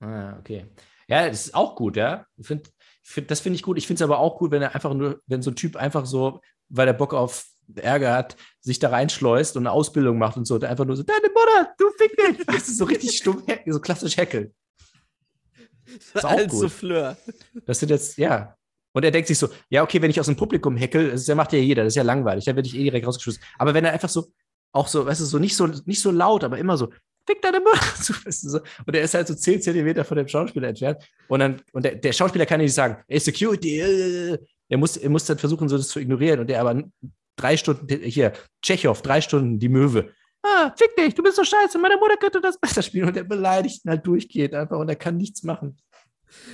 Ah, 0.00 0.38
okay. 0.38 0.66
Ja, 1.08 1.28
das 1.28 1.46
ist 1.46 1.54
auch 1.54 1.76
gut, 1.76 1.96
ja. 1.96 2.26
Ich 2.38 2.46
find, 2.46 2.70
find, 3.02 3.30
das 3.30 3.40
finde 3.40 3.56
ich 3.56 3.62
gut. 3.62 3.76
Ich 3.76 3.86
finde 3.86 4.02
es 4.02 4.02
aber 4.02 4.18
auch 4.18 4.38
gut, 4.38 4.50
wenn 4.50 4.62
er 4.62 4.74
einfach 4.74 4.94
nur, 4.94 5.20
wenn 5.26 5.42
so 5.42 5.50
ein 5.50 5.56
Typ 5.56 5.76
einfach 5.76 6.06
so, 6.06 6.40
weil 6.70 6.88
er 6.88 6.94
Bock 6.94 7.12
auf 7.12 7.44
Ärger 7.74 8.14
hat, 8.14 8.36
sich 8.60 8.78
da 8.78 8.88
reinschleust 8.88 9.56
und 9.56 9.66
eine 9.66 9.72
Ausbildung 9.72 10.16
macht 10.16 10.38
und 10.38 10.46
so, 10.46 10.54
und 10.54 10.64
einfach 10.64 10.86
nur 10.86 10.96
so, 10.96 11.02
deine 11.02 11.28
Mutter, 11.28 11.74
du 11.76 11.90
fick 11.98 12.16
dich. 12.16 12.46
Das 12.46 12.66
ist 12.68 12.78
so 12.78 12.84
richtig 12.86 13.18
stumm, 13.18 13.42
so 13.66 13.80
klassisch 13.80 14.16
Heckel. 14.16 14.54
Ist 16.14 16.24
auch 16.24 16.38
gut. 16.38 16.50
Souffleur. 16.50 17.16
Das 17.66 17.80
sind 17.80 17.90
jetzt, 17.90 18.16
ja. 18.18 18.57
Und 18.92 19.04
er 19.04 19.10
denkt 19.10 19.28
sich 19.28 19.38
so, 19.38 19.48
ja, 19.68 19.82
okay, 19.82 20.00
wenn 20.00 20.10
ich 20.10 20.18
aus 20.18 20.26
dem 20.26 20.36
Publikum 20.36 20.76
heckel, 20.76 21.10
das 21.10 21.26
ja- 21.26 21.34
macht 21.34 21.52
ja 21.52 21.58
jeder, 21.58 21.84
das 21.84 21.92
ist 21.92 21.96
ja 21.96 22.02
langweilig, 22.02 22.44
dann 22.44 22.56
werde 22.56 22.68
ich 22.68 22.76
eh 22.76 22.84
direkt 22.84 23.06
rausgeschmissen. 23.06 23.42
Aber 23.58 23.74
wenn 23.74 23.84
er 23.84 23.92
einfach 23.92 24.08
so, 24.08 24.28
auch 24.72 24.88
so, 24.88 25.06
weißt 25.06 25.20
du, 25.20 25.24
so 25.24 25.38
nicht 25.38 25.56
so, 25.56 25.66
nicht 25.66 26.00
so 26.00 26.10
laut, 26.10 26.44
aber 26.44 26.58
immer 26.58 26.76
so, 26.76 26.88
fick 27.26 27.42
deine 27.42 27.60
Mutter. 27.60 28.62
Und 28.86 28.94
er 28.94 29.02
ist 29.02 29.14
halt 29.14 29.28
so 29.28 29.34
10 29.34 29.62
Zentimeter 29.62 30.04
von 30.04 30.16
dem 30.16 30.28
Schauspieler 30.28 30.68
entfernt. 30.68 30.98
Und 31.28 31.40
dann, 31.40 31.60
und 31.72 31.84
der, 31.84 31.94
der 31.94 32.12
Schauspieler 32.12 32.46
kann 32.46 32.60
nicht 32.60 32.74
sagen, 32.74 32.96
ey, 33.06 33.20
Security, 33.20 33.80
äh. 33.80 34.38
er 34.68 34.78
muss, 34.78 34.96
er 34.96 35.10
muss 35.10 35.24
dann 35.26 35.38
versuchen, 35.38 35.68
so 35.68 35.76
das 35.76 35.88
zu 35.88 36.00
ignorieren. 36.00 36.40
Und 36.40 36.48
der 36.48 36.60
aber 36.60 36.82
drei 37.36 37.56
Stunden, 37.56 37.86
hier, 38.02 38.32
Tschechow, 38.62 39.00
drei 39.02 39.20
Stunden, 39.20 39.58
die 39.58 39.68
Möwe. 39.68 40.10
Ah, 40.42 40.72
fick 40.76 40.94
dich, 40.96 41.14
du 41.14 41.22
bist 41.22 41.36
so 41.36 41.44
scheiße, 41.44 41.78
meine 41.78 41.96
Mutter 41.96 42.16
könnte 42.16 42.40
das 42.40 42.58
besser 42.58 42.82
spielen. 42.82 43.08
Und 43.08 43.16
der 43.16 43.24
beleidigt 43.24 43.84
ihn 43.84 43.90
halt 43.90 44.06
durchgeht 44.06 44.54
einfach 44.54 44.78
und 44.78 44.88
er 44.88 44.96
kann 44.96 45.16
nichts 45.16 45.42
machen. 45.42 45.76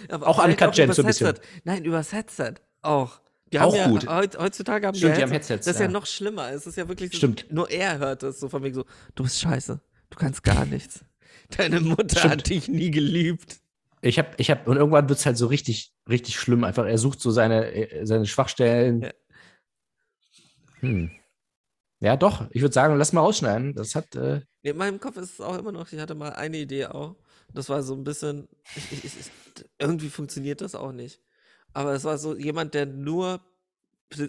Aber 0.09 0.27
Auch 0.29 0.45
Gems 0.47 0.79
übers 0.79 0.97
so 0.97 1.03
ein 1.03 1.07
bisschen. 1.07 1.27
Headset. 1.27 1.43
Nein, 1.64 1.85
übers 1.85 2.12
Headset 2.12 2.55
auch. 2.83 3.20
Die 3.53 3.61
Auch 3.61 3.75
ja, 3.75 3.89
gut. 3.89 4.09
Heut, 4.09 4.39
heutzutage 4.39 4.87
haben 4.87 4.95
Stimmt, 4.97 5.12
die, 5.12 5.16
die 5.18 5.22
haben 5.22 5.31
Headsets. 5.31 5.51
Headsets, 5.51 5.66
Das 5.66 5.75
ist 5.77 5.81
ja 5.81 5.87
ja. 5.87 5.93
noch 5.93 6.07
schlimmer. 6.07 6.51
Es 6.51 6.66
ist 6.66 6.77
ja 6.77 6.89
wirklich 6.89 7.12
so, 7.12 7.18
Stimmt. 7.18 7.47
nur 7.53 7.70
er 7.70 7.99
hört 7.99 8.22
es 8.22 8.41
so 8.41 8.49
von 8.49 8.62
wegen 8.62 8.75
so, 8.75 8.85
du 9.14 9.22
bist 9.22 9.41
scheiße. 9.41 9.81
Du 10.11 10.18
kannst 10.18 10.43
gar 10.43 10.66
nichts. 10.66 11.05
Deine 11.57 11.81
Mutter 11.81 12.18
Stimmt. 12.18 12.33
hat 12.33 12.49
dich 12.49 12.68
nie 12.68 12.91
geliebt. 12.91 13.59
Ich 14.01 14.18
habe, 14.18 14.31
ich 14.37 14.51
habe, 14.51 14.68
und 14.68 14.77
irgendwann 14.77 15.09
wird 15.09 15.18
es 15.18 15.27
halt 15.27 15.39
so 15.39 15.47
richtig, 15.47 15.95
richtig 16.09 16.37
schlimm. 16.37 16.64
Einfach, 16.64 16.85
er 16.85 16.99
sucht 16.99 17.20
so 17.20 17.31
seine, 17.31 17.72
äh, 17.72 18.05
seine 18.05 18.27
Schwachstellen. 18.27 19.03
Ja. 19.03 19.11
Hm. 20.81 21.11
Ja, 22.01 22.16
doch. 22.16 22.47
Ich 22.51 22.61
würde 22.61 22.75
sagen, 22.75 22.97
lass 22.97 23.12
mal 23.12 23.22
ausschneiden. 23.22 23.75
Das 23.75 23.95
hat, 23.95 24.14
äh, 24.14 24.43
in 24.62 24.77
meinem 24.77 25.01
Kopf 25.01 25.16
ist 25.16 25.35
es 25.35 25.41
auch 25.41 25.57
immer 25.57 25.72
noch, 25.72 25.91
ich 25.93 25.99
hatte 26.01 26.14
mal 26.14 26.33
eine 26.33 26.59
Idee 26.59 26.87
auch. 26.87 27.16
Das 27.53 27.69
war 27.69 27.83
so 27.83 27.95
ein 27.95 28.05
bisschen, 28.05 28.49
ich, 28.77 28.93
ich, 28.93 29.05
ich, 29.05 29.31
irgendwie 29.79 30.09
funktioniert 30.09 30.61
das 30.61 30.75
auch 30.75 30.93
nicht. 30.93 31.21
Aber 31.73 31.93
es 31.95 32.05
war 32.05 32.19
so 32.19 32.37
jemand, 32.37 32.75
der 32.75 32.87
nur, 32.87 33.41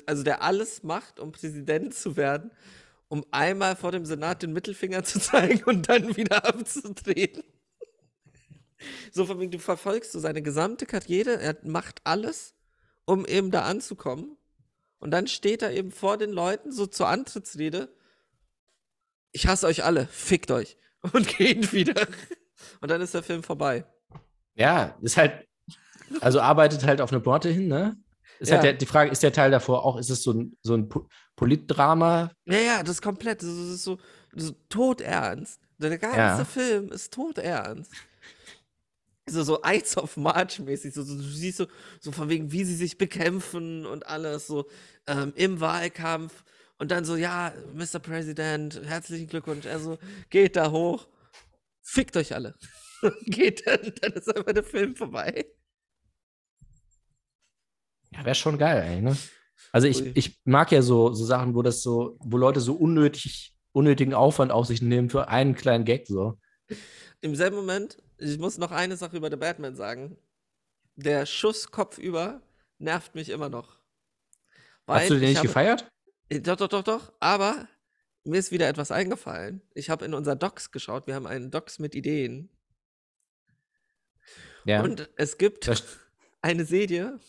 also 0.05 0.23
der 0.23 0.41
alles 0.41 0.83
macht, 0.83 1.19
um 1.19 1.31
Präsident 1.31 1.93
zu 1.93 2.17
werden, 2.17 2.51
um 3.07 3.25
einmal 3.31 3.75
vor 3.75 3.91
dem 3.91 4.05
Senat 4.05 4.43
den 4.43 4.53
Mittelfinger 4.53 5.03
zu 5.03 5.19
zeigen 5.19 5.63
und 5.65 5.89
dann 5.89 6.15
wieder 6.17 6.45
abzutreten. 6.45 7.43
So 9.11 9.25
von 9.25 9.39
wegen, 9.39 9.51
du 9.51 9.59
verfolgst 9.59 10.11
so 10.11 10.19
seine 10.19 10.41
gesamte 10.41 10.85
Karriere, 10.85 11.39
er 11.39 11.57
macht 11.63 12.01
alles, 12.03 12.53
um 13.05 13.25
eben 13.25 13.51
da 13.51 13.63
anzukommen. 13.63 14.37
Und 14.99 15.11
dann 15.11 15.27
steht 15.27 15.61
er 15.61 15.71
eben 15.71 15.91
vor 15.91 16.17
den 16.17 16.31
Leuten 16.31 16.71
so 16.71 16.85
zur 16.85 17.07
Antrittsrede 17.07 17.89
ich 19.35 19.47
hasse 19.47 19.67
euch 19.67 19.83
alle, 19.83 20.07
fickt 20.07 20.49
euch. 20.49 20.77
Und 21.11 21.27
geht 21.37 21.73
wieder. 21.73 22.07
Und 22.81 22.89
dann 22.91 23.01
ist 23.01 23.13
der 23.13 23.23
Film 23.23 23.43
vorbei. 23.43 23.85
ja, 24.55 24.97
ist 25.01 25.17
halt, 25.17 25.45
also 26.21 26.39
arbeitet 26.39 26.85
halt 26.85 27.01
auf 27.01 27.11
eine 27.11 27.21
Porte 27.21 27.49
hin, 27.49 27.67
ne? 27.67 27.97
Ist 28.39 28.49
Ja. 28.49 28.55
halt 28.55 28.63
der, 28.65 28.73
die 28.73 28.85
Frage, 28.85 29.11
ist 29.11 29.23
der 29.23 29.31
Teil 29.33 29.51
davor 29.51 29.83
auch, 29.85 29.97
ist 29.97 30.09
es 30.09 30.21
so 30.23 30.31
ein, 30.33 30.57
so 30.61 30.73
ein 30.75 30.89
Po- 30.89 31.07
Politdrama? 31.35 32.31
Ja, 32.45 32.57
ja, 32.59 32.83
das 32.83 32.95
ist 32.97 33.01
komplett, 33.01 33.41
das 33.41 33.49
ist, 33.49 33.83
so, 33.83 33.97
so 34.33 34.51
todernst. 34.69 35.59
Der 35.77 35.97
ganze 35.97 36.17
Ja. 36.17 36.45
Film 36.45 36.89
ist 36.91 37.13
todernst. 37.13 37.91
So, 39.27 39.41
so 39.43 39.59
Ides 39.65 39.97
of 39.97 40.17
March 40.17 40.59
mäßig, 40.59 40.93
so, 40.93 41.01
so, 41.01 41.15
du 41.15 41.23
siehst 41.23 41.57
so, 41.57 41.65
so 41.99 42.11
von 42.11 42.29
wegen, 42.29 42.51
wie 42.51 42.63
sie 42.63 42.75
sich 42.75 42.97
bekämpfen 42.99 43.85
und 43.87 44.05
alles, 44.05 44.45
so 44.45 44.67
ähm, 45.07 45.33
im 45.35 45.59
Wahlkampf 45.59 46.43
und 46.77 46.91
dann 46.91 47.05
so, 47.05 47.15
ja, 47.15 47.51
Mr. 47.73 47.97
President, 47.99 48.81
herzlichen 48.85 49.25
Glückwunsch, 49.27 49.65
also 49.65 49.97
geht 50.29 50.55
da 50.55 50.69
hoch, 50.69 51.07
fickt 51.85 52.17
euch 52.17 52.33
alle. 52.33 52.55
geht 53.25 53.65
dann, 53.67 53.93
dann 54.01 54.13
ist 54.13 54.35
einfach 54.35 54.51
der 54.53 54.63
Film 54.63 54.95
vorbei. 54.95 55.45
Ja, 58.11 58.25
wäre 58.25 58.35
schon 58.35 58.57
geil, 58.57 58.81
eigentlich, 58.81 59.03
ne? 59.03 59.17
Also 59.71 59.87
ich, 59.87 60.01
Ui. 60.01 60.11
ich 60.15 60.39
mag 60.45 60.71
ja 60.71 60.81
so, 60.81 61.13
so 61.13 61.25
Sachen, 61.25 61.55
wo 61.55 61.61
das 61.61 61.81
so, 61.81 62.17
wo 62.21 62.37
Leute 62.37 62.59
so 62.61 62.73
unnötig, 62.75 63.55
unnötigen 63.71 64.13
Aufwand 64.13 64.51
auf 64.51 64.67
sich 64.67 64.81
nehmen 64.81 65.09
für 65.09 65.27
einen 65.27 65.55
kleinen 65.55 65.85
Gag 65.85 66.07
so. 66.07 66.39
Im 67.21 67.35
selben 67.35 67.55
Moment, 67.57 68.01
ich 68.17 68.37
muss 68.37 68.57
noch 68.57 68.71
eine 68.71 68.95
Sache 68.97 69.17
über 69.17 69.29
The 69.29 69.35
Batman 69.37 69.75
sagen. 69.75 70.17
Der 70.95 71.25
Schuss 71.25 71.71
kopfüber 71.71 72.41
nervt 72.79 73.15
mich 73.15 73.29
immer 73.29 73.49
noch. 73.49 73.79
Hast 74.87 75.09
du 75.09 75.15
den 75.15 75.23
ich 75.23 75.29
nicht 75.29 75.37
habe- 75.39 75.47
gefeiert? 75.47 75.89
Äh, 76.29 76.39
Doch, 76.39 76.55
doch, 76.55 76.69
doch, 76.69 76.83
doch. 76.83 77.13
Aber 77.19 77.67
mir 78.25 78.39
ist 78.39 78.51
wieder 78.51 78.67
etwas 78.67 78.91
eingefallen. 78.91 79.61
Ich 79.73 79.89
habe 79.89 80.05
in 80.05 80.13
unser 80.13 80.35
Docs 80.35 80.71
geschaut. 80.71 81.07
Wir 81.07 81.15
haben 81.15 81.27
einen 81.27 81.51
Docs 81.51 81.79
mit 81.79 81.95
Ideen. 81.95 82.49
Ja. 84.65 84.81
Und 84.83 85.09
es 85.15 85.37
gibt 85.37 85.67
Das- 85.67 85.83
eine 86.41 86.65
Serie 86.65 87.19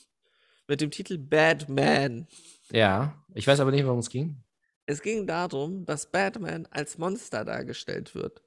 mit 0.68 0.80
dem 0.80 0.90
Titel 0.90 1.18
Bad 1.18 1.68
Man. 1.68 2.26
ja. 2.70 3.22
Ich 3.34 3.46
weiß 3.46 3.60
aber 3.60 3.70
nicht, 3.70 3.84
worum 3.84 3.98
es 3.98 4.08
ging. 4.08 4.42
Es 4.86 5.02
ging 5.02 5.26
darum, 5.26 5.84
dass 5.84 6.10
Batman 6.10 6.64
als 6.70 6.96
Monster 6.96 7.44
dargestellt 7.44 8.14
wird. 8.14 8.42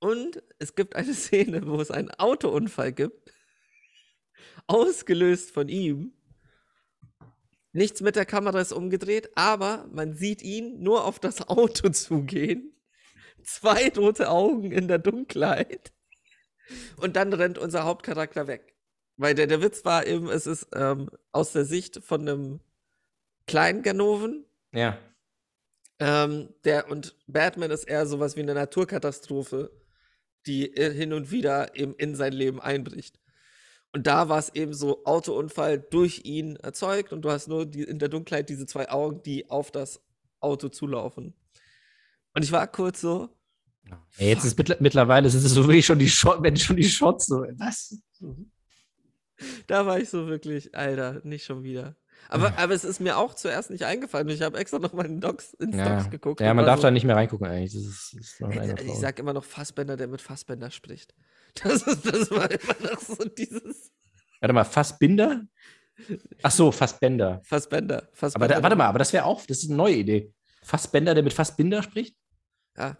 Und 0.00 0.42
es 0.58 0.74
gibt 0.74 0.96
eine 0.96 1.14
Szene, 1.14 1.66
wo 1.66 1.80
es 1.80 1.90
einen 1.90 2.10
Autounfall 2.10 2.92
gibt, 2.92 3.32
ausgelöst 4.66 5.50
von 5.52 5.68
ihm. 5.68 6.12
Nichts 7.72 8.00
mit 8.02 8.16
der 8.16 8.26
Kamera 8.26 8.60
ist 8.60 8.72
umgedreht, 8.72 9.30
aber 9.34 9.88
man 9.92 10.14
sieht 10.14 10.42
ihn 10.42 10.82
nur 10.82 11.04
auf 11.04 11.18
das 11.18 11.48
Auto 11.48 11.88
zugehen. 11.90 12.72
Zwei 13.42 13.88
rote 13.96 14.28
Augen 14.30 14.70
in 14.72 14.88
der 14.88 14.98
Dunkelheit. 14.98 15.92
Und 16.96 17.16
dann 17.16 17.32
rennt 17.32 17.58
unser 17.58 17.84
Hauptcharakter 17.84 18.46
weg. 18.46 18.74
Weil 19.16 19.34
der, 19.34 19.46
der 19.46 19.60
Witz 19.62 19.84
war 19.84 20.06
eben, 20.06 20.28
es 20.28 20.46
ist 20.46 20.68
ähm, 20.74 21.10
aus 21.32 21.52
der 21.52 21.64
Sicht 21.64 22.02
von 22.04 22.20
einem 22.22 22.60
kleinen 23.46 23.82
Ganoven, 23.82 24.44
Ja. 24.72 24.98
ähm, 25.98 26.48
der 26.64 26.90
und 26.90 27.16
Batman 27.26 27.70
ist 27.70 27.84
eher 27.84 28.06
sowas 28.06 28.36
wie 28.36 28.40
eine 28.40 28.54
Naturkatastrophe, 28.54 29.70
die 30.46 30.74
äh, 30.76 30.92
hin 30.92 31.12
und 31.12 31.30
wieder 31.30 31.76
eben 31.76 31.94
in 31.96 32.14
sein 32.14 32.32
Leben 32.32 32.60
einbricht. 32.60 33.18
Und 33.94 34.06
da 34.06 34.28
war 34.30 34.38
es 34.38 34.48
eben 34.54 34.72
so 34.72 35.04
Autounfall 35.04 35.78
durch 35.78 36.22
ihn 36.24 36.56
erzeugt 36.56 37.12
und 37.12 37.22
du 37.22 37.30
hast 37.30 37.48
nur 37.48 37.66
die, 37.66 37.82
in 37.82 37.98
der 37.98 38.08
Dunkelheit 38.08 38.48
diese 38.48 38.64
zwei 38.66 38.88
Augen, 38.90 39.22
die 39.22 39.50
auf 39.50 39.70
das 39.70 40.00
Auto 40.40 40.68
zulaufen. 40.70 41.34
Und 42.34 42.42
ich 42.42 42.52
war 42.52 42.66
kurz 42.66 43.00
so, 43.02 43.28
Ey, 44.16 44.28
jetzt 44.30 44.44
ist 44.44 44.56
mittler- 44.58 44.76
mittlerweile 44.80 45.28
sind 45.28 45.44
es 45.44 45.52
so 45.52 45.64
wirklich 45.66 45.84
schon 45.84 45.98
die 45.98 46.08
Shots, 46.08 46.42
wenn 46.42 46.56
schon 46.56 46.76
die 46.76 46.84
Shots 46.84 47.26
so. 47.26 47.44
Was? 47.58 47.98
da 49.66 49.84
war 49.86 49.98
ich 49.98 50.08
so 50.08 50.26
wirklich, 50.28 50.74
Alter, 50.74 51.20
nicht 51.24 51.44
schon 51.44 51.62
wieder. 51.62 51.96
Aber, 52.28 52.56
aber 52.56 52.72
es 52.72 52.84
ist 52.84 53.00
mir 53.00 53.18
auch 53.18 53.34
zuerst 53.34 53.70
nicht 53.70 53.84
eingefallen. 53.84 54.28
Ich 54.28 54.40
habe 54.42 54.56
extra 54.56 54.78
noch 54.78 54.92
mal 54.92 55.04
in 55.06 55.20
Docs, 55.20 55.54
ins 55.54 55.74
Ja, 55.76 55.96
Docs 55.96 56.10
geguckt. 56.10 56.40
ja 56.40 56.54
man 56.54 56.64
darf 56.64 56.78
so, 56.78 56.84
da 56.84 56.90
nicht 56.92 57.04
mehr 57.04 57.16
reingucken 57.16 57.46
eigentlich. 57.48 57.72
Das 57.72 57.82
ist, 57.82 58.14
das 58.16 58.26
ist 58.26 58.42
eine 58.42 58.80
Ich 58.80 58.86
Frau. 58.86 59.00
sag 59.00 59.18
immer 59.18 59.32
noch 59.32 59.44
Fassbender, 59.44 59.96
der 59.96 60.06
mit 60.06 60.20
Fassbender 60.22 60.70
spricht. 60.70 61.14
Das, 61.62 61.82
ist, 61.82 62.06
das 62.06 62.30
war 62.30 62.50
immer 62.50 62.90
noch 62.92 63.00
so 63.00 63.24
dieses 63.24 63.92
Warte 64.40 64.52
mal, 64.54 64.64
Fassbinder? 64.64 65.42
Ach 66.42 66.50
so, 66.50 66.72
Fassbender. 66.72 67.40
Fassbender. 67.44 67.98
Aber 67.98 68.08
Fassbender 68.16 68.48
da, 68.48 68.62
warte 68.62 68.76
mal, 68.76 68.86
aber 68.86 68.98
das 68.98 69.12
wäre 69.12 69.24
auch, 69.24 69.44
das 69.46 69.58
ist 69.58 69.68
eine 69.68 69.76
neue 69.76 69.96
Idee. 69.96 70.32
Fassbender, 70.62 71.14
der 71.14 71.22
mit 71.22 71.32
Fassbinder 71.32 71.82
spricht? 71.82 72.16
Ja. 72.76 72.96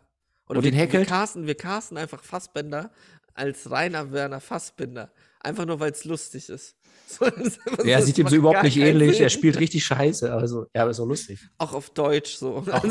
Und 0.47 0.57
wir, 0.57 0.63
den 0.63 0.75
wir, 0.75 0.81
häkelt? 0.83 1.09
casten, 1.09 1.47
wir 1.47 1.55
casten 1.55 1.97
einfach 1.97 2.23
Fassbender 2.23 2.93
als 3.35 3.71
Rainer 3.71 4.13
Werner 4.13 4.41
Fassbinder. 4.41 5.11
Einfach 5.41 5.65
nur, 5.65 5.81
weil 5.81 5.93
es 5.93 6.05
lustig 6.05 6.49
ist. 6.49 6.77
So, 7.13 7.29
das 7.29 7.59
das 7.85 8.07
sieht 8.07 8.17
ihm 8.19 8.29
so 8.29 8.37
überhaupt 8.37 8.63
nicht 8.63 8.77
ähnlich. 8.79 9.17
Sinn. 9.17 9.25
Er 9.25 9.29
spielt 9.29 9.59
richtig 9.59 9.85
scheiße. 9.85 10.33
Also, 10.33 10.67
ja, 10.75 10.83
aber 10.83 10.93
ist 10.93 10.99
doch 10.99 11.05
lustig. 11.07 11.41
Auch 11.59 11.75
auf 11.75 11.91
Deutsch 11.91 12.37
so. 12.37 12.65
Auch- 12.71 12.85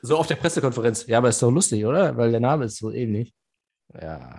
So 0.00 0.16
auf 0.16 0.26
der 0.26 0.36
Pressekonferenz. 0.36 1.06
Ja, 1.08 1.18
aber 1.18 1.28
ist 1.28 1.42
doch 1.42 1.50
lustig, 1.50 1.84
oder? 1.84 2.16
Weil 2.16 2.30
der 2.30 2.40
Name 2.40 2.66
ist 2.66 2.78
so 2.78 2.90
ähnlich. 2.90 3.34
Ja. 4.00 4.38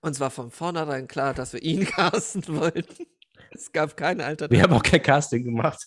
Uns 0.00 0.20
war 0.20 0.30
von 0.30 0.50
vornherein 0.50 1.08
klar, 1.08 1.34
dass 1.34 1.52
wir 1.52 1.62
ihn 1.62 1.84
casten 1.86 2.44
wollten. 2.48 3.06
Es 3.50 3.72
gab 3.72 3.96
keine 3.96 4.24
Alternative. 4.24 4.58
Wir 4.58 4.62
haben 4.62 4.72
auch 4.72 4.82
kein 4.82 5.02
Casting 5.02 5.44
gemacht. 5.44 5.86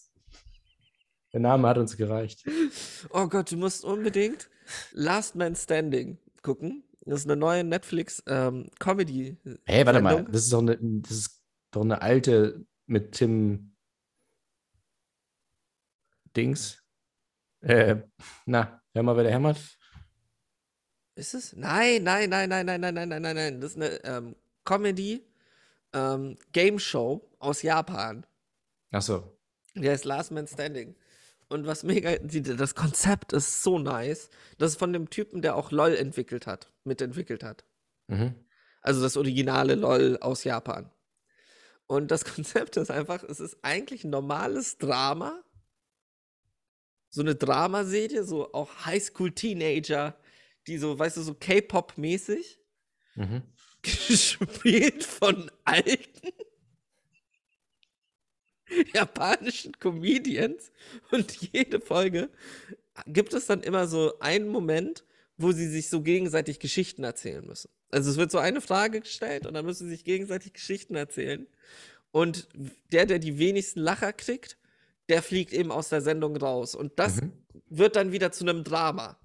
Der 1.33 1.41
Name 1.41 1.67
hat 1.67 1.77
uns 1.77 1.97
gereicht. 1.97 2.45
Oh 3.09 3.27
Gott, 3.27 3.51
du 3.51 3.57
musst 3.57 3.83
unbedingt 3.83 4.49
Last 4.91 5.35
Man 5.35 5.55
Standing 5.55 6.17
gucken. 6.41 6.83
Das 7.01 7.21
ist 7.21 7.29
eine 7.29 7.35
neue 7.35 7.63
Netflix-Comedy. 7.63 9.37
Hey, 9.65 9.85
warte 9.85 10.01
mal. 10.01 10.23
Das 10.25 10.43
ist 10.43 10.53
doch 10.53 10.61
eine, 10.61 10.77
das 10.79 11.11
ist 11.11 11.43
doch 11.71 11.81
eine 11.81 12.01
alte 12.01 12.65
mit 12.87 13.11
Tim 13.11 13.75
Dings. 16.35 16.81
Äh, 17.61 17.97
na, 18.45 18.81
hör 18.93 19.03
mal, 19.03 19.15
wer 19.15 19.23
der 19.23 19.33
hämmert. 19.33 19.74
Ist 21.15 21.33
es? 21.33 21.55
Nein, 21.55 22.03
nein, 22.03 22.29
nein, 22.29 22.49
nein, 22.49 22.65
nein, 22.65 22.81
nein, 22.81 22.93
nein, 22.93 23.09
nein, 23.09 23.21
nein, 23.21 23.35
nein. 23.35 23.61
Das 23.61 23.71
ist 23.71 23.77
eine 23.77 24.03
ähm, 24.03 24.35
Comedy 24.65 25.25
ähm, 25.93 26.37
Game 26.51 26.77
Show 26.77 27.27
aus 27.39 27.61
Japan. 27.61 28.25
Ach 28.91 29.01
so. 29.01 29.37
Die 29.75 29.89
heißt 29.89 30.05
Last 30.05 30.31
Man 30.31 30.47
Standing. 30.47 30.95
Und 31.47 31.67
was 31.67 31.83
mega, 31.83 32.17
das 32.17 32.75
Konzept 32.75 33.31
ist 33.33 33.63
so 33.63 33.79
nice. 33.79 34.29
Das 34.57 34.71
ist 34.71 34.79
von 34.79 34.91
dem 34.91 35.09
Typen, 35.09 35.41
der 35.41 35.55
auch 35.55 35.71
LOL 35.71 35.95
entwickelt 35.95 36.47
hat, 36.47 36.71
mitentwickelt 36.83 37.43
hat. 37.43 37.63
Mhm. 38.07 38.35
Also 38.81 39.01
das 39.01 39.15
originale 39.15 39.75
LOL 39.75 40.17
aus 40.21 40.43
Japan. 40.43 40.91
Und 41.87 42.11
das 42.11 42.25
Konzept 42.35 42.77
ist 42.77 42.91
einfach, 42.91 43.23
es 43.23 43.39
ist 43.39 43.57
eigentlich 43.61 44.03
ein 44.03 44.09
normales 44.09 44.77
Drama. 44.77 45.41
So 47.09 47.21
eine 47.21 47.35
Dramaserie, 47.35 48.23
so 48.23 48.51
auch 48.53 48.85
Highschool-Teenager, 48.85 50.15
die 50.67 50.77
so, 50.77 50.97
weißt 50.97 51.17
du, 51.17 51.21
so 51.21 51.33
K-Pop-mäßig, 51.33 52.59
Mhm. 53.15 53.43
gespielt 53.81 55.03
von 55.03 55.49
alten 55.63 56.31
japanischen 58.93 59.73
Comedians. 59.79 60.71
Und 61.11 61.31
jede 61.53 61.79
Folge 61.79 62.29
gibt 63.07 63.33
es 63.33 63.45
dann 63.45 63.61
immer 63.61 63.87
so 63.87 64.19
einen 64.19 64.47
Moment, 64.49 65.05
wo 65.37 65.51
sie 65.51 65.67
sich 65.67 65.89
so 65.89 66.01
gegenseitig 66.01 66.59
Geschichten 66.59 67.03
erzählen 67.03 67.45
müssen. 67.45 67.69
Also 67.91 68.09
es 68.09 68.17
wird 68.17 68.31
so 68.31 68.37
eine 68.39 68.61
Frage 68.61 69.01
gestellt 69.01 69.45
und 69.45 69.53
dann 69.53 69.65
müssen 69.65 69.85
sie 69.85 69.91
sich 69.95 70.03
gegenseitig 70.03 70.53
Geschichten 70.53 70.95
erzählen. 70.95 71.47
Und 72.11 72.47
der, 72.91 73.05
der 73.05 73.19
die 73.19 73.37
wenigsten 73.37 73.79
Lacher 73.81 74.13
kriegt, 74.13 74.57
der 75.09 75.21
fliegt 75.21 75.53
eben 75.53 75.71
aus 75.71 75.89
der 75.89 76.01
Sendung 76.01 76.35
raus. 76.37 76.73
Und 76.75 76.97
das 76.99 77.21
Mhm. 77.21 77.33
wird 77.69 77.95
dann 77.95 78.11
wieder 78.11 78.31
zu 78.31 78.43
einem 78.45 78.63
Drama. 78.63 79.19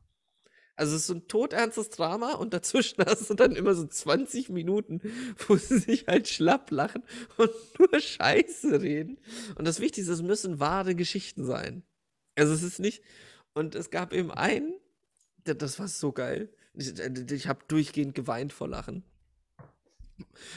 Also 0.81 0.97
es 0.97 1.03
ist 1.03 1.09
so 1.09 1.15
ein 1.15 1.29
todernstes 1.29 1.91
Drama 1.91 2.33
und 2.33 2.55
dazwischen 2.55 3.05
hast 3.07 3.29
du 3.29 3.35
dann 3.35 3.55
immer 3.55 3.75
so 3.75 3.87
20 3.87 4.49
Minuten, 4.49 5.03
wo 5.47 5.57
sie 5.57 5.77
sich 5.77 6.07
halt 6.07 6.27
schlapp 6.27 6.71
lachen 6.71 7.03
und 7.37 7.51
nur 7.79 8.01
Scheiße 8.01 8.81
reden. 8.81 9.19
Und 9.57 9.69
das 9.69 9.81
Wichtigste, 9.81 10.11
es 10.11 10.23
müssen 10.23 10.59
wahre 10.59 10.95
Geschichten 10.95 11.45
sein. 11.45 11.83
Also 12.35 12.55
es 12.55 12.63
ist 12.63 12.79
nicht. 12.79 13.03
Und 13.53 13.75
es 13.75 13.91
gab 13.91 14.15
eben 14.15 14.31
einen, 14.31 14.73
das 15.45 15.79
war 15.79 15.87
so 15.87 16.13
geil. 16.13 16.49
Ich, 16.73 16.99
ich 16.99 17.47
habe 17.47 17.61
durchgehend 17.69 18.15
geweint 18.15 18.55
vor 18.55 18.67
Lachen. 18.67 19.05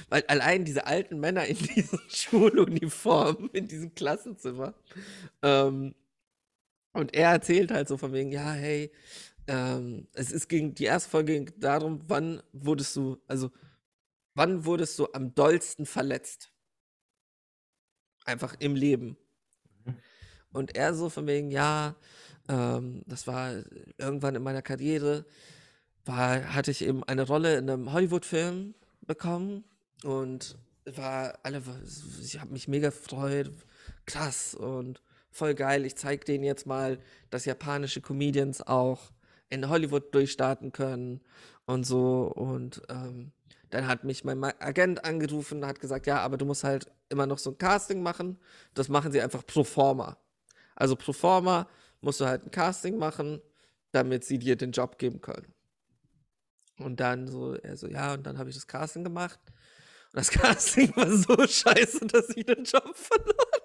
Weil 0.08 0.24
allein 0.28 0.64
diese 0.64 0.88
alten 0.88 1.20
Männer 1.20 1.48
in 1.48 1.58
diesen 1.76 2.00
Schuluniformen, 2.08 3.50
in 3.50 3.68
diesem 3.68 3.94
Klassenzimmer. 3.94 4.74
Ähm, 5.42 5.96
und 6.94 7.14
er 7.14 7.32
erzählt 7.32 7.72
halt 7.72 7.90
so 7.90 7.98
von 7.98 8.14
wegen, 8.14 8.32
ja, 8.32 8.54
hey, 8.54 8.90
ähm, 9.48 10.08
es 10.14 10.32
ist 10.32 10.48
gegen 10.48 10.74
die 10.76 10.86
erste 10.86 11.10
Folge 11.10 11.34
ging 11.34 11.60
darum, 11.60 12.02
wann 12.08 12.42
wurdest 12.54 12.96
du, 12.96 13.18
also 13.28 13.52
wann 14.36 14.66
wurdest 14.66 14.98
du 15.00 15.08
am 15.14 15.36
dollsten 15.36 15.86
verletzt? 15.86 16.52
Einfach 18.26 18.56
im 18.60 18.76
Leben. 18.76 19.18
Und 20.54 20.76
er 20.76 20.94
so 20.94 21.10
von 21.10 21.28
wegen, 21.28 21.52
ja, 21.52 21.96
ähm, 22.48 23.04
das 23.06 23.28
war 23.28 23.64
irgendwann 23.98 24.36
in 24.36 24.44
meiner 24.44 24.62
Karriere, 24.62 25.26
war, 26.06 26.54
hatte 26.54 26.72
ich 26.72 26.84
eben 26.84 27.04
eine 27.04 27.24
Rolle 27.24 27.58
in 27.58 27.70
einem 27.70 27.92
Hollywood-Film 27.92 28.76
bekommen 29.02 29.64
und 30.04 30.58
war 30.86 31.40
alle, 31.44 31.62
ich 32.22 32.40
habe 32.40 32.52
mich 32.52 32.68
mega 32.68 32.90
gefreut, 32.90 33.52
krass 34.06 34.54
und 34.54 35.02
voll 35.32 35.56
geil. 35.56 35.86
Ich 35.86 35.96
zeig 35.96 36.26
denen 36.26 36.44
jetzt 36.44 36.66
mal, 36.66 37.00
dass 37.30 37.46
japanische 37.46 38.02
Comedians 38.02 38.62
auch 38.62 39.13
in 39.54 39.70
Hollywood 39.70 40.14
durchstarten 40.14 40.72
können 40.72 41.22
und 41.66 41.86
so. 41.86 42.24
Und 42.24 42.82
ähm, 42.90 43.32
dann 43.70 43.88
hat 43.88 44.04
mich 44.04 44.24
mein 44.24 44.44
Agent 44.44 45.06
angerufen 45.06 45.60
und 45.60 45.68
hat 45.68 45.80
gesagt, 45.80 46.08
ja, 46.08 46.20
aber 46.20 46.38
du 46.38 46.46
musst 46.46 46.64
halt 46.64 46.92
immer 47.10 47.28
noch 47.28 47.38
so 47.38 47.52
ein 47.52 47.58
Casting 47.58 48.02
machen. 48.02 48.40
Das 48.74 48.90
machen 48.90 49.12
sie 49.12 49.22
einfach 49.22 49.46
pro 49.46 49.64
forma. 49.64 50.18
Also 50.76 50.96
pro 50.96 51.14
forma 51.14 51.70
musst 52.02 52.20
du 52.20 52.26
halt 52.26 52.46
ein 52.46 52.52
Casting 52.52 52.98
machen, 52.98 53.42
damit 53.92 54.26
sie 54.26 54.40
dir 54.40 54.56
den 54.56 54.72
Job 54.72 54.98
geben 54.98 55.22
können. 55.22 55.54
Und 56.80 57.00
dann 57.00 57.28
so, 57.28 57.54
er 57.54 57.78
so, 57.78 57.88
ja, 57.88 58.14
und 58.16 58.26
dann 58.26 58.40
habe 58.40 58.50
ich 58.50 58.56
das 58.56 58.68
Casting 58.68 59.04
gemacht. 59.04 59.40
Und 59.46 60.18
das 60.18 60.30
Casting 60.32 60.96
war 60.96 61.10
so 61.10 61.36
scheiße, 61.48 62.08
dass 62.08 62.30
ich 62.36 62.46
den 62.46 62.64
Job 62.64 62.96
verloren 62.96 63.63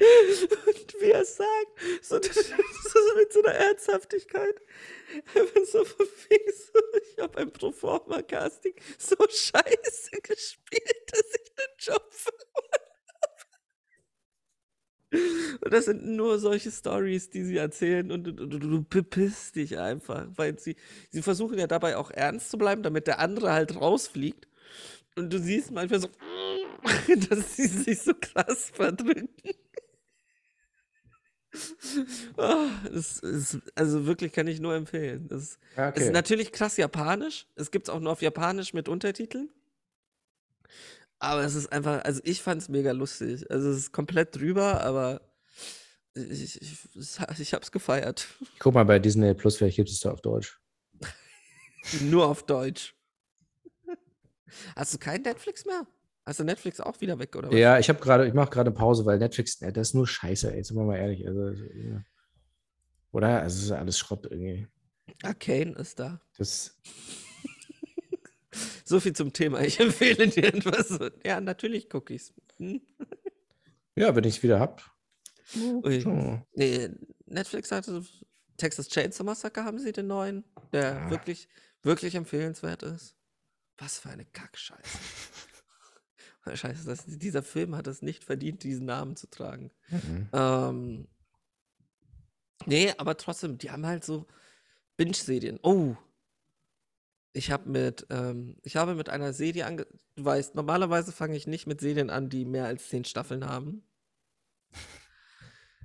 Und 0.00 0.94
wie 1.00 1.10
er 1.10 1.24
sagt, 1.24 1.80
so, 2.02 2.18
das 2.18 2.34
so 2.36 2.98
mit 3.16 3.32
so 3.32 3.42
einer 3.42 3.54
Ernsthaftigkeit. 3.54 4.54
Einfach 5.34 5.64
so 5.66 5.84
von 5.84 6.06
so, 6.06 6.80
ich 7.12 7.18
habe 7.18 7.32
beim 7.34 7.50
Proforma-Casting 7.52 8.74
so 8.98 9.16
scheiße 9.28 10.10
gespielt, 10.22 11.12
dass 11.12 11.34
ich 11.34 11.54
den 11.54 11.68
Job 11.78 12.12
verloren 12.12 12.70
habe. 15.12 15.58
Und 15.64 15.72
das 15.72 15.86
sind 15.86 16.06
nur 16.06 16.38
solche 16.38 16.70
Stories, 16.70 17.30
die 17.30 17.42
sie 17.44 17.56
erzählen 17.56 18.10
und, 18.12 18.24
du- 18.24 18.32
du, 18.32 18.58
du 18.58 18.82
bepisst 18.84 19.56
dich 19.56 19.78
einfach, 19.78 20.26
weil 20.36 20.58
sie, 20.58 20.76
sie 21.10 21.22
versuchen 21.22 21.58
ja 21.58 21.66
dabei 21.66 21.96
auch 21.96 22.10
ernst 22.10 22.50
zu 22.50 22.58
bleiben, 22.58 22.82
damit 22.82 23.06
der 23.06 23.18
andere 23.18 23.52
halt 23.52 23.76
rausfliegt. 23.76 24.46
Und 25.16 25.32
du 25.32 25.38
siehst 25.40 25.70
manchmal 25.72 26.00
so, 26.00 26.08
dass 27.30 27.56
sie 27.56 27.66
sich 27.66 28.00
so 28.02 28.12
krass 28.20 28.70
verdrücken. 28.74 29.28
Ah, 32.36 32.68
das 32.92 33.18
ist, 33.18 33.58
also 33.74 34.06
wirklich 34.06 34.32
kann 34.32 34.46
ich 34.46 34.60
nur 34.60 34.74
empfehlen. 34.74 35.28
Es 35.30 35.58
ist 35.96 36.12
natürlich 36.12 36.52
krass 36.52 36.76
japanisch. 36.76 37.46
Es 37.56 37.70
gibt 37.70 37.88
es 37.88 37.94
auch 37.94 38.00
nur 38.00 38.12
auf 38.12 38.22
Japanisch 38.22 38.72
mit 38.72 38.88
Untertiteln. 38.88 39.50
Aber 41.18 41.42
es 41.42 41.54
ist 41.54 41.70
einfach, 41.72 42.02
also 42.04 42.20
ich 42.24 42.42
fand 42.42 42.62
es 42.62 42.68
mega 42.68 42.92
lustig. 42.92 43.50
Also 43.50 43.70
es 43.70 43.78
ist 43.78 43.92
komplett 43.92 44.36
drüber, 44.36 44.80
aber 44.82 45.20
ich, 46.14 46.60
ich, 46.60 46.78
ich, 46.94 47.40
ich 47.40 47.54
hab's 47.54 47.70
gefeiert. 47.70 48.26
Guck 48.58 48.74
mal 48.74 48.84
bei 48.84 48.98
Disney 48.98 49.34
Plus, 49.34 49.56
vielleicht 49.56 49.76
gibt 49.76 49.90
es 49.90 50.00
da 50.00 50.12
auf 50.12 50.22
Deutsch. 50.22 50.60
Nur 52.00 52.26
auf 52.26 52.44
Deutsch. 52.44 52.94
Hast 54.74 54.94
du 54.94 54.98
kein 54.98 55.22
Netflix 55.22 55.64
mehr? 55.64 55.86
Hast 56.30 56.38
du 56.38 56.44
Netflix 56.44 56.78
auch 56.78 57.00
wieder 57.00 57.18
weg, 57.18 57.34
oder 57.34 57.48
was? 57.48 57.58
Ja, 57.58 57.80
ich 57.80 57.88
habe 57.88 57.98
gerade, 57.98 58.24
ich 58.28 58.34
mache 58.34 58.50
gerade 58.50 58.70
Pause, 58.70 59.04
weil 59.04 59.18
Netflix, 59.18 59.58
das 59.58 59.88
ist 59.88 59.94
nur 59.94 60.06
Scheiße, 60.06 60.54
ey, 60.54 60.62
sind 60.62 60.76
wir 60.76 60.84
mal 60.84 60.96
ehrlich. 60.96 61.26
Also, 61.26 61.40
also, 61.42 61.64
ja. 61.64 62.04
Oder? 63.10 63.40
Also, 63.42 63.58
es 63.58 63.64
ist 63.64 63.72
alles 63.72 63.98
Schrott 63.98 64.28
irgendwie. 64.30 64.68
Arcane 65.24 65.72
ist 65.72 65.98
da. 65.98 66.20
Das, 66.38 66.78
So 68.84 69.00
viel 69.00 69.12
zum 69.12 69.32
Thema. 69.32 69.60
Ich 69.62 69.80
empfehle 69.80 70.28
dir 70.28 70.54
etwas. 70.54 71.00
Ja, 71.26 71.40
natürlich 71.40 71.90
gucke 71.90 72.14
ich's. 72.14 72.32
Hm? 72.58 72.80
ja, 73.96 74.14
wenn 74.14 74.22
ich 74.22 74.36
es 74.36 74.42
wieder 74.44 74.60
hab. 74.60 74.88
Ui. 75.82 76.00
So. 76.00 76.40
Nee, 76.54 76.90
Netflix 77.26 77.72
hatte 77.72 78.04
Texas 78.56 78.86
Chainsaw 78.88 79.24
Massacre 79.24 79.64
haben 79.64 79.80
sie 79.80 79.90
den 79.90 80.06
neuen, 80.06 80.44
der 80.72 80.96
Ah. 80.96 81.10
wirklich, 81.10 81.48
wirklich 81.82 82.14
empfehlenswert 82.14 82.84
ist. 82.84 83.16
Was 83.78 83.98
für 83.98 84.10
eine 84.10 84.26
Kackscheiße. 84.26 84.80
Scheiße, 86.54 86.86
das, 86.86 87.04
dieser 87.06 87.42
Film 87.42 87.76
hat 87.76 87.86
es 87.86 88.02
nicht 88.02 88.24
verdient, 88.24 88.62
diesen 88.62 88.86
Namen 88.86 89.16
zu 89.16 89.28
tragen. 89.28 89.70
Mhm. 89.88 90.28
Ähm, 90.32 91.08
nee, 92.66 92.92
aber 92.96 93.16
trotzdem, 93.16 93.58
die 93.58 93.70
haben 93.70 93.86
halt 93.86 94.04
so 94.04 94.26
Binge-Serien. 94.96 95.58
Oh, 95.62 95.96
ich 97.32 97.50
habe 97.50 97.68
mit, 97.68 98.06
ähm, 98.10 98.56
ich 98.62 98.76
habe 98.76 98.94
mit 98.94 99.08
einer 99.08 99.32
Serie 99.32 99.66
ange... 99.66 99.86
Du 100.16 100.24
weißt, 100.24 100.54
normalerweise 100.54 101.12
fange 101.12 101.36
ich 101.36 101.46
nicht 101.46 101.66
mit 101.66 101.80
Serien 101.80 102.10
an, 102.10 102.28
die 102.28 102.44
mehr 102.44 102.66
als 102.66 102.88
zehn 102.88 103.04
Staffeln 103.04 103.46
haben. 103.46 103.82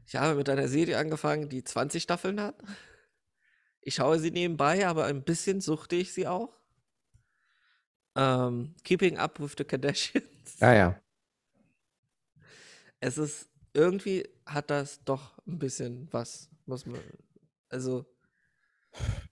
Ich 0.08 0.16
habe 0.18 0.36
mit 0.36 0.48
einer 0.50 0.68
Serie 0.68 1.00
angefangen, 1.00 1.50
die 1.50 1.64
20 1.64 2.04
Staffeln 2.04 2.40
hat. 2.40 2.56
Ich 3.82 3.96
schaue 3.96 4.20
sie 4.20 4.30
nebenbei, 4.30 4.88
aber 4.88 5.06
ein 5.06 5.24
bisschen 5.24 5.62
suchte 5.62 5.96
ich 5.96 6.14
sie 6.14 6.28
auch. 6.28 6.56
Ähm, 8.16 8.76
Keeping 8.84 9.18
Up 9.18 9.40
with 9.40 9.56
the 9.58 9.64
Kardashians. 9.64 10.35
Ah 10.60 10.74
ja. 10.74 11.02
Es 13.00 13.18
ist 13.18 13.50
irgendwie 13.74 14.28
hat 14.46 14.70
das 14.70 15.04
doch 15.04 15.38
ein 15.48 15.60
bisschen 15.60 16.08
was, 16.12 16.50
muss 16.66 16.86
man. 16.86 17.00
Also, 17.70 18.06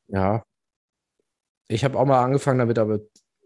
Ja. 0.07 0.43
Ich 1.69 1.83
habe 1.83 1.97
auch 1.97 2.05
mal 2.05 2.23
angefangen 2.23 2.59
damit, 2.59 2.77
aber 2.77 2.99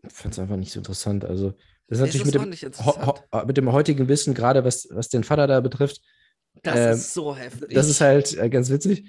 fand 0.10 0.34
es 0.34 0.39
einfach 0.39 0.57
nicht 0.57 0.72
so 0.72 0.80
interessant. 0.80 1.23
Also, 1.23 1.53
das 1.88 1.99
ist 1.99 2.06
natürlich 2.06 2.26
mit 2.26 2.35
dem, 2.35 3.48
mit 3.48 3.57
dem 3.57 3.72
heutigen 3.72 4.07
Wissen, 4.07 4.34
gerade 4.34 4.65
was, 4.65 4.88
was 4.91 5.10
den 5.10 5.23
Vater 5.23 5.48
da 5.48 5.61
betrifft, 5.61 6.02
Das 6.64 6.76
ähm, 6.76 6.91
ist 6.94 7.14
so 7.14 7.35
heftig. 7.35 7.73
das 7.73 7.88
ist 7.88 8.02
halt 8.02 8.38
äh, 8.38 8.49
ganz 8.49 8.69
witzig. 8.69 9.07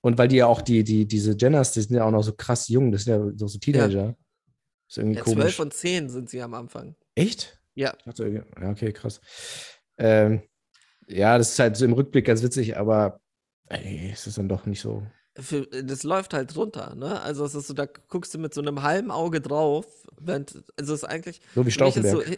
Und 0.00 0.18
weil 0.18 0.28
die 0.28 0.36
ja 0.36 0.46
auch 0.46 0.60
die, 0.60 0.84
die, 0.84 1.06
diese 1.06 1.36
Jenners, 1.36 1.72
die 1.72 1.80
sind 1.80 1.96
ja 1.96 2.04
auch 2.04 2.10
noch 2.10 2.22
so 2.22 2.32
krass 2.32 2.68
jung, 2.68 2.92
das 2.92 3.04
sind 3.04 3.14
ja 3.14 3.32
so, 3.36 3.46
so 3.46 3.58
Teenager. 3.58 4.16
Ist 4.88 4.98
irgendwie 4.98 5.16
ja, 5.16 5.22
komisch. 5.22 5.56
12 5.56 5.58
und 5.60 5.74
10 5.74 6.08
sind 6.08 6.30
sie 6.30 6.42
am 6.42 6.54
Anfang. 6.54 6.94
Echt? 7.14 7.57
Ja. 7.78 7.94
Ich 7.98 8.04
dachte, 8.04 8.24
irgendwie- 8.24 8.60
ja, 8.60 8.70
okay, 8.70 8.92
krass. 8.92 9.20
Ähm, 9.98 10.42
ja, 11.06 11.38
das 11.38 11.52
ist 11.52 11.58
halt 11.60 11.76
so 11.76 11.84
im 11.84 11.92
Rückblick 11.92 12.26
ganz 12.26 12.42
witzig, 12.42 12.76
aber 12.76 13.20
ey, 13.68 14.10
es 14.12 14.26
ist 14.26 14.36
dann 14.36 14.48
doch 14.48 14.66
nicht 14.66 14.80
so. 14.80 15.06
Für, 15.36 15.64
das 15.66 16.02
läuft 16.02 16.34
halt 16.34 16.56
runter, 16.56 16.96
ne? 16.96 17.20
Also 17.22 17.44
es 17.44 17.54
ist 17.54 17.68
so, 17.68 17.74
da 17.74 17.86
guckst 17.86 18.34
du 18.34 18.38
mit 18.38 18.52
so 18.52 18.60
einem 18.60 18.82
halben 18.82 19.12
Auge 19.12 19.40
drauf, 19.40 19.86
während, 20.20 20.64
also 20.76 20.94
es 20.94 21.02
ist 21.04 21.08
eigentlich. 21.08 21.40
So 21.54 21.64
wie 21.64 21.70
Stauffenberg. 21.70 22.16
So, 22.16 22.22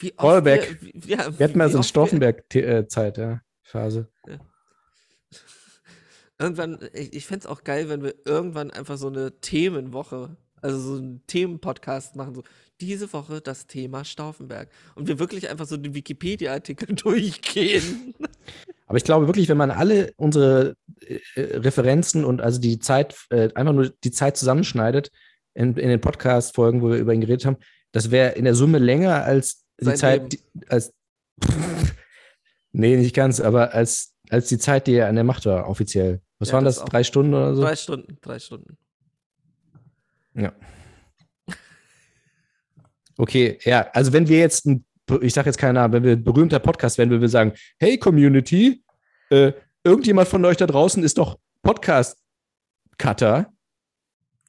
wie 0.00 0.12
oft 0.14 0.18
Callback. 0.18 0.82
Wir, 0.82 0.92
wie, 0.94 1.08
ja, 1.12 1.38
Wir 1.38 1.44
hatten 1.46 1.58
mal 1.58 1.70
so 1.70 1.76
eine 1.78 1.84
Stauffenberg-Zeit, 1.84 3.18
ja, 3.18 3.40
Phase. 3.62 4.08
Irgendwann, 6.40 6.80
ich, 6.92 7.12
ich 7.12 7.26
fände 7.26 7.44
es 7.44 7.46
auch 7.46 7.62
geil, 7.62 7.88
wenn 7.88 8.02
wir 8.02 8.14
irgendwann 8.24 8.70
einfach 8.72 8.96
so 8.96 9.06
eine 9.08 9.38
Themenwoche, 9.40 10.36
also 10.62 10.78
so 10.78 10.96
einen 10.96 11.26
Themenpodcast 11.26 12.16
machen, 12.16 12.34
so 12.34 12.42
diese 12.80 13.12
Woche 13.12 13.40
das 13.40 13.66
Thema 13.66 14.04
Stauffenberg. 14.04 14.68
Und 14.94 15.08
wir 15.08 15.18
wirklich 15.18 15.48
einfach 15.50 15.66
so 15.66 15.76
den 15.76 15.94
Wikipedia-Artikel 15.94 16.94
durchgehen. 16.94 18.14
Aber 18.86 18.96
ich 18.96 19.04
glaube 19.04 19.26
wirklich, 19.26 19.48
wenn 19.48 19.56
man 19.56 19.70
alle 19.70 20.12
unsere 20.16 20.76
äh, 21.06 21.20
äh, 21.34 21.58
Referenzen 21.58 22.24
und 22.24 22.40
also 22.40 22.60
die 22.60 22.78
Zeit, 22.78 23.16
äh, 23.30 23.48
einfach 23.54 23.72
nur 23.72 23.90
die 24.02 24.10
Zeit 24.10 24.36
zusammenschneidet 24.36 25.10
in, 25.54 25.76
in 25.76 25.88
den 25.88 26.00
Podcast-Folgen, 26.00 26.82
wo 26.82 26.90
wir 26.90 26.98
über 26.98 27.14
ihn 27.14 27.20
geredet 27.20 27.46
haben, 27.46 27.56
das 27.92 28.10
wäre 28.10 28.32
in 28.32 28.44
der 28.44 28.54
Summe 28.54 28.78
länger 28.78 29.24
als 29.24 29.64
die 29.80 29.84
Sein 29.86 29.96
Zeit, 29.96 30.32
die, 30.32 30.40
als 30.68 30.92
nee, 32.72 32.96
nicht 32.96 33.14
ganz, 33.14 33.40
aber 33.40 33.74
als, 33.74 34.14
als 34.28 34.48
die 34.48 34.58
Zeit, 34.58 34.86
die 34.86 34.94
er 34.94 35.08
an 35.08 35.14
der 35.14 35.24
Macht 35.24 35.46
war, 35.46 35.68
offiziell. 35.68 36.20
Was 36.38 36.48
Ja, 36.48 36.54
waren 36.54 36.64
das 36.64 36.76
das? 36.76 36.84
Drei 36.86 37.04
Stunden 37.04 37.34
oder 37.34 37.54
so? 37.54 37.62
Drei 37.62 37.76
Stunden, 37.76 38.18
drei 38.20 38.38
Stunden. 38.38 38.76
Ja. 40.34 40.52
Okay, 43.16 43.58
ja, 43.64 43.88
also 43.92 44.12
wenn 44.12 44.28
wir 44.28 44.38
jetzt 44.38 44.66
einen 44.66 44.84
ich 45.20 45.34
sage 45.34 45.48
jetzt 45.48 45.58
keinen 45.58 45.74
Namen, 45.74 45.92
wenn 45.92 46.04
wir 46.04 46.12
ein 46.12 46.24
berühmter 46.24 46.58
Podcast 46.58 46.98
werden, 46.98 47.10
würden 47.10 47.22
wir 47.22 47.28
sagen, 47.28 47.52
hey 47.78 47.98
Community, 47.98 48.84
äh, 49.30 49.52
irgendjemand 49.82 50.28
von 50.28 50.44
euch 50.44 50.56
da 50.56 50.66
draußen 50.66 51.02
ist 51.02 51.18
doch 51.18 51.38
Podcast-Cutter. 51.62 53.52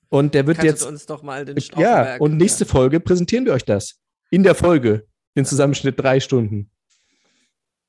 Und 0.10 0.34
der 0.34 0.45
wird 0.45 0.58
Kannst 0.58 0.72
jetzt, 0.72 0.84
uns 0.84 1.06
doch 1.06 1.24
mal 1.24 1.45
den 1.45 1.56
ja, 1.56 1.62
Stauffenberg- 1.62 2.22
und 2.22 2.38
nächste 2.38 2.66
Folge 2.66 2.99
präsentieren 2.99 3.45
wir 3.45 3.53
euch 3.53 3.64
das. 3.64 3.99
In 4.30 4.44
der 4.44 4.56
Folge. 4.56 5.08
Den 5.36 5.45
Zusammenschnitt 5.45 5.98
drei 5.98 6.20
Stunden. 6.20 6.70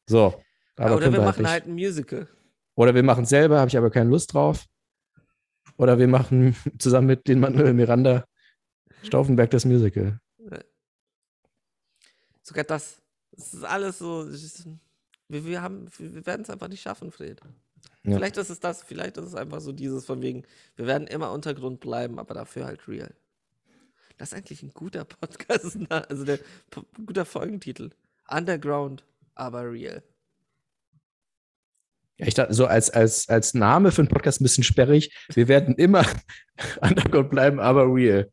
So. 0.09 0.35
Ja, 0.79 0.85
Aber 0.85 0.97
oder 0.97 1.07
wir 1.07 1.19
wir 1.19 1.25
machen 1.25 1.49
halt 1.49 1.67
ein 1.67 1.75
Musical. 1.75 2.29
Oder 2.77 2.95
wir 2.95 3.03
machen 3.03 3.25
es 3.25 3.31
selber, 3.31 3.59
habe 3.59 3.69
ich 3.69 3.77
aber 3.77 3.91
keine 3.91 4.11
Lust 4.11 4.33
drauf. 4.33 4.65
Oder 5.77 5.99
wir 5.99 6.09
machen 6.09 6.55
zusammen 6.79 7.07
mit 7.09 7.29
den 7.29 7.41
Manuel 7.41 7.73
Miranda 7.75 8.25
Stauffenberg 9.03 9.51
das 9.51 9.65
Musical. 9.65 10.21
Sogar 12.43 12.65
das. 12.65 13.01
Das 13.33 13.55
ist 13.55 13.65
alles 13.65 13.99
so. 13.99 14.23
es 14.23 14.67
Wir, 15.29 15.45
wir, 15.47 15.63
haben- 15.63 15.89
wir 15.99 16.27
werden 16.27 16.43
es 16.43 16.51
einfach 16.51 16.69
nicht 16.69 16.83
schaffen, 16.83 17.11
Fred. 17.11 17.41
Ja. 18.05 18.17
Vielleicht 18.17 18.37
ist 18.37 18.51
es 18.51 18.61
das, 18.61 18.83
vielleicht 18.83 19.17
ist 19.17 19.25
es 19.27 19.35
einfach 19.35 19.61
so 19.61 19.73
dieses 19.73 20.05
von 20.05 20.21
wegen, 20.23 20.45
wir 20.77 20.87
werden 20.87 21.07
immer 21.07 21.33
Untergrund 21.33 21.81
bleiben, 21.81 22.19
aber 22.19 22.35
dafür 22.35 22.67
halt 22.67 22.87
real. 22.89 23.15
Das 24.19 24.29
ist 24.33 24.35
eigentlich 24.35 24.63
ein 24.63 24.73
guter 24.73 25.05
Podcast, 25.05 25.79
also 25.89 26.25
der 26.25 26.39
guter 27.07 27.25
Folgentitel. 27.25 27.91
Underground, 28.29 29.05
aber 29.35 29.71
real. 29.71 30.03
Ich 32.19 32.35
dachte, 32.35 32.55
so 32.55 32.67
als, 32.67 32.91
als, 32.91 33.29
als 33.29 33.55
Name 33.55 33.91
für 33.91 34.03
einen 34.03 34.09
Podcast 34.09 34.41
ein 34.41 34.45
bisschen 34.45 34.65
sperrig. 34.65 35.13
Wir 35.35 35.49
werden 35.49 35.75
immer 35.75 36.05
underground 36.81 37.31
bleiben, 37.31 37.59
aber 37.61 37.85
real. 37.93 38.31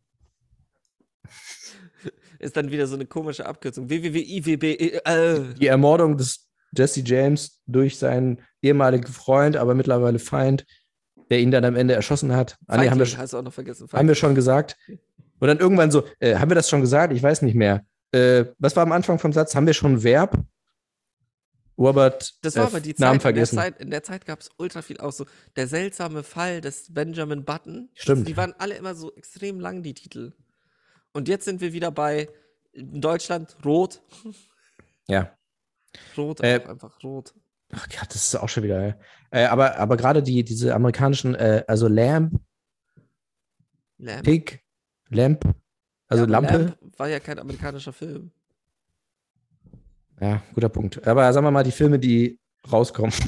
Ist 2.40 2.56
dann 2.56 2.72
wieder 2.72 2.88
so 2.88 2.96
eine 2.96 3.06
komische 3.06 3.46
Abkürzung. 3.46 3.90
www.iwb. 3.90 4.64
Äh, 4.64 5.54
Die 5.60 5.68
Ermordung 5.68 6.18
des 6.18 6.48
Jesse 6.76 7.02
James 7.02 7.62
durch 7.68 7.98
seinen 7.98 8.42
ehemaligen 8.62 9.08
Freund, 9.12 9.58
aber 9.58 9.76
mittlerweile 9.76 10.20
Feind, 10.20 10.66
der 11.30 11.40
ihn 11.40 11.52
dann 11.52 11.66
am 11.66 11.76
Ende 11.76 11.96
erschossen 11.96 12.34
hat. 12.36 12.58
Ah, 12.68 12.78
nee, 12.78 12.90
haben, 12.90 13.00
wir, 13.00 13.06
Feigling 13.06 13.08
schon- 13.08 13.20
hast 13.20 13.34
du 13.34 13.38
auch 13.38 13.44
noch 13.44 13.54
vergessen. 13.54 13.88
haben 13.92 14.08
wir 14.08 14.16
schon 14.16 14.36
gesagt. 14.36 14.78
Und 15.40 15.48
dann 15.48 15.60
irgendwann 15.60 15.92
so, 15.92 16.04
äh, 16.20 16.36
haben 16.36 16.50
wir 16.52 16.56
das 16.56 16.70
schon 16.70 16.82
gesagt? 16.82 17.12
Ich 17.14 17.24
weiß 17.24 17.42
nicht 17.42 17.56
mehr. 17.56 17.84
Äh, 18.12 18.46
was 18.58 18.76
war 18.76 18.84
am 18.84 18.92
Anfang 18.92 19.20
vom 19.20 19.34
Satz? 19.34 19.56
Haben 19.56 19.68
wir 19.68 19.74
schon 19.74 19.94
ein 19.94 20.04
Verb? 20.04 20.38
Robert, 21.80 22.36
Das 22.44 22.56
war 22.58 22.66
äh, 22.66 22.68
aber 22.68 22.80
die 22.82 22.94
Zeit, 22.94 23.00
Namen 23.00 23.14
in 23.14 23.18
der 23.20 23.22
vergessen. 23.22 23.56
Zeit, 23.56 23.80
in 23.80 23.90
der 23.90 24.04
Zeit 24.04 24.26
gab 24.26 24.42
es 24.42 24.50
ultra 24.58 24.82
viel 24.82 25.00
auch 25.00 25.14
so. 25.14 25.26
Der 25.56 25.68
seltsame 25.68 26.24
Fall 26.24 26.60
des 26.62 26.94
Benjamin 26.94 27.46
Button. 27.46 27.90
Stimmt. 27.96 28.28
Die 28.28 28.36
waren 28.36 28.54
alle 28.58 28.76
immer 28.76 28.96
so 28.96 29.14
extrem 29.16 29.60
lang, 29.62 29.82
die 29.82 29.94
Titel. 29.94 30.34
Und 31.14 31.28
jetzt 31.30 31.46
sind 31.46 31.62
wir 31.62 31.72
wieder 31.74 31.90
bei 31.92 32.28
Deutschland 32.76 33.56
rot. 33.66 34.02
Ja. 35.08 35.36
Rot, 36.18 36.42
Äh, 36.42 36.62
einfach, 36.68 37.02
rot. 37.04 37.34
Ach 37.72 37.88
Gott, 37.88 38.10
das 38.10 38.16
ist 38.28 38.36
auch 38.36 38.50
schon 38.50 38.64
wieder. 38.64 39.00
Äh, 39.32 39.46
aber 39.46 39.78
aber 39.78 39.96
gerade 39.98 40.22
die, 40.22 40.44
diese 40.44 40.76
amerikanischen, 40.76 41.34
äh, 41.36 41.64
also 41.68 41.88
Lamp, 41.88 42.40
Lamp. 43.98 44.24
Pig, 44.24 44.60
Lamp, 45.10 45.44
also 46.08 46.24
Ja, 46.26 46.30
Lampe. 46.30 46.58
Lamp 46.58 47.00
war 47.00 47.08
ja 47.10 47.20
kein 47.20 47.40
amerikanischer 47.40 47.94
Film. 47.94 48.32
Ja, 50.22 50.42
guter 50.54 50.70
Punkt. 50.70 51.06
Aber 51.08 51.32
sagen 51.34 51.46
wir 51.46 51.52
mal, 51.52 51.64
die 51.64 51.72
Filme, 51.72 51.98
die 52.00 52.40
rauskommen. 52.72 53.14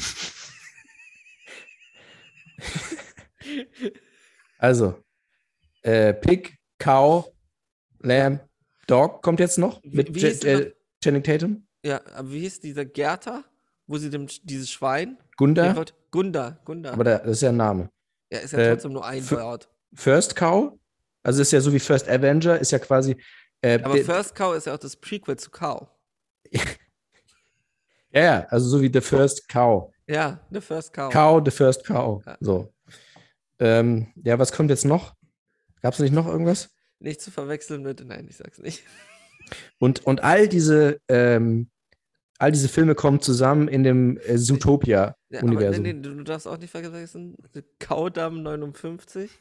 also, 4.58 4.96
äh, 5.84 6.14
Pig, 6.14 6.58
Cow, 6.80 7.32
Lamb, 8.00 8.42
Dog 8.88 9.22
kommt 9.22 9.40
jetzt 9.40 9.58
noch 9.58 9.82
mit 9.84 10.14
wie 10.14 10.20
Je- 10.20 10.48
äh, 10.48 10.74
Channing 11.04 11.24
Tatum. 11.24 11.66
Ja, 11.84 12.02
aber 12.14 12.32
wie 12.32 12.42
hieß 12.42 12.60
dieser 12.60 12.86
Gerter, 12.86 13.44
wo 13.88 13.98
sie 13.98 14.10
dem, 14.10 14.28
dieses 14.44 14.70
Schwein? 14.70 15.18
Gunda, 15.38 15.76
Wort- 15.76 15.96
Gunda, 16.12 16.60
Gunda. 16.66 16.92
aber 16.92 17.04
da, 17.04 17.18
das 17.20 17.32
ist 17.38 17.42
ja 17.42 17.50
ein 17.50 17.58
Name. 17.58 17.90
ja, 18.32 18.40
ist 18.40 18.54
ja 18.54 18.60
äh, 18.60 18.70
trotzdem 18.72 18.94
nur 18.94 19.06
ein 19.06 19.30
Wort. 19.32 19.70
First 19.94 20.36
Cow, 20.36 20.74
also 21.24 21.42
ist 21.42 21.52
ja 21.52 21.62
so 21.62 21.74
wie 21.74 21.80
First 21.80 22.08
Avenger, 22.08 22.60
ist 22.60 22.72
ja 22.72 22.80
quasi. 22.80 23.16
Äh, 23.62 23.80
Aber 23.82 23.98
First 23.98 24.36
Cow 24.36 24.56
ist 24.56 24.68
ja 24.68 24.74
auch 24.76 24.80
das 24.80 24.96
Prequel 24.96 25.38
zu 25.38 25.50
Cow. 25.50 25.88
Ja, 26.52 26.62
ja, 28.22 28.46
also 28.50 28.68
so 28.70 28.82
wie 28.82 28.90
The 28.92 29.02
First 29.02 29.48
Cow. 29.48 29.94
Ja, 30.08 30.46
the 30.52 30.62
First 30.62 30.94
Cow. 30.94 31.12
Cow, 31.12 31.42
The 31.44 31.52
First 31.52 31.86
Cow. 31.86 32.22
Ja. 32.26 32.38
So. 32.40 32.74
Ähm, 33.60 34.12
ja, 34.24 34.38
was 34.40 34.52
kommt 34.52 34.70
jetzt 34.70 34.86
noch? 34.86 35.16
Gab 35.82 35.94
es 35.94 36.00
nicht 36.00 36.14
noch 36.14 36.28
irgendwas? 36.28 36.70
Nicht 37.00 37.22
zu 37.22 37.32
verwechseln 37.32 37.84
mit, 37.84 38.04
nein, 38.06 38.28
ich 38.30 38.38
sag's 38.38 38.60
nicht. 38.60 38.84
Und, 39.80 40.06
und 40.06 40.24
all 40.24 40.48
diese, 40.48 41.00
ähm, 41.08 41.70
all 42.38 42.52
diese 42.52 42.70
Filme 42.70 42.96
kommen 42.96 43.22
zusammen 43.22 43.68
in 43.68 43.84
dem 43.84 44.18
äh, 44.18 44.32
Ja, 44.34 44.38
Zootopia-Universum. 44.38 45.84
nee, 45.84 45.94
du 45.94 46.24
darfst 46.24 46.48
auch 46.48 46.58
nicht 46.58 46.72
vergessen, 46.72 47.36
Kaudamm 47.80 48.44
59. 48.44 49.32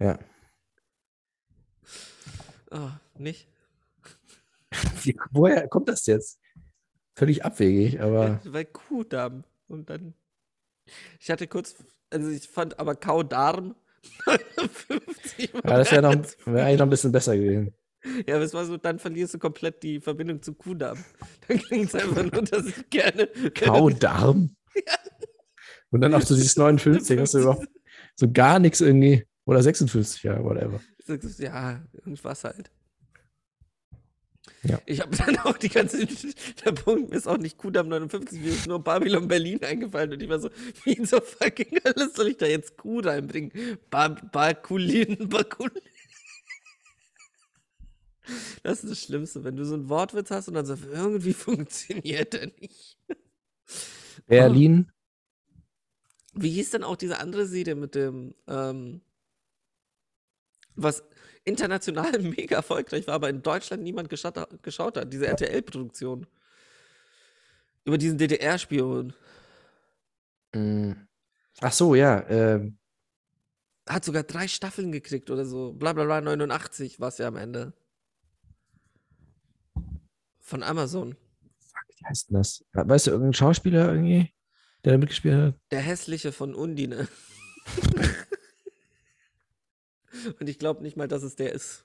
Ja. 0.00 0.18
Oh, 2.70 2.90
nicht? 3.16 3.48
Wie, 5.02 5.16
woher 5.30 5.68
kommt 5.68 5.88
das 5.88 6.06
jetzt? 6.06 6.38
Völlig 7.14 7.44
abwegig, 7.44 8.00
aber 8.00 8.26
Ja, 8.28 8.40
weil 8.52 8.64
Kuhdamm. 8.64 9.44
Und 9.66 9.90
dann. 9.90 10.14
Ich 11.20 11.30
hatte 11.30 11.46
kurz. 11.46 11.74
Also 12.10 12.30
ich 12.30 12.48
fand 12.48 12.78
aber 12.78 12.94
Kaudarm 12.94 13.74
59. 14.24 15.50
ja, 15.52 15.60
das 15.62 15.92
wäre 15.92 16.02
wär 16.46 16.64
eigentlich 16.64 16.78
noch 16.78 16.86
ein 16.86 16.90
bisschen 16.90 17.12
besser 17.12 17.36
gewesen. 17.36 17.74
Ja, 18.26 18.36
aber 18.36 18.44
es 18.44 18.54
war 18.54 18.64
so, 18.64 18.76
dann 18.76 18.98
verlierst 18.98 19.34
du 19.34 19.38
komplett 19.38 19.82
die 19.82 20.00
Verbindung 20.00 20.40
zu 20.40 20.54
Kuhdamm. 20.54 21.04
Dann 21.46 21.58
klingt 21.58 21.92
es 21.92 21.94
einfach 21.94 22.22
nur, 22.22 22.42
dass 22.42 22.66
ich 22.66 22.88
gerne. 22.90 23.26
Kaudarm? 23.54 24.56
Und 25.90 26.00
dann 26.00 26.14
auch 26.14 26.22
so 26.22 26.34
dieses 26.34 26.56
59, 26.56 27.18
hast 27.18 27.34
du 27.34 27.38
überhaupt 27.38 27.66
so 28.14 28.30
gar 28.30 28.58
nichts 28.58 28.80
irgendwie. 28.80 29.26
Oder 29.48 29.62
56, 29.62 30.24
ja, 30.24 30.44
whatever. 30.44 30.78
Ja, 31.38 31.82
irgendwas 31.94 32.44
halt. 32.44 32.70
Ja. 34.62 34.78
Ich 34.84 35.00
habe 35.00 35.16
dann 35.16 35.38
auch 35.38 35.56
die 35.56 35.70
ganze, 35.70 36.06
der 36.64 36.72
Punkt 36.72 37.14
ist 37.14 37.26
auch 37.26 37.38
nicht 37.38 37.56
Kudamm 37.56 37.88
59, 37.88 38.42
mir 38.42 38.48
ist 38.48 38.66
nur 38.66 38.84
Babylon 38.84 39.26
Berlin 39.26 39.64
eingefallen 39.64 40.12
und 40.12 40.22
ich 40.22 40.28
war 40.28 40.38
so, 40.38 40.50
wie 40.84 41.02
so 41.06 41.18
fucking 41.22 41.80
alles 41.84 42.12
soll 42.12 42.28
ich 42.28 42.36
da 42.36 42.44
jetzt 42.44 42.76
Kuh 42.76 43.00
reinbringen? 43.00 43.50
Ba 43.88 44.08
Bakulin, 44.08 45.30
Bakulin. 45.30 45.80
Das 48.62 48.84
ist 48.84 48.90
das 48.90 49.02
Schlimmste, 49.02 49.44
wenn 49.44 49.56
du 49.56 49.64
so 49.64 49.76
ein 49.76 49.88
Wortwitz 49.88 50.30
hast 50.30 50.48
und 50.48 50.54
dann 50.54 50.66
so, 50.66 50.76
irgendwie 50.92 51.32
funktioniert 51.32 52.34
er 52.34 52.48
nicht. 52.60 52.98
Berlin? 54.26 54.92
Wie 56.34 56.50
hieß 56.50 56.68
denn 56.72 56.84
auch 56.84 56.96
diese 56.96 57.18
andere 57.18 57.46
Serie 57.46 57.76
mit 57.76 57.94
dem, 57.94 58.34
ähm, 58.46 59.00
was 60.78 61.02
international 61.44 62.18
mega 62.22 62.56
erfolgreich 62.56 63.06
war, 63.06 63.14
aber 63.14 63.28
in 63.28 63.42
Deutschland 63.42 63.82
niemand 63.82 64.08
geschaut, 64.08 64.34
geschaut 64.62 64.96
hat, 64.96 65.12
diese 65.12 65.26
RTL-Produktion. 65.26 66.26
Über 67.84 67.98
diesen 67.98 68.18
DDR-Spion. 68.18 69.12
Mm. 70.54 70.92
Ach 71.60 71.72
so, 71.72 71.94
ja. 71.94 72.28
Ähm, 72.28 72.78
Hat 73.88 74.04
sogar 74.04 74.22
drei 74.22 74.46
Staffeln 74.46 74.92
gekriegt 74.92 75.30
oder 75.30 75.44
so. 75.44 75.72
Blablabla 75.72 76.20
89 76.20 77.00
war 77.00 77.08
es 77.08 77.18
ja 77.18 77.28
am 77.28 77.36
Ende. 77.36 77.72
Von 80.40 80.62
Amazon. 80.62 81.16
wie 81.96 82.06
heißt 82.06 82.28
denn 82.28 82.36
das? 82.36 82.64
Weißt 82.72 83.06
du, 83.06 83.10
irgendein 83.10 83.34
Schauspieler 83.34 83.90
irgendwie, 83.90 84.32
der 84.84 84.92
da 84.92 84.98
mitgespielt 84.98 85.34
hat? 85.34 85.54
Der 85.70 85.80
hässliche 85.80 86.32
von 86.32 86.54
Undine. 86.54 87.08
Und 90.40 90.48
ich 90.48 90.58
glaube 90.58 90.82
nicht 90.82 90.96
mal, 90.96 91.08
dass 91.08 91.22
es 91.22 91.36
der 91.36 91.52
ist. 91.52 91.84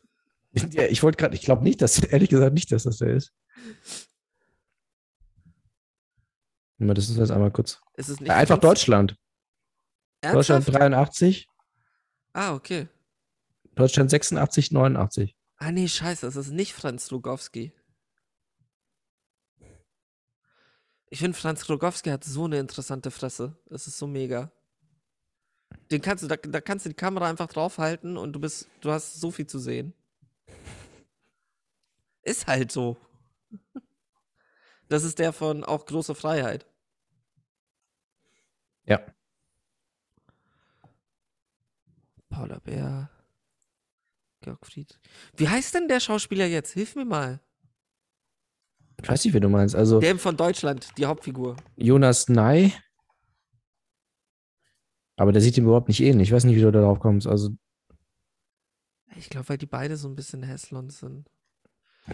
Ja, 0.72 0.84
ich 0.86 1.02
wollte 1.04 1.18
gerade, 1.18 1.36
ich 1.36 1.42
glaube 1.42 1.64
nicht, 1.64 1.82
dass, 1.82 2.00
ehrlich 2.04 2.30
gesagt 2.30 2.54
nicht, 2.54 2.72
dass 2.72 2.84
das 2.84 2.98
der 2.98 3.10
ist. 3.16 3.34
Das 6.80 7.10
ist 7.10 7.18
jetzt 7.18 7.32
einmal 7.32 7.52
kurz. 7.52 7.82
Ist 7.96 8.10
es 8.10 8.20
nicht 8.20 8.30
Äh, 8.30 8.34
Einfach 8.34 8.58
Deutschland. 8.58 9.16
Deutschland 10.22 10.68
Ernsthaft? 10.68 10.80
83, 10.80 11.48
Ah, 12.34 12.54
okay. 12.56 12.88
Deutschland 13.76 14.10
86, 14.10 14.72
89. 14.72 15.36
Ah, 15.58 15.72
nee, 15.72 15.88
scheiße, 15.88 16.26
es 16.28 16.36
ist 16.36 16.52
nicht 16.52 16.74
Franz 16.74 17.12
Rogowski. 17.12 17.74
Ich 21.10 21.20
finde, 21.20 21.38
Franz 21.38 21.70
Rogowski 21.70 22.10
hat 22.10 22.24
so 22.24 22.46
eine 22.46 22.60
interessante 22.60 23.12
Fresse. 23.12 23.56
Das 23.68 23.86
ist 23.86 23.98
so 24.00 24.08
mega. 24.08 24.52
Den 25.94 26.02
kannst 26.02 26.24
du, 26.24 26.28
da, 26.28 26.38
da 26.38 26.60
kannst 26.60 26.86
du 26.86 26.90
die 26.90 26.96
Kamera 26.96 27.30
einfach 27.30 27.48
draufhalten 27.48 28.18
und 28.18 28.34
du 28.34 28.40
bist, 28.40 28.68
du 28.82 28.90
hast 28.90 29.22
so 29.22 29.30
viel 29.30 29.46
zu 29.46 29.60
sehen. 29.60 29.94
Ist 32.24 32.48
halt 32.48 32.72
so. 32.72 32.98
Das 34.88 35.04
ist 35.04 35.20
der 35.20 35.34
von 35.34 35.64
auch 35.64 35.86
große 35.86 36.16
Freiheit. 36.16 36.66
Ja. 38.86 39.06
Paula 42.30 42.58
Bär. 42.58 43.12
Georg 44.42 44.66
Friedrich. 44.66 45.00
Wie 45.38 45.48
heißt 45.48 45.76
denn 45.76 45.88
der 45.88 46.00
Schauspieler 46.00 46.48
jetzt? 46.48 46.74
Hilf 46.74 46.96
mir 46.96 47.06
mal. 47.06 47.40
Ich 49.00 49.08
weiß 49.08 49.26
nicht, 49.26 49.36
wie 49.36 49.40
du 49.40 49.50
meinst. 49.50 49.76
Also 49.76 50.00
Der 50.00 50.18
von 50.18 50.38
Deutschland, 50.38 50.88
die 50.98 51.06
Hauptfigur. 51.06 51.56
Jonas 51.76 52.30
Ney. 52.30 52.74
Aber 55.16 55.32
der 55.32 55.42
sieht 55.42 55.58
ihm 55.58 55.66
überhaupt 55.66 55.88
nicht 55.88 56.02
ähnlich. 56.02 56.30
Ich 56.30 56.34
weiß 56.34 56.44
nicht, 56.46 56.56
wie 56.56 56.62
du 56.62 56.72
da 56.72 56.82
drauf 56.82 57.00
kommst. 57.00 57.28
Also, 57.28 57.50
Ich 59.16 59.30
glaube, 59.30 59.50
weil 59.50 59.58
die 59.58 59.66
beide 59.66 59.98
so 59.98 60.08
ein 60.08 60.16
bisschen 60.16 60.44
hässlich 60.44 60.92
sind. 60.92 61.30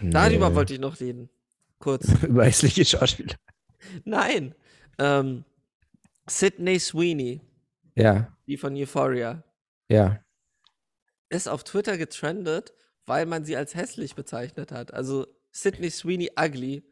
Darüber 0.02 0.50
nee. 0.50 0.54
wollte 0.54 0.74
ich 0.74 0.80
noch 0.80 1.00
reden. 1.00 1.30
Kurz. 1.78 2.06
Über 2.22 2.44
hässliche 2.44 2.84
Schauspieler. 2.84 3.34
Nein. 4.04 4.54
Ähm, 4.98 5.44
Sydney 6.28 6.78
Sweeney, 6.78 7.40
Ja, 7.96 8.36
die 8.46 8.56
von 8.56 8.76
Euphoria, 8.76 9.42
ja. 9.88 10.22
ist 11.28 11.48
auf 11.48 11.64
Twitter 11.64 11.96
getrendet, 11.96 12.72
weil 13.06 13.26
man 13.26 13.44
sie 13.44 13.56
als 13.56 13.74
hässlich 13.74 14.14
bezeichnet 14.14 14.70
hat. 14.70 14.92
Also 14.94 15.26
Sydney 15.50 15.90
Sweeney 15.90 16.30
Ugly 16.38 16.84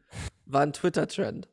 war 0.45 0.61
ein 0.61 0.73
Twitter-Trend. 0.73 1.47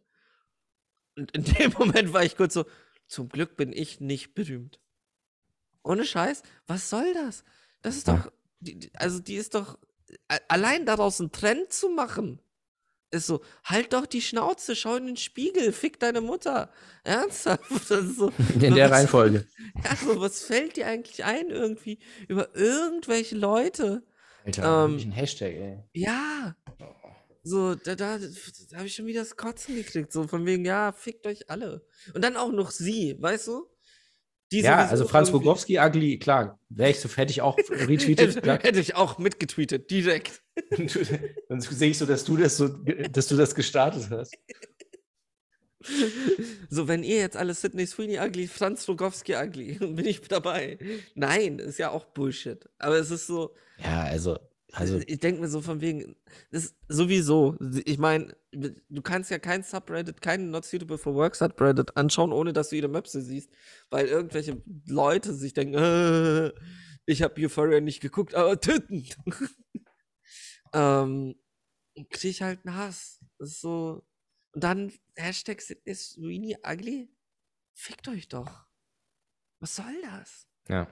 Und 1.16 1.30
in 1.32 1.44
dem 1.58 1.72
Moment 1.72 2.12
war 2.12 2.24
ich 2.24 2.36
kurz 2.36 2.54
so, 2.54 2.64
zum 3.06 3.28
Glück 3.28 3.56
bin 3.56 3.72
ich 3.72 4.00
nicht 4.00 4.34
berühmt. 4.34 4.80
Ohne 5.82 6.04
Scheiß, 6.04 6.42
was 6.66 6.90
soll 6.90 7.12
das? 7.14 7.44
Das 7.82 7.96
ist 7.96 8.08
doch, 8.08 8.32
die, 8.60 8.90
also 8.94 9.20
die 9.20 9.36
ist 9.36 9.54
doch, 9.54 9.78
allein 10.48 10.84
daraus 10.86 11.20
einen 11.20 11.30
Trend 11.32 11.72
zu 11.72 11.88
machen, 11.90 12.40
ist 13.12 13.26
so, 13.28 13.40
halt 13.64 13.92
doch 13.92 14.06
die 14.06 14.20
Schnauze, 14.20 14.74
schau 14.74 14.96
in 14.96 15.06
den 15.06 15.16
Spiegel, 15.16 15.72
fick 15.72 16.00
deine 16.00 16.20
Mutter. 16.20 16.72
Ernsthaft? 17.04 17.62
Das 17.88 18.04
ist 18.04 18.16
so, 18.16 18.32
In 18.54 18.74
der 18.74 18.86
was- 18.86 18.98
Reihenfolge. 18.98 19.46
Ja, 19.84 19.94
so, 19.96 20.20
was 20.20 20.42
fällt 20.42 20.76
dir 20.76 20.88
eigentlich 20.88 21.24
ein 21.24 21.50
irgendwie 21.50 21.98
über 22.26 22.54
irgendwelche 22.56 23.36
Leute? 23.36 24.02
Alter, 24.44 24.84
Ähm, 24.86 24.96
ein 24.98 25.12
Hashtag, 25.12 25.54
ey. 25.54 25.78
Ja. 25.92 26.56
So, 27.46 27.76
da, 27.76 27.94
da, 27.94 28.18
da 28.18 28.76
habe 28.76 28.88
ich 28.88 28.94
schon 28.96 29.06
wieder 29.06 29.20
das 29.20 29.36
Kotzen 29.36 29.76
gekriegt. 29.76 30.12
So 30.12 30.26
von 30.26 30.44
wegen, 30.46 30.64
ja, 30.64 30.90
fickt 30.90 31.28
euch 31.28 31.48
alle. 31.48 31.86
Und 32.12 32.24
dann 32.24 32.36
auch 32.36 32.50
noch 32.50 32.72
sie, 32.72 33.16
weißt 33.20 33.46
du? 33.46 33.66
Die 34.50 34.62
Ja, 34.62 34.86
also 34.88 35.06
Franz 35.06 35.32
Rogowski, 35.32 35.78
Ugly, 35.78 36.18
klar, 36.18 36.58
wäre 36.70 36.90
ich 36.90 36.98
so, 36.98 37.08
hätte 37.08 37.30
ich 37.30 37.42
auch 37.42 37.56
retweetet. 37.70 38.44
Hätte 38.44 38.80
ich 38.80 38.96
auch 38.96 39.18
mitgetweetet, 39.18 39.88
direkt. 39.92 40.42
Dann 41.48 41.60
sehe 41.60 41.90
ich 41.90 41.98
so, 41.98 42.06
dass 42.06 42.24
du 42.24 42.36
das 42.36 42.56
so, 42.56 42.66
dass 42.66 43.28
du 43.28 43.36
das 43.36 43.54
gestartet 43.54 44.10
hast. 44.10 44.34
So, 46.68 46.88
wenn 46.88 47.04
ihr 47.04 47.18
jetzt 47.18 47.36
alle 47.36 47.54
Sydney 47.54 47.86
Sweeney 47.86 48.18
ugly, 48.18 48.48
Franz 48.48 48.88
Rogowski 48.88 49.36
ugly, 49.36 49.74
bin 49.78 50.04
ich 50.04 50.20
dabei. 50.22 50.78
Nein, 51.14 51.60
ist 51.60 51.78
ja 51.78 51.90
auch 51.90 52.06
Bullshit. 52.06 52.68
Aber 52.78 52.96
es 52.96 53.12
ist 53.12 53.28
so, 53.28 53.54
Ja, 53.78 54.02
also, 54.02 54.36
also 54.76 55.00
ich 55.06 55.20
denke 55.20 55.40
mir 55.40 55.48
so 55.48 55.62
von 55.62 55.80
wegen, 55.80 56.16
das 56.50 56.66
ist 56.66 56.76
sowieso, 56.88 57.56
ich 57.84 57.96
meine, 57.98 58.36
du 58.52 59.02
kannst 59.02 59.30
ja 59.30 59.38
kein 59.38 59.62
Subreddit, 59.62 60.20
kein 60.20 60.50
Not 60.50 60.66
Suitable 60.66 60.98
for 60.98 61.14
Work 61.14 61.34
Subreddit 61.34 61.96
anschauen, 61.96 62.32
ohne 62.32 62.52
dass 62.52 62.68
du 62.68 62.76
jede 62.76 62.88
Möpse 62.88 63.22
siehst, 63.22 63.50
weil 63.88 64.06
irgendwelche 64.06 64.62
Leute 64.86 65.32
sich 65.32 65.54
denken, 65.54 65.74
äh, 65.74 66.52
ich 67.06 67.22
habe 67.22 67.40
Euphoria 67.40 67.80
nicht 67.80 68.00
geguckt, 68.00 68.34
aber 68.34 68.60
Titten. 68.60 69.06
ähm, 70.74 71.36
kriege 72.10 72.28
ich 72.28 72.42
halt 72.42 72.66
einen 72.66 72.76
Hass. 72.76 73.20
Das 73.38 73.52
ist 73.52 73.60
so, 73.62 74.06
und 74.52 74.62
dann 74.62 74.92
Hashtag 75.16 75.62
Sydney 75.62 75.94
Sweeney 75.94 76.56
ugly? 76.62 77.08
Fickt 77.74 78.08
euch 78.08 78.28
doch. 78.28 78.66
Was 79.60 79.76
soll 79.76 80.02
das? 80.02 80.46
ja. 80.68 80.86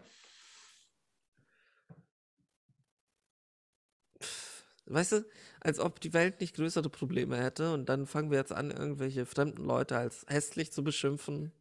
Weißt 4.87 5.13
du, 5.13 5.27
als 5.61 5.79
ob 5.79 6.01
die 6.01 6.13
Welt 6.13 6.41
nicht 6.41 6.57
größere 6.57 6.91
Probleme 6.91 7.39
hätte 7.39 7.73
und 7.73 7.89
dann 7.89 8.07
fangen 8.07 8.31
wir 8.31 8.39
jetzt 8.39 8.53
an, 8.53 8.71
irgendwelche 8.71 9.25
fremden 9.25 9.65
Leute 9.65 9.97
als 9.97 10.27
hässlich 10.29 10.73
zu 10.73 10.85
beschimpfen, 10.85 11.53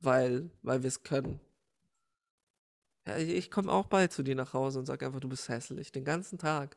weil, 0.00 0.50
weil 0.62 0.82
wir 0.82 0.88
es 0.88 1.02
können. 1.02 1.40
Ja, 3.06 3.16
ich, 3.18 3.30
ich 3.30 3.50
komme 3.50 3.72
auch 3.72 3.86
bald 3.86 4.12
zu 4.12 4.22
dir 4.22 4.36
nach 4.36 4.52
Hause 4.52 4.78
und 4.78 4.86
sag 4.86 5.02
einfach, 5.02 5.20
du 5.20 5.28
bist 5.28 5.48
hässlich, 5.48 5.90
den 5.90 6.04
ganzen 6.04 6.38
Tag. 6.38 6.76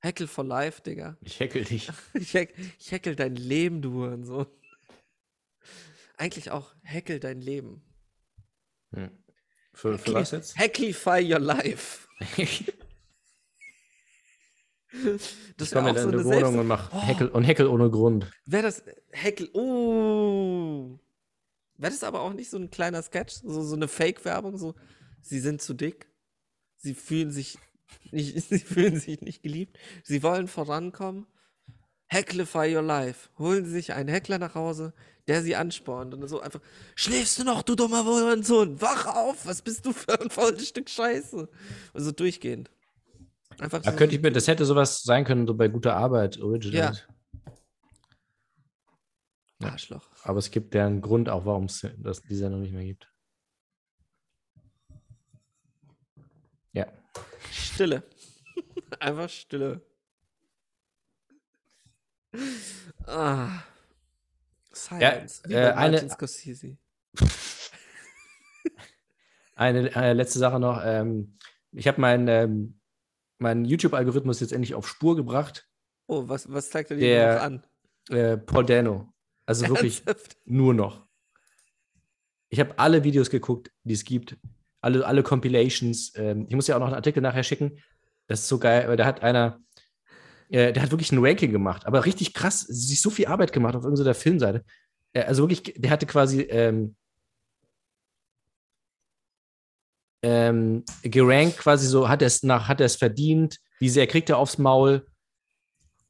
Heckel 0.00 0.26
for 0.26 0.44
life, 0.44 0.82
Digga. 0.82 1.16
Ich 1.20 1.40
heckel 1.40 1.64
dich. 1.64 1.90
Ich, 2.14 2.34
heck, 2.34 2.54
ich 2.78 2.92
heckel 2.92 3.16
dein 3.16 3.36
Leben, 3.36 3.82
du 3.82 3.92
Hurensohn. 3.92 4.46
Eigentlich 6.16 6.50
auch 6.50 6.74
heckel 6.82 7.20
dein 7.20 7.40
Leben. 7.40 7.82
Hm. 8.92 9.10
Für, 9.72 9.98
für 9.98 10.14
was 10.14 10.32
jetzt? 10.32 10.58
Hecklify 10.58 11.20
your 11.22 11.38
life. 11.38 12.08
Das 15.56 15.68
Ich 15.68 15.74
komme 15.74 15.90
in 15.90 15.96
auch 15.96 16.00
so 16.00 16.10
deine 16.10 16.22
eine 16.22 16.24
Wohnung 16.24 16.38
Selbst- 16.40 16.58
und 16.58 16.66
mach 16.66 16.92
Oh. 16.92 17.00
Heckel 17.00 17.28
und 17.28 17.44
Heckel 17.44 17.66
ohne 17.66 17.90
Grund. 17.90 18.30
Wäre 18.46 18.62
das 18.64 18.82
Heckel. 19.10 19.50
Oh. 19.52 20.98
Wäre 21.76 21.92
das 21.92 22.02
aber 22.02 22.22
auch 22.22 22.32
nicht 22.32 22.50
so 22.50 22.56
ein 22.56 22.70
kleiner 22.70 23.02
Sketch? 23.02 23.34
So, 23.44 23.62
so 23.62 23.76
eine 23.76 23.88
Fake-Werbung? 23.88 24.58
So, 24.58 24.74
sie 25.22 25.40
sind 25.40 25.62
zu 25.62 25.74
dick. 25.74 26.08
Sie 26.78 26.94
fühlen 26.94 27.30
sich 27.30 27.58
nicht, 28.10 28.40
sie 28.48 28.58
fühlen 28.58 28.98
sich 28.98 29.20
nicht 29.20 29.42
geliebt. 29.42 29.78
Sie 30.02 30.22
wollen 30.22 30.48
vorankommen. 30.48 31.26
Hecklify 32.06 32.74
your 32.74 32.82
life. 32.82 33.28
Holen 33.38 33.66
Sie 33.66 33.72
sich 33.72 33.92
einen 33.92 34.08
Heckler 34.08 34.38
nach 34.38 34.54
Hause, 34.54 34.94
der 35.26 35.42
sie 35.42 35.56
anspornt. 35.56 36.14
Und 36.14 36.26
so 36.26 36.40
einfach, 36.40 36.60
schläfst 36.94 37.38
du 37.38 37.44
noch, 37.44 37.62
du 37.62 37.74
dummer 37.74 38.02
Sohn? 38.42 38.80
Wach 38.80 39.06
auf! 39.14 39.44
Was 39.44 39.60
bist 39.60 39.84
du 39.84 39.92
für 39.92 40.18
ein 40.18 40.30
faules 40.30 40.68
Stück 40.68 40.88
Scheiße? 40.88 41.48
Und 41.92 42.02
so 42.02 42.10
durchgehend. 42.10 42.70
Einfach 43.60 43.82
Da 43.82 43.90
so- 43.92 43.96
könnte 43.96 44.14
ich 44.14 44.22
mir, 44.22 44.30
das 44.30 44.46
hätte 44.48 44.64
sowas 44.64 45.02
sein 45.02 45.24
können, 45.24 45.46
so 45.46 45.54
bei 45.54 45.68
guter 45.68 45.96
Arbeit, 45.96 46.40
Original. 46.40 46.94
Ja. 49.60 49.70
Arschloch. 49.70 50.06
Aber 50.22 50.38
es 50.38 50.50
gibt 50.52 50.74
ja 50.74 50.86
einen 50.86 51.00
Grund 51.00 51.28
auch, 51.28 51.44
warum 51.44 51.64
es 51.64 51.80
die 52.28 52.34
Sendung 52.36 52.60
nicht 52.62 52.72
mehr 52.72 52.84
gibt. 52.84 53.12
Ja. 56.72 56.86
Stille. 57.50 58.04
Einfach 59.00 59.28
Stille. 59.28 59.82
Ah. 63.06 63.62
Silence. 64.72 65.42
Wie 65.46 65.54
äh, 65.54 65.72
eine- 65.72 66.08
Scorsese. 66.08 66.76
Eine 69.56 69.92
äh, 69.96 70.12
letzte 70.12 70.38
Sache 70.38 70.60
noch. 70.60 70.80
Ähm, 70.84 71.36
ich 71.72 71.88
habe 71.88 72.00
meinen 72.00 72.28
ähm, 72.28 72.77
meinen 73.38 73.64
YouTube-Algorithmus 73.64 74.40
jetzt 74.40 74.52
endlich 74.52 74.74
auf 74.74 74.88
Spur 74.88 75.16
gebracht. 75.16 75.68
Oh, 76.06 76.28
was, 76.28 76.50
was 76.52 76.70
zeigt 76.70 76.90
er 76.90 76.96
dir 76.96 77.34
noch 77.34 77.42
an? 77.42 77.66
Äh, 78.10 78.36
Paul 78.38 78.64
Dano. 78.64 79.12
Also 79.46 79.68
wirklich 79.68 80.06
Ernsthaft? 80.06 80.36
nur 80.44 80.74
noch. 80.74 81.06
Ich 82.50 82.60
habe 82.60 82.78
alle 82.78 83.04
Videos 83.04 83.30
geguckt, 83.30 83.70
die 83.84 83.94
es 83.94 84.04
gibt. 84.04 84.36
Alle, 84.80 85.06
alle 85.06 85.22
Compilations. 85.22 86.12
Ähm, 86.16 86.46
ich 86.48 86.54
muss 86.54 86.66
ja 86.66 86.76
auch 86.76 86.80
noch 86.80 86.86
einen 86.86 86.96
Artikel 86.96 87.20
nachher 87.22 87.42
schicken. 87.42 87.78
Das 88.26 88.40
ist 88.40 88.48
so 88.48 88.58
geil, 88.58 88.88
weil 88.88 88.96
da 88.96 89.06
hat 89.06 89.22
einer, 89.22 89.60
äh, 90.50 90.72
der 90.72 90.82
hat 90.82 90.90
wirklich 90.90 91.12
ein 91.12 91.24
Ranking 91.24 91.50
gemacht, 91.50 91.86
aber 91.86 92.04
richtig 92.04 92.34
krass, 92.34 92.60
sich 92.60 93.00
so 93.00 93.10
viel 93.10 93.26
Arbeit 93.26 93.52
gemacht 93.52 93.74
auf 93.74 93.84
irgendeiner 93.84 94.14
Filmseite. 94.14 94.64
Äh, 95.12 95.22
also 95.22 95.42
wirklich, 95.42 95.74
der 95.76 95.90
hatte 95.90 96.06
quasi 96.06 96.42
ähm, 96.42 96.96
ähm, 100.22 100.84
gerankt, 101.02 101.58
quasi 101.58 101.86
so, 101.86 102.08
hat 102.08 102.22
er 102.22 102.26
es 102.26 102.42
nach, 102.42 102.68
hat 102.68 102.80
er 102.80 102.86
es 102.86 102.96
verdient, 102.96 103.58
wie 103.78 103.88
sehr 103.88 104.06
kriegt 104.06 104.30
er 104.30 104.38
aufs 104.38 104.58
Maul 104.58 105.06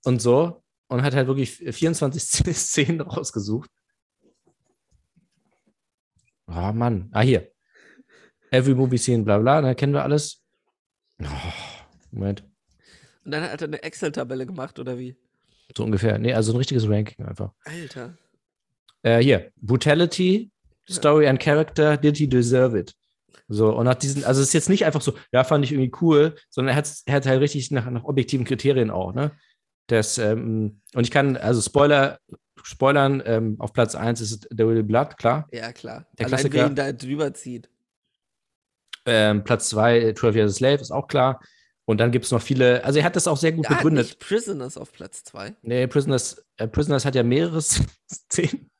und 0.04 0.22
so. 0.22 0.62
Und 0.90 1.02
hat 1.02 1.14
halt 1.14 1.26
wirklich 1.26 1.56
24 1.56 2.22
Szenen 2.56 3.02
rausgesucht. 3.02 3.70
Oh 6.46 6.72
Mann. 6.72 7.10
Ah, 7.12 7.20
hier. 7.20 7.50
Every 8.50 8.74
movie 8.74 8.96
scene, 8.96 9.22
bla 9.22 9.38
bla, 9.38 9.60
da 9.60 9.74
kennen 9.74 9.92
wir 9.92 10.02
alles. 10.02 10.42
Oh, 11.22 11.26
Moment. 12.10 12.42
Und 13.24 13.32
dann 13.32 13.42
hat 13.42 13.60
er 13.60 13.68
eine 13.68 13.82
Excel-Tabelle 13.82 14.46
gemacht, 14.46 14.78
oder 14.78 14.98
wie? 14.98 15.14
So 15.76 15.84
ungefähr. 15.84 16.18
Nee, 16.18 16.32
also 16.32 16.52
ein 16.52 16.56
richtiges 16.56 16.88
Ranking 16.88 17.26
einfach. 17.26 17.52
Alter. 17.64 18.16
Äh, 19.02 19.18
hier. 19.18 19.52
Brutality, 19.56 20.50
Story 20.88 21.28
and 21.28 21.38
Character, 21.38 21.98
did 21.98 22.16
he 22.16 22.26
deserve 22.26 22.78
it? 22.78 22.94
So, 23.48 23.74
und 23.74 23.88
hat 23.88 24.02
diesen, 24.02 24.24
also 24.24 24.42
es 24.42 24.48
ist 24.48 24.52
jetzt 24.52 24.68
nicht 24.68 24.84
einfach 24.84 25.00
so, 25.00 25.14
ja, 25.32 25.42
fand 25.42 25.64
ich 25.64 25.72
irgendwie 25.72 25.92
cool, 26.02 26.36
sondern 26.50 26.74
er 26.74 26.76
hat, 26.76 26.92
er 27.06 27.14
hat 27.14 27.26
halt 27.26 27.40
richtig 27.40 27.70
nach, 27.70 27.88
nach 27.88 28.04
objektiven 28.04 28.44
Kriterien 28.44 28.90
auch, 28.90 29.14
ne? 29.14 29.32
Das, 29.86 30.18
ähm, 30.18 30.82
und 30.94 31.04
ich 31.04 31.10
kann, 31.10 31.38
also 31.38 31.62
Spoiler, 31.62 32.18
spoilern, 32.62 33.22
ähm, 33.24 33.56
auf 33.58 33.72
Platz 33.72 33.94
1 33.94 34.20
ist 34.20 34.46
The 34.50 34.66
Will 34.66 34.82
Blood, 34.82 35.16
klar. 35.16 35.48
Ja, 35.50 35.72
klar. 35.72 36.06
Der 36.18 36.26
Allein 36.26 36.40
Klassiker. 36.40 36.54
wer 36.58 36.66
ihn 36.66 36.74
da 36.74 36.92
drüber 36.92 37.32
zieht. 37.32 37.70
Ähm, 39.06 39.44
Platz 39.44 39.70
2, 39.70 40.12
12 40.12 40.36
Years 40.36 40.52
a 40.52 40.54
Slave, 40.54 40.82
ist 40.82 40.90
auch 40.90 41.08
klar. 41.08 41.40
Und 41.86 41.98
dann 42.00 42.12
gibt 42.12 42.26
es 42.26 42.30
noch 42.30 42.42
viele, 42.42 42.84
also 42.84 42.98
er 42.98 43.04
hat 43.06 43.16
das 43.16 43.26
auch 43.26 43.38
sehr 43.38 43.52
gut 43.52 43.66
hat 43.66 43.78
begründet. 43.78 44.04
nicht 44.08 44.18
Prisoners 44.18 44.76
auf 44.76 44.92
Platz 44.92 45.24
2. 45.24 45.56
Nee, 45.62 45.86
Prisoners, 45.86 46.44
äh, 46.58 46.68
Prisoners 46.68 47.06
hat 47.06 47.14
ja 47.14 47.22
mehrere 47.22 47.62
Szenen. 48.12 48.70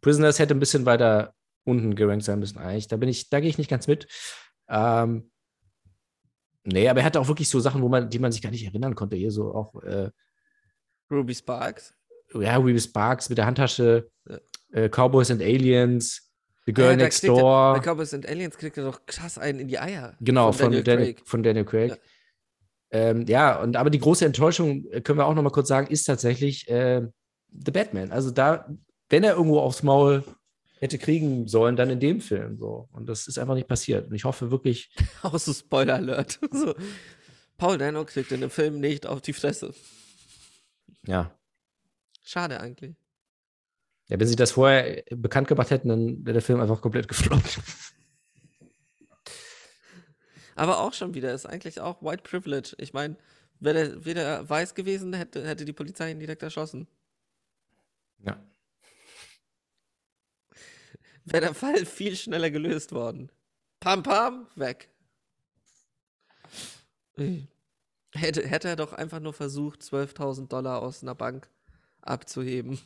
Prisoners 0.00 0.40
hätte 0.40 0.54
ein 0.54 0.58
bisschen 0.58 0.86
weiter 0.86 1.35
unten 1.66 1.94
gerankt 1.94 2.24
sein 2.24 2.38
müssen 2.38 2.56
eigentlich. 2.58 2.88
Da 2.88 2.96
bin 2.96 3.08
ich, 3.10 3.28
da 3.28 3.40
gehe 3.40 3.50
ich 3.50 3.58
nicht 3.58 3.70
ganz 3.70 3.86
mit. 3.86 4.06
Ähm, 4.68 5.30
Nee, 6.68 6.88
aber 6.88 6.98
er 6.98 7.06
hatte 7.06 7.20
auch 7.20 7.28
wirklich 7.28 7.48
so 7.48 7.60
Sachen, 7.60 7.80
wo 7.80 7.88
man, 7.88 8.10
die 8.10 8.18
man 8.18 8.32
sich 8.32 8.42
gar 8.42 8.50
nicht 8.50 8.64
erinnern 8.66 8.96
konnte. 8.96 9.14
Hier 9.14 9.30
so 9.30 9.54
auch, 9.54 9.80
äh, 9.84 10.10
Ruby 11.08 11.32
Sparks. 11.32 11.94
ja, 12.34 12.58
Weavy 12.64 12.80
Sparks 12.80 13.28
mit 13.28 13.38
der 13.38 13.46
Handtasche, 13.46 14.10
Ja. 14.28 14.40
äh, 14.72 14.88
Cowboys 14.88 15.30
and 15.30 15.40
Aliens, 15.40 16.28
The 16.66 16.72
Girl 16.72 16.90
Ja, 16.90 16.96
Next 16.96 17.22
Door. 17.22 17.74
Bei 17.74 17.78
Cowboys 17.80 18.12
and 18.12 18.26
Aliens 18.28 18.56
kriegt 18.58 18.76
er 18.78 18.84
doch 18.84 19.06
krass 19.06 19.38
einen 19.38 19.60
in 19.60 19.68
die 19.68 19.78
Eier. 19.78 20.16
Genau, 20.20 20.50
von, 20.50 20.64
Daniel 20.72 20.82
Daniel, 20.82 21.14
Craig. 21.14 21.22
von 21.28 21.42
Daniel 21.44 21.64
Craig. 21.64 21.90
Ja. 21.92 21.96
Ähm, 22.90 23.26
ja, 23.28 23.60
und 23.62 23.76
aber 23.76 23.90
die 23.90 24.00
große 24.00 24.24
Enttäuschung, 24.26 24.86
äh, 24.90 25.00
können 25.00 25.20
wir 25.20 25.26
auch 25.26 25.34
noch 25.34 25.42
mal 25.44 25.50
kurz 25.50 25.68
sagen, 25.68 25.86
ist 25.86 26.02
tatsächlich 26.04 26.68
äh, 26.68 27.06
The 27.64 27.70
Batman. 27.70 28.10
Also 28.10 28.32
da, 28.32 28.68
wenn 29.08 29.22
er 29.22 29.34
irgendwo 29.36 29.60
aufs 29.60 29.84
Maul 29.84 30.24
hätte 30.78 30.98
kriegen 30.98 31.48
sollen, 31.48 31.76
dann 31.76 31.90
in 31.90 32.00
dem 32.00 32.20
Film 32.20 32.56
so. 32.58 32.88
Und 32.92 33.08
das 33.08 33.26
ist 33.26 33.38
einfach 33.38 33.54
nicht 33.54 33.68
passiert. 33.68 34.08
Und 34.08 34.14
ich 34.14 34.24
hoffe 34.24 34.50
wirklich, 34.50 34.90
Auch 35.22 35.38
so 35.38 35.52
Spoiler 35.52 35.94
Alert. 35.94 36.38
so. 36.50 36.74
Paul 37.56 37.78
Dano 37.78 38.04
kriegt 38.04 38.32
in 38.32 38.40
dem 38.42 38.50
Film 38.50 38.80
nicht 38.80 39.06
auf 39.06 39.20
die 39.20 39.32
Fresse. 39.32 39.74
ja. 41.06 41.32
Schade 42.28 42.60
eigentlich. 42.60 42.96
Ja, 44.08 44.18
wenn 44.18 44.26
sie 44.26 44.34
das 44.34 44.52
vorher 44.52 45.04
bekannt 45.10 45.46
gemacht 45.46 45.70
hätten, 45.70 45.88
dann 45.88 46.24
wäre 46.26 46.34
der 46.34 46.42
Film 46.42 46.60
einfach 46.60 46.80
komplett 46.80 47.06
gefloppt. 47.06 47.60
Aber 50.56 50.80
auch 50.80 50.92
schon 50.92 51.14
wieder, 51.14 51.32
ist 51.32 51.46
eigentlich 51.46 51.80
auch 51.80 52.02
White 52.02 52.24
Privilege. 52.24 52.74
Ich 52.78 52.92
meine, 52.92 53.16
wäre 53.60 53.74
der, 53.74 54.04
wär 54.04 54.14
der 54.14 54.48
weiß 54.48 54.74
gewesen, 54.74 55.12
hätte, 55.12 55.46
hätte 55.46 55.64
die 55.64 55.72
Polizei 55.72 56.10
ihn 56.10 56.18
direkt 56.18 56.42
erschossen. 56.42 56.88
Ja. 58.24 58.42
Wäre 61.26 61.40
der 61.46 61.54
Fall 61.54 61.84
viel 61.86 62.16
schneller 62.16 62.50
gelöst 62.50 62.92
worden. 62.92 63.30
Pam, 63.80 64.02
pam, 64.02 64.46
weg. 64.54 64.90
Hätte, 68.14 68.46
hätte 68.46 68.68
er 68.68 68.76
doch 68.76 68.92
einfach 68.92 69.20
nur 69.20 69.32
versucht, 69.32 69.82
12.000 69.82 70.48
Dollar 70.48 70.82
aus 70.82 71.02
einer 71.02 71.14
Bank 71.14 71.50
abzuheben. 72.02 72.78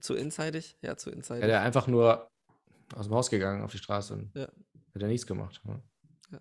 Zu 0.00 0.14
inseidig? 0.14 0.76
Ja, 0.82 0.96
zu 0.96 1.10
inseidig. 1.10 1.42
Wäre 1.42 1.52
er 1.58 1.62
einfach 1.62 1.86
nur 1.86 2.30
aus 2.94 3.06
dem 3.06 3.14
Haus 3.14 3.30
gegangen 3.30 3.62
auf 3.62 3.72
die 3.72 3.78
Straße 3.78 4.12
und 4.14 4.34
Ja. 4.34 4.48
hätte 4.92 5.06
er 5.06 5.08
nichts 5.08 5.26
gemacht. 5.26 5.60
Ja, 6.30 6.40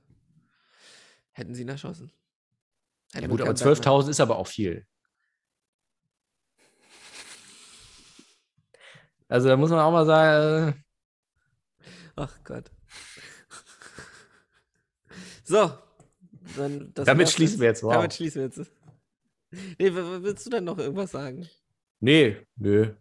Hätten 1.31 1.55
sie 1.55 1.61
ihn 1.63 1.69
erschossen. 1.69 2.11
ja 3.13 3.19
Hätten 3.21 3.29
gut, 3.29 3.39
wir 3.39 3.45
aber 3.45 3.53
keinen 3.55 3.73
Batman. 3.75 4.01
12.000 4.03 4.09
ist 4.09 4.19
aber 4.19 4.37
auch 4.37 4.47
viel. 4.47 4.85
Also 9.27 9.47
da 9.49 9.57
muss 9.57 9.69
man 9.69 9.79
auch 9.79 9.91
mal 9.91 10.05
sagen, 10.05 10.69
äh, 10.69 10.73
Ach 12.15 12.33
Gott. 12.43 12.71
So. 15.47 15.71
Dann, 16.57 16.91
das 16.93 17.05
Damit 17.05 17.29
schließen 17.29 17.59
wir 17.59 17.67
jetzt, 17.67 17.83
wow. 17.83 17.93
Damit 17.93 18.13
schließen 18.15 18.41
wir 18.41 18.47
jetzt. 18.47 18.71
Nee, 19.51 19.93
willst 19.93 20.45
du 20.45 20.49
denn 20.49 20.63
noch 20.63 20.77
irgendwas 20.77 21.11
sagen? 21.11 21.47
nee, 21.99 22.37
nö. 22.55 22.93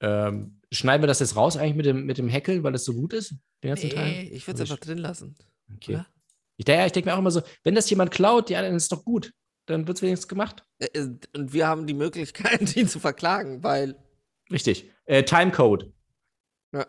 Ähm, 0.00 0.60
schneiden 0.70 1.02
wir 1.02 1.06
das 1.06 1.20
jetzt 1.20 1.36
raus 1.36 1.56
eigentlich 1.56 1.76
mit 1.76 1.86
dem, 1.86 2.04
mit 2.04 2.18
dem 2.18 2.28
Heckel, 2.28 2.62
weil 2.62 2.74
es 2.74 2.84
so 2.84 2.94
gut 2.94 3.12
ist, 3.12 3.34
den 3.62 3.68
ganzen 3.68 3.90
Teil? 3.90 4.28
ich 4.30 4.46
würde 4.46 4.62
es 4.62 4.70
einfach 4.70 4.84
drin 4.84 4.98
lassen. 4.98 5.36
Okay. 5.74 5.94
oder? 5.94 6.06
Ich, 6.56 6.68
ja, 6.68 6.86
ich 6.86 6.92
denke 6.92 7.08
mir 7.08 7.14
auch 7.14 7.18
immer 7.18 7.30
so, 7.30 7.42
wenn 7.62 7.74
das 7.74 7.88
jemand 7.90 8.10
klaut, 8.10 8.50
ja, 8.50 8.62
dann 8.62 8.74
ist 8.74 8.84
es 8.84 8.88
doch 8.88 9.04
gut. 9.04 9.32
Dann 9.66 9.86
wird 9.86 9.98
es 9.98 10.02
wenigstens 10.02 10.28
gemacht. 10.28 10.64
Äh, 10.78 10.86
äh, 10.94 11.08
Und 11.34 11.52
wir 11.52 11.66
haben 11.66 11.86
die 11.86 11.94
Möglichkeit, 11.94 12.76
ihn 12.76 12.88
zu 12.88 13.00
verklagen, 13.00 13.62
weil. 13.62 13.96
Richtig. 14.50 14.90
Äh, 15.04 15.24
Timecode. 15.24 15.92
Ja. 16.72 16.86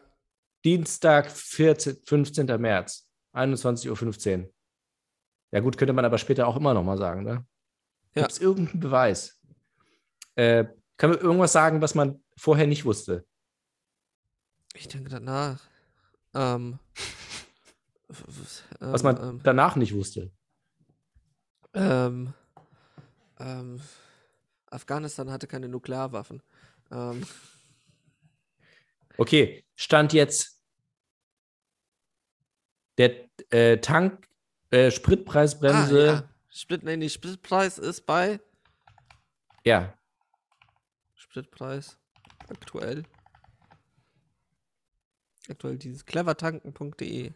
Dienstag, 0.64 1.30
14, 1.31 1.98
15. 2.06 2.45
März, 2.60 3.10
21.15 3.34 4.44
Uhr. 4.44 4.49
Ja, 5.52 5.60
gut, 5.61 5.77
könnte 5.77 5.94
man 5.94 6.06
aber 6.06 6.18
später 6.18 6.48
auch 6.48 6.57
immer 6.57 6.73
noch 6.73 6.84
mal 6.84 6.98
sagen, 6.98 7.23
ne? 7.23 7.45
Ja. 8.15 8.23
Gibt 8.23 8.31
es 8.31 8.40
irgendeinen 8.40 8.80
Beweis? 8.80 9.40
Äh, 10.36 10.65
kann 10.98 11.11
man 11.11 11.19
irgendwas 11.19 11.52
sagen, 11.52 11.81
was 11.81 11.95
man 11.95 12.23
vorher 12.38 12.68
nicht 12.68 12.86
wusste? 12.86 13.26
Ich 14.73 14.88
denke 14.88 15.10
danach. 15.10 15.60
Ähm. 16.34 16.80
Was 18.07 18.64
ähm, 18.81 19.03
man 19.03 19.30
Ähm, 19.30 19.40
danach 19.44 19.76
nicht 19.76 19.94
wusste? 19.94 20.31
ähm, 21.76 22.34
ähm, 23.40 23.80
Afghanistan 24.72 25.31
hatte 25.31 25.45
keine 25.45 25.69
Nuklearwaffen. 25.69 26.41
Ähm, 26.91 27.26
Okay, 29.20 29.66
stand 29.76 30.14
jetzt 30.14 30.64
der 32.98 33.28
äh, 33.49 33.78
Tank, 33.80 34.30
äh, 34.72 34.91
Spritpreisbremse. 34.91 36.10
ah, 36.10 36.14
ja. 36.14 36.30
Sprit, 36.48 36.84
nee, 36.84 36.95
nee, 36.95 37.10
Spritpreis 37.10 37.78
ist 37.78 38.06
bei. 38.06 38.40
ja. 39.66 39.94
Spritpreis 41.16 41.98
aktuell. 42.48 43.03
Aktuell 45.49 45.78
dieses 45.78 46.06
clevertanken.de. 46.06 47.34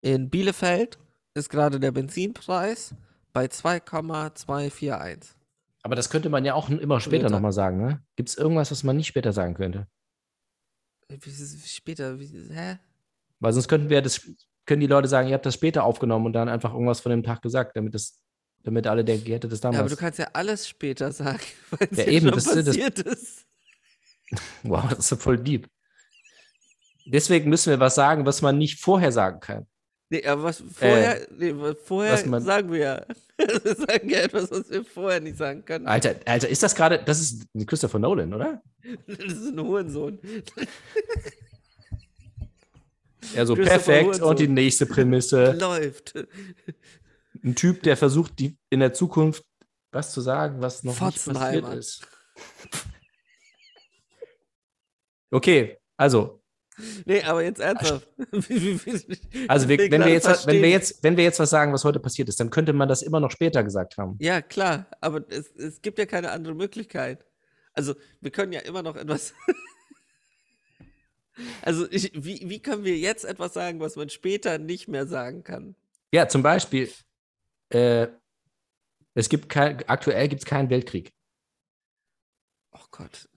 In 0.00 0.30
Bielefeld 0.30 0.98
ist 1.34 1.50
gerade 1.50 1.78
der 1.78 1.92
Benzinpreis 1.92 2.94
bei 3.34 3.46
2,241. 3.46 5.36
Aber 5.82 5.96
das 5.96 6.10
könnte 6.10 6.28
man 6.28 6.44
ja 6.44 6.54
auch 6.54 6.70
immer 6.70 7.00
später 7.00 7.28
nochmal 7.28 7.52
sagen, 7.52 7.78
ne? 7.84 8.02
Gibt 8.16 8.28
es 8.28 8.36
irgendwas, 8.36 8.70
was 8.70 8.84
man 8.84 8.96
nicht 8.96 9.08
später 9.08 9.32
sagen 9.32 9.54
könnte? 9.54 9.88
Äh, 11.08 11.16
Wie 11.20 11.30
ist 11.30 11.40
es 11.40 11.72
Später, 11.72 12.18
wie, 12.20 12.26
hä? 12.52 12.78
Weil 13.40 13.52
sonst 13.52 13.66
könnten 13.68 13.90
wir 13.90 14.00
das, 14.02 14.20
können 14.66 14.80
die 14.80 14.86
Leute 14.86 15.08
sagen, 15.08 15.28
ihr 15.28 15.34
habt 15.34 15.44
das 15.46 15.54
später 15.54 15.82
aufgenommen 15.84 16.26
und 16.26 16.32
dann 16.34 16.48
einfach 16.48 16.72
irgendwas 16.72 17.00
von 17.00 17.10
dem 17.10 17.24
Tag 17.24 17.42
gesagt, 17.42 17.76
damit 17.76 17.94
das, 17.94 18.22
damit 18.62 18.86
alle 18.86 19.04
denken, 19.04 19.26
ihr 19.26 19.34
hättet 19.34 19.50
das 19.50 19.60
Ja, 19.62 19.70
aber 19.70 19.76
damals. 19.78 19.92
du 19.92 19.98
kannst 19.98 20.18
ja 20.20 20.28
alles 20.32 20.68
später 20.68 21.10
sagen, 21.10 21.40
weil 21.70 21.88
es 21.90 21.98
Ja, 21.98 22.04
eben, 22.04 22.26
schon 22.28 22.34
das 22.36 22.46
ist- 22.46 22.56
das- 22.56 22.64
passiert 22.76 22.98
ist. 23.00 23.46
wow, 24.62 24.88
das 24.88 25.00
ist 25.00 25.10
ja 25.10 25.16
voll 25.16 25.38
deep. 25.38 25.68
Deswegen 27.04 27.50
müssen 27.50 27.70
wir 27.70 27.80
was 27.80 27.96
sagen, 27.96 28.24
was 28.24 28.42
man 28.42 28.56
nicht 28.56 28.80
vorher 28.80 29.10
sagen 29.10 29.40
kann. 29.40 29.66
Nee, 30.12 30.26
aber 30.26 30.42
was 30.42 30.62
vorher, 30.74 31.26
nee, 31.38 31.54
was 31.56 31.76
vorher 31.86 32.12
Äh, 32.12 32.30
was 32.30 32.44
sagen 32.44 32.70
wir 32.70 32.78
ja. 32.78 33.06
wir 33.38 33.74
sagen 33.74 34.10
ja 34.10 34.18
etwas, 34.18 34.50
was 34.50 34.68
wir 34.68 34.84
vorher 34.84 35.20
nicht 35.20 35.38
sagen 35.38 35.64
können. 35.64 35.86
Alter, 35.86 36.16
Alter, 36.26 36.50
ist 36.50 36.62
das 36.62 36.74
gerade, 36.74 37.02
das 37.02 37.18
ist 37.18 37.46
Christopher 37.66 37.98
Nolan, 37.98 38.34
oder? 38.34 38.62
Das 39.06 39.18
ist 39.18 39.46
ein 39.48 39.60
Hurensohn. 39.60 40.18
Ja, 43.34 43.46
so 43.46 43.54
Christopher 43.54 43.78
perfekt. 43.78 44.04
Hurensohn. 44.04 44.28
Und 44.28 44.38
die 44.40 44.48
nächste 44.48 44.84
Prämisse. 44.84 45.52
Läuft. 45.52 46.12
Ein 47.42 47.54
Typ, 47.54 47.82
der 47.84 47.96
versucht, 47.96 48.38
die, 48.40 48.58
in 48.68 48.80
der 48.80 48.92
Zukunft 48.92 49.44
was 49.92 50.12
zu 50.12 50.20
sagen, 50.20 50.60
was 50.60 50.82
noch 50.82 51.00
nicht 51.00 51.24
passiert 51.24 51.68
ist. 51.74 52.06
Okay, 55.30 55.78
also, 55.96 56.41
Nee, 57.04 57.22
aber 57.22 57.42
jetzt 57.42 57.60
ernsthaft. 57.60 58.08
Also 59.48 59.68
wir, 59.68 59.78
wenn, 59.78 60.04
wir 60.04 60.12
jetzt, 60.12 60.46
wenn, 60.46 60.62
wir 60.62 60.70
jetzt, 60.70 61.02
wenn 61.02 61.16
wir 61.16 61.24
jetzt 61.24 61.38
was 61.38 61.50
sagen, 61.50 61.72
was 61.72 61.84
heute 61.84 62.00
passiert 62.00 62.28
ist, 62.28 62.40
dann 62.40 62.50
könnte 62.50 62.72
man 62.72 62.88
das 62.88 63.02
immer 63.02 63.20
noch 63.20 63.30
später 63.30 63.62
gesagt 63.62 63.98
haben. 63.98 64.16
Ja, 64.20 64.40
klar, 64.40 64.86
aber 65.00 65.24
es, 65.28 65.50
es 65.56 65.82
gibt 65.82 65.98
ja 65.98 66.06
keine 66.06 66.30
andere 66.30 66.54
Möglichkeit. 66.54 67.24
Also, 67.74 67.94
wir 68.20 68.30
können 68.30 68.52
ja 68.52 68.60
immer 68.60 68.82
noch 68.82 68.96
etwas. 68.96 69.34
also, 71.62 71.86
ich, 71.90 72.12
wie, 72.14 72.48
wie 72.48 72.60
können 72.60 72.84
wir 72.84 72.96
jetzt 72.96 73.24
etwas 73.24 73.54
sagen, 73.54 73.80
was 73.80 73.96
man 73.96 74.08
später 74.08 74.58
nicht 74.58 74.88
mehr 74.88 75.06
sagen 75.06 75.42
kann? 75.42 75.74
Ja, 76.12 76.28
zum 76.28 76.42
Beispiel, 76.42 76.90
äh, 77.70 78.08
es 79.14 79.28
gibt 79.28 79.48
kein, 79.48 79.86
aktuell 79.88 80.28
gibt 80.28 80.42
es 80.42 80.46
keinen 80.46 80.70
Weltkrieg. 80.70 81.12
Oh 82.72 82.84
Gott. 82.90 83.28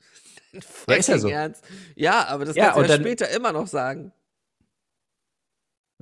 Ja, 0.89 0.95
ist 0.95 1.09
ja 1.09 1.17
so. 1.17 1.27
Ernst. 1.29 1.63
Ja, 1.95 2.25
aber 2.27 2.45
das 2.45 2.55
Ja, 2.55 2.65
kannst 2.65 2.77
du 2.77 2.81
ja 2.83 2.87
dann- 2.89 3.01
später 3.01 3.29
immer 3.29 3.51
noch 3.51 3.67
sagen. 3.67 4.11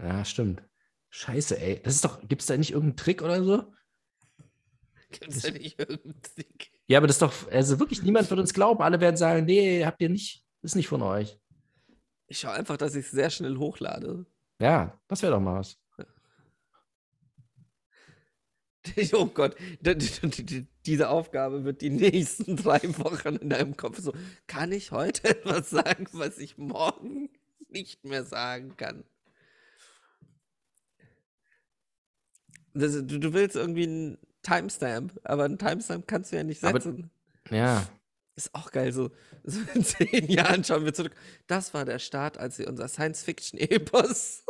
Ja, 0.01 0.25
stimmt. 0.25 0.63
Scheiße, 1.09 1.59
ey. 1.59 1.79
Das 1.83 1.95
ist 1.95 2.03
doch, 2.05 2.19
gibt 2.27 2.41
es 2.41 2.47
da 2.47 2.57
nicht 2.57 2.71
irgendeinen 2.71 2.97
Trick 2.97 3.21
oder 3.21 3.43
so? 3.43 3.71
Gibt 5.11 5.27
es 5.31 5.43
ja 5.43 5.51
nicht 5.51 5.79
irgendeinen 5.79 6.21
Trick. 6.21 6.71
Ja, 6.87 6.97
aber 6.97 7.07
das 7.07 7.17
ist 7.17 7.21
doch, 7.21 7.51
also 7.51 7.79
wirklich, 7.79 8.01
niemand 8.01 8.29
wird 8.29 8.39
uns 8.39 8.53
glauben. 8.53 8.81
Alle 8.81 8.99
werden 8.99 9.15
sagen, 9.17 9.45
nee, 9.45 9.85
habt 9.85 10.01
ihr 10.01 10.09
nicht, 10.09 10.43
ist 10.63 10.75
nicht 10.75 10.87
von 10.87 11.01
euch. 11.03 11.39
Ich 12.27 12.39
schaue 12.39 12.53
einfach, 12.53 12.77
dass 12.77 12.95
ich 12.95 13.05
es 13.05 13.11
sehr 13.11 13.29
schnell 13.29 13.57
hochlade. 13.57 14.25
Ja, 14.59 14.99
das 15.07 15.21
wäre 15.21 15.33
doch 15.33 15.39
mal 15.39 15.59
was. 15.59 15.77
Oh 19.13 19.27
Gott, 19.27 19.55
diese 20.85 21.09
Aufgabe 21.09 21.63
wird 21.63 21.81
die 21.81 21.89
nächsten 21.89 22.55
drei 22.57 22.81
Wochen 22.97 23.35
in 23.37 23.49
deinem 23.49 23.77
Kopf 23.77 23.99
so. 23.99 24.13
Kann 24.47 24.71
ich 24.71 24.91
heute 24.91 25.23
etwas 25.29 25.69
sagen, 25.69 26.07
was 26.11 26.37
ich 26.37 26.57
morgen 26.57 27.29
nicht 27.69 28.03
mehr 28.05 28.23
sagen 28.23 28.75
kann? 28.77 29.03
Das, 32.73 32.93
du, 32.93 33.19
du 33.19 33.33
willst 33.33 33.55
irgendwie 33.55 33.83
einen 33.83 34.17
Timestamp, 34.41 35.19
aber 35.23 35.43
einen 35.45 35.57
Timestamp 35.59 36.07
kannst 36.07 36.31
du 36.31 36.37
ja 36.37 36.43
nicht 36.43 36.63
Aber- 36.63 36.81
setzen. 36.81 37.09
Ja. 37.49 37.87
Ist 38.35 38.55
auch 38.55 38.71
geil, 38.71 38.91
so, 38.91 39.11
so 39.43 39.59
in 39.75 39.83
zehn 39.83 40.27
Jahren 40.27 40.63
schauen 40.63 40.85
wir 40.85 40.93
zurück. 40.95 41.13
Das 41.45 41.75
war 41.75 41.85
der 41.85 41.99
Start, 41.99 42.39
als 42.39 42.57
wir 42.57 42.67
unser 42.67 42.87
Science-Fiction-Epos 42.87 44.43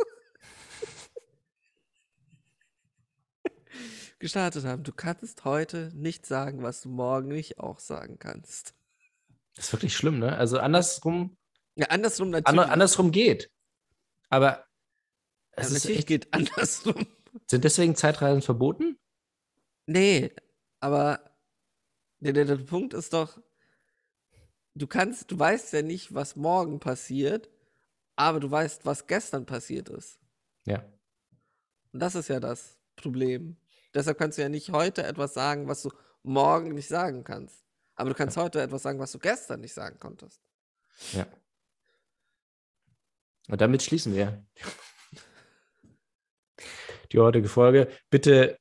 gestartet 4.24 4.64
haben. 4.64 4.82
Du 4.84 4.92
kannst 4.92 5.44
heute 5.44 5.90
nicht 5.94 6.24
sagen, 6.24 6.62
was 6.62 6.80
du 6.80 6.88
morgen 6.88 7.28
nicht 7.28 7.58
auch 7.58 7.78
sagen 7.78 8.18
kannst. 8.18 8.74
Das 9.54 9.66
ist 9.66 9.72
wirklich 9.74 9.94
schlimm, 9.94 10.18
ne? 10.18 10.34
Also 10.34 10.58
andersrum, 10.58 11.36
Ja, 11.76 11.88
andersrum 11.88 12.30
natürlich. 12.30 12.48
ander, 12.48 12.72
andersrum 12.72 13.10
geht. 13.10 13.50
Aber 14.30 14.46
Ja, 14.50 14.64
es 15.56 15.66
ist 15.66 15.74
natürlich 15.74 15.98
echt, 15.98 16.06
geht 16.08 16.32
andersrum. 16.32 17.06
sind 17.50 17.64
deswegen 17.64 17.96
Zeitreisen 17.96 18.40
verboten? 18.40 18.98
Nee, 19.84 20.32
aber 20.80 21.20
der, 22.20 22.32
der, 22.32 22.46
der 22.46 22.56
Punkt 22.56 22.94
ist 22.94 23.12
doch, 23.12 23.38
du 24.74 24.86
kannst, 24.86 25.30
du 25.30 25.38
weißt 25.38 25.74
ja 25.74 25.82
nicht, 25.82 26.14
was 26.14 26.34
morgen 26.34 26.80
passiert, 26.80 27.50
aber 28.16 28.40
du 28.40 28.50
weißt, 28.50 28.86
was 28.86 29.06
gestern 29.06 29.44
passiert 29.44 29.90
ist. 29.90 30.18
Ja. 30.64 30.82
Und 31.92 32.00
das 32.00 32.14
ist 32.14 32.28
ja 32.28 32.40
das 32.40 32.78
Problem. 32.96 33.58
Deshalb 33.94 34.18
kannst 34.18 34.38
du 34.38 34.42
ja 34.42 34.48
nicht 34.48 34.70
heute 34.70 35.04
etwas 35.04 35.34
sagen, 35.34 35.68
was 35.68 35.82
du 35.82 35.90
morgen 36.22 36.74
nicht 36.74 36.88
sagen 36.88 37.24
kannst. 37.24 37.64
Aber 37.94 38.10
du 38.10 38.16
kannst 38.16 38.36
heute 38.36 38.60
etwas 38.60 38.82
sagen, 38.82 38.98
was 38.98 39.12
du 39.12 39.18
gestern 39.18 39.60
nicht 39.60 39.72
sagen 39.72 39.98
konntest. 40.00 40.40
Ja. 41.12 41.26
Und 43.48 43.60
damit 43.60 43.82
schließen 43.82 44.14
wir 44.14 44.44
die 47.12 47.18
heutige 47.18 47.48
Folge. 47.48 47.88
Bitte, 48.10 48.58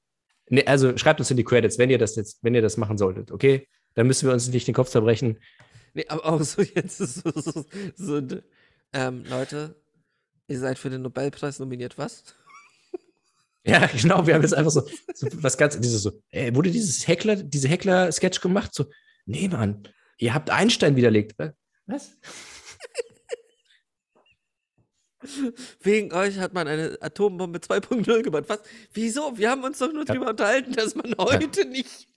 ne, 0.50 0.68
also 0.68 0.96
schreibt 0.98 1.20
uns 1.20 1.32
in 1.32 1.38
die 1.38 1.44
Credits, 1.44 1.78
wenn 1.78 1.90
ihr 1.90 1.98
das 1.98 2.16
jetzt, 2.16 2.44
wenn 2.44 2.54
ihr 2.54 2.62
das 2.62 2.78
machen 2.78 2.98
solltet, 2.98 3.32
okay? 3.32 3.68
Dann 3.96 4.08
müssen 4.08 4.28
wir 4.28 4.34
uns 4.34 4.48
nicht 4.50 4.68
den 4.68 4.74
Kopf 4.74 4.90
zerbrechen. 4.90 5.40
Nee, 5.94 6.06
aber 6.10 6.26
auch 6.26 6.42
so 6.42 6.62
jetzt 6.62 6.98
so, 6.98 7.32
so, 7.32 7.66
so 7.96 8.22
ähm, 8.94 9.24
Leute, 9.26 9.76
ihr 10.48 10.60
seid 10.60 10.78
für 10.78 10.90
den 10.90 11.02
Nobelpreis 11.02 11.60
nominiert, 11.60 11.98
was? 11.98 12.24
Ja, 13.66 13.86
genau, 14.02 14.26
wir 14.28 14.34
haben 14.34 14.42
jetzt 14.42 14.54
einfach 14.54 14.72
so, 14.72 14.82
so 15.14 15.28
was 15.36 15.58
ganz, 15.58 15.80
dieses 15.80 16.02
so, 16.04 16.12
ey, 16.32 16.54
wurde 16.56 16.72
dieses 16.72 17.08
Heckler, 17.08 17.36
diese 17.38 17.68
Heckler-Sketch 17.68 18.42
gemacht? 18.42 18.74
So, 18.74 18.86
nee, 19.26 19.48
Mann, 19.48 19.88
ihr 20.18 20.34
habt 20.34 20.50
Einstein 20.50 20.96
widerlegt. 20.96 21.36
Was? 21.86 22.18
Wegen 25.82 26.12
euch 26.14 26.38
hat 26.40 26.54
man 26.54 26.68
eine 26.68 26.98
Atombombe 27.00 27.60
2.0 27.60 28.24
gebaut. 28.24 28.46
Was? 28.50 28.60
Wieso? 28.92 29.38
Wir 29.38 29.50
haben 29.52 29.64
uns 29.64 29.80
doch 29.80 29.92
nur 29.94 30.06
Ja. 30.06 30.14
drüber 30.14 30.30
unterhalten, 30.32 30.74
dass 30.74 30.96
man 30.96 31.16
heute 31.18 31.66
nicht. 31.66 32.10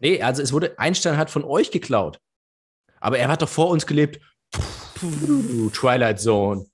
Nee, 0.00 0.20
also 0.20 0.42
es 0.42 0.52
wurde, 0.52 0.76
Einstein 0.78 1.16
hat 1.16 1.30
von 1.30 1.44
euch 1.44 1.70
geklaut. 1.70 2.18
Aber 3.00 3.18
er 3.18 3.28
hat 3.28 3.42
doch 3.42 3.48
vor 3.48 3.68
uns 3.70 3.86
gelebt. 3.86 4.20
Puh, 4.94 5.70
Twilight 5.70 6.20
Zone. 6.20 6.66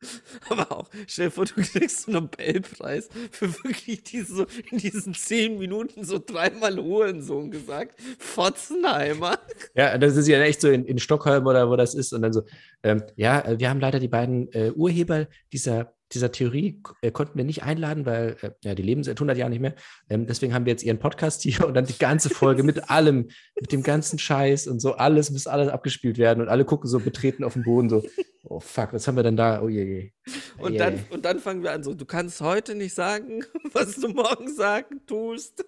Aber 0.48 0.72
auch, 0.72 0.88
stell 1.06 1.26
dir 1.26 1.30
vor, 1.30 1.44
du 1.44 1.54
kriegst 1.54 2.08
einen 2.08 2.22
Nobelpreis 2.22 3.08
für 3.30 3.52
wirklich 3.64 4.02
diese, 4.04 4.34
so 4.34 4.46
in 4.70 4.78
diesen 4.78 5.14
zehn 5.14 5.58
Minuten 5.58 6.04
so 6.04 6.18
dreimal 6.24 6.76
Hurensohn 6.76 7.50
gesagt. 7.50 8.00
Fotzenheimer. 8.18 9.38
Ja, 9.74 9.98
das 9.98 10.16
ist 10.16 10.28
ja 10.28 10.40
echt 10.40 10.60
so 10.60 10.68
in, 10.68 10.84
in 10.84 10.98
Stockholm 10.98 11.46
oder 11.46 11.68
wo 11.68 11.76
das 11.76 11.94
ist. 11.94 12.12
Und 12.12 12.22
dann 12.22 12.32
so, 12.32 12.42
ähm, 12.82 13.02
ja, 13.16 13.40
äh, 13.40 13.58
wir 13.58 13.70
haben 13.70 13.80
leider 13.80 13.98
die 14.00 14.08
beiden 14.08 14.50
äh, 14.52 14.72
Urheber 14.74 15.26
dieser, 15.52 15.94
dieser 16.12 16.32
Theorie, 16.32 16.82
äh, 17.02 17.10
konnten 17.10 17.36
wir 17.36 17.44
nicht 17.44 17.62
einladen, 17.62 18.06
weil 18.06 18.36
äh, 18.42 18.50
ja, 18.62 18.74
die 18.74 18.82
leben 18.82 19.04
seit 19.04 19.16
100 19.16 19.36
Jahren 19.36 19.50
nicht 19.50 19.60
mehr. 19.60 19.74
Ähm, 20.08 20.26
deswegen 20.26 20.54
haben 20.54 20.64
wir 20.64 20.72
jetzt 20.72 20.82
ihren 20.82 20.98
Podcast 20.98 21.42
hier 21.42 21.66
und 21.66 21.74
dann 21.74 21.86
die 21.86 21.98
ganze 21.98 22.30
Folge 22.30 22.62
mit 22.62 22.90
allem, 22.90 23.28
mit 23.60 23.72
dem 23.72 23.82
ganzen 23.82 24.18
Scheiß 24.18 24.66
und 24.66 24.80
so, 24.80 24.94
alles, 24.94 25.32
bis 25.32 25.46
alles 25.46 25.68
abgespielt 25.68 26.18
werden 26.18 26.40
und 26.40 26.48
alle 26.48 26.64
gucken 26.64 26.88
so 26.88 27.00
betreten 27.00 27.44
auf 27.44 27.54
den 27.54 27.64
Boden 27.64 27.88
so, 27.88 28.04
oh 28.44 28.60
fuck, 28.60 28.92
was 28.92 29.06
haben 29.06 29.16
wir 29.16 29.22
denn 29.22 29.36
da? 29.36 29.62
Oh 29.62 29.68
je, 29.68 29.84
je. 29.84 30.12
Und 30.58 30.72
Je, 30.72 30.78
dann, 30.78 30.96
je. 30.96 31.02
und 31.10 31.24
dann 31.24 31.38
fangen 31.38 31.62
wir 31.62 31.72
an 31.72 31.82
so, 31.82 31.94
du 31.94 32.04
kannst 32.04 32.40
heute 32.40 32.74
nicht 32.74 32.94
sagen, 32.94 33.44
was 33.72 33.96
du 33.96 34.08
morgen 34.08 34.52
sagen 34.52 35.00
tust. 35.06 35.64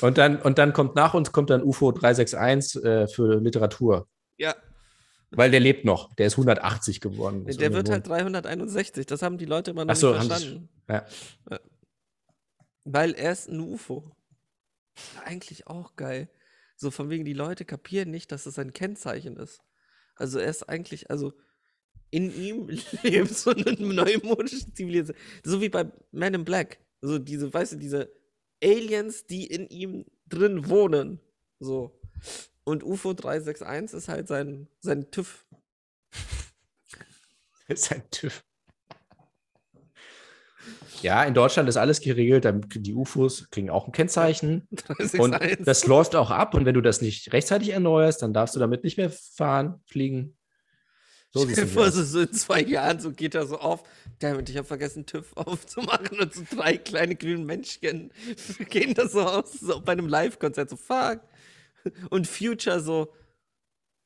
Und 0.00 0.18
dann, 0.18 0.40
und 0.40 0.58
dann 0.58 0.72
kommt 0.72 0.96
nach 0.96 1.14
uns 1.14 1.32
kommt 1.32 1.50
dann 1.50 1.62
UFO 1.62 1.92
361 1.92 2.84
äh, 2.84 3.06
für 3.06 3.40
Literatur. 3.40 4.08
Ja, 4.36 4.54
Weil 5.30 5.50
der 5.50 5.60
lebt 5.60 5.84
noch. 5.84 6.12
Der 6.14 6.26
ist 6.26 6.34
180 6.34 7.00
geworden. 7.00 7.46
Ist 7.46 7.60
der 7.60 7.72
wird 7.72 7.88
halt 7.88 8.06
361. 8.06 9.06
Das 9.06 9.22
haben 9.22 9.38
die 9.38 9.44
Leute 9.44 9.70
immer 9.70 9.84
noch 9.84 9.94
so, 9.94 10.12
nicht 10.12 10.26
verstanden. 10.26 10.68
Ja. 10.88 11.06
Weil 12.84 13.12
er 13.12 13.32
ist 13.32 13.48
ein 13.48 13.60
UFO. 13.60 14.10
Eigentlich 15.24 15.66
auch 15.68 15.94
geil. 15.94 16.28
So 16.76 16.90
von 16.90 17.10
wegen, 17.10 17.24
die 17.24 17.32
Leute 17.32 17.64
kapieren 17.64 18.10
nicht, 18.10 18.32
dass 18.32 18.46
es 18.46 18.58
ein 18.58 18.72
Kennzeichen 18.72 19.36
ist. 19.36 19.60
Also 20.16 20.38
er 20.38 20.48
ist 20.48 20.68
eigentlich, 20.68 21.10
also 21.10 21.32
in 22.10 22.34
ihm 22.34 22.68
lebt 23.02 23.34
so 23.34 23.50
eine 23.50 23.72
neumodische 23.72 24.72
Zivilisation. 24.72 25.22
So 25.44 25.60
wie 25.60 25.68
bei 25.68 25.90
Men 26.10 26.34
in 26.34 26.44
Black. 26.44 26.80
So 27.00 27.18
diese, 27.18 27.52
weißt 27.52 27.74
du, 27.74 27.76
diese 27.76 28.12
Aliens, 28.62 29.26
die 29.26 29.46
in 29.46 29.68
ihm 29.68 30.06
drin 30.26 30.68
wohnen. 30.68 31.20
So. 31.60 32.00
Und 32.70 32.84
UFO 32.84 33.12
361 33.14 33.98
ist 33.98 34.08
halt 34.08 34.28
sein, 34.28 34.68
sein 34.80 35.10
TÜV. 35.10 35.44
ist 37.68 37.92
ein 37.92 38.02
TÜV. 38.10 38.44
Ja, 41.02 41.24
in 41.24 41.34
Deutschland 41.34 41.68
ist 41.68 41.76
alles 41.76 42.00
geregelt. 42.00 42.46
Die 42.76 42.94
UFOs 42.94 43.50
kriegen 43.50 43.70
auch 43.70 43.86
ein 43.86 43.92
Kennzeichen. 43.92 44.68
Und 44.70 44.88
361. 44.88 45.64
das 45.64 45.86
läuft 45.86 46.14
auch 46.14 46.30
ab. 46.30 46.54
Und 46.54 46.66
wenn 46.66 46.74
du 46.74 46.80
das 46.80 47.00
nicht 47.00 47.32
rechtzeitig 47.32 47.70
erneuerst, 47.70 48.22
dann 48.22 48.32
darfst 48.32 48.54
du 48.54 48.60
damit 48.60 48.84
nicht 48.84 48.98
mehr 48.98 49.10
fahren, 49.10 49.80
fliegen. 49.86 50.36
So 51.32 51.48
Stell 51.48 51.66
vor, 51.66 51.90
so, 51.90 52.20
in 52.20 52.32
zwei 52.32 52.60
Jahren, 52.60 52.98
so 52.98 53.12
geht 53.12 53.34
er 53.34 53.46
so 53.46 53.58
auf. 53.58 53.84
Damit, 54.18 54.48
ich 54.50 54.56
habe 54.56 54.66
vergessen, 54.66 55.06
TÜV 55.06 55.36
aufzumachen 55.36 56.20
und 56.20 56.34
so 56.34 56.42
drei 56.54 56.76
kleine 56.76 57.14
grüne 57.16 57.44
Menschen 57.44 58.10
gehen 58.68 58.94
da 58.94 59.08
so 59.08 59.22
aus, 59.22 59.52
so 59.54 59.80
bei 59.80 59.92
einem 59.92 60.08
Live-Konzert, 60.08 60.70
so 60.70 60.76
fuck. 60.76 61.20
Und 62.10 62.26
Future 62.26 62.80
so, 62.80 63.12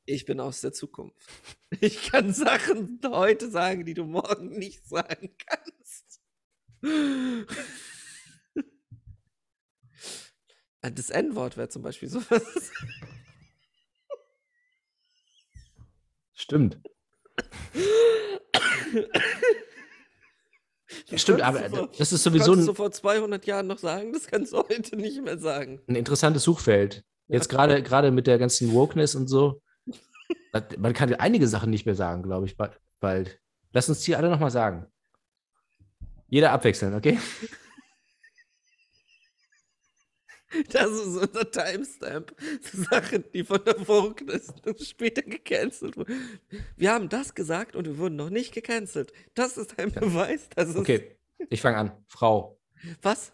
ich 0.05 0.25
bin 0.25 0.39
aus 0.39 0.61
der 0.61 0.71
Zukunft. 0.73 1.15
Ich 1.81 2.03
kann 2.11 2.33
Sachen 2.33 2.99
heute 3.05 3.49
sagen, 3.49 3.85
die 3.85 3.93
du 3.95 4.05
morgen 4.05 4.49
nicht 4.49 4.87
sagen 4.87 5.35
kannst. 5.45 6.21
Das 10.81 11.09
N-Wort 11.09 11.57
wäre 11.57 11.69
zum 11.69 11.81
Beispiel 11.81 12.07
sowas. 12.09 12.71
Stimmt. 16.33 16.79
Stimmt, 21.15 21.41
aber 21.41 21.61
du 21.69 21.75
vor- 21.75 21.89
das 21.97 22.11
ist 22.13 22.23
sowieso 22.23 22.51
Konntest 22.51 22.67
du 22.67 22.71
ein, 22.73 22.75
vor 22.75 22.91
200 22.91 23.45
Jahren 23.45 23.67
noch 23.67 23.79
sagen, 23.79 24.13
das 24.13 24.27
kannst 24.27 24.53
du 24.53 24.57
heute 24.57 24.95
nicht 24.95 25.21
mehr 25.23 25.37
sagen. 25.37 25.81
ein 25.87 25.95
interessantes 25.95 26.43
Suchfeld. 26.43 27.03
Jetzt 27.27 27.49
gerade 27.49 27.81
gerade 27.83 28.11
mit 28.11 28.27
der 28.27 28.37
ganzen 28.37 28.71
Wokeness 28.73 29.15
und 29.15 29.27
so. 29.27 29.61
Man 30.77 30.93
kann 30.93 31.13
einige 31.15 31.47
Sachen 31.47 31.69
nicht 31.69 31.85
mehr 31.85 31.95
sagen, 31.95 32.23
glaube 32.23 32.45
ich, 32.45 32.55
ba- 32.57 32.75
bald. 32.99 33.39
Lass 33.73 33.89
uns 33.89 34.01
die 34.01 34.15
alle 34.15 34.29
nochmal 34.29 34.51
sagen. 34.51 34.85
Jeder 36.27 36.51
abwechseln, 36.51 36.93
okay? 36.93 37.19
Das 40.69 40.89
ist 40.89 41.17
unser 41.17 41.51
Timestamp. 41.51 42.33
Sachen, 42.89 43.25
die 43.33 43.43
von 43.43 43.61
der 43.65 43.85
Wokeness 43.89 44.53
später 44.83 45.21
gecancelt 45.21 45.97
wurden. 45.97 46.39
Wir 46.77 46.93
haben 46.93 47.09
das 47.09 47.35
gesagt 47.35 47.75
und 47.75 47.85
wir 47.87 47.97
wurden 47.97 48.15
noch 48.15 48.29
nicht 48.29 48.53
gecancelt. 48.53 49.11
Das 49.33 49.57
ist 49.57 49.77
ein 49.77 49.91
Beweis, 49.91 50.47
dass 50.55 50.69
es. 50.69 50.75
Okay, 50.77 51.17
ich 51.49 51.59
fange 51.61 51.77
an. 51.77 51.91
Frau. 52.07 52.57
Was? 53.01 53.33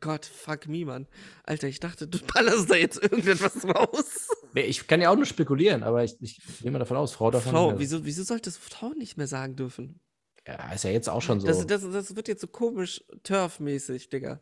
Gott, 0.00 0.24
fuck 0.24 0.68
me, 0.68 0.84
Mann. 0.84 1.06
Alter, 1.44 1.68
ich 1.68 1.80
dachte, 1.80 2.06
du 2.06 2.18
ballerst 2.18 2.70
da 2.70 2.76
jetzt 2.76 3.02
irgendetwas 3.02 3.64
raus. 3.64 4.28
Nee, 4.52 4.62
ich 4.62 4.86
kann 4.86 5.00
ja 5.00 5.10
auch 5.10 5.16
nur 5.16 5.26
spekulieren, 5.26 5.82
aber 5.82 6.04
ich, 6.04 6.16
ich 6.20 6.40
gehe 6.60 6.70
mal 6.70 6.78
davon 6.78 6.96
aus, 6.96 7.12
Frau 7.12 7.30
davon. 7.30 7.52
Frau, 7.52 7.78
wieso, 7.78 8.04
wieso 8.04 8.22
solltest 8.22 8.58
du 8.58 8.74
Frau 8.74 8.88
nicht 8.90 9.16
mehr 9.16 9.26
sagen 9.26 9.56
dürfen? 9.56 10.00
Ja, 10.46 10.72
ist 10.72 10.84
ja 10.84 10.90
jetzt 10.90 11.08
auch 11.08 11.22
schon 11.22 11.40
so. 11.40 11.46
Das, 11.46 11.66
das, 11.66 11.82
das 11.82 12.14
wird 12.14 12.28
jetzt 12.28 12.42
so 12.42 12.46
komisch 12.46 13.02
Turf-mäßig, 13.22 14.10
Digga. 14.10 14.40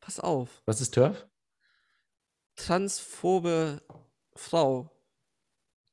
Pass 0.00 0.20
auf. 0.20 0.62
Was 0.66 0.80
ist 0.80 0.94
Turf? 0.94 1.26
Transphobe 2.56 3.82
Frau. 4.34 4.90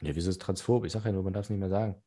Ja, 0.01 0.15
wieso 0.15 0.31
ist 0.31 0.41
transphob? 0.41 0.85
Ich 0.85 0.91
sage 0.91 1.05
ja 1.05 1.11
nur, 1.11 1.23
man 1.23 1.33
darf 1.33 1.45
es 1.45 1.49
nicht 1.49 1.59
mehr 1.59 1.69
sagen. 1.69 2.01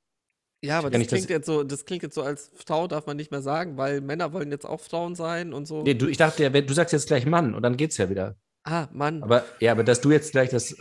Ja, 0.65 0.79
aber 0.79 0.91
das 0.91 1.07
klingt 1.07 1.31
jetzt 1.31 1.47
so, 1.47 1.63
das 1.63 1.85
klingt 1.85 2.03
jetzt 2.03 2.15
so, 2.15 2.23
als 2.23 2.51
Frau 2.55 2.87
darf 2.89 3.07
man 3.07 3.17
nicht 3.17 3.31
mehr 3.31 3.43
sagen, 3.43 3.77
weil 3.77 4.01
Männer 4.01 4.33
wollen 4.33 4.51
jetzt 4.51 4.65
auch 4.65 4.81
Frauen 4.81 5.15
sein 5.15 5.53
und 5.53 5.67
so. 5.67 5.83
Nee, 5.83 5.95
du, 5.95 6.07
ich 6.09 6.17
dachte, 6.17 6.51
du 6.51 6.75
sagst 6.75 6.93
jetzt 6.93 7.07
gleich 7.07 7.27
Mann 7.27 7.55
und 7.55 7.63
dann 7.63 7.77
geht's 7.77 7.99
ja 7.99 8.09
wieder. 8.09 8.37
Ah, 8.65 8.89
Mann. 8.93 9.23
Aber 9.23 9.45
ja, 9.61 9.73
aber 9.73 9.85
dass 9.85 10.01
du 10.01 10.11
jetzt 10.11 10.33
gleich 10.33 10.51
das 10.51 10.75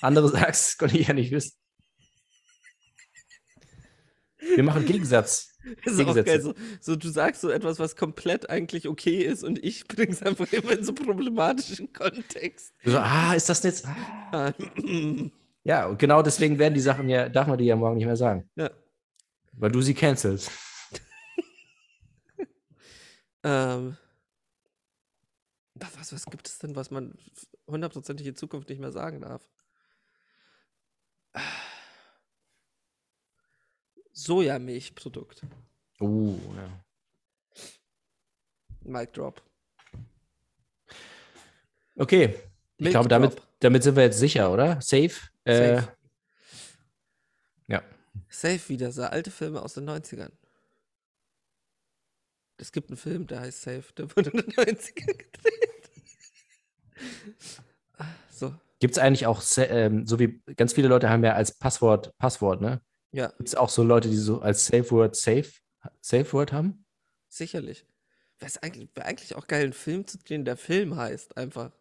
andere 0.00 0.28
sagst, 0.30 0.78
konnte 0.78 0.96
ich 0.98 1.08
ja 1.08 1.14
nicht 1.14 1.30
wissen. 1.30 1.52
Wir 4.54 4.62
machen 4.62 4.86
Gegensatz. 4.86 5.48
ist 5.84 6.00
auch 6.00 6.14
geil. 6.14 6.40
So, 6.40 6.54
so, 6.80 6.96
du 6.96 7.08
sagst 7.08 7.42
so 7.42 7.50
etwas, 7.50 7.78
was 7.78 7.96
komplett 7.96 8.48
eigentlich 8.48 8.88
okay 8.88 9.22
ist 9.22 9.44
und 9.44 9.62
ich 9.62 9.86
bring's 9.88 10.22
einfach 10.22 10.50
immer 10.52 10.72
in 10.72 10.84
so 10.84 10.94
problematischen 10.94 11.92
Kontext. 11.92 12.72
So, 12.84 12.98
ah, 12.98 13.34
ist 13.34 13.48
das 13.48 13.62
jetzt? 13.62 13.86
Ah, 14.32 14.52
Ja, 15.64 15.86
und 15.86 15.98
genau 15.98 16.22
deswegen 16.22 16.58
werden 16.58 16.74
die 16.74 16.80
Sachen 16.80 17.08
ja, 17.10 17.28
darf 17.28 17.46
man 17.46 17.58
die 17.58 17.66
ja 17.66 17.76
morgen 17.76 17.96
nicht 17.96 18.06
mehr 18.06 18.16
sagen. 18.16 18.48
Ja. 18.56 18.70
Weil 19.60 19.72
du 19.72 19.82
sie 19.82 19.94
cancelst. 19.94 20.50
ähm, 23.42 23.96
Was, 25.74 26.12
was, 26.12 26.26
gibt 26.26 26.46
es 26.48 26.58
denn, 26.58 26.76
was 26.76 26.90
man 26.90 27.14
hundertprozentig 27.66 28.26
in 28.26 28.36
Zukunft 28.36 28.68
nicht 28.68 28.80
mehr 28.80 28.92
sagen 28.92 29.20
darf? 29.20 29.48
Sojamilchprodukt. 34.12 35.42
Oh, 36.00 36.36
ja. 36.56 36.84
Mic 38.80 39.12
Drop. 39.12 39.42
Okay. 41.96 42.34
Ich 42.76 42.84
Milk 42.84 42.92
glaube, 42.92 43.08
damit, 43.08 43.32
Drop. 43.34 43.46
damit 43.60 43.82
sind 43.82 43.96
wir 43.96 44.04
jetzt 44.04 44.18
sicher, 44.18 44.52
oder? 44.52 44.80
Safe? 44.80 45.14
Äh, 45.44 45.54
Safe. 45.54 45.86
ja. 45.86 45.97
Safe 48.28 48.68
wieder, 48.68 48.92
so 48.92 49.02
alte 49.02 49.30
Filme 49.30 49.62
aus 49.62 49.74
den 49.74 49.88
90ern. 49.88 50.32
Es 52.56 52.72
gibt 52.72 52.90
einen 52.90 52.96
Film, 52.96 53.26
der 53.26 53.40
heißt 53.40 53.62
Safe, 53.62 53.84
der 53.96 54.14
wurde 54.16 54.30
in 54.30 54.38
den 54.38 54.50
90ern 54.52 55.06
gedreht. 55.06 55.90
Ah, 57.96 58.06
so, 58.30 58.54
Gibt 58.80 58.92
es 58.96 58.98
eigentlich 58.98 59.26
auch, 59.26 59.42
ähm, 59.56 60.06
so 60.06 60.18
wie 60.18 60.40
ganz 60.56 60.72
viele 60.72 60.88
Leute 60.88 61.08
haben 61.08 61.24
ja 61.24 61.34
als 61.34 61.56
Passwort 61.56 62.16
Passwort, 62.18 62.60
ne? 62.60 62.80
ja, 63.12 63.28
Gibt 63.28 63.48
es 63.48 63.54
auch 63.54 63.68
so 63.68 63.82
Leute, 63.82 64.08
die 64.08 64.16
so 64.16 64.40
als 64.40 64.66
Safe 64.66 64.90
Word 64.90 65.16
Safe, 65.16 65.50
Safe 66.00 66.32
Word 66.32 66.52
haben? 66.52 66.84
sicherlich. 67.28 67.86
Wäre 68.38 68.52
eigentlich, 68.62 68.88
wär 68.94 69.06
eigentlich 69.06 69.34
auch 69.34 69.46
geil, 69.46 69.64
einen 69.64 69.72
Film 69.72 70.06
zu 70.06 70.18
drehen, 70.18 70.44
der 70.44 70.56
Film 70.56 70.96
heißt, 70.96 71.36
einfach. 71.36 71.72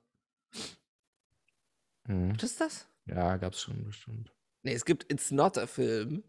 Mhm. 2.07 2.35
Was 2.35 2.43
ist 2.43 2.61
das? 2.61 2.87
Ja, 3.05 3.37
gab's 3.37 3.61
schon 3.61 3.85
bestimmt. 3.85 4.33
Nee, 4.63 4.73
es 4.73 4.85
gibt 4.85 5.11
It's 5.11 5.31
Not 5.31 5.57
a 5.57 5.67
Film. 5.67 6.23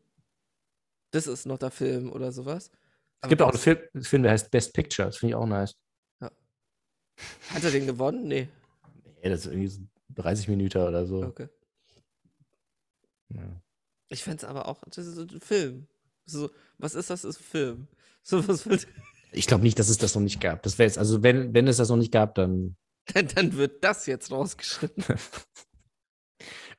Das 1.10 1.26
ist 1.26 1.46
not 1.46 1.62
a 1.64 1.70
Film 1.70 2.12
oder 2.12 2.32
sowas. 2.32 2.70
Es 3.20 3.28
gibt 3.28 3.42
auch 3.42 3.50
einen 3.50 3.58
Film, 3.58 3.78
Film, 4.00 4.22
der 4.22 4.32
heißt 4.32 4.50
Best 4.50 4.72
Picture. 4.74 5.08
Das 5.08 5.18
finde 5.18 5.32
ich 5.32 5.34
auch 5.36 5.46
nice. 5.46 5.74
Hat 6.20 7.64
er 7.64 7.70
den 7.70 7.86
gewonnen? 7.86 8.28
Nee. 8.28 8.48
Nee, 9.22 9.30
das 9.30 9.40
ist 9.40 9.46
irgendwie 9.46 9.66
so 9.66 9.80
30 10.14 10.48
Minuten 10.48 10.78
oder 10.78 11.04
so. 11.04 11.24
Okay. 11.24 11.48
Ja. 13.30 13.60
Ich 14.08 14.22
fände 14.22 14.38
es 14.38 14.44
aber 14.44 14.68
auch, 14.68 14.82
das 14.88 15.06
ist 15.06 15.18
ein 15.18 15.40
Film. 15.40 15.88
So, 16.26 16.50
was 16.78 16.94
ist 16.94 17.10
das? 17.10 17.22
Das 17.22 17.36
ist 17.36 17.40
ein 17.40 17.44
Film. 17.44 17.88
So, 18.22 18.46
was 18.46 18.68
wird, 18.68 18.86
Ich 19.32 19.46
glaube 19.46 19.62
nicht, 19.62 19.78
dass 19.78 19.88
es 19.88 19.98
das 19.98 20.14
noch 20.14 20.22
nicht 20.22 20.40
gab. 20.40 20.62
Das 20.62 20.78
wäre 20.78 20.86
jetzt, 20.86 20.98
also 20.98 21.22
wenn, 21.22 21.52
wenn 21.54 21.66
es 21.68 21.76
das 21.76 21.88
noch 21.88 21.96
nicht 21.96 22.12
gab, 22.12 22.34
dann. 22.34 22.76
dann, 23.12 23.28
dann 23.28 23.56
wird 23.56 23.84
das 23.84 24.06
jetzt 24.06 24.30
rausgeschnitten. 24.30 25.04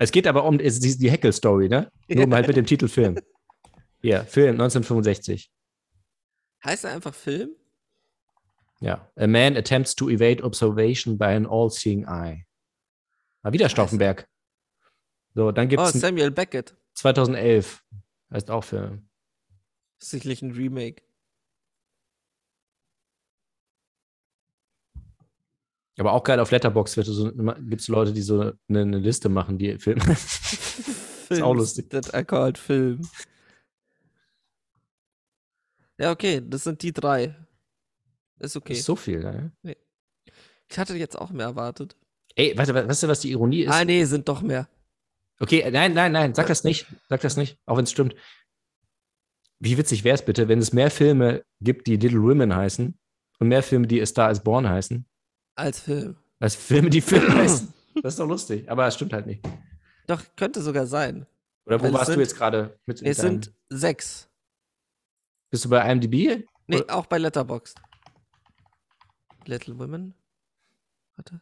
Es 0.01 0.13
geht 0.13 0.27
aber 0.27 0.45
um 0.45 0.57
die, 0.57 0.97
die 0.97 1.11
Heckel-Story, 1.11 1.67
ne? 1.67 1.91
Nur 2.07 2.25
mal 2.25 2.37
halt 2.37 2.47
mit 2.47 2.55
dem 2.55 2.65
Titel 2.65 2.87
Film. 2.87 3.19
Ja, 4.01 4.23
Film 4.23 4.51
1965. 4.51 5.51
Heißt 6.63 6.83
er 6.85 6.91
einfach 6.91 7.13
Film? 7.13 7.49
Ja. 8.79 9.11
A 9.15 9.27
man 9.27 9.57
attempts 9.57 9.95
to 9.95 10.09
evade 10.09 10.43
observation 10.43 11.17
by 11.17 11.25
an 11.25 11.45
all-seeing 11.45 12.05
eye. 12.05 12.45
Mal 13.43 13.53
wieder 13.53 13.65
Scheiße. 13.65 13.71
Stauffenberg. 13.71 14.27
So, 15.35 15.51
dann 15.51 15.67
gibt 15.69 15.81
Oh, 15.81 15.85
es 15.85 15.93
Samuel 15.93 16.31
Beckett. 16.31 16.75
2011. 16.95 17.83
Heißt 18.31 18.49
auch 18.51 18.63
Film. 18.63 19.09
Sicherlich 19.99 20.41
ein 20.41 20.51
Remake. 20.51 21.03
Aber 25.97 26.13
auch 26.13 26.23
geil 26.23 26.39
auf 26.39 26.51
Letterbox 26.51 26.93
so, 26.93 27.31
gibt 27.33 27.81
es 27.81 27.89
Leute, 27.89 28.13
die 28.13 28.21
so 28.21 28.39
eine, 28.39 28.55
eine 28.69 28.99
Liste 28.99 29.27
machen, 29.27 29.57
die 29.57 29.77
Filme. 29.79 30.01
Films 30.15 31.41
auch 31.41 31.53
lustig. 31.53 31.93
Are 32.13 32.23
called 32.23 32.57
Film. 32.57 33.01
Ja, 35.99 36.11
okay, 36.11 36.41
das 36.45 36.63
sind 36.63 36.81
die 36.81 36.93
drei. 36.93 37.35
Ist 38.39 38.55
okay. 38.55 38.73
Ist 38.73 38.85
so 38.85 38.95
viel, 38.95 39.19
ne? 39.19 39.51
Ich 40.69 40.77
hatte 40.79 40.95
jetzt 40.95 41.17
auch 41.19 41.31
mehr 41.31 41.47
erwartet. 41.47 41.95
Ey, 42.35 42.57
warte, 42.57 42.73
we- 42.73 42.87
weißt 42.87 43.03
du, 43.03 43.07
was 43.07 43.19
die 43.19 43.31
Ironie 43.31 43.61
ist? 43.63 43.71
Ah, 43.71 43.83
nee, 43.83 44.03
sind 44.05 44.27
doch 44.29 44.41
mehr. 44.41 44.69
Okay, 45.41 45.69
nein, 45.71 45.93
nein, 45.93 46.11
nein, 46.11 46.33
sag 46.35 46.47
das 46.47 46.63
nicht. 46.63 46.85
Sag 47.09 47.21
das 47.21 47.37
nicht, 47.37 47.57
auch 47.65 47.75
wenn 47.77 47.83
es 47.83 47.91
stimmt. 47.91 48.15
Wie 49.59 49.77
witzig 49.77 50.03
wäre 50.03 50.15
es 50.15 50.23
bitte, 50.23 50.47
wenn 50.47 50.59
es 50.59 50.71
mehr 50.71 50.89
Filme 50.91 51.43
gibt, 51.59 51.87
die 51.87 51.97
Little 51.97 52.21
Women 52.21 52.55
heißen 52.55 52.97
und 53.39 53.47
mehr 53.47 53.63
Filme, 53.63 53.87
die 53.87 54.01
A 54.01 54.05
Star 54.05 54.31
is 54.31 54.39
Born 54.41 54.69
heißen, 54.69 55.05
Als 55.55 55.79
Film. 55.81 56.15
als 56.39 56.55
Filme, 56.55 56.89
die 56.89 57.01
Film 57.01 57.27
heißen. 57.35 57.73
Das 58.01 58.13
ist 58.13 58.19
doch 58.19 58.27
lustig, 58.27 58.69
aber 58.71 58.87
es 58.87 58.95
stimmt 58.95 59.11
halt 59.11 59.25
nicht. 59.25 59.45
Doch, 60.07 60.21
könnte 60.37 60.61
sogar 60.61 60.85
sein. 60.87 61.25
Oder 61.65 61.79
wo 61.79 61.85
Weil 61.85 61.93
warst 61.93 62.07
du 62.09 62.13
sind- 62.13 62.21
jetzt 62.21 62.35
gerade 62.37 62.79
mit 62.85 63.01
Es 63.01 63.17
sind 63.17 63.51
sechs. 63.69 64.28
Bist 65.49 65.65
du 65.65 65.69
bei 65.69 65.91
IMDb? 65.91 66.45
Nee, 66.67 66.87
auch 66.89 67.07
bei 67.07 67.17
Letterboxd. 67.17 67.79
Little 69.45 69.79
Women. 69.79 70.13
Warte. 71.15 71.41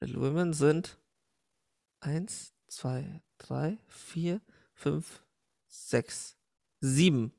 Little 0.00 0.20
Women 0.22 0.54
sind 0.54 0.98
eins, 2.00 2.54
zwei, 2.66 3.20
drei, 3.36 3.78
vier, 3.86 4.40
fünf, 4.72 5.22
sechs, 5.66 6.38
sieben, 6.80 7.34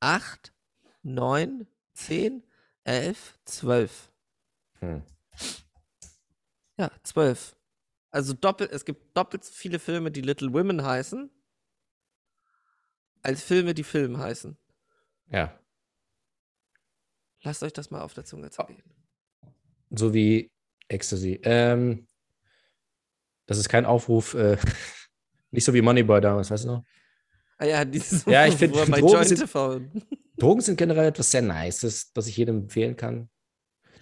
acht, 0.00 0.52
neun, 1.02 1.66
zehn, 1.94 2.42
elf, 2.84 3.38
zwölf. 3.46 4.12
Hm. 4.80 5.02
Ja, 6.76 6.90
zwölf. 7.02 7.56
Also 8.10 8.34
doppelt, 8.34 8.70
es 8.70 8.84
gibt 8.84 9.16
doppelt 9.16 9.44
so 9.44 9.52
viele 9.52 9.78
Filme, 9.78 10.10
die 10.10 10.20
Little 10.20 10.52
Women 10.52 10.84
heißen, 10.84 11.30
als 13.26 13.42
Filme, 13.42 13.74
die 13.74 13.82
Film 13.84 14.18
heißen. 14.18 14.56
Ja. 15.30 15.58
Lasst 17.42 17.62
euch 17.62 17.72
das 17.72 17.90
mal 17.90 18.00
auf 18.02 18.14
der 18.14 18.24
Zunge 18.24 18.50
zergehen. 18.50 18.82
So 19.90 20.12
wie 20.14 20.50
Ecstasy. 20.88 21.40
Ähm, 21.42 22.06
das 23.46 23.58
ist 23.58 23.68
kein 23.68 23.84
Aufruf, 23.84 24.34
äh, 24.34 24.56
nicht 25.50 25.64
so 25.64 25.74
wie 25.74 25.82
Moneyboy 25.82 26.20
damals, 26.20 26.50
weißt 26.50 26.64
du 26.64 26.68
noch? 26.68 26.84
Ah 27.58 27.64
ja, 27.64 27.84
dieses 27.84 28.24
Ja, 28.26 28.46
ich 28.46 28.54
find, 28.56 28.74
wo 28.74 28.84
bei 28.90 29.00
Drogen 29.00 29.24
sind-. 29.24 30.06
Drogen 30.36 30.60
sind 30.60 30.76
generell 30.76 31.08
etwas 31.08 31.30
sehr 31.30 31.42
Nices, 31.42 32.12
das 32.12 32.26
ich 32.26 32.36
jedem 32.36 32.58
empfehlen 32.62 32.96
kann. 32.96 33.28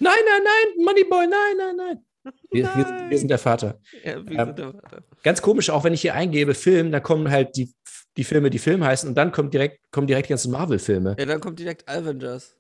Nein, 0.01 0.12
nein, 0.26 0.42
nein, 0.42 0.84
Moneyboy, 0.84 1.26
nein, 1.28 1.56
nein, 1.56 1.76
nein. 1.76 2.05
Wir, 2.51 2.64
wir, 2.74 2.84
sind- 2.86 3.10
wir 3.10 3.18
sind 3.18 3.28
der 3.28 3.38
Vater. 3.38 3.78
Ja, 4.02 4.26
wie 4.26 4.34
Ähm, 4.34 4.46
sind 4.46 4.59
der 4.59 4.72
Vater? 4.72 5.05
Ganz 5.22 5.40
komisch, 5.42 5.70
auch 5.70 5.84
wenn 5.84 5.92
ich 5.92 6.01
hier 6.01 6.14
eingebe 6.14 6.55
Film, 6.55 6.90
dann 6.90 7.02
kommen 7.02 7.30
halt 7.30 7.55
die, 7.56 7.72
die 8.16 8.24
Filme, 8.24 8.50
die 8.50 8.58
Film 8.58 8.84
heißen 8.84 9.08
und 9.08 9.14
dann 9.14 9.32
kommt 9.32 9.54
direkt, 9.54 9.90
kommen 9.90 10.06
direkt 10.06 10.28
die 10.28 10.30
ganzen 10.30 10.52
Marvel-Filme. 10.52 11.16
Ja, 11.18 11.26
dann 11.26 11.40
kommt 11.40 11.58
direkt 11.58 11.88
Avengers. 11.88 12.56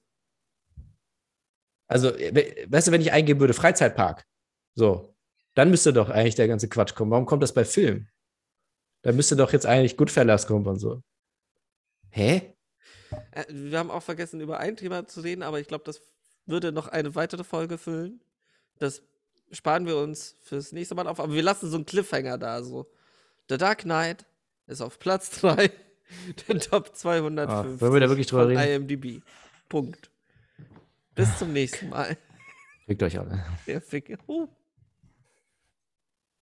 Also, 1.86 2.12
we- 2.14 2.66
weißt 2.68 2.88
du, 2.88 2.92
wenn 2.92 3.00
ich 3.00 3.12
eingeben 3.12 3.40
würde 3.40 3.54
Freizeitpark, 3.54 4.26
so, 4.74 5.14
dann 5.54 5.70
müsste 5.70 5.92
doch 5.92 6.10
eigentlich 6.10 6.34
der 6.34 6.48
ganze 6.48 6.68
Quatsch 6.68 6.94
kommen. 6.94 7.10
Warum 7.10 7.26
kommt 7.26 7.42
das 7.42 7.54
bei 7.54 7.64
Film? 7.64 8.08
Da 9.02 9.12
müsste 9.12 9.36
doch 9.36 9.52
jetzt 9.52 9.66
eigentlich 9.66 9.96
Goodfellas 9.96 10.46
kommen 10.46 10.66
und 10.66 10.78
so. 10.78 11.02
Hä? 12.10 12.54
Äh, 13.32 13.44
wir 13.48 13.78
haben 13.78 13.90
auch 13.90 14.02
vergessen, 14.02 14.40
über 14.40 14.58
ein 14.58 14.76
Thema 14.76 15.06
zu 15.06 15.20
reden, 15.20 15.42
aber 15.42 15.60
ich 15.60 15.68
glaube, 15.68 15.84
das 15.84 16.00
würde 16.46 16.72
noch 16.72 16.88
eine 16.88 17.14
weitere 17.14 17.44
Folge 17.44 17.78
füllen. 17.78 18.20
Das 18.78 19.02
sparen 19.52 19.86
wir 19.86 19.98
uns 19.98 20.36
fürs 20.40 20.72
nächste 20.72 20.94
Mal 20.94 21.06
auf, 21.06 21.20
aber 21.20 21.32
wir 21.32 21.42
lassen 21.42 21.70
so 21.70 21.76
einen 21.76 21.86
Cliffhanger 21.86 22.38
da. 22.38 22.62
So. 22.62 22.90
The 23.48 23.58
Dark 23.58 23.82
Knight 23.82 24.26
ist 24.66 24.80
auf 24.80 24.98
Platz 24.98 25.30
3 25.40 25.70
der 26.48 26.58
Top 26.60 26.94
250 26.94 27.48
Ah, 27.48 27.80
wollen 27.80 27.92
wir 27.92 28.00
da 28.00 28.08
wirklich 28.08 28.26
drüber 28.26 28.48
reden? 28.48 28.60
IMDb. 28.88 29.22
Punkt. 29.68 30.10
Bis 31.14 31.38
zum 31.38 31.52
nächsten 31.52 31.88
Mal. 31.88 32.16
Fickt 32.86 33.02
euch 33.02 33.18
alle. 33.18 33.44
Der 33.66 33.80
Fick. 33.80 34.18
Uh. 34.26 34.48